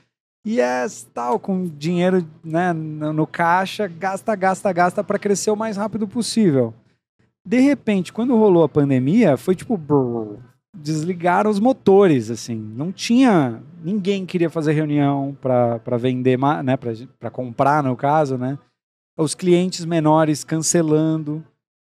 E 0.46 0.62
é 0.62 0.86
tal, 1.14 1.40
com 1.40 1.66
dinheiro 1.66 2.26
né, 2.44 2.72
no 2.72 3.28
caixa, 3.28 3.88
gasta, 3.88 4.36
gasta, 4.36 4.72
gasta 4.72 5.04
para 5.04 5.20
crescer 5.20 5.52
o 5.52 5.56
mais 5.56 5.76
rápido 5.76 6.08
possível. 6.08 6.74
De 7.48 7.60
repente, 7.62 8.12
quando 8.12 8.36
rolou 8.36 8.64
a 8.64 8.70
pandemia, 8.70 9.38
foi 9.38 9.56
tipo. 9.56 9.78
brrr, 9.78 10.38
desligaram 10.76 11.50
os 11.50 11.60
motores, 11.62 12.30
assim. 12.30 12.56
Não 12.56 12.92
tinha. 12.92 13.64
Ninguém 13.82 14.26
queria 14.26 14.50
fazer 14.50 14.74
reunião 14.74 15.36
para 15.42 15.98
vender, 15.98 16.38
né? 16.64 16.76
Para 17.18 17.30
comprar, 17.32 17.82
no 17.82 17.96
caso, 17.96 18.38
né? 18.38 18.60
Os 19.18 19.34
clientes 19.34 19.86
menores 19.86 20.44
cancelando. 20.44 21.42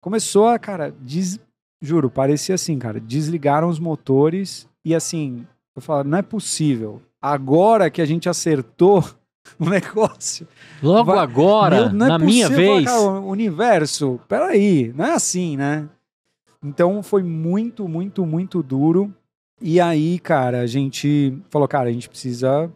Começou 0.00 0.46
a, 0.46 0.58
cara, 0.58 0.94
des- 1.00 1.40
juro, 1.82 2.08
parecia 2.08 2.54
assim, 2.54 2.78
cara. 2.78 3.00
Desligaram 3.00 3.68
os 3.68 3.78
motores 3.80 4.68
e 4.84 4.94
assim, 4.94 5.44
eu 5.74 5.82
falo, 5.82 6.04
não 6.08 6.18
é 6.18 6.22
possível. 6.22 7.02
Agora 7.20 7.90
que 7.90 8.00
a 8.00 8.06
gente 8.06 8.28
acertou 8.28 9.04
o 9.58 9.68
negócio. 9.68 10.46
Logo 10.82 11.12
Vai- 11.12 11.18
agora, 11.18 11.76
Meu, 11.76 11.86
é 11.86 12.08
na 12.08 12.18
minha 12.18 12.48
vez. 12.48 12.84
cara, 12.84 13.00
universo, 13.20 14.20
peraí, 14.28 14.92
não 14.96 15.04
é 15.06 15.12
assim, 15.12 15.56
né? 15.56 15.88
Então 16.62 17.02
foi 17.02 17.22
muito, 17.22 17.88
muito, 17.88 18.24
muito 18.26 18.62
duro. 18.62 19.14
E 19.60 19.80
aí, 19.80 20.18
cara, 20.18 20.60
a 20.60 20.66
gente 20.66 21.36
falou, 21.50 21.68
cara, 21.68 21.88
a 21.88 21.92
gente 21.92 22.08
precisa 22.08 22.70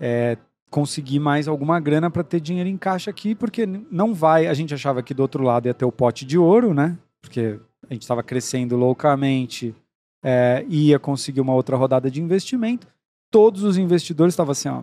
é, 0.00 0.36
conseguir 0.70 1.18
mais 1.18 1.48
alguma 1.48 1.80
grana 1.80 2.10
para 2.10 2.22
ter 2.24 2.40
dinheiro 2.40 2.68
em 2.68 2.76
caixa 2.76 3.10
aqui, 3.10 3.34
porque 3.34 3.66
não 3.90 4.14
vai. 4.14 4.46
A 4.46 4.54
gente 4.54 4.74
achava 4.74 5.02
que 5.02 5.14
do 5.14 5.20
outro 5.20 5.42
lado 5.42 5.66
ia 5.66 5.74
ter 5.74 5.84
o 5.84 5.92
pote 5.92 6.24
de 6.24 6.38
ouro, 6.38 6.74
né? 6.74 6.98
Porque 7.22 7.58
a 7.88 7.92
gente 7.94 8.02
estava 8.02 8.22
crescendo 8.22 8.76
loucamente, 8.76 9.74
é, 10.22 10.64
ia 10.68 10.98
conseguir 10.98 11.40
uma 11.40 11.54
outra 11.54 11.76
rodada 11.76 12.10
de 12.10 12.20
investimento. 12.20 12.86
Todos 13.30 13.62
os 13.62 13.78
investidores 13.78 14.32
estavam 14.34 14.52
assim, 14.52 14.68
ó, 14.68 14.82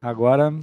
agora 0.00 0.54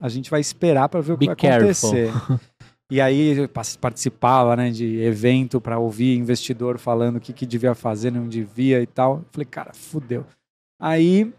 a 0.00 0.08
gente 0.08 0.30
vai 0.30 0.40
esperar 0.40 0.88
para 0.88 1.00
ver 1.00 1.12
o 1.12 1.16
que 1.16 1.20
Be 1.20 1.26
vai 1.26 1.36
careful. 1.36 1.90
acontecer. 1.90 2.40
E 2.90 3.00
aí 3.00 3.38
eu 3.38 3.48
participava, 3.80 4.54
né, 4.54 4.70
de 4.70 5.00
evento 5.00 5.60
para 5.60 5.78
ouvir 5.78 6.16
investidor 6.16 6.78
falando 6.78 7.16
o 7.16 7.20
que, 7.20 7.32
que 7.32 7.46
devia 7.46 7.74
fazer, 7.74 8.10
não 8.12 8.28
devia 8.28 8.80
e 8.82 8.86
tal. 8.86 9.16
Eu 9.16 9.24
Falei, 9.32 9.46
cara, 9.46 9.72
fudeu. 9.72 10.24
Aí, 10.78 11.32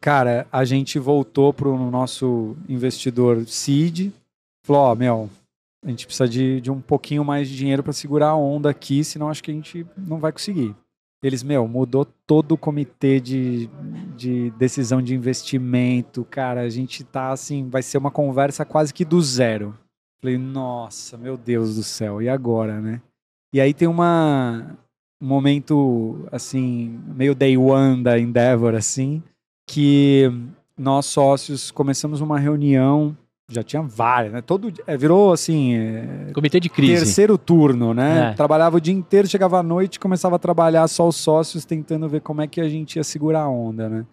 cara, 0.00 0.46
a 0.52 0.64
gente 0.64 0.98
voltou 0.98 1.52
pro 1.52 1.76
nosso 1.90 2.56
investidor 2.68 3.44
seed, 3.46 4.12
falou, 4.64 4.82
ó, 4.82 4.94
meu, 4.94 5.30
a 5.84 5.90
gente 5.90 6.06
precisa 6.06 6.28
de, 6.28 6.60
de 6.60 6.70
um 6.70 6.80
pouquinho 6.80 7.24
mais 7.24 7.48
de 7.48 7.56
dinheiro 7.56 7.82
para 7.82 7.92
segurar 7.92 8.28
a 8.28 8.36
onda 8.36 8.70
aqui, 8.70 9.02
senão 9.02 9.28
acho 9.28 9.42
que 9.42 9.50
a 9.50 9.54
gente 9.54 9.84
não 9.98 10.18
vai 10.18 10.32
conseguir. 10.32 10.74
Eles, 11.24 11.42
meu, 11.42 11.66
mudou 11.66 12.04
todo 12.04 12.52
o 12.52 12.58
comitê 12.58 13.18
de, 13.18 13.66
de 14.14 14.50
decisão 14.58 15.00
de 15.00 15.14
investimento, 15.14 16.22
cara, 16.26 16.60
a 16.60 16.68
gente 16.68 17.02
tá 17.02 17.32
assim, 17.32 17.66
vai 17.66 17.82
ser 17.82 17.96
uma 17.96 18.10
conversa 18.10 18.62
quase 18.62 18.92
que 18.92 19.06
do 19.06 19.22
zero. 19.22 19.74
Falei, 20.20 20.36
nossa, 20.36 21.16
meu 21.16 21.38
Deus 21.38 21.76
do 21.76 21.82
céu, 21.82 22.20
e 22.20 22.28
agora, 22.28 22.78
né? 22.78 23.00
E 23.54 23.60
aí 23.60 23.72
tem 23.72 23.88
uma 23.88 24.76
um 25.18 25.26
momento 25.26 26.28
assim, 26.30 27.00
meio 27.16 27.34
day 27.34 27.56
one 27.56 28.02
da 28.02 28.18
Endeavor 28.18 28.74
assim, 28.74 29.22
que 29.66 30.30
nós 30.76 31.06
sócios 31.06 31.70
começamos 31.70 32.20
uma 32.20 32.38
reunião, 32.38 33.16
já 33.54 33.62
tinha 33.62 33.82
várias, 33.82 34.32
né? 34.32 34.42
Todo 34.42 34.72
é, 34.86 34.96
virou 34.96 35.32
assim, 35.32 35.74
é, 35.74 36.30
Comitê 36.34 36.58
de 36.58 36.68
crise. 36.68 37.04
terceiro 37.04 37.38
turno, 37.38 37.94
né? 37.94 38.30
É. 38.30 38.34
Trabalhava 38.34 38.76
o 38.76 38.80
dia 38.80 38.94
inteiro, 38.94 39.28
chegava 39.28 39.58
à 39.58 39.62
noite, 39.62 40.00
começava 40.00 40.36
a 40.36 40.38
trabalhar 40.38 40.86
só 40.88 41.06
os 41.06 41.16
sócios 41.16 41.64
tentando 41.64 42.08
ver 42.08 42.20
como 42.20 42.42
é 42.42 42.46
que 42.46 42.60
a 42.60 42.68
gente 42.68 42.96
ia 42.96 43.04
segurar 43.04 43.42
a 43.42 43.48
onda, 43.48 43.88
né? 43.88 44.06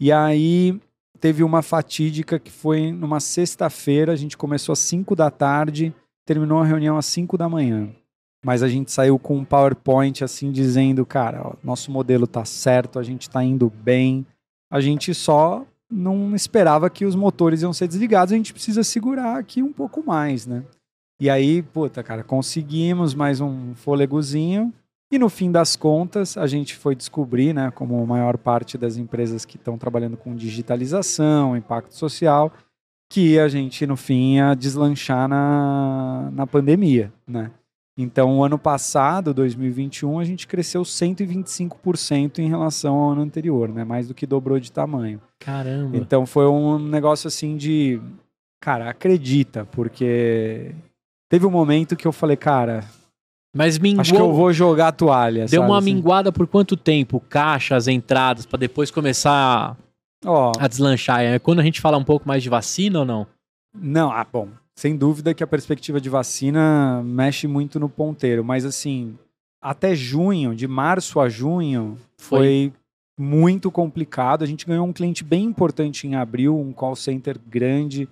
E 0.00 0.12
aí 0.12 0.80
teve 1.20 1.42
uma 1.42 1.62
fatídica 1.62 2.38
que 2.38 2.50
foi 2.50 2.92
numa 2.92 3.20
sexta-feira, 3.20 4.12
a 4.12 4.16
gente 4.16 4.36
começou 4.36 4.72
às 4.72 4.78
5 4.80 5.16
da 5.16 5.30
tarde, 5.30 5.94
terminou 6.24 6.60
a 6.60 6.64
reunião 6.64 6.96
às 6.96 7.06
5 7.06 7.36
da 7.36 7.48
manhã. 7.48 7.88
Mas 8.44 8.62
a 8.62 8.68
gente 8.68 8.92
saiu 8.92 9.18
com 9.18 9.36
um 9.36 9.44
PowerPoint 9.44 10.22
assim 10.22 10.52
dizendo, 10.52 11.04
cara, 11.04 11.40
ó, 11.44 11.52
nosso 11.62 11.90
modelo 11.90 12.26
tá 12.26 12.44
certo, 12.44 12.98
a 12.98 13.02
gente 13.02 13.28
tá 13.28 13.42
indo 13.42 13.68
bem. 13.68 14.24
A 14.70 14.80
gente 14.80 15.12
só 15.12 15.66
não 15.90 16.34
esperava 16.34 16.90
que 16.90 17.04
os 17.04 17.14
motores 17.14 17.62
iam 17.62 17.72
ser 17.72 17.88
desligados, 17.88 18.32
a 18.32 18.36
gente 18.36 18.52
precisa 18.52 18.84
segurar 18.84 19.38
aqui 19.38 19.62
um 19.62 19.72
pouco 19.72 20.04
mais, 20.04 20.46
né? 20.46 20.64
E 21.20 21.28
aí, 21.28 21.62
puta, 21.62 22.02
cara, 22.02 22.22
conseguimos 22.22 23.14
mais 23.14 23.40
um 23.40 23.74
fôlegozinho. 23.74 24.72
E 25.10 25.18
no 25.18 25.28
fim 25.28 25.50
das 25.50 25.74
contas, 25.74 26.36
a 26.36 26.46
gente 26.46 26.76
foi 26.76 26.94
descobrir, 26.94 27.54
né, 27.54 27.70
como 27.70 28.00
a 28.00 28.06
maior 28.06 28.36
parte 28.36 28.76
das 28.76 28.98
empresas 28.98 29.44
que 29.44 29.56
estão 29.56 29.78
trabalhando 29.78 30.18
com 30.18 30.36
digitalização, 30.36 31.56
impacto 31.56 31.94
social, 31.94 32.52
que 33.10 33.38
a 33.38 33.48
gente, 33.48 33.86
no 33.86 33.96
fim, 33.96 34.34
ia 34.36 34.54
deslanchar 34.54 35.26
na, 35.26 36.30
na 36.30 36.46
pandemia, 36.46 37.10
né? 37.26 37.50
Então, 38.00 38.38
o 38.38 38.44
ano 38.44 38.56
passado, 38.56 39.34
2021, 39.34 40.20
a 40.20 40.24
gente 40.24 40.46
cresceu 40.46 40.82
125% 40.82 42.38
em 42.38 42.48
relação 42.48 42.94
ao 42.94 43.10
ano 43.10 43.22
anterior, 43.22 43.68
né? 43.68 43.82
Mais 43.82 44.06
do 44.06 44.14
que 44.14 44.24
dobrou 44.24 44.60
de 44.60 44.70
tamanho. 44.70 45.20
Caramba. 45.40 45.96
Então 45.96 46.24
foi 46.24 46.46
um 46.46 46.78
negócio 46.78 47.26
assim 47.26 47.56
de. 47.56 48.00
Cara, 48.60 48.88
acredita, 48.88 49.64
porque 49.66 50.74
teve 51.28 51.44
um 51.44 51.50
momento 51.50 51.96
que 51.96 52.06
eu 52.06 52.12
falei, 52.12 52.36
cara, 52.36 52.84
Mas 53.54 53.78
minguou. 53.78 54.00
acho 54.00 54.14
que 54.14 54.20
eu 54.20 54.32
vou 54.32 54.52
jogar 54.52 54.88
a 54.88 54.92
toalha. 54.92 55.46
Deu 55.46 55.60
sabe, 55.60 55.72
uma 55.72 55.78
assim? 55.78 55.94
minguada 55.94 56.30
por 56.30 56.46
quanto 56.46 56.76
tempo? 56.76 57.20
Caixa, 57.28 57.74
as 57.74 57.88
entradas, 57.88 58.46
pra 58.46 58.58
depois 58.58 58.90
começar 58.92 59.76
Ó, 60.24 60.52
a 60.58 60.68
deslanchar. 60.68 61.20
É 61.22 61.38
quando 61.40 61.58
a 61.60 61.64
gente 61.64 61.80
fala 61.80 61.98
um 61.98 62.04
pouco 62.04 62.26
mais 62.28 62.42
de 62.44 62.48
vacina 62.48 63.00
ou 63.00 63.04
não? 63.04 63.26
não, 63.74 64.10
ah, 64.10 64.24
bom, 64.30 64.48
sem 64.78 64.96
dúvida 64.96 65.34
que 65.34 65.42
a 65.42 65.46
perspectiva 65.46 66.00
de 66.00 66.08
vacina 66.08 67.02
mexe 67.02 67.48
muito 67.48 67.80
no 67.80 67.88
ponteiro, 67.88 68.44
mas 68.44 68.64
assim, 68.64 69.18
até 69.60 69.92
junho, 69.92 70.54
de 70.54 70.68
março 70.68 71.18
a 71.18 71.28
junho, 71.28 71.98
foi 72.16 72.72
muito 73.18 73.72
complicado. 73.72 74.44
A 74.44 74.46
gente 74.46 74.64
ganhou 74.64 74.86
um 74.86 74.92
cliente 74.92 75.24
bem 75.24 75.42
importante 75.46 76.06
em 76.06 76.14
abril, 76.14 76.56
um 76.56 76.72
call 76.72 76.94
center 76.94 77.36
grande, 77.44 78.08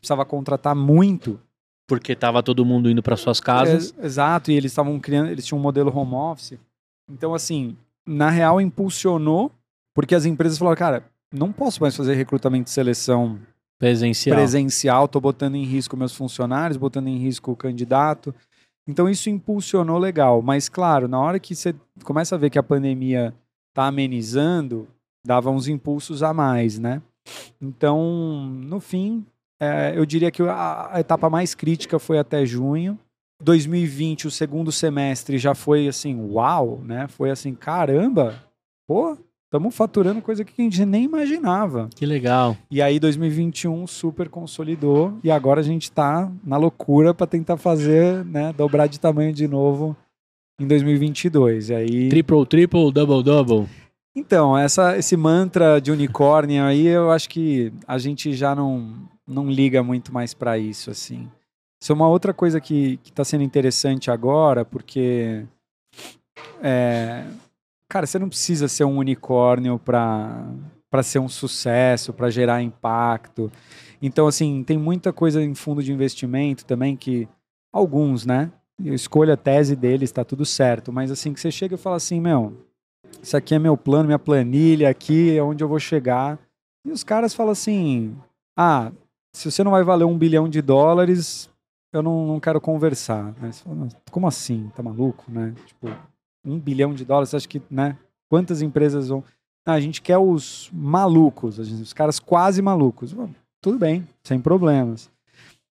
precisava 0.00 0.24
contratar 0.24 0.74
muito 0.74 1.38
Porque 1.86 2.16
tava 2.16 2.42
todo 2.42 2.64
mundo 2.64 2.90
indo 2.90 3.00
para 3.00 3.16
suas 3.16 3.38
casas. 3.38 3.94
É, 3.96 4.04
exato, 4.04 4.50
e 4.50 4.54
eles 4.54 4.72
estavam 4.72 4.98
criando, 4.98 5.30
eles 5.30 5.46
tinham 5.46 5.60
um 5.60 5.62
modelo 5.62 5.96
home 5.96 6.14
office. 6.14 6.58
Então, 7.08 7.32
assim, 7.32 7.76
na 8.04 8.28
real 8.28 8.60
impulsionou, 8.60 9.52
porque 9.94 10.16
as 10.16 10.24
empresas 10.24 10.58
falaram, 10.58 10.76
cara, 10.76 11.04
não 11.32 11.52
posso 11.52 11.80
mais 11.80 11.94
fazer 11.94 12.14
recrutamento 12.14 12.68
e 12.68 12.72
seleção 12.72 13.38
presencial. 13.78 14.36
presencial, 14.36 15.08
tô 15.08 15.20
botando 15.20 15.54
em 15.54 15.64
risco 15.64 15.96
meus 15.96 16.14
funcionários, 16.14 16.76
botando 16.76 17.08
em 17.08 17.18
risco 17.18 17.52
o 17.52 17.56
candidato. 17.56 18.34
Então 18.86 19.08
isso 19.08 19.28
impulsionou 19.28 19.98
legal, 19.98 20.40
mas 20.40 20.68
claro, 20.68 21.06
na 21.06 21.20
hora 21.20 21.38
que 21.38 21.54
você 21.54 21.74
começa 22.02 22.34
a 22.34 22.38
ver 22.38 22.50
que 22.50 22.58
a 22.58 22.62
pandemia 22.62 23.34
tá 23.74 23.86
amenizando, 23.86 24.88
dava 25.24 25.50
uns 25.50 25.68
impulsos 25.68 26.22
a 26.22 26.32
mais, 26.32 26.78
né? 26.78 27.02
Então, 27.60 28.50
no 28.64 28.80
fim, 28.80 29.26
é, 29.60 29.92
eu 29.94 30.06
diria 30.06 30.30
que 30.30 30.42
a, 30.42 30.88
a 30.94 31.00
etapa 31.00 31.28
mais 31.28 31.54
crítica 31.54 31.98
foi 31.98 32.18
até 32.18 32.46
junho. 32.46 32.98
2020, 33.42 34.26
o 34.26 34.30
segundo 34.30 34.72
semestre 34.72 35.38
já 35.38 35.54
foi 35.54 35.86
assim, 35.86 36.18
uau, 36.18 36.80
né? 36.84 37.06
Foi 37.08 37.30
assim, 37.30 37.54
caramba, 37.54 38.42
pô, 38.86 39.16
estamos 39.48 39.74
faturando 39.74 40.20
coisa 40.20 40.44
que 40.44 40.52
a 40.60 40.62
gente 40.62 40.84
nem 40.84 41.04
imaginava. 41.04 41.88
Que 41.96 42.04
legal. 42.04 42.56
E 42.70 42.82
aí 42.82 43.00
2021 43.00 43.86
super 43.86 44.28
consolidou 44.28 45.18
e 45.24 45.30
agora 45.30 45.60
a 45.60 45.64
gente 45.64 45.90
tá 45.90 46.30
na 46.44 46.58
loucura 46.58 47.14
para 47.14 47.26
tentar 47.26 47.56
fazer, 47.56 48.24
né, 48.26 48.52
dobrar 48.52 48.86
de 48.86 49.00
tamanho 49.00 49.32
de 49.32 49.48
novo 49.48 49.96
em 50.60 50.66
2022. 50.66 51.70
E 51.70 51.74
aí 51.74 52.08
Triple, 52.10 52.46
triple, 52.46 52.92
double, 52.92 53.22
double. 53.22 53.66
Então, 54.14 54.56
essa 54.56 54.98
esse 54.98 55.16
mantra 55.16 55.80
de 55.80 55.90
unicórnio 55.90 56.64
aí 56.64 56.86
eu 56.86 57.10
acho 57.10 57.28
que 57.28 57.72
a 57.86 57.96
gente 57.96 58.34
já 58.34 58.54
não 58.54 59.08
não 59.26 59.50
liga 59.50 59.82
muito 59.82 60.12
mais 60.12 60.34
para 60.34 60.58
isso 60.58 60.90
assim. 60.90 61.26
Isso 61.80 61.92
é 61.92 61.94
uma 61.94 62.08
outra 62.08 62.34
coisa 62.34 62.60
que 62.60 62.98
que 62.98 63.10
tá 63.10 63.24
sendo 63.24 63.44
interessante 63.44 64.10
agora, 64.10 64.62
porque 64.62 65.46
é, 66.62 67.24
cara, 67.88 68.06
você 68.06 68.18
não 68.18 68.28
precisa 68.28 68.68
ser 68.68 68.84
um 68.84 68.98
unicórnio 68.98 69.78
para 69.78 70.46
para 70.90 71.02
ser 71.02 71.18
um 71.18 71.28
sucesso, 71.28 72.14
para 72.14 72.30
gerar 72.30 72.62
impacto. 72.62 73.52
Então, 74.00 74.26
assim, 74.26 74.64
tem 74.64 74.78
muita 74.78 75.12
coisa 75.12 75.42
em 75.42 75.54
fundo 75.54 75.82
de 75.82 75.92
investimento 75.92 76.64
também 76.64 76.96
que 76.96 77.28
alguns, 77.70 78.24
né? 78.24 78.50
Eu 78.82 78.94
escolho 78.94 79.32
a 79.32 79.36
tese 79.36 79.76
deles, 79.76 80.10
tá 80.10 80.24
tudo 80.24 80.46
certo, 80.46 80.90
mas 80.90 81.10
assim 81.10 81.34
que 81.34 81.40
você 81.40 81.50
chega 81.50 81.74
e 81.74 81.78
fala 81.78 81.96
assim, 81.96 82.20
meu, 82.22 82.56
isso 83.22 83.36
aqui 83.36 83.54
é 83.54 83.58
meu 83.58 83.76
plano, 83.76 84.06
minha 84.06 84.18
planilha, 84.18 84.88
aqui 84.88 85.36
é 85.36 85.42
onde 85.42 85.62
eu 85.62 85.68
vou 85.68 85.78
chegar. 85.78 86.38
E 86.86 86.90
os 86.90 87.04
caras 87.04 87.34
falam 87.34 87.52
assim: 87.52 88.16
"Ah, 88.56 88.92
se 89.32 89.50
você 89.50 89.62
não 89.62 89.72
vai 89.72 89.82
valer 89.82 90.04
um 90.04 90.16
bilhão 90.16 90.48
de 90.48 90.62
dólares, 90.62 91.50
eu 91.92 92.02
não, 92.02 92.26
não 92.26 92.40
quero 92.40 92.60
conversar. 92.60 93.34
Né? 93.40 93.52
Fala, 93.52 93.88
Como 94.10 94.26
assim? 94.26 94.70
Tá 94.74 94.82
maluco, 94.82 95.24
né? 95.30 95.54
Tipo, 95.66 95.88
um 96.48 96.58
bilhão 96.58 96.94
de 96.94 97.04
dólares, 97.04 97.30
você 97.30 97.36
acha 97.36 97.48
que, 97.48 97.62
né? 97.70 97.96
Quantas 98.28 98.62
empresas 98.62 99.08
vão... 99.08 99.22
Ah, 99.66 99.72
a 99.74 99.80
gente 99.80 100.00
quer 100.00 100.16
os 100.16 100.70
malucos, 100.72 101.58
os 101.58 101.92
caras 101.92 102.18
quase 102.18 102.62
malucos. 102.62 103.14
Tudo 103.60 103.78
bem, 103.78 104.06
sem 104.22 104.40
problemas. 104.40 105.10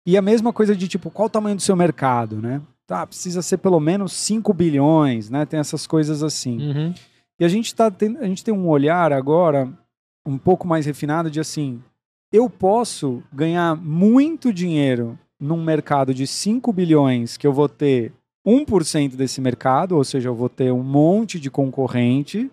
E 0.06 0.16
a 0.16 0.22
mesma 0.22 0.52
coisa 0.52 0.74
de, 0.74 0.88
tipo, 0.88 1.10
qual 1.10 1.26
o 1.26 1.30
tamanho 1.30 1.56
do 1.56 1.62
seu 1.62 1.76
mercado, 1.76 2.40
né? 2.40 2.60
Tá, 2.86 3.06
precisa 3.06 3.40
ser 3.40 3.58
pelo 3.58 3.80
menos 3.80 4.12
5 4.12 4.52
bilhões, 4.52 5.30
né? 5.30 5.46
Tem 5.46 5.60
essas 5.60 5.86
coisas 5.86 6.22
assim. 6.22 6.58
Uhum. 6.60 6.94
E 7.38 7.44
a 7.44 7.48
gente, 7.48 7.74
tá 7.74 7.90
tem, 7.90 8.16
a 8.18 8.26
gente 8.26 8.44
tem 8.44 8.52
um 8.52 8.68
olhar 8.68 9.12
agora 9.12 9.72
um 10.26 10.38
pouco 10.38 10.66
mais 10.66 10.86
refinado 10.86 11.30
de 11.30 11.40
assim, 11.40 11.82
eu 12.32 12.48
posso 12.48 13.22
ganhar 13.32 13.76
muito 13.76 14.52
dinheiro 14.52 15.18
num 15.38 15.62
mercado 15.62 16.14
de 16.14 16.26
5 16.26 16.72
bilhões 16.72 17.36
que 17.36 17.46
eu 17.46 17.52
vou 17.52 17.68
ter 17.68 18.12
1% 18.46 19.16
desse 19.16 19.40
mercado, 19.40 19.96
ou 19.96 20.04
seja, 20.04 20.28
eu 20.28 20.34
vou 20.34 20.48
ter 20.48 20.72
um 20.72 20.82
monte 20.82 21.40
de 21.40 21.50
concorrente, 21.50 22.50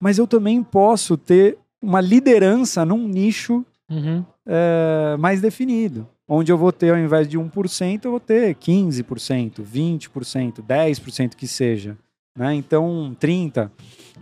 mas 0.00 0.18
eu 0.18 0.26
também 0.26 0.62
posso 0.62 1.16
ter 1.16 1.58
uma 1.82 2.00
liderança 2.00 2.84
num 2.84 3.08
nicho 3.08 3.64
Uhum. 3.90 4.24
é, 4.46 5.16
mais 5.18 5.42
definido. 5.42 6.08
Onde 6.26 6.50
eu 6.50 6.56
vou 6.56 6.72
ter, 6.72 6.90
ao 6.90 6.98
invés 6.98 7.28
de 7.28 7.38
1%, 7.38 8.04
eu 8.04 8.10
vou 8.12 8.20
ter 8.20 8.54
15%, 8.54 9.62
20%, 9.62 10.62
10% 10.62 11.34
que 11.34 11.46
seja. 11.46 11.98
Né? 12.38 12.54
Então, 12.54 13.14
30%. 13.20 13.70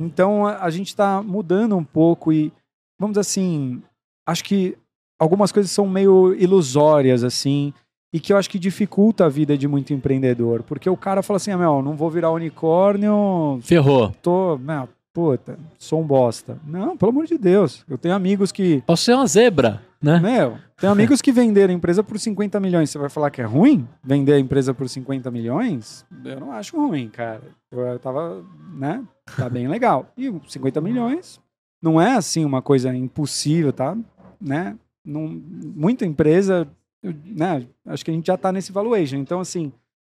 Então, 0.01 0.47
a, 0.47 0.64
a 0.64 0.70
gente 0.70 0.88
está 0.88 1.22
mudando 1.22 1.76
um 1.76 1.84
pouco 1.84 2.32
e, 2.32 2.52
vamos 2.98 3.16
assim, 3.16 3.80
acho 4.26 4.42
que 4.42 4.76
algumas 5.20 5.52
coisas 5.52 5.70
são 5.70 5.86
meio 5.86 6.34
ilusórias, 6.34 7.22
assim, 7.22 7.72
e 8.12 8.19
que 8.19 8.32
eu 8.32 8.37
acho 8.37 8.51
que 8.51 8.59
dificulta 8.59 9.27
a 9.27 9.28
vida 9.28 9.57
de 9.57 9.69
muito 9.69 9.93
empreendedor. 9.93 10.62
Porque 10.62 10.89
o 10.91 10.97
cara 10.97 11.23
fala 11.23 11.37
assim, 11.37 11.51
ah, 11.53 11.59
meu, 11.59 11.82
não 11.82 11.97
vou 11.97 12.11
virar 12.11 12.31
unicórnio, 12.31 13.59
Ferrou. 13.62 14.12
tô, 14.20 14.59
meu, 14.59 14.89
puta, 15.12 15.59
sou 15.78 16.01
um 16.01 16.07
bosta. 16.07 16.59
Não, 16.66 16.97
pelo 16.97 17.11
amor 17.11 17.27
de 17.27 17.39
Deus. 17.39 17.85
Eu 17.89 17.99
tenho 17.99 18.15
amigos 18.15 18.51
que 18.53 18.82
Posso 18.87 19.05
ser 19.05 19.15
uma 19.15 19.27
zebra, 19.27 19.82
né? 20.03 20.19
meu, 20.19 20.57
tem 20.77 20.89
amigos 20.91 21.20
que 21.20 21.31
venderam 21.31 21.73
a 21.73 21.77
empresa 21.77 22.03
por 22.03 22.19
50 22.19 22.59
milhões. 22.59 22.91
Você 22.91 22.99
vai 22.99 23.09
falar 23.09 23.31
que 23.31 23.41
é 23.41 23.45
ruim 23.45 23.87
vender 24.03 24.32
a 24.32 24.39
empresa 24.39 24.74
por 24.74 24.89
50 24.89 25.31
milhões? 25.31 26.05
Eu 26.24 26.41
não 26.41 26.53
acho 26.53 26.77
ruim, 26.77 27.09
cara. 27.09 27.43
Eu, 27.70 27.99
tava, 27.99 28.43
né? 28.74 29.05
Tá 29.37 29.49
bem 29.49 29.69
legal. 29.69 30.07
E 30.16 30.32
50 30.49 30.81
milhões 30.81 31.41
não 31.81 32.01
é 32.01 32.15
assim 32.15 32.45
uma 32.45 32.61
coisa 32.61 32.95
impossível, 32.95 33.73
tá? 33.73 33.97
Né? 34.41 34.77
Não, 35.05 35.41
muita 35.77 36.05
empresa, 36.05 36.66
eu- 37.02 37.14
né? 37.24 37.66
Acho 37.86 38.05
que 38.05 38.10
a 38.10 38.14
gente 38.14 38.27
já 38.27 38.36
tá 38.36 38.52
nesse 38.52 38.72
valuation. 38.72 39.16
Então, 39.16 39.40
assim, 39.40 39.72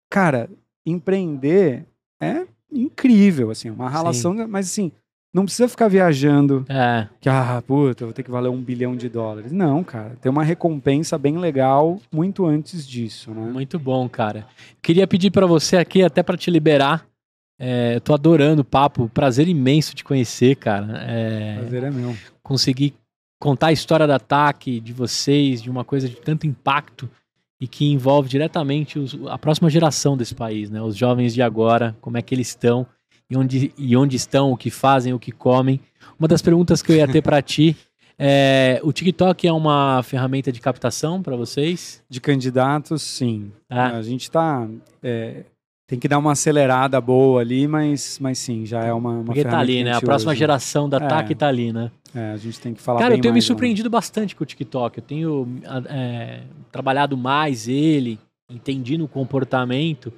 cara, 0.09 0.49
empreender 0.85 1.85
é 2.21 2.45
incrível, 2.71 3.51
assim, 3.51 3.69
uma 3.69 3.89
relação, 3.89 4.33
mas 4.47 4.67
assim, 4.67 4.91
não 5.33 5.43
precisa 5.45 5.67
ficar 5.67 5.87
viajando 5.87 6.65
É. 6.69 7.07
que, 7.19 7.27
ah, 7.29 7.61
puta, 7.65 8.05
vou 8.05 8.13
ter 8.13 8.23
que 8.23 8.31
valer 8.31 8.49
um 8.49 8.61
bilhão 8.61 8.95
de 8.95 9.09
dólares. 9.09 9.51
Não, 9.51 9.83
cara, 9.83 10.15
tem 10.21 10.31
uma 10.31 10.43
recompensa 10.43 11.17
bem 11.17 11.37
legal 11.37 11.99
muito 12.11 12.45
antes 12.45 12.87
disso, 12.87 13.31
né? 13.31 13.51
Muito 13.51 13.77
bom, 13.77 14.07
cara. 14.07 14.47
Queria 14.81 15.05
pedir 15.07 15.31
pra 15.31 15.45
você 15.45 15.77
aqui, 15.77 16.01
até 16.03 16.23
pra 16.23 16.37
te 16.37 16.49
liberar. 16.49 17.05
É, 17.59 17.95
eu 17.95 18.01
tô 18.01 18.13
adorando 18.13 18.61
o 18.63 18.65
papo, 18.65 19.09
prazer 19.13 19.47
imenso 19.47 19.95
te 19.95 20.03
conhecer, 20.03 20.55
cara. 20.57 20.97
É, 21.07 21.55
Prazer 21.59 21.83
é 21.83 21.91
meu. 21.91 22.13
conseguir 22.43 22.93
contar 23.39 23.67
a 23.67 23.71
história 23.71 24.07
da 24.07 24.19
TAC, 24.19 24.79
de 24.79 24.93
vocês, 24.93 25.61
de 25.61 25.69
uma 25.69 25.83
coisa 25.83 26.07
de 26.09 26.15
tanto 26.15 26.47
impacto 26.47 27.09
e 27.59 27.67
que 27.67 27.85
envolve 27.91 28.27
diretamente 28.29 28.99
os- 28.99 29.17
a 29.27 29.37
próxima 29.37 29.69
geração 29.69 30.17
desse 30.17 30.35
país, 30.35 30.69
né? 30.69 30.81
Os 30.81 30.95
jovens 30.95 31.33
de 31.33 31.41
agora, 31.41 31.95
como 32.01 32.17
é 32.17 32.21
que 32.21 32.33
eles 32.35 32.47
estão 32.49 32.85
e 33.29 33.35
onde, 33.37 33.73
e 33.77 33.95
onde 33.97 34.15
estão, 34.15 34.51
o 34.51 34.57
que 34.57 34.69
fazem, 34.69 35.13
o 35.13 35.19
que 35.19 35.31
comem. 35.31 35.79
Uma 36.19 36.27
das 36.27 36.41
perguntas 36.41 36.81
que 36.81 36.91
eu 36.91 36.95
ia 36.95 37.07
ter 37.07 37.21
pra 37.21 37.41
ti 37.41 37.75
é: 38.19 38.79
o 38.83 38.91
TikTok 38.93 39.47
é 39.47 39.51
uma 39.51 40.01
ferramenta 40.03 40.51
de 40.51 40.59
captação 40.61 41.21
pra 41.21 41.35
vocês? 41.35 42.03
De 42.09 42.21
candidatos, 42.21 43.01
sim. 43.01 43.51
Ah, 43.69 43.97
A 43.97 44.01
gente 44.01 44.29
tá. 44.29 44.67
é, 45.01 45.43
tem 45.87 45.99
que 45.99 46.07
dar 46.07 46.17
uma 46.17 46.31
acelerada 46.31 46.99
boa 46.99 47.41
ali, 47.41 47.67
mas, 47.67 48.17
mas 48.19 48.39
sim, 48.39 48.65
já 48.65 48.83
é 48.83 48.91
uma. 48.91 49.11
uma 49.11 49.23
porque 49.25 49.43
tá 49.43 49.59
ali, 49.59 49.83
né? 49.83 49.93
A 49.93 50.01
próxima 50.01 50.31
usa. 50.31 50.39
geração 50.39 50.89
da 50.89 50.97
É. 50.97 51.07
TAC 51.07 51.35
tá 51.35 51.47
ali, 51.47 51.71
né? 51.71 51.91
É, 52.13 52.31
a 52.31 52.37
gente 52.37 52.59
tem 52.59 52.73
que 52.73 52.81
falar 52.81 52.99
Cara, 52.99 53.13
eu 53.13 53.21
tenho 53.21 53.33
me 53.33 53.37
mais, 53.37 53.43
né? 53.43 53.47
surpreendido 53.47 53.89
bastante 53.89 54.35
com 54.35 54.43
o 54.43 54.47
TikTok. 54.47 54.97
Eu 54.97 55.03
tenho 55.03 55.47
é, 55.89 56.41
trabalhado 56.71 57.15
mais 57.15 57.67
ele, 57.67 58.17
entendido 58.49 59.03
o 59.03 59.07
comportamento 59.07 60.11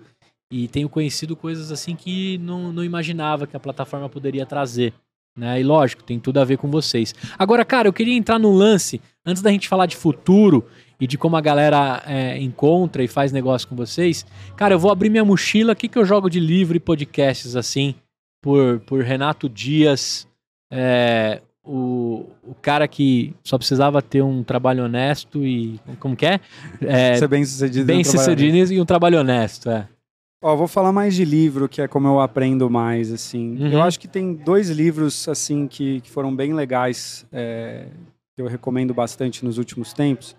e 0.52 0.68
tenho 0.68 0.88
conhecido 0.88 1.36
coisas 1.36 1.72
assim 1.72 1.96
que 1.96 2.38
não, 2.38 2.72
não 2.72 2.84
imaginava 2.84 3.46
que 3.46 3.58
a 3.58 3.60
plataforma 3.60 4.08
poderia 4.08 4.46
trazer. 4.46 4.94
Né? 5.36 5.60
E 5.60 5.64
lógico, 5.64 6.04
tem 6.04 6.20
tudo 6.20 6.40
a 6.40 6.46
ver 6.46 6.58
com 6.58 6.70
vocês. 6.70 7.14
Agora, 7.38 7.66
cara, 7.66 7.88
eu 7.88 7.94
queria 7.94 8.16
entrar 8.16 8.40
num 8.40 8.54
lance, 8.54 9.02
antes 9.26 9.42
da 9.42 9.52
gente 9.52 9.68
falar 9.68 9.86
de 9.86 9.96
futuro 9.96 10.66
e 11.00 11.06
de 11.06 11.18
como 11.18 11.36
a 11.36 11.42
galera 11.42 12.02
é, 12.06 12.38
encontra 12.42 13.04
e 13.04 13.08
faz 13.08 13.32
negócio 13.32 13.68
com 13.68 13.76
vocês. 13.76 14.26
Cara, 14.56 14.74
eu 14.74 14.80
vou 14.80 14.92
abrir 14.92 15.10
minha 15.10 15.26
mochila. 15.26 15.74
O 15.74 15.76
que, 15.76 15.88
que 15.88 15.98
eu 15.98 16.06
jogo 16.06 16.30
de 16.30 16.40
livro 16.40 16.76
e 16.76 16.80
podcasts 16.80 17.56
assim? 17.56 17.96
Por, 18.42 18.80
por 18.82 19.04
Renato 19.04 19.50
Dias, 19.50 20.28
é, 20.72 21.42
o, 21.64 22.26
o 22.44 22.56
cara 22.62 22.88
que 22.88 23.34
só 23.44 23.58
precisava 23.58 24.02
ter 24.02 24.22
um 24.22 24.44
trabalho 24.44 24.86
honesto 24.86 25.46
e. 25.46 25.80
Como 26.00 26.16
que 26.16 26.26
é? 26.26 26.40
É, 26.82 27.16
Ser 27.16 27.28
bem 27.28 27.44
sucedido. 27.44 27.86
bem 27.86 28.04
sucedido 28.04 28.74
e 28.74 28.82
um 28.82 28.86
trabalho 28.86 29.20
honesto, 29.20 29.70
é. 29.70 29.88
Ó, 30.42 30.56
vou 30.56 30.68
falar 30.68 30.92
mais 30.92 31.16
de 31.16 31.26
livro, 31.26 31.68
que 31.68 31.82
é 31.82 31.88
como 31.88 32.08
eu 32.08 32.20
aprendo 32.20 32.70
mais, 32.70 33.12
assim. 33.12 33.58
Uhum. 33.58 33.72
Eu 33.72 33.82
acho 33.82 34.00
que 34.00 34.08
tem 34.08 34.36
dois 34.36 34.70
livros, 34.70 35.28
assim, 35.28 35.68
que, 35.68 36.00
que 36.02 36.12
foram 36.12 36.34
bem 36.36 36.54
legais, 36.54 37.26
é, 37.34 37.88
que 38.36 38.42
eu 38.42 38.48
recomendo 38.48 38.94
bastante 38.94 39.44
nos 39.44 39.58
últimos 39.58 39.94
tempos. 39.94 40.36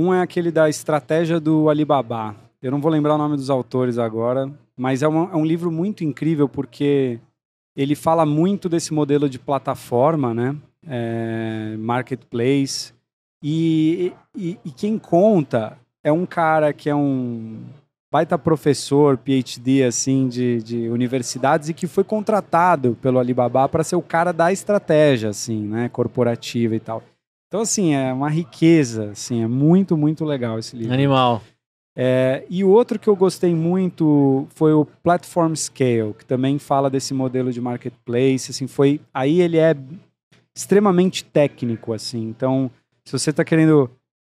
Um 0.00 0.14
é 0.14 0.20
aquele 0.22 0.52
da 0.52 0.68
Estratégia 0.68 1.40
do 1.40 1.68
Alibaba. 1.68 2.36
Eu 2.62 2.70
não 2.70 2.80
vou 2.80 2.88
lembrar 2.88 3.16
o 3.16 3.18
nome 3.18 3.34
dos 3.34 3.50
autores 3.50 3.98
agora, 3.98 4.48
mas 4.76 5.02
é, 5.02 5.08
uma- 5.08 5.28
é 5.32 5.36
um 5.36 5.44
livro 5.44 5.72
muito 5.72 6.04
incrível 6.04 6.48
porque 6.48 7.18
ele 7.76 7.96
fala 7.96 8.24
muito 8.24 8.68
desse 8.68 8.94
modelo 8.94 9.28
de 9.28 9.40
plataforma, 9.40 10.32
né? 10.32 10.54
É, 10.86 11.74
marketplace. 11.80 12.92
E, 13.42 14.12
e, 14.36 14.56
e 14.64 14.70
quem 14.70 14.96
conta 15.00 15.76
é 16.04 16.12
um 16.12 16.24
cara 16.24 16.72
que 16.72 16.88
é 16.88 16.94
um 16.94 17.56
baita 18.08 18.38
professor, 18.38 19.18
PhD, 19.18 19.82
assim, 19.82 20.28
de, 20.28 20.62
de 20.62 20.88
universidades 20.90 21.68
e 21.70 21.74
que 21.74 21.88
foi 21.88 22.04
contratado 22.04 22.96
pelo 23.02 23.18
Alibaba 23.18 23.68
para 23.68 23.82
ser 23.82 23.96
o 23.96 24.02
cara 24.02 24.32
da 24.32 24.52
estratégia, 24.52 25.30
assim, 25.30 25.60
né? 25.66 25.88
Corporativa 25.88 26.76
e 26.76 26.80
tal. 26.80 27.02
Então, 27.48 27.62
assim, 27.62 27.94
é 27.94 28.12
uma 28.12 28.28
riqueza, 28.28 29.10
assim, 29.12 29.42
é 29.42 29.46
muito, 29.46 29.96
muito 29.96 30.24
legal 30.24 30.58
esse 30.58 30.76
livro. 30.76 30.92
Animal. 30.92 31.42
É, 31.96 32.44
e 32.48 32.62
o 32.62 32.68
outro 32.68 32.98
que 32.98 33.08
eu 33.08 33.16
gostei 33.16 33.54
muito 33.54 34.46
foi 34.54 34.72
o 34.72 34.84
Platform 35.02 35.54
Scale, 35.54 36.14
que 36.16 36.24
também 36.24 36.58
fala 36.58 36.88
desse 36.90 37.12
modelo 37.14 37.50
de 37.50 37.60
marketplace, 37.60 38.50
assim, 38.50 38.66
foi... 38.66 39.00
Aí 39.12 39.40
ele 39.40 39.56
é 39.56 39.74
extremamente 40.54 41.24
técnico, 41.24 41.92
assim, 41.92 42.28
então, 42.28 42.70
se 43.04 43.12
você 43.12 43.30
está 43.30 43.44
querendo 43.44 43.90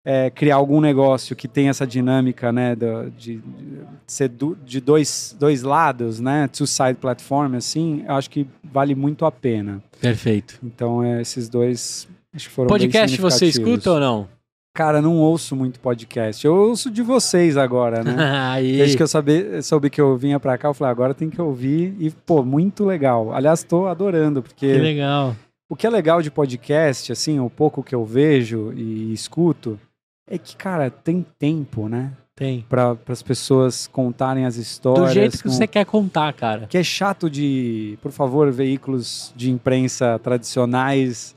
é, 0.08 0.30
criar 0.30 0.58
algum 0.58 0.80
negócio 0.80 1.36
que 1.36 1.48
tem 1.48 1.68
essa 1.70 1.88
dinâmica, 1.88 2.52
né, 2.52 2.76
do- 2.76 3.10
de, 3.12 3.38
de 3.38 3.82
ser 4.06 4.28
do- 4.30 4.56
de 4.64 4.80
dois, 4.80 5.36
dois 5.40 5.64
lados, 5.64 6.20
né, 6.20 6.48
two-side 6.50 7.00
platform, 7.00 7.56
assim, 7.56 8.04
eu 8.08 8.14
acho 8.14 8.30
que 8.30 8.46
vale 8.64 8.94
muito 8.94 9.26
a 9.26 9.32
pena. 9.32 9.82
Perfeito. 10.00 10.60
Então, 10.64 11.02
é, 11.04 11.22
esses 11.22 11.50
dois, 11.50 12.08
acho 12.36 12.48
que 12.50 12.54
foram 12.54 12.68
Podcast 12.68 13.20
você 13.22 13.46
escuta 13.48 13.92
ou 13.92 14.00
não? 14.00 14.28
Cara, 14.76 15.02
não 15.02 15.16
ouço 15.20 15.56
muito 15.56 15.80
podcast. 15.80 16.46
Eu 16.46 16.54
ouço 16.54 16.92
de 16.92 17.02
vocês 17.02 17.56
agora, 17.56 18.04
né? 18.04 18.14
Aí. 18.52 18.76
Desde 18.78 18.98
que 18.98 19.04
eu 19.04 19.08
sabe, 19.08 19.62
soube 19.64 19.90
que 19.90 20.02
eu 20.02 20.18
vinha 20.18 20.38
pra 20.38 20.58
cá, 20.58 20.68
eu 20.68 20.74
falei, 20.74 20.92
agora 20.92 21.14
tem 21.14 21.30
que 21.30 21.42
ouvir. 21.42 21.96
E, 21.98 22.12
pô, 22.12 22.44
muito 22.44 22.84
legal. 22.84 23.34
Aliás, 23.34 23.64
tô 23.64 23.88
adorando, 23.88 24.42
porque 24.44 24.74
Que 24.74 24.78
legal. 24.80 25.34
o 25.70 25.78
que 25.78 25.88
é 25.88 25.90
legal 25.90 26.22
de 26.22 26.30
podcast, 26.30 27.10
assim, 27.14 27.40
o 27.40 27.50
pouco 27.50 27.82
que 27.82 27.96
eu 27.96 28.04
vejo 28.04 28.74
e 28.76 29.14
escuto, 29.14 29.80
é 30.30 30.38
que, 30.38 30.58
cara, 30.58 30.90
tem 30.90 31.26
tempo, 31.40 31.88
né? 31.88 32.12
Tem. 32.36 32.66
Para 32.68 32.98
as 33.08 33.24
pessoas 33.24 33.88
contarem 33.88 34.44
as 34.46 34.58
histórias. 34.58 35.08
Do 35.08 35.14
jeito 35.14 35.38
que 35.38 35.44
com- 35.44 35.50
você 35.52 35.66
quer 35.66 35.86
contar, 35.86 36.34
cara. 36.34 36.68
Que 36.68 36.78
é 36.78 36.84
chato 36.84 37.30
de, 37.30 37.98
por 38.02 38.12
favor, 38.12 38.52
veículos 38.52 39.32
de 39.38 39.50
imprensa 39.50 40.20
tradicionais, 40.22 41.34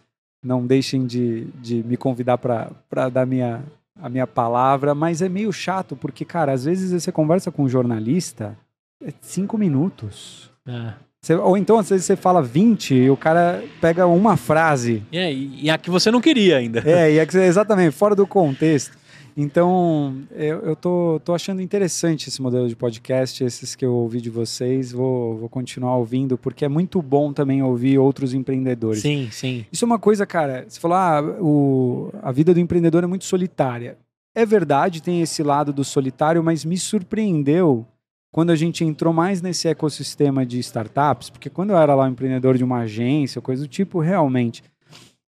não 0.48 0.66
deixem 0.66 1.06
de, 1.06 1.44
de 1.60 1.82
me 1.84 1.94
convidar 1.96 2.38
para 2.38 3.08
dar 3.10 3.26
minha, 3.26 3.62
a 4.00 4.08
minha 4.08 4.26
palavra, 4.26 4.94
mas 4.94 5.20
é 5.20 5.28
meio 5.28 5.52
chato, 5.52 5.94
porque, 5.94 6.24
cara, 6.24 6.52
às 6.52 6.64
vezes 6.64 6.90
você 6.90 7.12
conversa 7.12 7.50
com 7.52 7.64
um 7.64 7.68
jornalista, 7.68 8.56
é 9.04 9.12
cinco 9.20 9.58
minutos. 9.58 10.50
É. 10.66 10.94
Você- 11.20 11.34
ou 11.34 11.56
então, 11.58 11.78
às 11.78 11.90
vezes, 11.90 12.06
você 12.06 12.16
fala 12.16 12.40
20 12.40 12.94
e 12.94 13.10
o 13.10 13.16
cara 13.16 13.62
pega 13.80 14.06
uma 14.06 14.36
frase. 14.38 15.02
E, 15.12 15.18
é, 15.18 15.32
e 15.32 15.68
a 15.68 15.76
que 15.76 15.90
você 15.90 16.10
não 16.10 16.20
queria 16.20 16.56
ainda. 16.56 16.82
É, 16.88 17.12
e 17.12 17.18
é 17.18 17.26
que 17.26 17.32
você- 17.32 17.42
exatamente, 17.44 17.90
fora 17.94 18.14
do 18.14 18.26
contexto. 18.26 18.96
Então, 19.40 20.16
eu, 20.32 20.58
eu 20.62 20.74
tô, 20.74 21.20
tô 21.24 21.32
achando 21.32 21.62
interessante 21.62 22.28
esse 22.28 22.42
modelo 22.42 22.68
de 22.68 22.74
podcast, 22.74 23.44
esses 23.44 23.76
que 23.76 23.86
eu 23.86 23.94
ouvi 23.94 24.20
de 24.20 24.28
vocês. 24.28 24.90
Vou, 24.90 25.38
vou 25.38 25.48
continuar 25.48 25.96
ouvindo, 25.96 26.36
porque 26.36 26.64
é 26.64 26.68
muito 26.68 27.00
bom 27.00 27.32
também 27.32 27.62
ouvir 27.62 28.00
outros 28.00 28.34
empreendedores. 28.34 29.00
Sim, 29.00 29.28
sim. 29.30 29.64
Isso 29.70 29.84
é 29.84 29.86
uma 29.86 29.98
coisa, 29.98 30.26
cara. 30.26 30.64
Você 30.68 30.80
falou, 30.80 30.96
ah, 30.96 31.22
o, 31.40 32.10
a 32.20 32.32
vida 32.32 32.52
do 32.52 32.58
empreendedor 32.58 33.04
é 33.04 33.06
muito 33.06 33.24
solitária. 33.26 33.96
É 34.34 34.44
verdade, 34.44 35.00
tem 35.00 35.22
esse 35.22 35.40
lado 35.40 35.72
do 35.72 35.84
solitário, 35.84 36.42
mas 36.42 36.64
me 36.64 36.76
surpreendeu 36.76 37.86
quando 38.32 38.50
a 38.50 38.56
gente 38.56 38.84
entrou 38.84 39.12
mais 39.14 39.40
nesse 39.40 39.68
ecossistema 39.68 40.44
de 40.44 40.58
startups, 40.58 41.30
porque 41.30 41.48
quando 41.48 41.70
eu 41.70 41.76
era 41.76 41.94
lá 41.94 42.06
um 42.06 42.10
empreendedor 42.10 42.56
de 42.56 42.64
uma 42.64 42.80
agência, 42.80 43.40
coisa 43.40 43.62
do 43.62 43.68
tipo, 43.68 44.00
realmente 44.00 44.64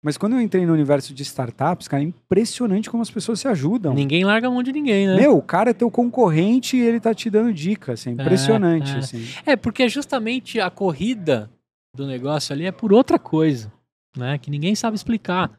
mas 0.02 0.16
quando 0.16 0.32
eu 0.32 0.40
entrei 0.40 0.64
no 0.64 0.72
universo 0.72 1.12
de 1.12 1.22
startups, 1.22 1.86
cara, 1.86 2.02
é 2.02 2.06
impressionante 2.06 2.88
como 2.88 3.02
as 3.02 3.10
pessoas 3.10 3.38
se 3.38 3.46
ajudam. 3.48 3.92
Ninguém 3.92 4.24
larga 4.24 4.48
a 4.48 4.50
mão 4.50 4.62
de 4.62 4.72
ninguém, 4.72 5.06
né? 5.06 5.16
Meu, 5.16 5.36
o 5.36 5.42
cara 5.42 5.70
é 5.70 5.74
teu 5.74 5.90
concorrente 5.90 6.76
e 6.76 6.80
ele 6.80 6.98
tá 6.98 7.14
te 7.14 7.28
dando 7.28 7.52
dicas. 7.52 8.00
Assim, 8.00 8.10
é 8.10 8.12
impressionante. 8.14 8.92
É, 8.92 8.94
é. 8.94 8.98
Assim. 8.98 9.24
é, 9.44 9.56
porque 9.56 9.88
justamente 9.88 10.58
a 10.58 10.70
corrida 10.70 11.50
do 11.94 12.06
negócio 12.06 12.54
ali 12.54 12.64
é 12.64 12.72
por 12.72 12.92
outra 12.92 13.18
coisa, 13.18 13.70
né? 14.16 14.38
Que 14.38 14.50
ninguém 14.50 14.74
sabe 14.74 14.96
explicar. 14.96 15.50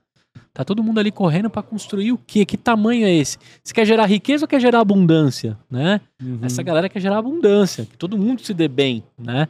Tá 0.54 0.66
todo 0.66 0.84
mundo 0.84 1.00
ali 1.00 1.12
correndo 1.12 1.50
para 1.50 1.62
construir 1.62 2.12
o 2.12 2.18
quê? 2.18 2.46
Que 2.46 2.58
tamanho 2.58 3.06
é 3.06 3.14
esse? 3.14 3.38
Você 3.64 3.74
quer 3.74 3.86
gerar 3.86 4.06
riqueza 4.06 4.44
ou 4.46 4.48
quer 4.48 4.60
gerar 4.60 4.80
abundância, 4.82 5.58
né? 5.70 6.02
Uhum. 6.22 6.40
Essa 6.42 6.62
galera 6.62 6.90
quer 6.90 7.00
gerar 7.00 7.20
abundância, 7.20 7.86
que 7.86 7.98
todo 7.98 8.18
mundo 8.18 8.42
se 8.42 8.54
dê 8.54 8.68
bem, 8.68 9.04
né? 9.18 9.48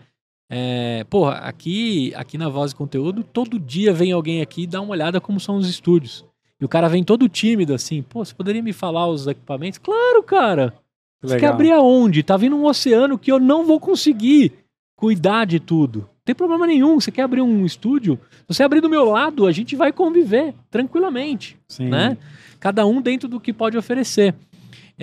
É, 0.54 1.06
porra, 1.06 1.36
aqui, 1.36 2.14
aqui 2.14 2.38
na 2.38 2.50
Voz 2.50 2.74
e 2.74 2.76
Conteúdo, 2.76 3.24
todo 3.24 3.58
dia 3.58 3.94
vem 3.94 4.12
alguém 4.12 4.42
aqui 4.42 4.64
e 4.64 4.68
dá 4.68 4.82
uma 4.82 4.92
olhada 4.92 5.22
como 5.22 5.40
são 5.40 5.56
os 5.56 5.70
estúdios. 5.70 6.26
E 6.60 6.66
o 6.66 6.68
cara 6.68 6.90
vem 6.90 7.06
todo 7.06 7.30
tímido 7.30 7.74
assim, 7.74 8.02
pô, 8.02 8.24
você 8.24 8.36
poderia 8.36 8.62
me 8.62 8.74
falar 8.74 9.08
os 9.08 9.26
equipamentos? 9.28 9.80
Claro, 9.80 10.22
cara! 10.22 10.74
Você 11.22 11.40
quer 11.40 11.48
abrir 11.48 11.72
aonde? 11.72 12.22
Tá 12.22 12.36
vindo 12.36 12.56
um 12.56 12.66
oceano 12.66 13.18
que 13.18 13.32
eu 13.32 13.40
não 13.40 13.66
vou 13.66 13.80
conseguir 13.80 14.52
cuidar 14.96 15.46
de 15.46 15.60
tudo. 15.60 16.00
Não 16.00 16.26
tem 16.26 16.36
problema 16.36 16.68
nenhum. 16.68 17.00
Você 17.00 17.12
quer 17.12 17.22
abrir 17.22 17.42
um 17.42 17.66
estúdio? 17.66 18.20
Se 18.32 18.56
você 18.56 18.64
abrir 18.64 18.82
do 18.82 18.90
meu 18.90 19.06
lado, 19.06 19.46
a 19.46 19.52
gente 19.52 19.76
vai 19.76 19.94
conviver 19.94 20.54
tranquilamente. 20.70 21.58
Sim. 21.68 21.90
Né? 21.90 22.18
Cada 22.60 22.86
um 22.86 23.02
dentro 23.02 23.30
do 23.30 23.40
que 23.40 23.54
pode 23.54 23.78
oferecer. 23.78 24.36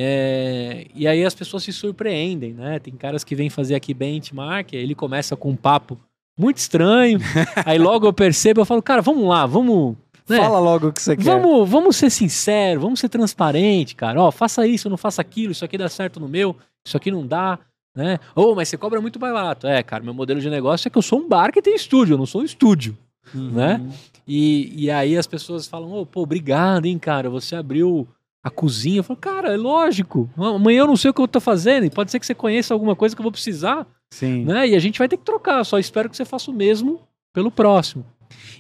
É, 0.01 0.87
e 0.95 1.09
aí 1.09 1.25
as 1.25 1.35
pessoas 1.35 1.65
se 1.65 1.73
surpreendem, 1.73 2.53
né? 2.53 2.79
Tem 2.79 2.95
caras 2.95 3.25
que 3.25 3.35
vêm 3.35 3.51
fazer 3.51 3.75
aqui 3.75 3.93
benchmark, 3.93 4.73
ele 4.73 4.95
começa 4.95 5.35
com 5.35 5.51
um 5.51 5.57
papo 5.57 5.99
muito 6.39 6.59
estranho, 6.59 7.19
aí 7.67 7.81
logo 7.81 8.07
eu 8.07 8.13
percebo, 8.13 8.61
eu 8.61 8.65
falo, 8.65 8.81
cara, 8.81 9.03
vamos 9.03 9.29
lá, 9.29 9.45
vamos... 9.45 9.97
Né? 10.29 10.37
Fala 10.37 10.61
logo 10.61 10.89
o 10.89 10.93
que 10.93 11.03
você 11.03 11.17
quer. 11.17 11.25
Vamos, 11.25 11.69
vamos 11.69 11.97
ser 11.97 12.11
sincero, 12.11 12.81
vamos 12.81 13.01
ser 13.01 13.09
transparente, 13.09 13.97
cara. 13.97 14.23
Ó, 14.23 14.31
faça 14.31 14.65
isso, 14.69 14.89
não 14.89 14.97
faça 14.97 15.21
aquilo, 15.21 15.51
isso 15.51 15.65
aqui 15.65 15.77
dá 15.77 15.89
certo 15.89 16.21
no 16.21 16.29
meu, 16.29 16.55
isso 16.87 16.97
aqui 16.97 17.11
não 17.11 17.27
dá, 17.27 17.59
né? 17.93 18.21
Ou, 18.37 18.53
oh, 18.53 18.55
mas 18.55 18.69
você 18.69 18.77
cobra 18.77 19.01
muito 19.01 19.19
barato. 19.19 19.67
É, 19.67 19.83
cara, 19.83 20.05
meu 20.05 20.15
modelo 20.15 20.41
de 20.41 20.49
negócio 20.49 20.87
é 20.87 20.91
que 20.91 20.99
eu 20.99 21.03
sou 21.03 21.19
um 21.19 21.27
bar 21.27 21.51
que 21.51 21.61
tem 21.61 21.75
estúdio, 21.75 22.15
eu 22.15 22.19
não 22.19 22.27
sou 22.27 22.43
um 22.43 22.45
estúdio, 22.45 22.97
uhum. 23.35 23.51
né? 23.51 23.85
E, 24.29 24.85
e 24.85 24.91
aí 24.93 25.17
as 25.17 25.27
pessoas 25.27 25.67
falam, 25.67 25.91
oh, 25.93 26.07
pô, 26.07 26.23
obrigado, 26.23 26.87
hein, 26.87 26.99
cara, 27.01 27.29
você 27.29 27.57
abriu 27.57 28.07
a 28.43 28.51
cozinha. 28.51 28.99
Eu 28.99 29.05
falo, 29.05 29.19
cara, 29.19 29.53
é 29.53 29.57
lógico. 29.57 30.29
Amanhã 30.37 30.81
eu 30.81 30.87
não 30.87 30.97
sei 30.97 31.11
o 31.11 31.15
que 31.15 31.21
eu 31.21 31.29
tô 31.29 31.41
fazendo. 31.41 31.85
E 31.85 31.91
pode 31.91 32.11
ser 32.11 32.19
que 32.19 32.27
você 32.27 32.35
conheça 32.35 32.75
alguma 32.75 32.97
coisa 32.97 33.15
que 33.15 33.21
eu 33.21 33.25
vou 33.25 33.33
precisar. 33.33 33.87
Sim. 34.11 34.45
Né? 34.45 34.69
E 34.69 34.75
a 34.75 34.79
gente 34.79 34.99
vai 34.99 35.09
ter 35.09 35.17
que 35.17 35.25
trocar. 35.25 35.65
Só 35.65 35.79
espero 35.79 36.09
que 36.09 36.17
você 36.17 36.25
faça 36.25 36.51
o 36.51 36.55
mesmo 36.55 37.01
pelo 37.33 37.51
próximo. 37.51 38.05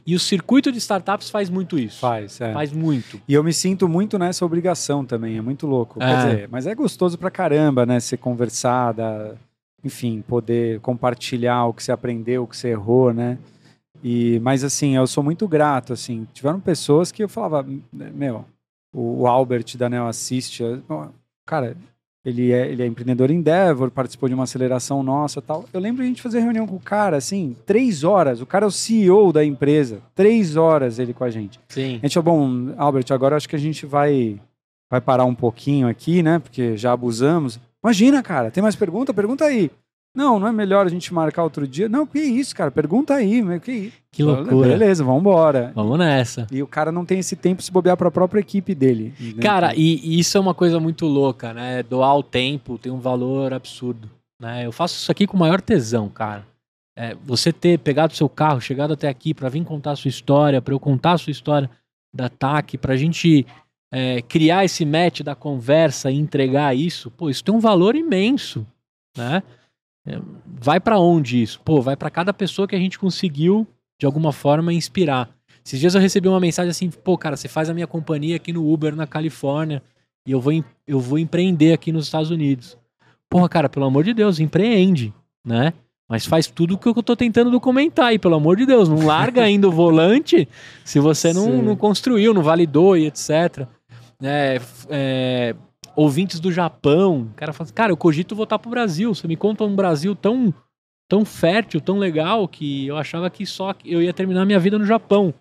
E 0.06 0.14
o 0.14 0.18
circuito 0.18 0.72
de 0.72 0.78
startups 0.78 1.28
faz 1.30 1.50
muito 1.50 1.78
isso. 1.78 2.00
Faz, 2.00 2.40
é. 2.40 2.52
Faz 2.52 2.72
muito. 2.72 3.20
E 3.28 3.34
eu 3.34 3.44
me 3.44 3.52
sinto 3.52 3.88
muito 3.88 4.18
nessa 4.18 4.44
obrigação 4.44 5.04
também, 5.04 5.36
é 5.36 5.42
muito 5.42 5.66
louco. 5.66 6.02
É. 6.02 6.06
Quer 6.06 6.16
dizer, 6.16 6.48
mas 6.50 6.66
é 6.66 6.74
gostoso 6.74 7.18
pra 7.18 7.30
caramba, 7.30 7.84
né? 7.84 8.00
Ser 8.00 8.16
conversada, 8.16 9.36
enfim, 9.84 10.22
poder 10.26 10.80
compartilhar 10.80 11.66
o 11.66 11.74
que 11.74 11.82
você 11.82 11.92
aprendeu, 11.92 12.44
o 12.44 12.46
que 12.46 12.56
você 12.56 12.68
errou, 12.68 13.12
né? 13.12 13.38
E, 14.02 14.38
mas 14.40 14.64
assim, 14.64 14.96
eu 14.96 15.06
sou 15.06 15.22
muito 15.22 15.46
grato, 15.46 15.92
assim. 15.92 16.26
Tiveram 16.32 16.60
pessoas 16.60 17.12
que 17.12 17.22
eu 17.22 17.28
falava, 17.28 17.66
meu, 17.92 18.44
o, 18.92 19.26
Albert 19.26 19.76
da 19.76 19.88
Neo 19.88 20.06
Assist. 20.06 20.60
Cara, 21.46 21.76
ele 22.24 22.52
é, 22.52 22.70
ele 22.70 22.82
é 22.82 22.86
empreendedor 22.86 23.30
Endeavor, 23.30 23.90
participou 23.90 24.28
de 24.28 24.34
uma 24.34 24.44
aceleração 24.44 25.02
nossa 25.02 25.40
tal. 25.40 25.64
Eu 25.72 25.80
lembro 25.80 26.02
a 26.02 26.06
gente 26.06 26.20
fazer 26.20 26.40
reunião 26.40 26.66
com 26.66 26.76
o 26.76 26.80
cara, 26.80 27.16
assim, 27.16 27.56
três 27.64 28.04
horas. 28.04 28.40
O 28.40 28.46
cara 28.46 28.66
é 28.66 28.68
o 28.68 28.72
CEO 28.72 29.32
da 29.32 29.44
empresa. 29.44 30.02
Três 30.14 30.56
horas 30.56 30.98
ele 30.98 31.14
com 31.14 31.24
a 31.24 31.30
gente. 31.30 31.58
Sim. 31.68 31.98
A 32.02 32.06
gente 32.06 32.14
falou, 32.14 32.38
bom, 32.38 32.74
Albert, 32.76 33.06
agora 33.10 33.36
acho 33.36 33.48
que 33.48 33.56
a 33.56 33.58
gente 33.58 33.86
vai, 33.86 34.38
vai 34.90 35.00
parar 35.00 35.24
um 35.24 35.34
pouquinho 35.34 35.88
aqui, 35.88 36.22
né? 36.22 36.38
Porque 36.38 36.76
já 36.76 36.92
abusamos. 36.92 37.58
Imagina, 37.82 38.22
cara, 38.22 38.50
tem 38.50 38.62
mais 38.62 38.76
pergunta? 38.76 39.14
Pergunta 39.14 39.44
aí. 39.44 39.70
Não, 40.14 40.38
não 40.38 40.48
é 40.48 40.52
melhor 40.52 40.86
a 40.86 40.88
gente 40.88 41.12
marcar 41.14 41.44
outro 41.44 41.66
dia? 41.66 41.88
Não, 41.88 42.06
que 42.06 42.18
isso, 42.18 42.54
cara? 42.54 42.70
Pergunta 42.70 43.14
aí. 43.14 43.42
Que, 43.60 43.92
que 44.10 44.22
loucura. 44.22 44.68
Beleza, 44.68 45.04
vamos 45.04 45.20
embora. 45.20 45.70
Vamos 45.74 45.98
nessa. 45.98 46.46
E 46.50 46.62
o 46.62 46.66
cara 46.66 46.90
não 46.90 47.04
tem 47.04 47.20
esse 47.20 47.36
tempo 47.36 47.62
se 47.62 47.70
bobear 47.70 47.96
para 47.96 48.08
a 48.08 48.10
própria 48.10 48.40
equipe 48.40 48.74
dele. 48.74 49.14
Né? 49.20 49.42
Cara, 49.42 49.74
e, 49.76 50.00
e, 50.02 50.18
isso 50.18 50.36
é 50.36 50.40
uma 50.40 50.54
coisa 50.54 50.80
muito 50.80 51.06
louca, 51.06 51.54
né? 51.54 51.82
Doar 51.82 52.16
o 52.16 52.22
tempo 52.22 52.78
tem 52.78 52.90
um 52.90 52.98
valor 52.98 53.52
absurdo. 53.52 54.10
Né? 54.40 54.66
Eu 54.66 54.72
faço 54.72 54.96
isso 54.96 55.12
aqui 55.12 55.26
com 55.26 55.36
o 55.36 55.40
maior 55.40 55.60
tesão, 55.60 56.08
cara. 56.08 56.44
É, 56.96 57.14
você 57.22 57.52
ter 57.52 57.78
pegado 57.78 58.16
seu 58.16 58.28
carro, 58.28 58.60
chegado 58.60 58.94
até 58.94 59.08
aqui 59.08 59.32
para 59.32 59.48
vir 59.48 59.64
contar 59.64 59.92
a 59.92 59.96
sua 59.96 60.08
história, 60.08 60.60
para 60.60 60.74
eu 60.74 60.80
contar 60.80 61.12
a 61.12 61.18
sua 61.18 61.30
história 61.30 61.70
da 62.12 62.28
TAC, 62.28 62.76
para 62.76 62.94
a 62.94 62.96
gente 62.96 63.46
é, 63.92 64.20
criar 64.22 64.64
esse 64.64 64.84
match 64.84 65.20
da 65.20 65.34
conversa 65.34 66.10
e 66.10 66.16
entregar 66.16 66.76
isso, 66.76 67.10
pô, 67.10 67.30
isso 67.30 67.44
tem 67.44 67.54
um 67.54 67.60
valor 67.60 67.94
imenso, 67.94 68.66
né? 69.16 69.42
É, 70.08 70.18
vai 70.60 70.80
para 70.80 70.98
onde 70.98 71.42
isso? 71.42 71.60
Pô, 71.62 71.82
vai 71.82 71.96
para 71.96 72.08
cada 72.08 72.32
pessoa 72.32 72.66
que 72.66 72.74
a 72.74 72.78
gente 72.78 72.98
conseguiu, 72.98 73.66
de 73.98 74.06
alguma 74.06 74.32
forma, 74.32 74.72
inspirar. 74.72 75.28
Esses 75.64 75.78
dias 75.78 75.94
eu 75.94 76.00
recebi 76.00 76.26
uma 76.28 76.40
mensagem 76.40 76.70
assim, 76.70 76.88
pô, 76.88 77.18
cara, 77.18 77.36
você 77.36 77.46
faz 77.46 77.68
a 77.68 77.74
minha 77.74 77.86
companhia 77.86 78.36
aqui 78.36 78.52
no 78.52 78.72
Uber, 78.72 78.96
na 78.96 79.06
Califórnia, 79.06 79.82
e 80.26 80.32
eu 80.32 80.40
vou, 80.40 80.52
eu 80.86 80.98
vou 80.98 81.18
empreender 81.18 81.74
aqui 81.74 81.92
nos 81.92 82.06
Estados 82.06 82.30
Unidos. 82.30 82.76
Porra, 83.28 83.48
cara, 83.48 83.68
pelo 83.68 83.84
amor 83.84 84.02
de 84.04 84.14
Deus, 84.14 84.40
empreende, 84.40 85.12
né? 85.44 85.74
Mas 86.08 86.24
faz 86.24 86.46
tudo 86.46 86.74
o 86.74 86.78
que 86.78 86.88
eu 86.88 87.02
tô 87.02 87.14
tentando 87.14 87.50
documentar 87.50 88.06
aí, 88.06 88.18
pelo 88.18 88.36
amor 88.36 88.56
de 88.56 88.64
Deus. 88.64 88.88
Não 88.88 89.04
larga 89.04 89.42
ainda 89.42 89.68
o 89.68 89.72
volante 89.72 90.48
se 90.82 90.98
você 90.98 91.34
não, 91.34 91.62
não 91.62 91.76
construiu, 91.76 92.32
não 92.32 92.42
validou 92.42 92.96
e 92.96 93.06
etc. 93.06 93.66
É, 94.22 94.58
é, 94.88 95.54
ouvintes 95.98 96.38
do 96.38 96.52
Japão. 96.52 97.22
O 97.22 97.34
cara 97.34 97.52
fala 97.52 97.64
assim, 97.64 97.74
cara, 97.74 97.90
eu 97.90 97.96
cogito 97.96 98.36
voltar 98.36 98.56
pro 98.56 98.70
Brasil. 98.70 99.12
Você 99.12 99.26
me 99.26 99.36
conta 99.36 99.64
um 99.64 99.74
Brasil 99.74 100.14
tão, 100.14 100.54
tão 101.08 101.24
fértil, 101.24 101.80
tão 101.80 101.98
legal, 101.98 102.46
que 102.46 102.86
eu 102.86 102.96
achava 102.96 103.28
que 103.28 103.44
só 103.44 103.74
eu 103.84 104.00
ia 104.00 104.12
terminar 104.12 104.46
minha 104.46 104.60
vida 104.60 104.78
no 104.78 104.86
Japão. 104.86 105.34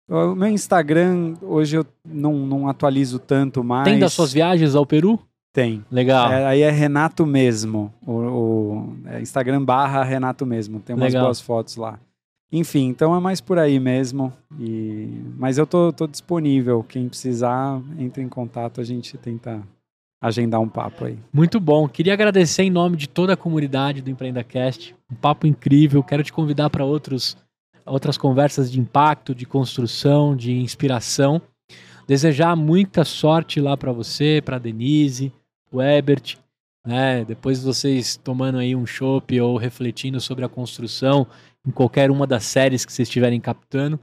O 0.09 0.33
meu 0.33 0.47
Instagram, 0.47 1.35
hoje 1.41 1.77
eu 1.77 1.85
não, 2.03 2.33
não 2.33 2.67
atualizo 2.67 3.19
tanto 3.19 3.63
mais. 3.63 3.83
Tem 3.83 3.99
das 3.99 4.13
suas 4.13 4.33
viagens 4.33 4.73
ao 4.73 4.85
Peru? 4.85 5.19
Tem. 5.53 5.83
Legal. 5.91 6.31
É, 6.31 6.45
aí 6.45 6.61
é 6.61 6.71
Renato 6.71 7.25
mesmo. 7.25 7.93
O, 8.05 8.11
o 8.13 8.95
é 9.05 9.21
Instagram 9.21 9.63
barra 9.63 10.03
Renato 10.03 10.45
mesmo. 10.45 10.79
Tem 10.79 10.95
umas 10.95 11.13
Legal. 11.13 11.25
boas 11.25 11.41
fotos 11.41 11.75
lá. 11.75 11.99
Enfim, 12.51 12.87
então 12.87 13.15
é 13.15 13.19
mais 13.19 13.41
por 13.41 13.59
aí 13.59 13.79
mesmo. 13.79 14.31
E... 14.59 15.09
Mas 15.37 15.57
eu 15.57 15.67
tô, 15.67 15.91
tô 15.91 16.07
disponível. 16.07 16.83
Quem 16.83 17.09
precisar, 17.09 17.81
entre 17.99 18.23
em 18.23 18.29
contato, 18.29 18.79
a 18.79 18.83
gente 18.83 19.17
tenta 19.17 19.61
agendar 20.21 20.59
um 20.61 20.69
papo 20.69 21.05
aí. 21.05 21.19
Muito 21.31 21.59
bom. 21.59 21.87
Queria 21.87 22.13
agradecer 22.13 22.63
em 22.63 22.69
nome 22.69 22.97
de 22.97 23.07
toda 23.07 23.33
a 23.33 23.37
comunidade 23.37 24.01
do 24.01 24.09
EmpreendaCast. 24.09 24.95
Um 25.11 25.15
papo 25.15 25.45
incrível. 25.45 26.03
Quero 26.03 26.23
te 26.23 26.33
convidar 26.33 26.69
para 26.69 26.85
outros 26.85 27.37
outras 27.85 28.17
conversas 28.17 28.69
de 28.69 28.79
impacto, 28.79 29.33
de 29.33 29.45
construção, 29.45 30.35
de 30.35 30.51
inspiração. 30.51 31.41
Desejar 32.05 32.55
muita 32.55 33.05
sorte 33.05 33.59
lá 33.59 33.77
para 33.77 33.91
você, 33.91 34.41
para 34.43 34.57
Denise, 34.57 35.31
o 35.71 35.81
Ebert, 35.81 36.37
né? 36.85 37.25
Depois 37.25 37.63
vocês 37.63 38.17
tomando 38.17 38.57
aí 38.57 38.75
um 38.75 38.85
chopp 38.85 39.39
ou 39.39 39.57
refletindo 39.57 40.19
sobre 40.19 40.45
a 40.45 40.49
construção 40.49 41.27
em 41.67 41.71
qualquer 41.71 42.09
uma 42.09 42.25
das 42.25 42.45
séries 42.45 42.85
que 42.85 42.93
vocês 42.93 43.07
estiverem 43.07 43.41
captando. 43.41 43.99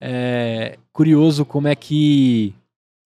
É 0.00 0.78
curioso 0.92 1.44
como 1.44 1.68
é 1.68 1.74
que 1.74 2.54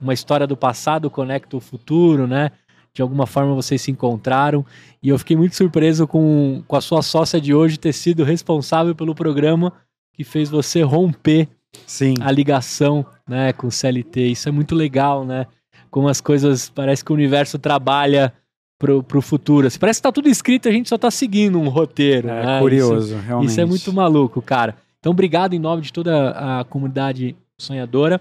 uma 0.00 0.14
história 0.14 0.46
do 0.46 0.56
passado 0.56 1.10
conecta 1.10 1.56
o 1.56 1.60
futuro, 1.60 2.26
né? 2.26 2.52
De 2.94 3.02
alguma 3.02 3.26
forma 3.26 3.54
vocês 3.54 3.82
se 3.82 3.90
encontraram 3.90 4.64
e 5.02 5.08
eu 5.08 5.18
fiquei 5.18 5.36
muito 5.36 5.56
surpreso 5.56 6.06
com, 6.06 6.62
com 6.66 6.76
a 6.76 6.80
sua 6.80 7.02
sócia 7.02 7.40
de 7.40 7.52
hoje 7.52 7.78
ter 7.78 7.92
sido 7.92 8.24
responsável 8.24 8.94
pelo 8.94 9.14
programa 9.14 9.72
que 10.14 10.24
fez 10.24 10.48
você 10.48 10.80
romper 10.80 11.48
Sim. 11.86 12.14
a 12.20 12.30
ligação 12.30 13.04
né, 13.28 13.52
com 13.52 13.66
o 13.66 13.70
CLT. 13.70 14.28
Isso 14.28 14.48
é 14.48 14.52
muito 14.52 14.74
legal, 14.74 15.26
né? 15.26 15.46
Como 15.90 16.08
as 16.08 16.20
coisas, 16.20 16.70
parece 16.70 17.04
que 17.04 17.12
o 17.12 17.14
universo 17.14 17.58
trabalha 17.58 18.32
pro, 18.78 19.02
pro 19.02 19.22
futuro. 19.22 19.66
Assim, 19.66 19.78
parece 19.78 20.00
que 20.00 20.02
tá 20.02 20.12
tudo 20.12 20.28
escrito, 20.28 20.68
a 20.68 20.72
gente 20.72 20.88
só 20.88 20.98
tá 20.98 21.10
seguindo 21.10 21.58
um 21.58 21.68
roteiro. 21.68 22.28
É 22.28 22.46
né? 22.46 22.60
curioso, 22.60 23.14
isso, 23.14 23.24
realmente. 23.24 23.50
Isso 23.50 23.60
é 23.60 23.64
muito 23.64 23.92
maluco, 23.92 24.40
cara. 24.42 24.76
Então, 24.98 25.12
obrigado 25.12 25.54
em 25.54 25.58
nome 25.58 25.82
de 25.82 25.92
toda 25.92 26.30
a 26.30 26.64
comunidade 26.64 27.36
sonhadora. 27.58 28.20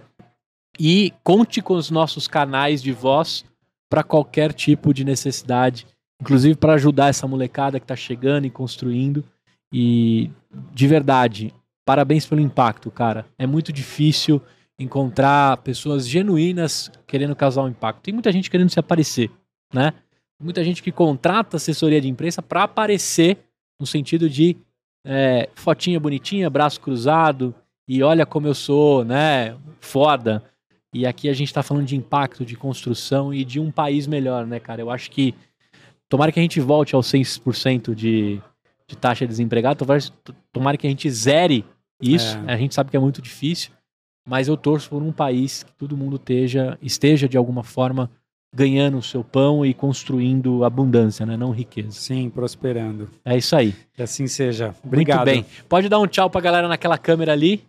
E 0.80 1.14
conte 1.24 1.62
com 1.62 1.76
os 1.76 1.90
nossos 1.90 2.28
canais 2.28 2.82
de 2.82 2.92
voz 2.92 3.46
para 3.90 4.04
qualquer 4.04 4.52
tipo 4.52 4.94
de 4.94 5.04
necessidade, 5.04 5.88
inclusive 6.22 6.56
para 6.56 6.74
ajudar 6.74 7.08
essa 7.08 7.28
molecada 7.28 7.80
que 7.80 7.86
está 7.86 7.96
chegando 7.96 8.46
e 8.46 8.50
construindo. 8.50 9.24
E 9.72 10.30
de 10.74 10.88
verdade, 10.88 11.54
parabéns 11.86 12.26
pelo 12.26 12.42
impacto, 12.42 12.92
cara. 12.92 13.26
É 13.38 13.48
muito 13.48 13.72
difícil 13.72 14.42
encontrar 14.78 15.58
pessoas 15.58 16.08
genuínas 16.08 16.92
querendo 17.08 17.36
causar 17.36 17.64
um 17.64 17.70
impacto. 17.70 18.02
Tem 18.02 18.14
muita 18.14 18.32
gente 18.32 18.50
querendo 18.50 18.70
se 18.70 18.80
aparecer, 18.80 19.32
né? 19.74 19.94
Muita 20.42 20.64
gente 20.64 20.84
que 20.84 20.92
contrata 20.92 21.58
assessoria 21.58 22.02
de 22.02 22.10
imprensa 22.10 22.42
para 22.42 22.64
aparecer 22.64 23.38
no 23.80 23.86
sentido 23.86 24.30
de 24.30 24.58
é, 25.06 25.50
fotinha 25.56 26.00
bonitinha, 26.00 26.50
braço 26.50 26.82
cruzado 26.82 27.54
e 27.88 28.02
olha 28.02 28.26
como 28.26 28.48
eu 28.48 28.56
sou, 28.56 29.06
né? 29.06 29.56
Foda. 29.80 30.44
E 30.94 31.06
aqui 31.06 31.30
a 31.30 31.34
gente 31.34 31.48
está 31.48 31.62
falando 31.62 31.86
de 31.86 31.96
impacto, 31.96 32.46
de 32.46 32.56
construção 32.56 33.34
e 33.34 33.46
de 33.46 33.60
um 33.60 33.70
país 33.70 34.08
melhor, 34.08 34.48
né, 34.48 34.60
cara? 34.60 34.82
Eu 34.82 34.90
acho 34.90 35.12
que 35.12 35.36
tomara 36.10 36.32
que 36.32 36.40
a 36.40 36.42
gente 36.42 36.60
volte 36.60 36.96
aos 36.96 37.08
6% 37.12 37.94
de, 37.94 38.42
de 38.88 38.98
taxa 38.98 39.26
de 39.26 39.30
desempregado, 39.30 39.80
tomara, 39.80 40.00
tomara 40.52 40.78
que 40.78 40.88
a 40.88 40.90
gente 40.90 41.10
zere 41.10 41.66
isso. 42.02 42.38
É. 42.48 42.54
A 42.54 42.58
gente 42.58 42.74
sabe 42.74 42.90
que 42.90 42.98
é 42.98 43.00
muito 43.00 43.22
difícil, 43.22 43.72
mas 44.28 44.48
eu 44.48 44.58
torço 44.58 44.90
por 44.90 45.04
um 45.04 45.12
país 45.12 45.64
que 45.64 45.74
todo 45.74 45.98
mundo 45.98 46.16
esteja, 46.16 46.78
esteja 46.82 47.28
de 47.28 47.38
alguma 47.38 47.64
forma 47.64 48.10
ganhando 48.56 48.98
o 48.98 49.04
seu 49.04 49.22
pão 49.22 49.66
e 49.66 49.74
construindo 49.74 50.64
abundância, 50.64 51.26
né? 51.26 51.36
Não 51.36 51.52
riqueza. 51.52 51.92
Sim, 51.92 52.30
prosperando. 52.30 53.10
É 53.26 53.38
isso 53.38 53.54
aí. 53.54 53.76
Que 53.94 54.02
assim 54.02 54.28
seja. 54.28 54.74
Obrigado. 54.82 55.28
Muito 55.28 55.44
bem. 55.44 55.46
Pode 55.68 55.90
dar 55.90 56.00
um 56.00 56.08
tchau 56.08 56.30
pra 56.30 56.40
galera 56.40 56.66
naquela 56.68 56.98
câmera 56.98 57.34
ali. 57.34 57.62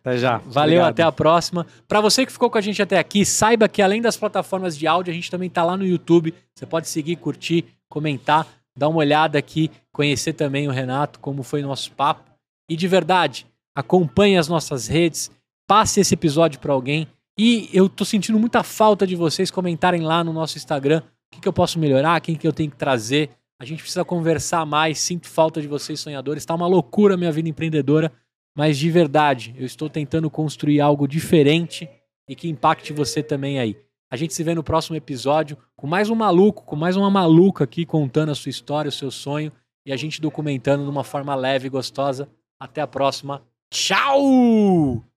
Até 0.00 0.18
já. 0.18 0.38
Valeu, 0.38 0.80
Obrigado. 0.80 0.90
até 0.90 1.02
a 1.04 1.12
próxima. 1.12 1.64
Para 1.86 2.00
você 2.00 2.26
que 2.26 2.32
ficou 2.32 2.50
com 2.50 2.58
a 2.58 2.60
gente 2.60 2.82
até 2.82 2.98
aqui, 2.98 3.24
saiba 3.24 3.68
que 3.68 3.80
além 3.80 4.02
das 4.02 4.16
plataformas 4.16 4.76
de 4.76 4.88
áudio, 4.88 5.12
a 5.12 5.14
gente 5.14 5.30
também 5.30 5.48
tá 5.48 5.64
lá 5.64 5.76
no 5.76 5.86
YouTube. 5.86 6.34
Você 6.52 6.66
pode 6.66 6.88
seguir, 6.88 7.16
curtir, 7.16 7.64
comentar, 7.88 8.46
dar 8.76 8.88
uma 8.88 8.98
olhada 8.98 9.38
aqui, 9.38 9.70
conhecer 9.92 10.32
também 10.32 10.66
o 10.66 10.72
Renato, 10.72 11.20
como 11.20 11.44
foi 11.44 11.62
nosso 11.62 11.92
papo. 11.92 12.24
E 12.68 12.76
de 12.76 12.88
verdade, 12.88 13.46
acompanhe 13.72 14.36
as 14.36 14.48
nossas 14.48 14.88
redes, 14.88 15.30
passe 15.66 16.00
esse 16.00 16.14
episódio 16.14 16.58
para 16.58 16.72
alguém. 16.72 17.06
E 17.38 17.68
eu 17.72 17.88
tô 17.88 18.04
sentindo 18.04 18.38
muita 18.38 18.62
falta 18.62 19.06
de 19.06 19.16
vocês 19.16 19.50
comentarem 19.50 20.02
lá 20.02 20.22
no 20.22 20.32
nosso 20.32 20.56
Instagram 20.56 21.00
o 21.00 21.34
que, 21.34 21.40
que 21.40 21.48
eu 21.48 21.52
posso 21.52 21.78
melhorar, 21.78 22.20
quem 22.20 22.36
que 22.36 22.46
eu 22.46 22.52
tenho 22.52 22.70
que 22.70 22.76
trazer. 22.76 23.30
A 23.60 23.64
gente 23.64 23.82
precisa 23.82 24.04
conversar 24.04 24.64
mais, 24.64 24.98
sinto 25.00 25.26
falta 25.26 25.60
de 25.60 25.66
vocês 25.66 25.98
sonhadores. 25.98 26.44
Tá 26.44 26.54
uma 26.54 26.66
loucura 26.66 27.16
minha 27.16 27.32
vida 27.32 27.48
empreendedora, 27.48 28.12
mas 28.56 28.78
de 28.78 28.90
verdade, 28.90 29.54
eu 29.58 29.66
estou 29.66 29.90
tentando 29.90 30.30
construir 30.30 30.80
algo 30.80 31.08
diferente 31.08 31.88
e 32.28 32.36
que 32.36 32.48
impacte 32.48 32.92
você 32.92 33.22
também 33.22 33.58
aí. 33.58 33.76
A 34.10 34.16
gente 34.16 34.32
se 34.32 34.44
vê 34.44 34.54
no 34.54 34.62
próximo 34.62 34.96
episódio 34.96 35.58
com 35.76 35.86
mais 35.86 36.08
um 36.08 36.14
maluco, 36.14 36.62
com 36.64 36.76
mais 36.76 36.96
uma 36.96 37.10
maluca 37.10 37.64
aqui 37.64 37.84
contando 37.84 38.30
a 38.30 38.34
sua 38.34 38.50
história, 38.50 38.88
o 38.88 38.92
seu 38.92 39.10
sonho 39.10 39.50
e 39.84 39.92
a 39.92 39.96
gente 39.96 40.20
documentando 40.20 40.84
de 40.84 40.90
uma 40.90 41.04
forma 41.04 41.34
leve 41.34 41.66
e 41.66 41.70
gostosa. 41.70 42.28
Até 42.60 42.80
a 42.80 42.86
próxima. 42.86 43.42
Tchau! 43.70 45.04